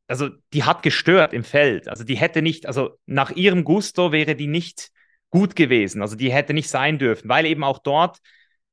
also 0.08 0.28
die 0.52 0.64
hat 0.64 0.82
gestört 0.82 1.32
im 1.32 1.44
Feld. 1.44 1.88
Also 1.88 2.04
die 2.04 2.16
hätte 2.16 2.42
nicht, 2.42 2.66
also 2.66 2.98
nach 3.06 3.30
ihrem 3.30 3.64
Gusto 3.64 4.12
wäre 4.12 4.34
die 4.34 4.48
nicht 4.48 4.90
gut 5.30 5.56
gewesen. 5.56 6.02
Also 6.02 6.16
die 6.16 6.32
hätte 6.32 6.52
nicht 6.52 6.68
sein 6.68 6.98
dürfen, 6.98 7.28
weil 7.28 7.46
eben 7.46 7.64
auch 7.64 7.78
dort 7.78 8.18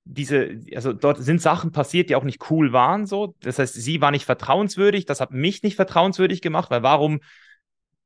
diese, 0.04 0.60
also 0.76 0.94
dort 0.94 1.20
sind 1.20 1.42
Sachen 1.42 1.72
passiert, 1.72 2.10
die 2.10 2.16
auch 2.16 2.24
nicht 2.24 2.50
cool 2.50 2.74
waren, 2.74 3.06
so. 3.06 3.36
Das 3.42 3.60
heißt, 3.60 3.76
sie 3.76 4.02
war 4.02 4.12
nicht 4.12 4.26
vertrauenswürdig, 4.26 5.06
das 5.06 5.22
hat 5.22 5.32
mich 5.32 5.62
nicht 5.64 5.76
vertrauenswürdig 5.76 6.42
gemacht, 6.42 6.72
weil 6.72 6.84
warum 6.84 7.22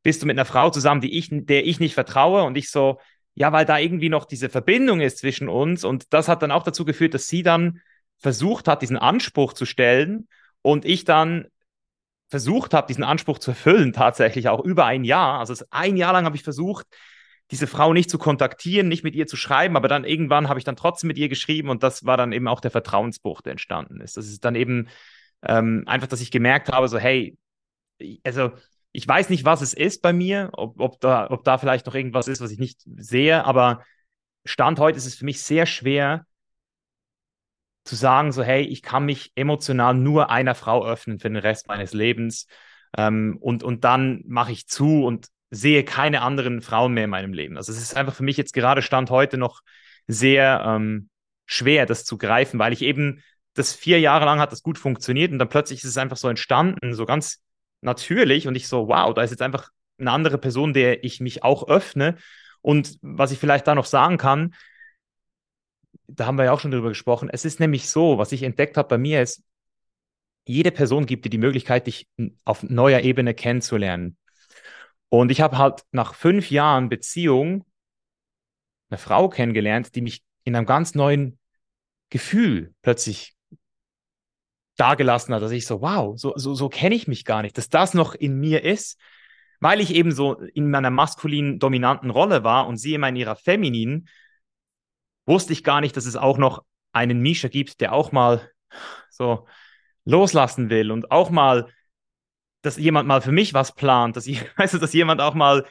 bist 0.03 0.21
du 0.21 0.25
mit 0.25 0.37
einer 0.37 0.45
Frau 0.45 0.69
zusammen, 0.69 1.01
die 1.01 1.17
ich, 1.17 1.29
der 1.31 1.65
ich 1.65 1.79
nicht 1.79 1.93
vertraue 1.93 2.43
und 2.43 2.57
ich 2.57 2.69
so, 2.69 2.99
ja, 3.35 3.51
weil 3.51 3.65
da 3.65 3.77
irgendwie 3.77 4.09
noch 4.09 4.25
diese 4.25 4.49
Verbindung 4.49 5.01
ist 5.01 5.19
zwischen 5.19 5.49
uns 5.49 5.83
und 5.83 6.13
das 6.13 6.27
hat 6.27 6.41
dann 6.41 6.51
auch 6.51 6.63
dazu 6.63 6.85
geführt, 6.85 7.13
dass 7.13 7.27
sie 7.27 7.43
dann 7.43 7.81
versucht 8.17 8.67
hat, 8.67 8.81
diesen 8.81 8.97
Anspruch 8.97 9.53
zu 9.53 9.65
stellen 9.65 10.27
und 10.61 10.85
ich 10.85 11.03
dann 11.03 11.47
versucht 12.29 12.73
habe, 12.73 12.87
diesen 12.87 13.03
Anspruch 13.03 13.37
zu 13.39 13.51
erfüllen, 13.51 13.93
tatsächlich 13.93 14.49
auch 14.49 14.63
über 14.63 14.85
ein 14.85 15.03
Jahr. 15.03 15.39
Also 15.39 15.63
ein 15.69 15.97
Jahr 15.97 16.13
lang 16.13 16.25
habe 16.25 16.35
ich 16.35 16.43
versucht, 16.43 16.87
diese 17.51 17.67
Frau 17.67 17.93
nicht 17.93 18.09
zu 18.09 18.17
kontaktieren, 18.17 18.87
nicht 18.87 19.03
mit 19.03 19.15
ihr 19.15 19.27
zu 19.27 19.37
schreiben, 19.37 19.77
aber 19.77 19.87
dann 19.87 20.05
irgendwann 20.05 20.49
habe 20.49 20.57
ich 20.57 20.65
dann 20.65 20.75
trotzdem 20.75 21.09
mit 21.09 21.17
ihr 21.17 21.29
geschrieben 21.29 21.69
und 21.69 21.83
das 21.83 22.05
war 22.05 22.17
dann 22.17 22.31
eben 22.31 22.47
auch 22.47 22.61
der 22.61 22.71
Vertrauensbruch, 22.71 23.41
der 23.41 23.51
entstanden 23.51 24.01
ist. 24.01 24.17
Das 24.17 24.27
ist 24.27 24.43
dann 24.43 24.55
eben 24.55 24.87
ähm, 25.43 25.83
einfach, 25.85 26.07
dass 26.07 26.21
ich 26.21 26.31
gemerkt 26.31 26.71
habe, 26.71 26.87
so 26.87 26.97
hey, 26.97 27.37
also 28.23 28.51
ich 28.95 29.07
weiß 29.07 29.29
nicht, 29.29 29.45
was 29.45 29.61
es 29.61 29.73
ist 29.73 30.01
bei 30.01 30.13
mir, 30.13 30.49
ob, 30.53 30.79
ob, 30.79 30.99
da, 31.01 31.29
ob 31.29 31.43
da 31.43 31.57
vielleicht 31.57 31.85
noch 31.85 31.95
irgendwas 31.95 32.27
ist, 32.27 32.41
was 32.41 32.51
ich 32.51 32.59
nicht 32.59 32.81
sehe, 32.97 33.43
aber 33.43 33.83
Stand 34.45 34.79
heute 34.79 34.97
ist 34.97 35.05
es 35.05 35.15
für 35.15 35.25
mich 35.25 35.41
sehr 35.41 35.65
schwer 35.65 36.25
zu 37.83 37.95
sagen, 37.95 38.31
so 38.31 38.43
hey, 38.43 38.63
ich 38.63 38.81
kann 38.81 39.05
mich 39.05 39.31
emotional 39.35 39.93
nur 39.93 40.29
einer 40.29 40.55
Frau 40.55 40.85
öffnen 40.85 41.19
für 41.19 41.29
den 41.29 41.37
Rest 41.37 41.67
meines 41.67 41.93
Lebens 41.93 42.47
ähm, 42.97 43.37
und, 43.41 43.63
und 43.63 43.83
dann 43.83 44.23
mache 44.27 44.51
ich 44.51 44.67
zu 44.67 45.03
und 45.03 45.27
sehe 45.51 45.83
keine 45.83 46.21
anderen 46.21 46.61
Frauen 46.61 46.93
mehr 46.93 47.03
in 47.05 47.09
meinem 47.09 47.33
Leben. 47.33 47.57
Also 47.57 47.71
es 47.71 47.79
ist 47.79 47.95
einfach 47.95 48.15
für 48.15 48.23
mich 48.23 48.37
jetzt 48.37 48.53
gerade 48.53 48.81
Stand 48.81 49.09
heute 49.09 49.37
noch 49.37 49.61
sehr 50.07 50.63
ähm, 50.65 51.09
schwer, 51.45 51.85
das 51.85 52.05
zu 52.05 52.17
greifen, 52.17 52.59
weil 52.59 52.73
ich 52.73 52.81
eben 52.81 53.21
das 53.53 53.73
vier 53.73 53.99
Jahre 53.99 54.25
lang 54.25 54.39
hat 54.39 54.51
das 54.51 54.63
gut 54.63 54.77
funktioniert 54.77 55.31
und 55.31 55.39
dann 55.39 55.49
plötzlich 55.49 55.79
ist 55.79 55.89
es 55.89 55.97
einfach 55.97 56.17
so 56.17 56.27
entstanden, 56.27 56.93
so 56.93 57.05
ganz 57.05 57.44
natürlich 57.85 58.47
und 58.47 58.55
ich 58.55 58.67
so, 58.67 58.87
wow, 58.89 59.13
da 59.13 59.23
ist 59.23 59.31
jetzt 59.31 59.41
einfach 59.41 59.69
eine 59.97 60.11
andere 60.11 60.37
Person, 60.37 60.73
der 60.73 61.03
ich 61.03 61.21
mich 61.21 61.43
auch 61.43 61.67
öffne. 61.67 62.17
Und 62.61 62.97
was 63.01 63.31
ich 63.31 63.39
vielleicht 63.39 63.67
da 63.67 63.75
noch 63.75 63.85
sagen 63.85 64.17
kann, 64.17 64.53
da 66.07 66.25
haben 66.25 66.37
wir 66.37 66.45
ja 66.45 66.51
auch 66.51 66.59
schon 66.59 66.71
drüber 66.71 66.89
gesprochen, 66.89 67.29
es 67.31 67.45
ist 67.45 67.59
nämlich 67.59 67.89
so, 67.89 68.17
was 68.17 68.31
ich 68.31 68.43
entdeckt 68.43 68.77
habe 68.77 68.89
bei 68.89 68.97
mir 68.97 69.21
ist, 69.21 69.43
jede 70.47 70.71
Person 70.71 71.05
gibt 71.05 71.25
dir 71.25 71.29
die 71.29 71.39
Möglichkeit, 71.39 71.87
dich 71.87 72.07
auf 72.43 72.61
neuer 72.63 72.99
Ebene 72.99 73.33
kennenzulernen. 73.33 74.17
Und 75.09 75.31
ich 75.31 75.41
habe 75.41 75.57
halt 75.57 75.83
nach 75.91 76.13
fünf 76.13 76.51
Jahren 76.51 76.89
Beziehung 76.89 77.65
eine 78.89 78.97
Frau 78.97 79.29
kennengelernt, 79.29 79.95
die 79.95 80.01
mich 80.01 80.23
in 80.43 80.55
einem 80.55 80.65
ganz 80.65 80.93
neuen 80.93 81.39
Gefühl 82.09 82.73
plötzlich 82.81 83.34
dagelassen 84.75 85.33
hat, 85.33 85.41
dass 85.41 85.51
ich 85.51 85.65
so, 85.65 85.81
wow, 85.81 86.17
so, 86.17 86.33
so, 86.35 86.53
so 86.53 86.69
kenne 86.69 86.95
ich 86.95 87.07
mich 87.07 87.25
gar 87.25 87.41
nicht, 87.41 87.57
dass 87.57 87.69
das 87.69 87.93
noch 87.93 88.13
in 88.13 88.39
mir 88.39 88.63
ist, 88.63 88.99
weil 89.59 89.79
ich 89.79 89.93
eben 89.93 90.11
so 90.11 90.33
in 90.53 90.69
meiner 90.69 90.89
maskulinen, 90.89 91.59
dominanten 91.59 92.09
Rolle 92.09 92.43
war 92.43 92.67
und 92.67 92.77
sie 92.77 92.93
immer 92.93 93.09
in 93.09 93.15
ihrer 93.15 93.35
femininen, 93.35 94.07
wusste 95.25 95.53
ich 95.53 95.63
gar 95.63 95.81
nicht, 95.81 95.95
dass 95.97 96.05
es 96.05 96.15
auch 96.15 96.37
noch 96.37 96.63
einen 96.91 97.21
Misha 97.21 97.47
gibt, 97.47 97.81
der 97.81 97.93
auch 97.93 98.11
mal 98.11 98.49
so 99.09 99.47
loslassen 100.03 100.69
will 100.69 100.91
und 100.91 101.11
auch 101.11 101.29
mal 101.29 101.67
dass 102.65 102.77
jemand 102.77 103.07
mal 103.07 103.21
für 103.21 103.31
mich 103.31 103.53
was 103.53 103.73
plant, 103.73 104.15
dass, 104.15 104.27
ich, 104.27 104.41
weißt 104.57 104.81
dass 104.81 104.93
jemand 104.93 105.21
auch 105.21 105.35
mal 105.35 105.65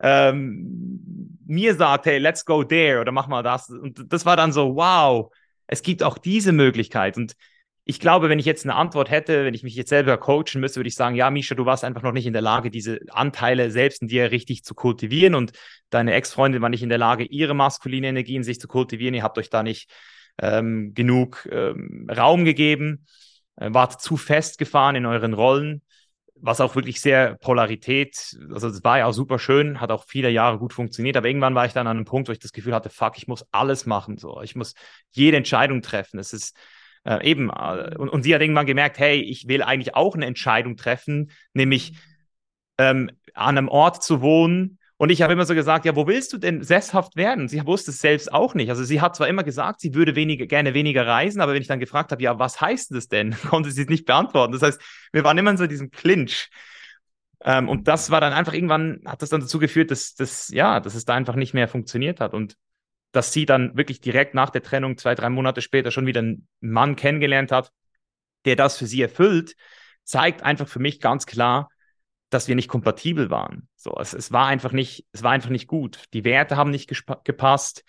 ähm, 0.00 1.38
mir 1.46 1.74
sagt, 1.74 2.06
hey, 2.06 2.18
let's 2.18 2.44
go 2.44 2.64
there 2.64 3.00
oder 3.00 3.12
mach 3.12 3.28
mal 3.28 3.42
das. 3.42 3.68
Und 3.68 4.12
das 4.12 4.24
war 4.24 4.36
dann 4.36 4.52
so, 4.52 4.76
wow, 4.76 5.32
es 5.66 5.82
gibt 5.82 6.02
auch 6.02 6.18
diese 6.18 6.52
Möglichkeit. 6.52 7.16
Und 7.16 7.34
ich 7.90 8.00
glaube, 8.00 8.28
wenn 8.28 8.38
ich 8.38 8.44
jetzt 8.44 8.66
eine 8.66 8.74
Antwort 8.74 9.10
hätte, 9.10 9.46
wenn 9.46 9.54
ich 9.54 9.62
mich 9.62 9.74
jetzt 9.74 9.88
selber 9.88 10.18
coachen 10.18 10.60
müsste, 10.60 10.78
würde 10.78 10.88
ich 10.88 10.94
sagen, 10.94 11.16
ja, 11.16 11.30
Misha, 11.30 11.54
du 11.54 11.64
warst 11.64 11.84
einfach 11.84 12.02
noch 12.02 12.12
nicht 12.12 12.26
in 12.26 12.34
der 12.34 12.42
Lage, 12.42 12.70
diese 12.70 13.00
Anteile 13.08 13.70
selbst 13.70 14.02
in 14.02 14.08
dir 14.08 14.30
richtig 14.30 14.62
zu 14.62 14.74
kultivieren 14.74 15.34
und 15.34 15.52
deine 15.88 16.12
Ex-Freundin 16.12 16.60
war 16.60 16.68
nicht 16.68 16.82
in 16.82 16.90
der 16.90 16.98
Lage, 16.98 17.24
ihre 17.24 17.54
maskuline 17.54 18.08
Energie 18.08 18.36
in 18.36 18.42
sich 18.42 18.60
zu 18.60 18.68
kultivieren. 18.68 19.14
Ihr 19.14 19.22
habt 19.22 19.38
euch 19.38 19.48
da 19.48 19.62
nicht 19.62 19.90
ähm, 20.38 20.92
genug 20.92 21.48
ähm, 21.50 22.06
Raum 22.14 22.44
gegeben, 22.44 23.06
äh, 23.56 23.70
wart 23.72 24.02
zu 24.02 24.18
festgefahren 24.18 24.94
in 24.94 25.06
euren 25.06 25.32
Rollen 25.32 25.80
was 26.40 26.60
auch 26.60 26.76
wirklich 26.76 27.00
sehr 27.00 27.34
Polarität, 27.34 28.36
also 28.52 28.68
es 28.68 28.84
war 28.84 28.98
ja 28.98 29.06
auch 29.06 29.12
super 29.12 29.40
schön, 29.40 29.80
hat 29.80 29.90
auch 29.90 30.04
viele 30.06 30.30
Jahre 30.30 30.58
gut 30.58 30.72
funktioniert, 30.72 31.16
aber 31.16 31.26
irgendwann 31.26 31.56
war 31.56 31.66
ich 31.66 31.72
dann 31.72 31.88
an 31.88 31.96
einem 31.96 32.06
Punkt, 32.06 32.28
wo 32.28 32.32
ich 32.32 32.38
das 32.38 32.52
Gefühl 32.52 32.76
hatte, 32.76 32.90
fuck, 32.90 33.16
ich 33.16 33.26
muss 33.26 33.44
alles 33.50 33.86
machen, 33.86 34.18
so, 34.18 34.40
ich 34.42 34.54
muss 34.54 34.74
jede 35.10 35.36
Entscheidung 35.36 35.82
treffen. 35.82 36.20
Es 36.20 36.32
ist 36.32 36.56
äh, 37.08 37.24
eben, 37.24 37.50
äh, 37.50 37.96
und, 37.96 38.08
und 38.08 38.22
sie 38.22 38.34
hat 38.34 38.42
irgendwann 38.42 38.66
gemerkt, 38.66 38.98
hey, 38.98 39.20
ich 39.20 39.48
will 39.48 39.62
eigentlich 39.62 39.94
auch 39.94 40.14
eine 40.14 40.26
Entscheidung 40.26 40.76
treffen, 40.76 41.30
nämlich 41.54 41.94
ähm, 42.78 43.10
an 43.34 43.58
einem 43.58 43.68
Ort 43.68 44.02
zu 44.02 44.20
wohnen, 44.20 44.78
und 45.00 45.10
ich 45.10 45.22
habe 45.22 45.32
immer 45.32 45.46
so 45.46 45.54
gesagt, 45.54 45.84
ja, 45.84 45.94
wo 45.94 46.08
willst 46.08 46.32
du 46.32 46.38
denn 46.38 46.64
sesshaft 46.64 47.14
werden? 47.14 47.46
Sie 47.46 47.64
wusste 47.64 47.92
es 47.92 48.00
selbst 48.00 48.32
auch 48.32 48.54
nicht. 48.54 48.68
Also 48.68 48.82
sie 48.82 49.00
hat 49.00 49.14
zwar 49.14 49.28
immer 49.28 49.44
gesagt, 49.44 49.80
sie 49.80 49.94
würde 49.94 50.16
weniger, 50.16 50.46
gerne 50.46 50.74
weniger 50.74 51.06
reisen, 51.06 51.40
aber 51.40 51.54
wenn 51.54 51.62
ich 51.62 51.68
dann 51.68 51.78
gefragt 51.78 52.10
habe, 52.10 52.20
ja, 52.20 52.40
was 52.40 52.60
heißt 52.60 52.92
das 52.92 53.06
denn, 53.06 53.36
konnte 53.48 53.70
sie 53.70 53.82
es 53.82 53.88
nicht 53.88 54.06
beantworten. 54.06 54.52
Das 54.52 54.62
heißt, 54.62 54.80
wir 55.12 55.22
waren 55.22 55.38
immer 55.38 55.52
in 55.52 55.56
so 55.56 55.68
diesem 55.68 55.92
Clinch. 55.92 56.50
Ähm, 57.44 57.68
und 57.68 57.86
das 57.86 58.10
war 58.10 58.20
dann 58.20 58.32
einfach 58.32 58.52
irgendwann, 58.52 59.00
hat 59.06 59.22
das 59.22 59.30
dann 59.30 59.40
dazu 59.40 59.60
geführt, 59.60 59.92
dass, 59.92 60.16
dass, 60.16 60.48
ja, 60.48 60.80
dass 60.80 60.96
es 60.96 61.04
da 61.04 61.14
einfach 61.14 61.36
nicht 61.36 61.54
mehr 61.54 61.68
funktioniert 61.68 62.18
hat. 62.18 62.34
Und 62.34 62.56
dass 63.18 63.32
sie 63.32 63.46
dann 63.46 63.76
wirklich 63.76 64.00
direkt 64.00 64.34
nach 64.34 64.50
der 64.50 64.62
Trennung, 64.62 64.96
zwei, 64.96 65.16
drei 65.16 65.28
Monate 65.28 65.60
später, 65.60 65.90
schon 65.90 66.06
wieder 66.06 66.20
einen 66.20 66.46
Mann 66.60 66.94
kennengelernt 66.94 67.50
hat, 67.50 67.72
der 68.44 68.54
das 68.54 68.78
für 68.78 68.86
sie 68.86 69.02
erfüllt, 69.02 69.56
zeigt 70.04 70.44
einfach 70.44 70.68
für 70.68 70.78
mich 70.78 71.00
ganz 71.00 71.26
klar, 71.26 71.68
dass 72.30 72.46
wir 72.46 72.54
nicht 72.54 72.68
kompatibel 72.68 73.28
waren. 73.28 73.68
So, 73.74 73.98
es, 73.98 74.12
es 74.12 74.30
war 74.30 74.46
einfach 74.46 74.70
nicht, 74.70 75.04
es 75.10 75.24
war 75.24 75.32
einfach 75.32 75.50
nicht 75.50 75.66
gut. 75.66 76.04
Die 76.12 76.22
Werte 76.22 76.56
haben 76.56 76.70
nicht 76.70 76.88
gepasst. 77.24 77.82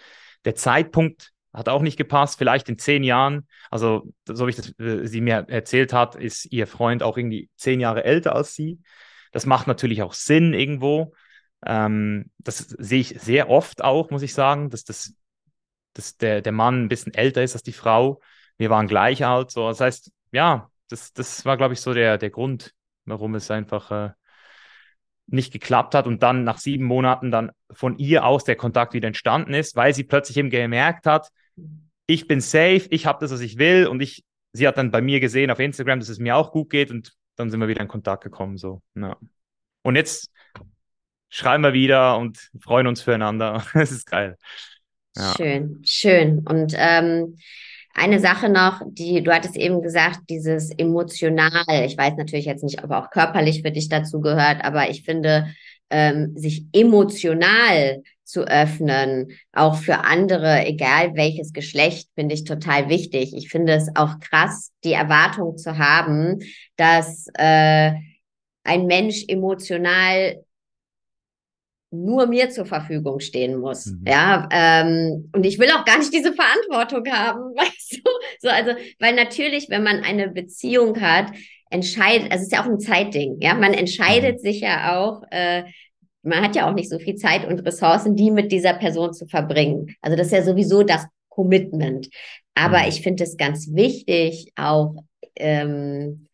Der 0.46 0.56
Zeitpunkt 0.56 1.30
hat 1.54 1.70
auch 1.70 1.84
nicht 1.84 1.98
gepasst. 1.98 2.40
Vielleicht 2.40 2.68
in 2.68 2.80
zehn 2.80 3.04
Jahren, 3.04 3.48
also 3.70 4.12
so 4.28 4.48
wie 4.48 4.50
ich 4.50 4.56
das, 4.56 4.80
äh, 4.80 5.06
sie 5.06 5.22
mir 5.22 5.46
erzählt 5.48 5.94
hat, 5.94 6.16
ist 6.16 6.52
ihr 6.52 6.66
Freund 6.66 7.04
auch 7.04 7.18
irgendwie 7.18 7.52
zehn 7.56 7.80
Jahre 7.80 8.04
älter 8.04 8.36
als 8.36 8.56
sie. 8.56 8.80
Das 9.32 9.46
macht 9.46 9.68
natürlich 9.68 10.02
auch 10.02 10.14
Sinn 10.14 10.56
irgendwo. 10.56 11.14
Ähm, 11.66 12.32
das 12.40 12.58
sehe 12.58 13.02
ich 13.02 13.20
sehr 13.20 13.50
oft 13.50 13.84
auch, 13.84 14.12
muss 14.12 14.22
ich 14.22 14.34
sagen, 14.34 14.70
dass, 14.70 14.84
das, 14.84 15.14
dass 15.94 16.18
der, 16.18 16.42
der 16.42 16.52
Mann 16.52 16.84
ein 16.84 16.88
bisschen 16.90 17.14
älter 17.14 17.44
ist 17.44 17.54
als 17.54 17.64
die 17.64 17.74
Frau. 17.74 18.22
Wir 18.58 18.70
waren 18.70 18.88
gleich 18.88 19.26
alt. 19.26 19.52
So. 19.52 19.68
Das 19.68 19.82
heißt, 19.82 20.12
ja, 20.32 20.70
das, 20.90 21.14
das 21.14 21.46
war, 21.46 21.58
glaube 21.58 21.74
ich, 21.74 21.82
so 21.82 21.94
der, 21.94 22.18
der 22.18 22.30
Grund, 22.30 22.74
warum 23.06 23.36
es 23.36 23.50
einfach 23.52 23.92
äh, 23.92 24.12
nicht 25.28 25.54
geklappt 25.54 25.96
hat 25.96 26.08
und 26.08 26.24
dann 26.24 26.44
nach 26.44 26.58
sieben 26.58 26.86
Monaten 26.86 27.32
dann 27.32 27.52
von 27.72 27.98
ihr 27.98 28.26
aus 28.26 28.44
der 28.44 28.56
Kontakt 28.56 28.94
wieder 28.94 29.08
entstanden 29.08 29.54
ist, 29.54 29.76
weil 29.76 29.94
sie 29.94 30.04
plötzlich 30.04 30.38
eben 30.38 30.50
gemerkt 30.50 31.06
hat, 31.06 31.30
ich 32.08 32.28
bin 32.28 32.42
safe, 32.42 32.88
ich 32.90 33.06
habe 33.06 33.20
das, 33.22 33.32
was 33.32 33.42
ich 33.42 33.58
will 33.60 33.86
und 33.86 34.02
ich, 34.02 34.24
sie 34.54 34.68
hat 34.68 34.78
dann 34.78 34.92
bei 34.92 35.02
mir 35.02 35.20
gesehen 35.20 35.52
auf 35.52 35.60
Instagram, 35.60 36.00
dass 36.00 36.10
es 36.10 36.18
mir 36.20 36.36
auch 36.36 36.52
gut 36.52 36.72
geht 36.72 36.90
und 36.90 37.14
dann 37.36 37.52
sind 37.52 37.60
wir 37.60 37.68
wieder 37.68 37.82
in 37.82 37.88
Kontakt 37.88 38.24
gekommen. 38.24 38.58
So, 38.58 38.82
ja. 38.96 39.16
Und 39.84 39.96
jetzt 39.96 40.32
schreiben 41.30 41.64
wir 41.64 41.74
wieder 41.74 42.18
und 42.18 42.50
freuen 42.60 42.88
uns 42.88 43.02
füreinander. 43.02 43.64
Es 43.74 43.92
ist 43.92 44.08
geil. 44.08 44.38
Schön, 45.36 45.82
schön. 45.84 46.40
Und 46.48 46.74
ähm, 46.78 47.38
eine 47.94 48.20
Sache 48.20 48.50
noch, 48.50 48.82
die 48.88 49.22
du 49.24 49.34
hattest 49.34 49.58
eben 49.58 49.82
gesagt, 49.82 50.20
dieses 50.30 50.72
emotional. 50.72 51.86
Ich 51.86 51.98
weiß 51.98 52.14
natürlich 52.18 52.46
jetzt 52.46 52.64
nicht, 52.64 52.84
ob 52.84 52.92
auch 52.92 53.10
körperlich 53.10 53.62
für 53.62 53.72
dich 53.72 53.90
dazu 53.90 54.22
gehört, 54.22 54.64
aber 54.64 54.90
ich 54.90 55.04
finde, 55.04 55.48
ähm, 55.90 56.38
sich 56.38 56.66
emotional 56.72 58.04
zu 58.24 58.48
öffnen, 58.48 59.32
auch 59.54 59.76
für 59.76 60.06
andere, 60.06 60.66
egal 60.66 61.16
welches 61.16 61.52
Geschlecht, 61.52 62.10
finde 62.16 62.36
ich 62.36 62.44
total 62.44 62.88
wichtig. 62.88 63.34
Ich 63.36 63.50
finde 63.50 63.74
es 63.74 63.90
auch 63.96 64.20
krass, 64.20 64.72
die 64.84 64.94
Erwartung 64.94 65.58
zu 65.58 65.80
haben, 65.80 66.38
dass 66.76 67.26
äh, 67.34 67.94
ein 68.64 68.86
Mensch 68.86 69.26
emotional 69.28 70.44
nur 71.92 72.28
mir 72.28 72.50
zur 72.50 72.66
Verfügung 72.66 73.20
stehen 73.20 73.60
muss. 73.60 73.88
Mhm. 73.88 74.06
Ja, 74.08 74.48
ähm, 74.52 75.30
und 75.34 75.46
ich 75.46 75.58
will 75.58 75.70
auch 75.72 75.86
gar 75.86 75.98
nicht 75.98 76.14
diese 76.14 76.34
Verantwortung 76.34 77.12
haben, 77.12 77.40
weißt 77.56 78.02
du? 78.04 78.12
So, 78.40 78.50
also, 78.50 78.72
weil 79.00 79.16
natürlich, 79.16 79.70
wenn 79.70 79.84
man 79.84 80.04
eine 80.04 80.30
Beziehung 80.30 81.00
hat, 81.02 81.32
entscheidet, 81.70 82.32
also 82.32 82.42
es 82.42 82.48
ist 82.48 82.52
ja 82.54 82.64
auch 82.64 82.70
ein 82.70 82.80
Zeitding, 82.80 83.38
ja, 83.42 83.54
man 83.54 83.74
entscheidet 83.74 84.38
mhm. 84.38 84.40
sich 84.40 84.62
ja 84.62 84.98
auch, 84.98 85.24
äh, 85.32 85.64
man 86.22 86.42
hat 86.42 86.56
ja 86.56 86.70
auch 86.70 86.74
nicht 86.74 86.90
so 86.90 87.00
viel 87.00 87.16
Zeit 87.16 87.48
und 87.48 87.66
Ressourcen, 87.66 88.16
die 88.16 88.30
mit 88.30 88.52
dieser 88.52 88.74
Person 88.74 89.14
zu 89.14 89.26
verbringen. 89.26 89.96
Also 90.02 90.18
das 90.18 90.28
ist 90.28 90.34
ja 90.34 90.44
sowieso 90.44 90.84
das 90.84 91.08
Commitment. 91.30 92.10
Aber 92.56 92.80
mhm. 92.80 92.90
ich 92.90 93.02
finde 93.02 93.24
es 93.24 93.38
ganz 93.38 93.74
wichtig, 93.74 94.52
auch 94.56 94.96
ähm, 95.36 96.28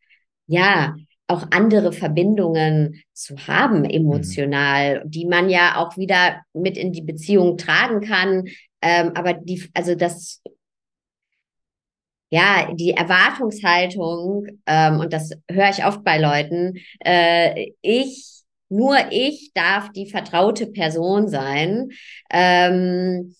ja, 0.47 0.95
auch 1.27 1.47
andere 1.51 1.91
Verbindungen 1.91 3.01
zu 3.13 3.35
haben 3.47 3.83
emotional, 3.85 5.03
mhm. 5.03 5.11
die 5.11 5.25
man 5.25 5.49
ja 5.49 5.77
auch 5.77 5.97
wieder 5.97 6.41
mit 6.53 6.77
in 6.77 6.91
die 6.91 7.01
Beziehung 7.01 7.57
tragen 7.57 8.01
kann. 8.01 8.45
Ähm, 8.81 9.11
aber 9.15 9.33
die, 9.33 9.69
also 9.73 9.95
das, 9.95 10.41
ja, 12.29 12.71
die 12.73 12.91
Erwartungshaltung, 12.91 14.47
ähm, 14.65 14.99
und 14.99 15.13
das 15.13 15.31
höre 15.49 15.69
ich 15.69 15.85
oft 15.85 16.03
bei 16.03 16.19
Leuten, 16.19 16.77
äh, 17.03 17.71
ich, 17.81 18.43
nur 18.69 18.97
ich 19.11 19.51
darf 19.53 19.91
die 19.91 20.09
vertraute 20.09 20.67
Person 20.67 21.27
sein. 21.27 21.89
Ähm, 22.31 23.35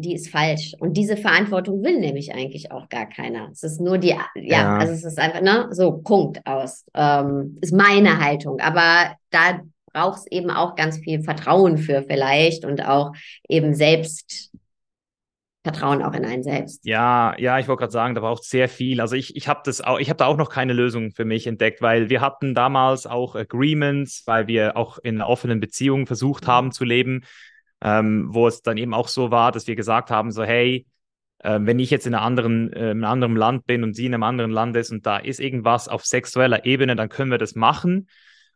die 0.00 0.14
ist 0.14 0.30
falsch. 0.30 0.74
Und 0.78 0.96
diese 0.96 1.16
Verantwortung 1.16 1.82
will 1.82 1.98
nämlich 1.98 2.34
eigentlich 2.34 2.70
auch 2.72 2.88
gar 2.88 3.06
keiner. 3.06 3.48
Es 3.52 3.62
ist 3.62 3.80
nur 3.80 3.98
die, 3.98 4.08
ja, 4.08 4.26
ja. 4.34 4.78
also 4.78 4.92
es 4.92 5.04
ist 5.04 5.18
einfach, 5.18 5.40
ne, 5.40 5.68
so, 5.70 5.92
Punkt 5.98 6.44
aus. 6.46 6.84
Ähm, 6.94 7.58
ist 7.60 7.72
meine 7.74 8.18
Haltung. 8.20 8.60
Aber 8.60 9.16
da 9.30 9.60
braucht 9.92 10.18
es 10.18 10.26
eben 10.30 10.50
auch 10.50 10.74
ganz 10.74 10.98
viel 10.98 11.22
Vertrauen 11.22 11.78
für 11.78 12.04
vielleicht 12.06 12.64
und 12.64 12.86
auch 12.86 13.12
eben 13.48 13.74
selbst 13.74 14.50
Vertrauen 15.64 16.02
auch 16.02 16.14
in 16.14 16.24
einen 16.24 16.42
selbst. 16.42 16.84
Ja, 16.86 17.34
ja, 17.38 17.58
ich 17.58 17.68
wollte 17.68 17.80
gerade 17.80 17.92
sagen, 17.92 18.14
da 18.14 18.20
braucht 18.20 18.44
sehr 18.44 18.68
viel. 18.68 19.00
Also 19.00 19.16
ich, 19.16 19.36
ich 19.36 19.48
habe 19.48 19.60
das 19.64 19.80
auch, 19.80 19.98
ich 19.98 20.08
habe 20.08 20.16
da 20.16 20.26
auch 20.26 20.36
noch 20.36 20.50
keine 20.50 20.72
Lösung 20.72 21.10
für 21.10 21.24
mich 21.24 21.46
entdeckt, 21.46 21.82
weil 21.82 22.08
wir 22.08 22.20
hatten 22.20 22.54
damals 22.54 23.06
auch 23.06 23.34
Agreements, 23.34 24.22
weil 24.26 24.46
wir 24.46 24.76
auch 24.76 24.98
in 24.98 25.20
offenen 25.20 25.60
Beziehung 25.60 26.06
versucht 26.06 26.44
mhm. 26.44 26.48
haben 26.48 26.72
zu 26.72 26.84
leben 26.84 27.24
ähm, 27.82 28.28
wo 28.30 28.46
es 28.46 28.62
dann 28.62 28.76
eben 28.76 28.94
auch 28.94 29.08
so 29.08 29.30
war, 29.30 29.52
dass 29.52 29.66
wir 29.66 29.76
gesagt 29.76 30.10
haben, 30.10 30.30
so 30.30 30.42
hey, 30.44 30.86
äh, 31.40 31.58
wenn 31.62 31.78
ich 31.78 31.90
jetzt 31.90 32.06
in, 32.06 32.14
einer 32.14 32.24
anderen, 32.24 32.72
äh, 32.72 32.90
in 32.90 32.98
einem 32.98 33.04
anderen 33.04 33.36
Land 33.36 33.66
bin 33.66 33.84
und 33.84 33.94
sie 33.94 34.06
in 34.06 34.14
einem 34.14 34.24
anderen 34.24 34.50
Land 34.50 34.76
ist 34.76 34.90
und 34.90 35.06
da 35.06 35.18
ist 35.18 35.40
irgendwas 35.40 35.88
auf 35.88 36.04
sexueller 36.04 36.64
Ebene, 36.64 36.96
dann 36.96 37.08
können 37.08 37.30
wir 37.30 37.38
das 37.38 37.54
machen. 37.54 38.08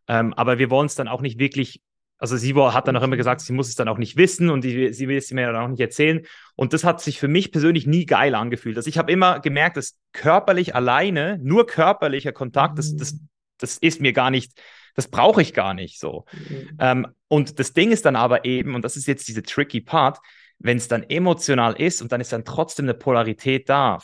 Ähm, 0.08 0.34
aber 0.34 0.58
wir 0.58 0.70
wollen 0.70 0.86
es 0.86 0.96
dann 0.96 1.08
auch 1.08 1.20
nicht 1.20 1.38
wirklich, 1.38 1.80
also 2.18 2.36
sie 2.36 2.54
hat 2.54 2.88
dann 2.88 2.96
auch 2.96 3.02
immer 3.02 3.16
gesagt, 3.16 3.40
sie 3.40 3.52
muss 3.52 3.68
es 3.68 3.76
dann 3.76 3.88
auch 3.88 3.98
nicht 3.98 4.16
wissen 4.16 4.50
und 4.50 4.64
die, 4.64 4.92
sie 4.92 5.08
will 5.08 5.16
es 5.16 5.30
mir 5.30 5.46
dann 5.52 5.64
auch 5.64 5.68
nicht 5.68 5.80
erzählen. 5.80 6.22
Und 6.56 6.72
das 6.72 6.84
hat 6.84 7.00
sich 7.00 7.20
für 7.20 7.28
mich 7.28 7.52
persönlich 7.52 7.86
nie 7.86 8.04
geil 8.06 8.34
angefühlt. 8.34 8.76
Also 8.76 8.88
ich 8.88 8.98
habe 8.98 9.12
immer 9.12 9.40
gemerkt, 9.40 9.76
dass 9.76 9.98
körperlich 10.12 10.74
alleine, 10.74 11.38
nur 11.42 11.66
körperlicher 11.66 12.32
Kontakt, 12.32 12.78
das, 12.78 12.96
das, 12.96 13.18
das 13.58 13.78
ist 13.78 14.00
mir 14.00 14.12
gar 14.12 14.30
nicht, 14.30 14.60
das 14.94 15.08
brauche 15.08 15.42
ich 15.42 15.54
gar 15.54 15.74
nicht 15.74 15.98
so. 15.98 16.24
Mhm. 16.32 16.76
Ähm, 16.78 17.06
und 17.28 17.58
das 17.58 17.72
Ding 17.72 17.90
ist 17.90 18.04
dann 18.04 18.16
aber 18.16 18.44
eben, 18.44 18.74
und 18.74 18.84
das 18.84 18.96
ist 18.96 19.06
jetzt 19.06 19.28
diese 19.28 19.42
tricky 19.42 19.80
Part, 19.80 20.18
wenn 20.58 20.76
es 20.76 20.88
dann 20.88 21.02
emotional 21.02 21.74
ist 21.80 22.02
und 22.02 22.12
dann 22.12 22.20
ist 22.20 22.32
dann 22.32 22.44
trotzdem 22.44 22.84
eine 22.86 22.94
Polarität 22.94 23.68
da. 23.68 23.98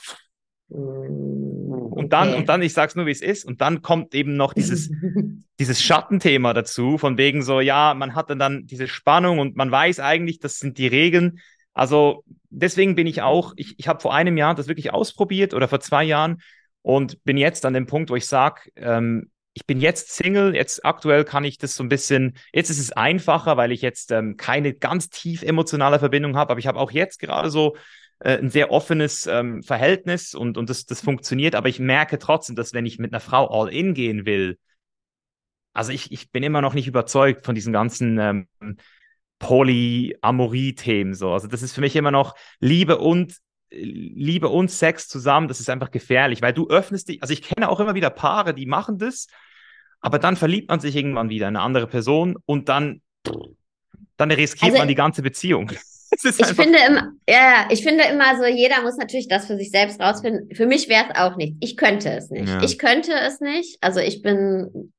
Mhm. 0.69 1.49
Und 1.99 2.13
dann, 2.13 2.29
okay. 2.29 2.39
und 2.39 2.49
dann, 2.49 2.63
ich 2.63 2.75
sag's 2.75 2.95
nur, 2.95 3.07
wie 3.07 3.11
es 3.11 3.23
ist, 3.23 3.45
und 3.45 3.61
dann 3.61 3.83
kommt 3.83 4.15
eben 4.15 4.37
noch 4.37 4.55
dieses, 4.55 4.91
dieses 5.59 5.83
Schattenthema 5.83 6.55
dazu, 6.55 6.97
von 6.97 7.19
wegen 7.19 7.43
so, 7.43 7.61
ja, 7.61 7.95
man 7.95 8.15
hat 8.15 8.31
dann, 8.31 8.39
dann 8.39 8.67
diese 8.67 8.87
Spannung 8.87 9.41
und 9.41 9.57
man 9.57 9.71
weiß 9.71 9.99
eigentlich, 9.99 10.39
das 10.39 10.59
sind 10.59 10.79
die 10.79 10.87
Regeln. 10.87 11.41
Also 11.75 12.25
deswegen 12.51 12.95
bin 12.95 13.07
ich 13.07 13.23
auch, 13.23 13.53
ich, 13.57 13.79
ich 13.79 13.89
habe 13.89 14.01
vor 14.01 14.15
einem 14.15 14.37
Jahr 14.37 14.55
das 14.55 14.69
wirklich 14.69 14.93
ausprobiert 14.93 15.55
oder 15.55 15.69
vor 15.69 15.81
zwei 15.81 16.05
Jahren 16.05 16.41
und 16.83 17.23
bin 17.25 17.37
jetzt 17.37 17.67
an 17.67 17.75
dem 17.75 17.87
Punkt, 17.87 18.11
wo 18.11 18.17
ich 18.17 18.27
sage, 18.27 18.71
ähm, 18.77 19.31
ich 19.55 19.67
bin 19.67 19.81
jetzt 19.81 20.15
Single, 20.15 20.55
jetzt 20.55 20.85
aktuell 20.85 21.25
kann 21.25 21.45
ich 21.45 21.59
das 21.59 21.75
so 21.75 21.83
ein 21.83 21.89
bisschen, 21.89 22.37
jetzt 22.53 22.71
ist 22.71 22.79
es 22.79 22.93
einfacher, 22.93 23.57
weil 23.57 23.73
ich 23.73 23.83
jetzt 23.83 24.13
ähm, 24.13 24.37
keine 24.37 24.73
ganz 24.75 25.11
tief 25.11 25.43
emotionale 25.43 25.99
Verbindung 25.99 26.37
habe, 26.37 26.53
aber 26.53 26.61
ich 26.61 26.67
habe 26.67 26.79
auch 26.79 26.93
jetzt 26.93 27.19
gerade 27.19 27.51
so 27.51 27.77
äh, 28.21 28.39
ein 28.39 28.51
sehr 28.51 28.71
offenes 28.71 29.27
ähm, 29.27 29.63
Verhältnis 29.63 30.35
und, 30.35 30.59
und 30.59 30.71
das, 30.71 30.87
das 30.87 31.01
funktioniert, 31.01 31.55
aber 31.55 31.69
ich 31.69 31.81
merke 31.81 32.19
trotzdem, 32.19 32.57
dass 32.57 32.73
wenn 32.73 32.87
ich 32.87 32.99
mit 32.99 33.13
einer 33.13 33.21
Frau 33.21 33.49
all 33.49 33.69
in 33.69 33.95
gehen 33.95 34.27
will, 34.27 34.59
also 35.73 35.93
ich, 35.93 36.13
ich 36.13 36.31
bin 36.31 36.43
immer 36.43 36.61
noch 36.61 36.75
nicht 36.75 36.89
überzeugt 36.89 37.45
von 37.45 37.55
diesen 37.55 37.73
ganzen 37.73 38.19
ähm, 38.19 38.49
Polyamorie-Themen 39.39 41.15
so. 41.15 41.33
Also 41.33 41.47
das 41.47 41.63
ist 41.63 41.73
für 41.73 41.81
mich 41.81 41.95
immer 41.95 42.11
noch 42.11 42.35
Liebe 42.59 42.99
und 42.99 43.37
Liebe 43.71 44.49
und 44.49 44.71
Sex 44.71 45.09
zusammen, 45.09 45.49
das 45.49 45.61
ist 45.61 45.69
einfach 45.71 45.91
gefährlich, 45.91 46.43
weil 46.43 46.53
du 46.53 46.69
öffnest 46.69 47.09
dich, 47.09 47.23
also 47.23 47.33
ich 47.33 47.43
kenne 47.43 47.69
auch 47.69 47.81
immer 47.81 47.95
wieder 47.95 48.11
Paare, 48.11 48.55
die 48.55 48.67
machen 48.67 48.99
das 48.99 49.27
aber 50.01 50.19
dann 50.19 50.37
verliebt 50.37 50.69
man 50.69 50.81
sich 50.81 50.95
irgendwann 50.95 51.29
wieder 51.29 51.49
in 51.49 51.57
eine 51.57 51.65
andere 51.65 51.87
Person 51.87 52.37
und 52.47 52.69
dann, 52.69 53.03
dann 54.17 54.31
riskiert 54.31 54.71
also, 54.71 54.79
man 54.79 54.89
die 54.89 54.95
ganze 54.95 55.23
Beziehung. 55.23 55.73
ich 56.23 56.47
finde 56.47 56.79
immer, 56.87 57.13
ja, 57.29 57.69
ich 57.71 57.83
finde 57.83 58.05
immer 58.05 58.37
so, 58.39 58.47
jeder 58.47 58.83
muss 58.83 58.97
natürlich 58.97 59.29
das 59.29 59.47
für 59.47 59.57
sich 59.57 59.71
selbst 59.71 60.01
rausfinden. 60.01 60.55
Für 60.55 60.67
mich 60.67 60.89
wäre 60.89 61.07
es 61.11 61.19
auch 61.19 61.37
nicht. 61.37 61.57
Ich 61.61 61.77
könnte 61.77 62.11
es 62.11 62.31
nicht. 62.31 62.49
Ja. 62.49 62.63
Ich 62.63 62.79
könnte 62.79 63.13
es 63.13 63.41
nicht. 63.41 63.79
Also 63.81 64.01
ich 64.01 64.23
bin, 64.23 64.93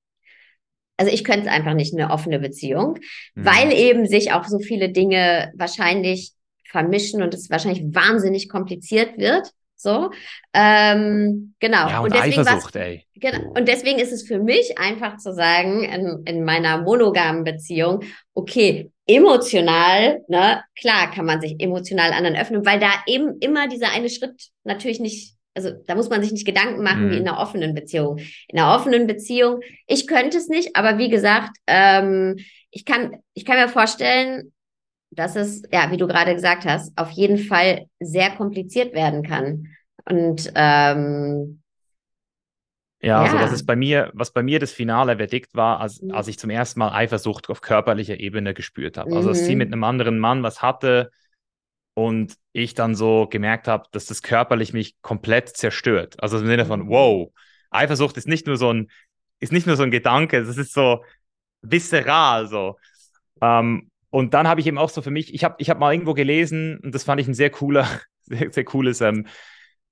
also 0.98 1.12
ich 1.12 1.24
könnte 1.24 1.48
es 1.48 1.52
einfach 1.52 1.74
nicht 1.74 1.94
eine 1.94 2.12
offene 2.12 2.40
Beziehung, 2.40 3.00
mhm. 3.36 3.46
weil 3.46 3.72
eben 3.72 4.06
sich 4.06 4.34
auch 4.34 4.46
so 4.46 4.60
viele 4.60 4.90
Dinge 4.90 5.52
wahrscheinlich 5.56 6.34
vermischen 6.70 7.22
und 7.22 7.34
es 7.34 7.50
wahrscheinlich 7.50 7.84
wahnsinnig 7.94 8.50
kompliziert 8.50 9.18
wird. 9.18 9.52
So, 9.82 10.12
ähm, 10.54 11.54
genau. 11.60 11.88
Ja, 11.88 12.00
und, 12.00 12.08
und 12.08 12.14
deswegen 12.14 12.41
Eifersucht, 12.41 12.76
ey. 12.76 13.06
Genau. 13.16 13.54
Und 13.56 13.66
deswegen 13.68 14.00
ist 14.00 14.12
es 14.12 14.28
für 14.28 14.40
mich 14.40 14.78
einfach 14.78 15.18
zu 15.18 15.34
sagen, 15.34 15.84
in, 15.84 16.24
in 16.26 16.44
meiner 16.44 16.82
monogamen 16.82 17.46
Beziehung, 17.46 18.04
okay, 18.34 18.91
emotional, 19.08 20.22
ne, 20.28 20.62
klar 20.78 21.12
kann 21.12 21.26
man 21.26 21.40
sich 21.40 21.56
emotional 21.60 22.12
anderen 22.12 22.36
öffnen, 22.36 22.66
weil 22.66 22.80
da 22.80 22.91
eben 23.08 23.40
immer 23.40 23.70
dieser 23.70 23.91
eine 23.94 24.10
Schritt 24.10 24.50
natürlich 24.66 25.00
nicht, 25.00 25.36
also 25.54 25.72
da 25.88 25.96
muss 25.96 26.10
man 26.10 26.22
sich 26.22 26.34
nicht 26.34 26.46
Gedanken 26.46 26.84
machen 26.84 27.08
mhm. 27.08 27.12
wie 27.12 27.18
in 27.18 27.28
einer 27.28 27.40
offenen 27.40 27.74
Beziehung. 27.74 28.20
In 28.50 28.60
einer 28.60 28.76
offenen 28.76 29.08
Beziehung, 29.08 29.62
ich 29.88 30.08
könnte 30.08 30.38
es 30.38 30.50
nicht, 30.50 30.76
aber 30.76 30.98
wie 30.98 31.10
gesagt, 31.10 31.56
ähm, 31.68 32.36
ich 32.70 32.84
kann, 32.84 33.16
ich 33.34 33.46
kann 33.46 33.58
mir 33.58 33.70
vorstellen, 33.70 34.52
dass 35.11 35.36
es, 35.36 35.64
ja, 35.72 35.91
wie 35.91 35.98
du 35.98 36.07
gerade 36.07 36.36
gesagt 36.36 36.65
hast, 36.65 36.98
auf 36.98 37.10
jeden 37.11 37.38
Fall 37.38 37.88
sehr 37.99 38.31
kompliziert 38.31 38.94
werden 38.94 39.23
kann. 39.23 39.68
Und 40.06 40.52
ähm, 40.56 41.61
Ja, 43.02 43.22
also 43.22 43.40
was 43.40 43.53
ist 43.53 43.64
bei 43.65 43.77
mir, 43.77 44.11
was 44.14 44.34
bei 44.34 44.44
mir 44.44 44.60
das 44.60 44.72
finale 44.73 45.15
Verdikt 45.15 45.56
war, 45.56 45.80
als, 45.80 46.02
Mhm. 46.02 46.11
als 46.11 46.27
ich 46.27 46.38
zum 46.38 46.49
ersten 46.49 46.80
Mal 46.80 46.91
Eifersucht 46.91 47.49
auf 47.49 47.61
körperlicher 47.61 48.19
Ebene 48.19 48.53
gespürt 48.53 48.98
habe. 48.98 49.15
Also, 49.15 49.30
dass 49.30 49.45
sie 49.45 49.53
Mhm. 49.53 49.60
mit 49.60 49.72
einem 49.72 49.84
anderen 49.86 50.19
Mann 50.19 50.44
was 50.44 50.61
hatte 50.61 51.11
und 51.94 52.36
ich 52.53 52.73
dann 52.73 52.95
so 52.95 53.27
gemerkt 53.30 53.68
habe, 53.68 53.86
dass 53.91 54.07
das 54.07 54.22
körperlich 54.22 54.73
mich 54.73 55.02
komplett 55.02 55.49
zerstört. 55.49 56.22
Also 56.22 56.40
im 56.40 56.48
Sinne 56.48 56.65
von, 56.65 56.81
Mhm. 56.81 56.90
wow, 56.90 57.31
Eifersucht 57.72 58.18
ist 58.18 58.27
nicht 58.27 58.48
nur 58.48 58.57
so 58.57 58.73
ein, 58.73 58.90
ist 59.40 59.53
nicht 59.53 59.68
nur 59.68 59.77
so 59.77 59.84
ein 59.84 59.91
Gedanke, 59.91 60.44
das 60.44 60.57
ist 60.57 60.73
so 60.73 61.03
visceral 61.61 62.48
so. 62.48 62.77
Ähm, 63.41 63.91
und 64.11 64.34
dann 64.34 64.48
habe 64.48 64.61
ich 64.61 64.68
eben 64.68 64.77
auch 64.77 64.90
so 64.90 65.02
für 65.02 65.11
mich, 65.11 65.34
ich 65.34 65.44
habe 65.44 65.56
ich 65.60 65.69
hab 65.69 65.80
mal 65.80 65.94
irgendwo 65.94 66.14
gelesen 66.14 66.80
und 66.84 66.95
das 66.95 67.03
fand 67.03 67.22
ich 67.22 67.27
ein 67.27 67.34
sehr 67.34 67.49
cooler, 67.49 67.88
sehr, 68.22 68.52
sehr 68.52 68.64
cooles, 68.64 69.02
ähm, 69.02 69.27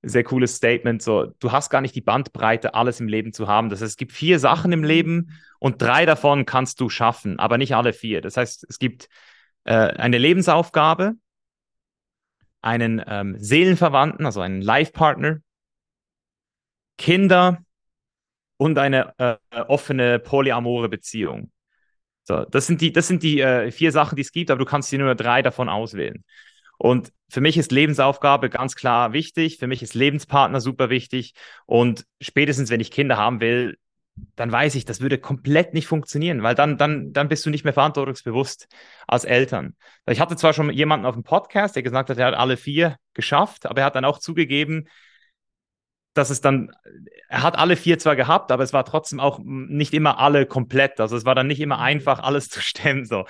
sehr 0.02 0.23
cooles 0.23 0.56
Statement. 0.56 1.02
So, 1.02 1.34
du 1.39 1.52
hast 1.52 1.69
gar 1.69 1.81
nicht 1.81 1.95
die 1.95 2.02
Bandbreite, 2.02 2.73
alles 2.73 2.99
im 2.99 3.07
Leben 3.07 3.34
zu 3.34 3.48
haben. 3.48 3.69
Das 3.69 3.81
heißt, 3.81 3.91
es 3.91 3.98
gibt 3.98 4.11
vier 4.14 4.39
Sachen 4.39 4.72
im 4.72 4.84
Leben 4.84 5.31
und 5.60 5.81
drei 5.81 6.06
davon 6.06 6.45
kannst 6.45 6.80
du 6.80 6.89
schaffen, 6.89 7.39
aber 7.39 7.57
nicht 7.57 7.76
alle 7.76 7.94
vier. 7.94 8.22
Das 8.22 8.38
heißt, 8.38 8.65
es 8.69 8.80
gibt 8.80 9.10
äh, 9.65 9.73
eine 9.73 10.18
Lebensaufgabe, 10.18 11.14
einen 12.61 13.03
ähm, 13.06 13.35
Seelenverwandten, 13.39 14.26
also 14.26 14.41
einen 14.41 14.61
Life-Partner, 14.61 15.39
Kinder 16.98 17.60
und 18.57 18.80
eine 18.80 19.14
äh, 19.19 19.38
offene 19.68 20.19
polyamore 20.19 20.89
Beziehung. 20.89 21.52
So, 22.28 22.44
das 22.44 22.68
sind 22.68 22.82
die, 22.82 22.91
das 22.91 23.08
sind 23.08 23.24
die 23.24 23.40
äh, 23.40 23.72
vier 23.72 23.94
Sachen, 23.94 24.18
die 24.18 24.22
es 24.22 24.34
gibt, 24.34 24.52
aber 24.52 24.60
du 24.60 24.66
kannst 24.66 24.91
dir 24.91 24.99
nur 24.99 25.16
drei 25.16 25.41
davon 25.41 25.70
auswählen. 25.70 26.26
Und 26.78 27.14
für 27.30 27.40
mich 27.40 27.58
ist 27.58 27.72
Lebensaufgabe 27.72 28.49
ganz 28.49 28.76
klar 28.76 29.14
wichtig. 29.14 29.58
Für 29.58 29.68
mich 29.68 29.82
ist 29.82 29.95
Lebenspartner 29.95 30.60
super 30.60 30.90
wichtig. 30.90 31.34
Und 31.66 32.06
spätestens, 32.22 32.70
wenn 32.70 32.82
ich 32.82 32.91
Kinder 32.91 33.16
haben 33.16 33.40
will, 33.40 33.78
dann 34.36 34.52
weiß 34.52 34.76
ich, 34.76 34.84
das 34.84 34.99
würde 34.99 35.20
komplett 35.20 35.74
nicht 35.74 35.88
funktionieren, 35.88 36.44
weil 36.44 36.56
dann, 36.56 36.78
dann, 36.78 37.14
dann 37.14 37.30
bist 37.30 37.45
du 37.45 37.49
nicht 37.49 37.64
mehr 37.64 37.74
verantwortungsbewusst 37.74 38.68
als 39.08 39.24
Eltern. 39.24 39.76
Ich 40.08 40.20
hatte 40.20 40.36
zwar 40.36 40.54
schon 40.54 40.70
jemanden 40.72 41.06
auf 41.06 41.16
dem 41.16 41.24
Podcast, 41.24 41.76
der 41.76 41.84
gesagt 41.84 42.10
hat, 42.10 42.18
er 42.18 42.28
hat 42.28 42.34
alle 42.34 42.58
vier 42.58 42.98
geschafft, 43.14 43.68
aber 43.68 43.82
er 43.82 43.86
hat 43.86 43.95
dann 43.95 44.06
auch 44.06 44.20
zugegeben, 44.20 44.88
dass 46.18 46.30
es 46.30 46.41
dann, 46.41 46.72
er 47.30 47.44
hat 47.44 47.57
alle 47.57 47.76
vier 47.76 47.99
zwar 47.99 48.15
gehabt, 48.15 48.52
aber 48.52 48.64
es 48.64 48.73
war 48.73 48.85
trotzdem 48.85 49.19
auch 49.19 49.39
nicht 49.44 49.94
immer 49.94 50.19
alle 50.19 50.45
komplett. 50.45 50.99
Also 50.99 51.15
es 51.15 51.26
war 51.26 51.35
dann 51.35 51.48
nicht 51.48 51.61
immer 51.61 51.80
einfach, 51.80 52.19
alles 52.19 52.49
zu 52.49 52.61
stemmen. 52.61 53.06
So. 53.06 53.26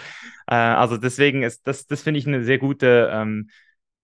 Äh, 0.47 0.55
also 0.55 0.97
deswegen 0.97 1.43
ist 1.43 1.68
das, 1.68 1.88
das 1.88 2.01
finde 2.01 2.19
ich 2.19 2.27
eine 2.27 2.43
sehr 2.43 2.57
gute 2.57 3.09
ähm, 3.14 3.49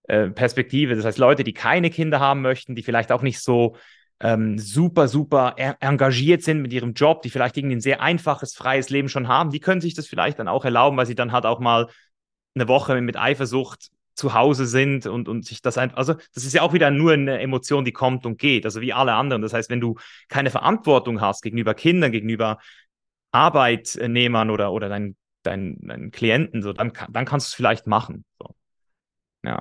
äh, 0.03 0.29
Perspektive. 0.29 0.95
Das 0.95 1.05
heißt, 1.05 1.17
Leute, 1.17 1.43
die 1.43 1.53
keine 1.53 1.89
Kinder 1.89 2.19
haben 2.19 2.41
möchten, 2.41 2.75
die 2.75 2.83
vielleicht 2.83 3.11
auch 3.11 3.21
nicht 3.21 3.39
so 3.39 3.75
ähm, 4.19 4.57
super, 4.57 5.07
super 5.07 5.55
er 5.57 5.77
engagiert 5.81 6.43
sind 6.43 6.61
mit 6.61 6.71
ihrem 6.73 6.93
Job, 6.93 7.21
die 7.21 7.29
vielleicht 7.29 7.57
irgendwie 7.57 7.75
ein 7.75 7.81
sehr 7.81 8.01
einfaches, 8.01 8.55
freies 8.55 8.89
Leben 8.89 9.09
schon 9.09 9.27
haben, 9.27 9.51
die 9.51 9.59
können 9.59 9.81
sich 9.81 9.95
das 9.95 10.07
vielleicht 10.07 10.39
dann 10.39 10.47
auch 10.47 10.65
erlauben, 10.65 10.97
weil 10.97 11.05
sie 11.05 11.15
dann 11.15 11.31
halt 11.31 11.45
auch 11.45 11.59
mal 11.59 11.87
eine 12.55 12.67
Woche 12.67 13.01
mit 13.01 13.17
Eifersucht 13.17 13.89
zu 14.15 14.33
Hause 14.33 14.65
sind 14.67 15.05
und, 15.07 15.27
und 15.27 15.45
sich 15.45 15.61
das 15.61 15.77
einfach, 15.77 15.97
also 15.97 16.13
das 16.33 16.43
ist 16.45 16.53
ja 16.53 16.61
auch 16.61 16.73
wieder 16.73 16.91
nur 16.91 17.13
eine 17.13 17.39
Emotion, 17.39 17.83
die 17.85 17.91
kommt 17.93 18.25
und 18.25 18.37
geht, 18.39 18.65
also 18.65 18.81
wie 18.81 18.93
alle 18.93 19.13
anderen. 19.13 19.41
Das 19.41 19.53
heißt, 19.53 19.69
wenn 19.69 19.81
du 19.81 19.95
keine 20.29 20.51
Verantwortung 20.51 21.21
hast 21.21 21.41
gegenüber 21.41 21.73
Kindern, 21.73 22.11
gegenüber 22.11 22.59
Arbeitnehmern 23.31 24.49
oder, 24.49 24.71
oder 24.71 24.89
deinen, 24.89 25.17
deinen, 25.41 25.79
deinen 25.87 26.11
Klienten, 26.11 26.61
so, 26.61 26.73
dann, 26.73 26.93
dann 27.09 27.25
kannst 27.25 27.47
du 27.47 27.49
es 27.49 27.53
vielleicht 27.55 27.87
machen. 27.87 28.23
So. 28.37 28.49
Ja, 29.43 29.59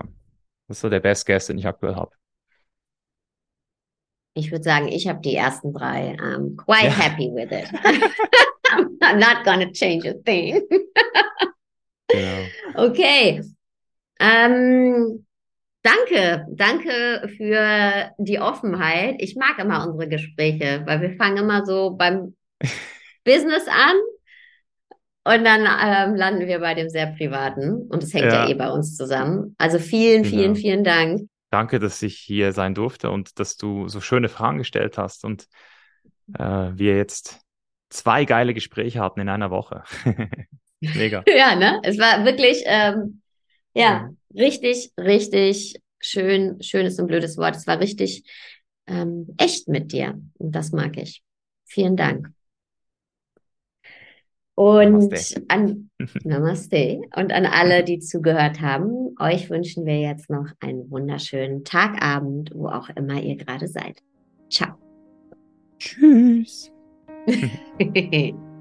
das 0.69 0.77
ist 0.77 0.81
so 0.83 0.91
der 0.91 1.01
Best 1.01 1.27
Guess, 1.27 1.47
den 1.47 1.59
ich 1.59 1.67
aktuell 1.67 1.95
habe. 1.97 2.13
Ich 4.35 4.51
würde 4.51 4.65
sagen, 4.65 4.89
ich 4.89 5.09
habe 5.09 5.21
die 5.21 5.35
ersten 5.35 5.73
drei. 5.75 6.17
I'm 6.19 6.57
quite 6.57 6.87
Ja. 6.87 6.91
happy 6.91 7.31
with 7.33 7.51
it. 7.51 7.69
I'm 9.03 9.19
not 9.19 9.45
gonna 9.45 9.71
change 9.73 10.09
a 10.09 10.15
thing. 10.25 10.63
Genau. 12.09 12.47
Okay. 12.75 13.43
Ähm, 14.23 15.27
danke, 15.83 16.47
danke 16.53 17.29
für 17.37 18.13
die 18.19 18.39
Offenheit. 18.39 19.17
Ich 19.19 19.35
mag 19.35 19.59
immer 19.59 19.85
unsere 19.87 20.09
Gespräche, 20.09 20.83
weil 20.87 21.01
wir 21.01 21.17
fangen 21.17 21.39
immer 21.39 21.67
so 21.67 21.91
beim 21.91 22.37
Business 23.25 23.67
an 23.67 23.97
und 25.25 25.45
dann 25.45 25.61
ähm, 25.63 26.17
landen 26.17 26.47
wir 26.47 26.61
bei 26.61 26.75
dem 26.75 26.89
sehr 26.89 27.09
privaten 27.09 27.89
und 27.89 28.03
es 28.03 28.15
hängt 28.15 28.27
ja. 28.27 28.45
Ja. 28.45 28.49
eh 28.49 28.55
bei 28.55 28.71
uns 28.71 28.97
zusammen. 28.97 29.55
Also 29.59 29.79
vielen, 29.79 30.25
vielen, 30.25 30.55
Genau. 30.55 30.61
vielen 30.61 30.85
Dank. 30.85 31.23
Danke, 31.51 31.79
dass 31.79 32.01
ich 32.03 32.17
hier 32.19 32.53
sein 32.53 32.75
durfte 32.75 33.11
und 33.11 33.39
dass 33.39 33.57
du 33.57 33.89
so 33.89 34.01
schöne 34.01 34.29
Fragen 34.29 34.59
gestellt 34.59 34.99
hast 34.99 35.25
und 35.25 35.47
äh, 36.39 36.43
wir 36.75 36.97
jetzt 36.97 37.41
zwei 37.91 38.25
geile 38.25 38.55
Gespräche 38.55 39.01
hatten 39.01 39.21
in 39.21 39.29
einer 39.29 39.51
Woche. 39.51 39.83
Mega. 40.81 41.23
Ja, 41.29 41.55
ne? 41.55 41.81
Es 41.85 41.99
war 41.99 42.25
wirklich, 42.25 42.63
ähm, 42.67 43.22
ja, 43.75 44.09
Mhm. 44.09 44.17
richtig, 44.35 44.93
richtig 44.99 45.81
schön, 46.01 46.63
schönes 46.63 46.99
und 46.99 47.07
blödes 47.07 47.37
Wort. 47.39 47.57
Es 47.57 47.67
war 47.67 47.81
richtig 47.81 48.25
ähm, 48.87 49.35
echt 49.39 49.69
mit 49.69 49.93
dir. 49.93 50.21
Und 50.39 50.53
das 50.55 50.73
mag 50.73 50.97
ich. 50.99 51.23
Vielen 51.65 51.97
Dank. 51.97 52.31
Und 54.55 54.93
Namaste. 54.93 55.45
an 55.49 55.91
Namaste 56.25 57.01
und 57.17 57.33
an 57.33 57.47
alle, 57.47 57.85
die 57.85 57.99
zugehört 57.99 58.61
haben, 58.61 59.15
euch 59.19 59.49
wünschen 59.51 59.87
wir 59.87 59.99
jetzt 60.01 60.29
noch 60.31 60.47
einen 60.61 60.91
wunderschönen 60.91 61.65
Tagabend, 61.65 62.51
wo 62.55 62.69
auch 62.69 62.89
immer 62.91 63.21
ihr 63.23 63.37
gerade 63.37 63.67
seid. 63.67 64.03
Ciao. 64.51 64.77
Tschüss. 65.79 66.71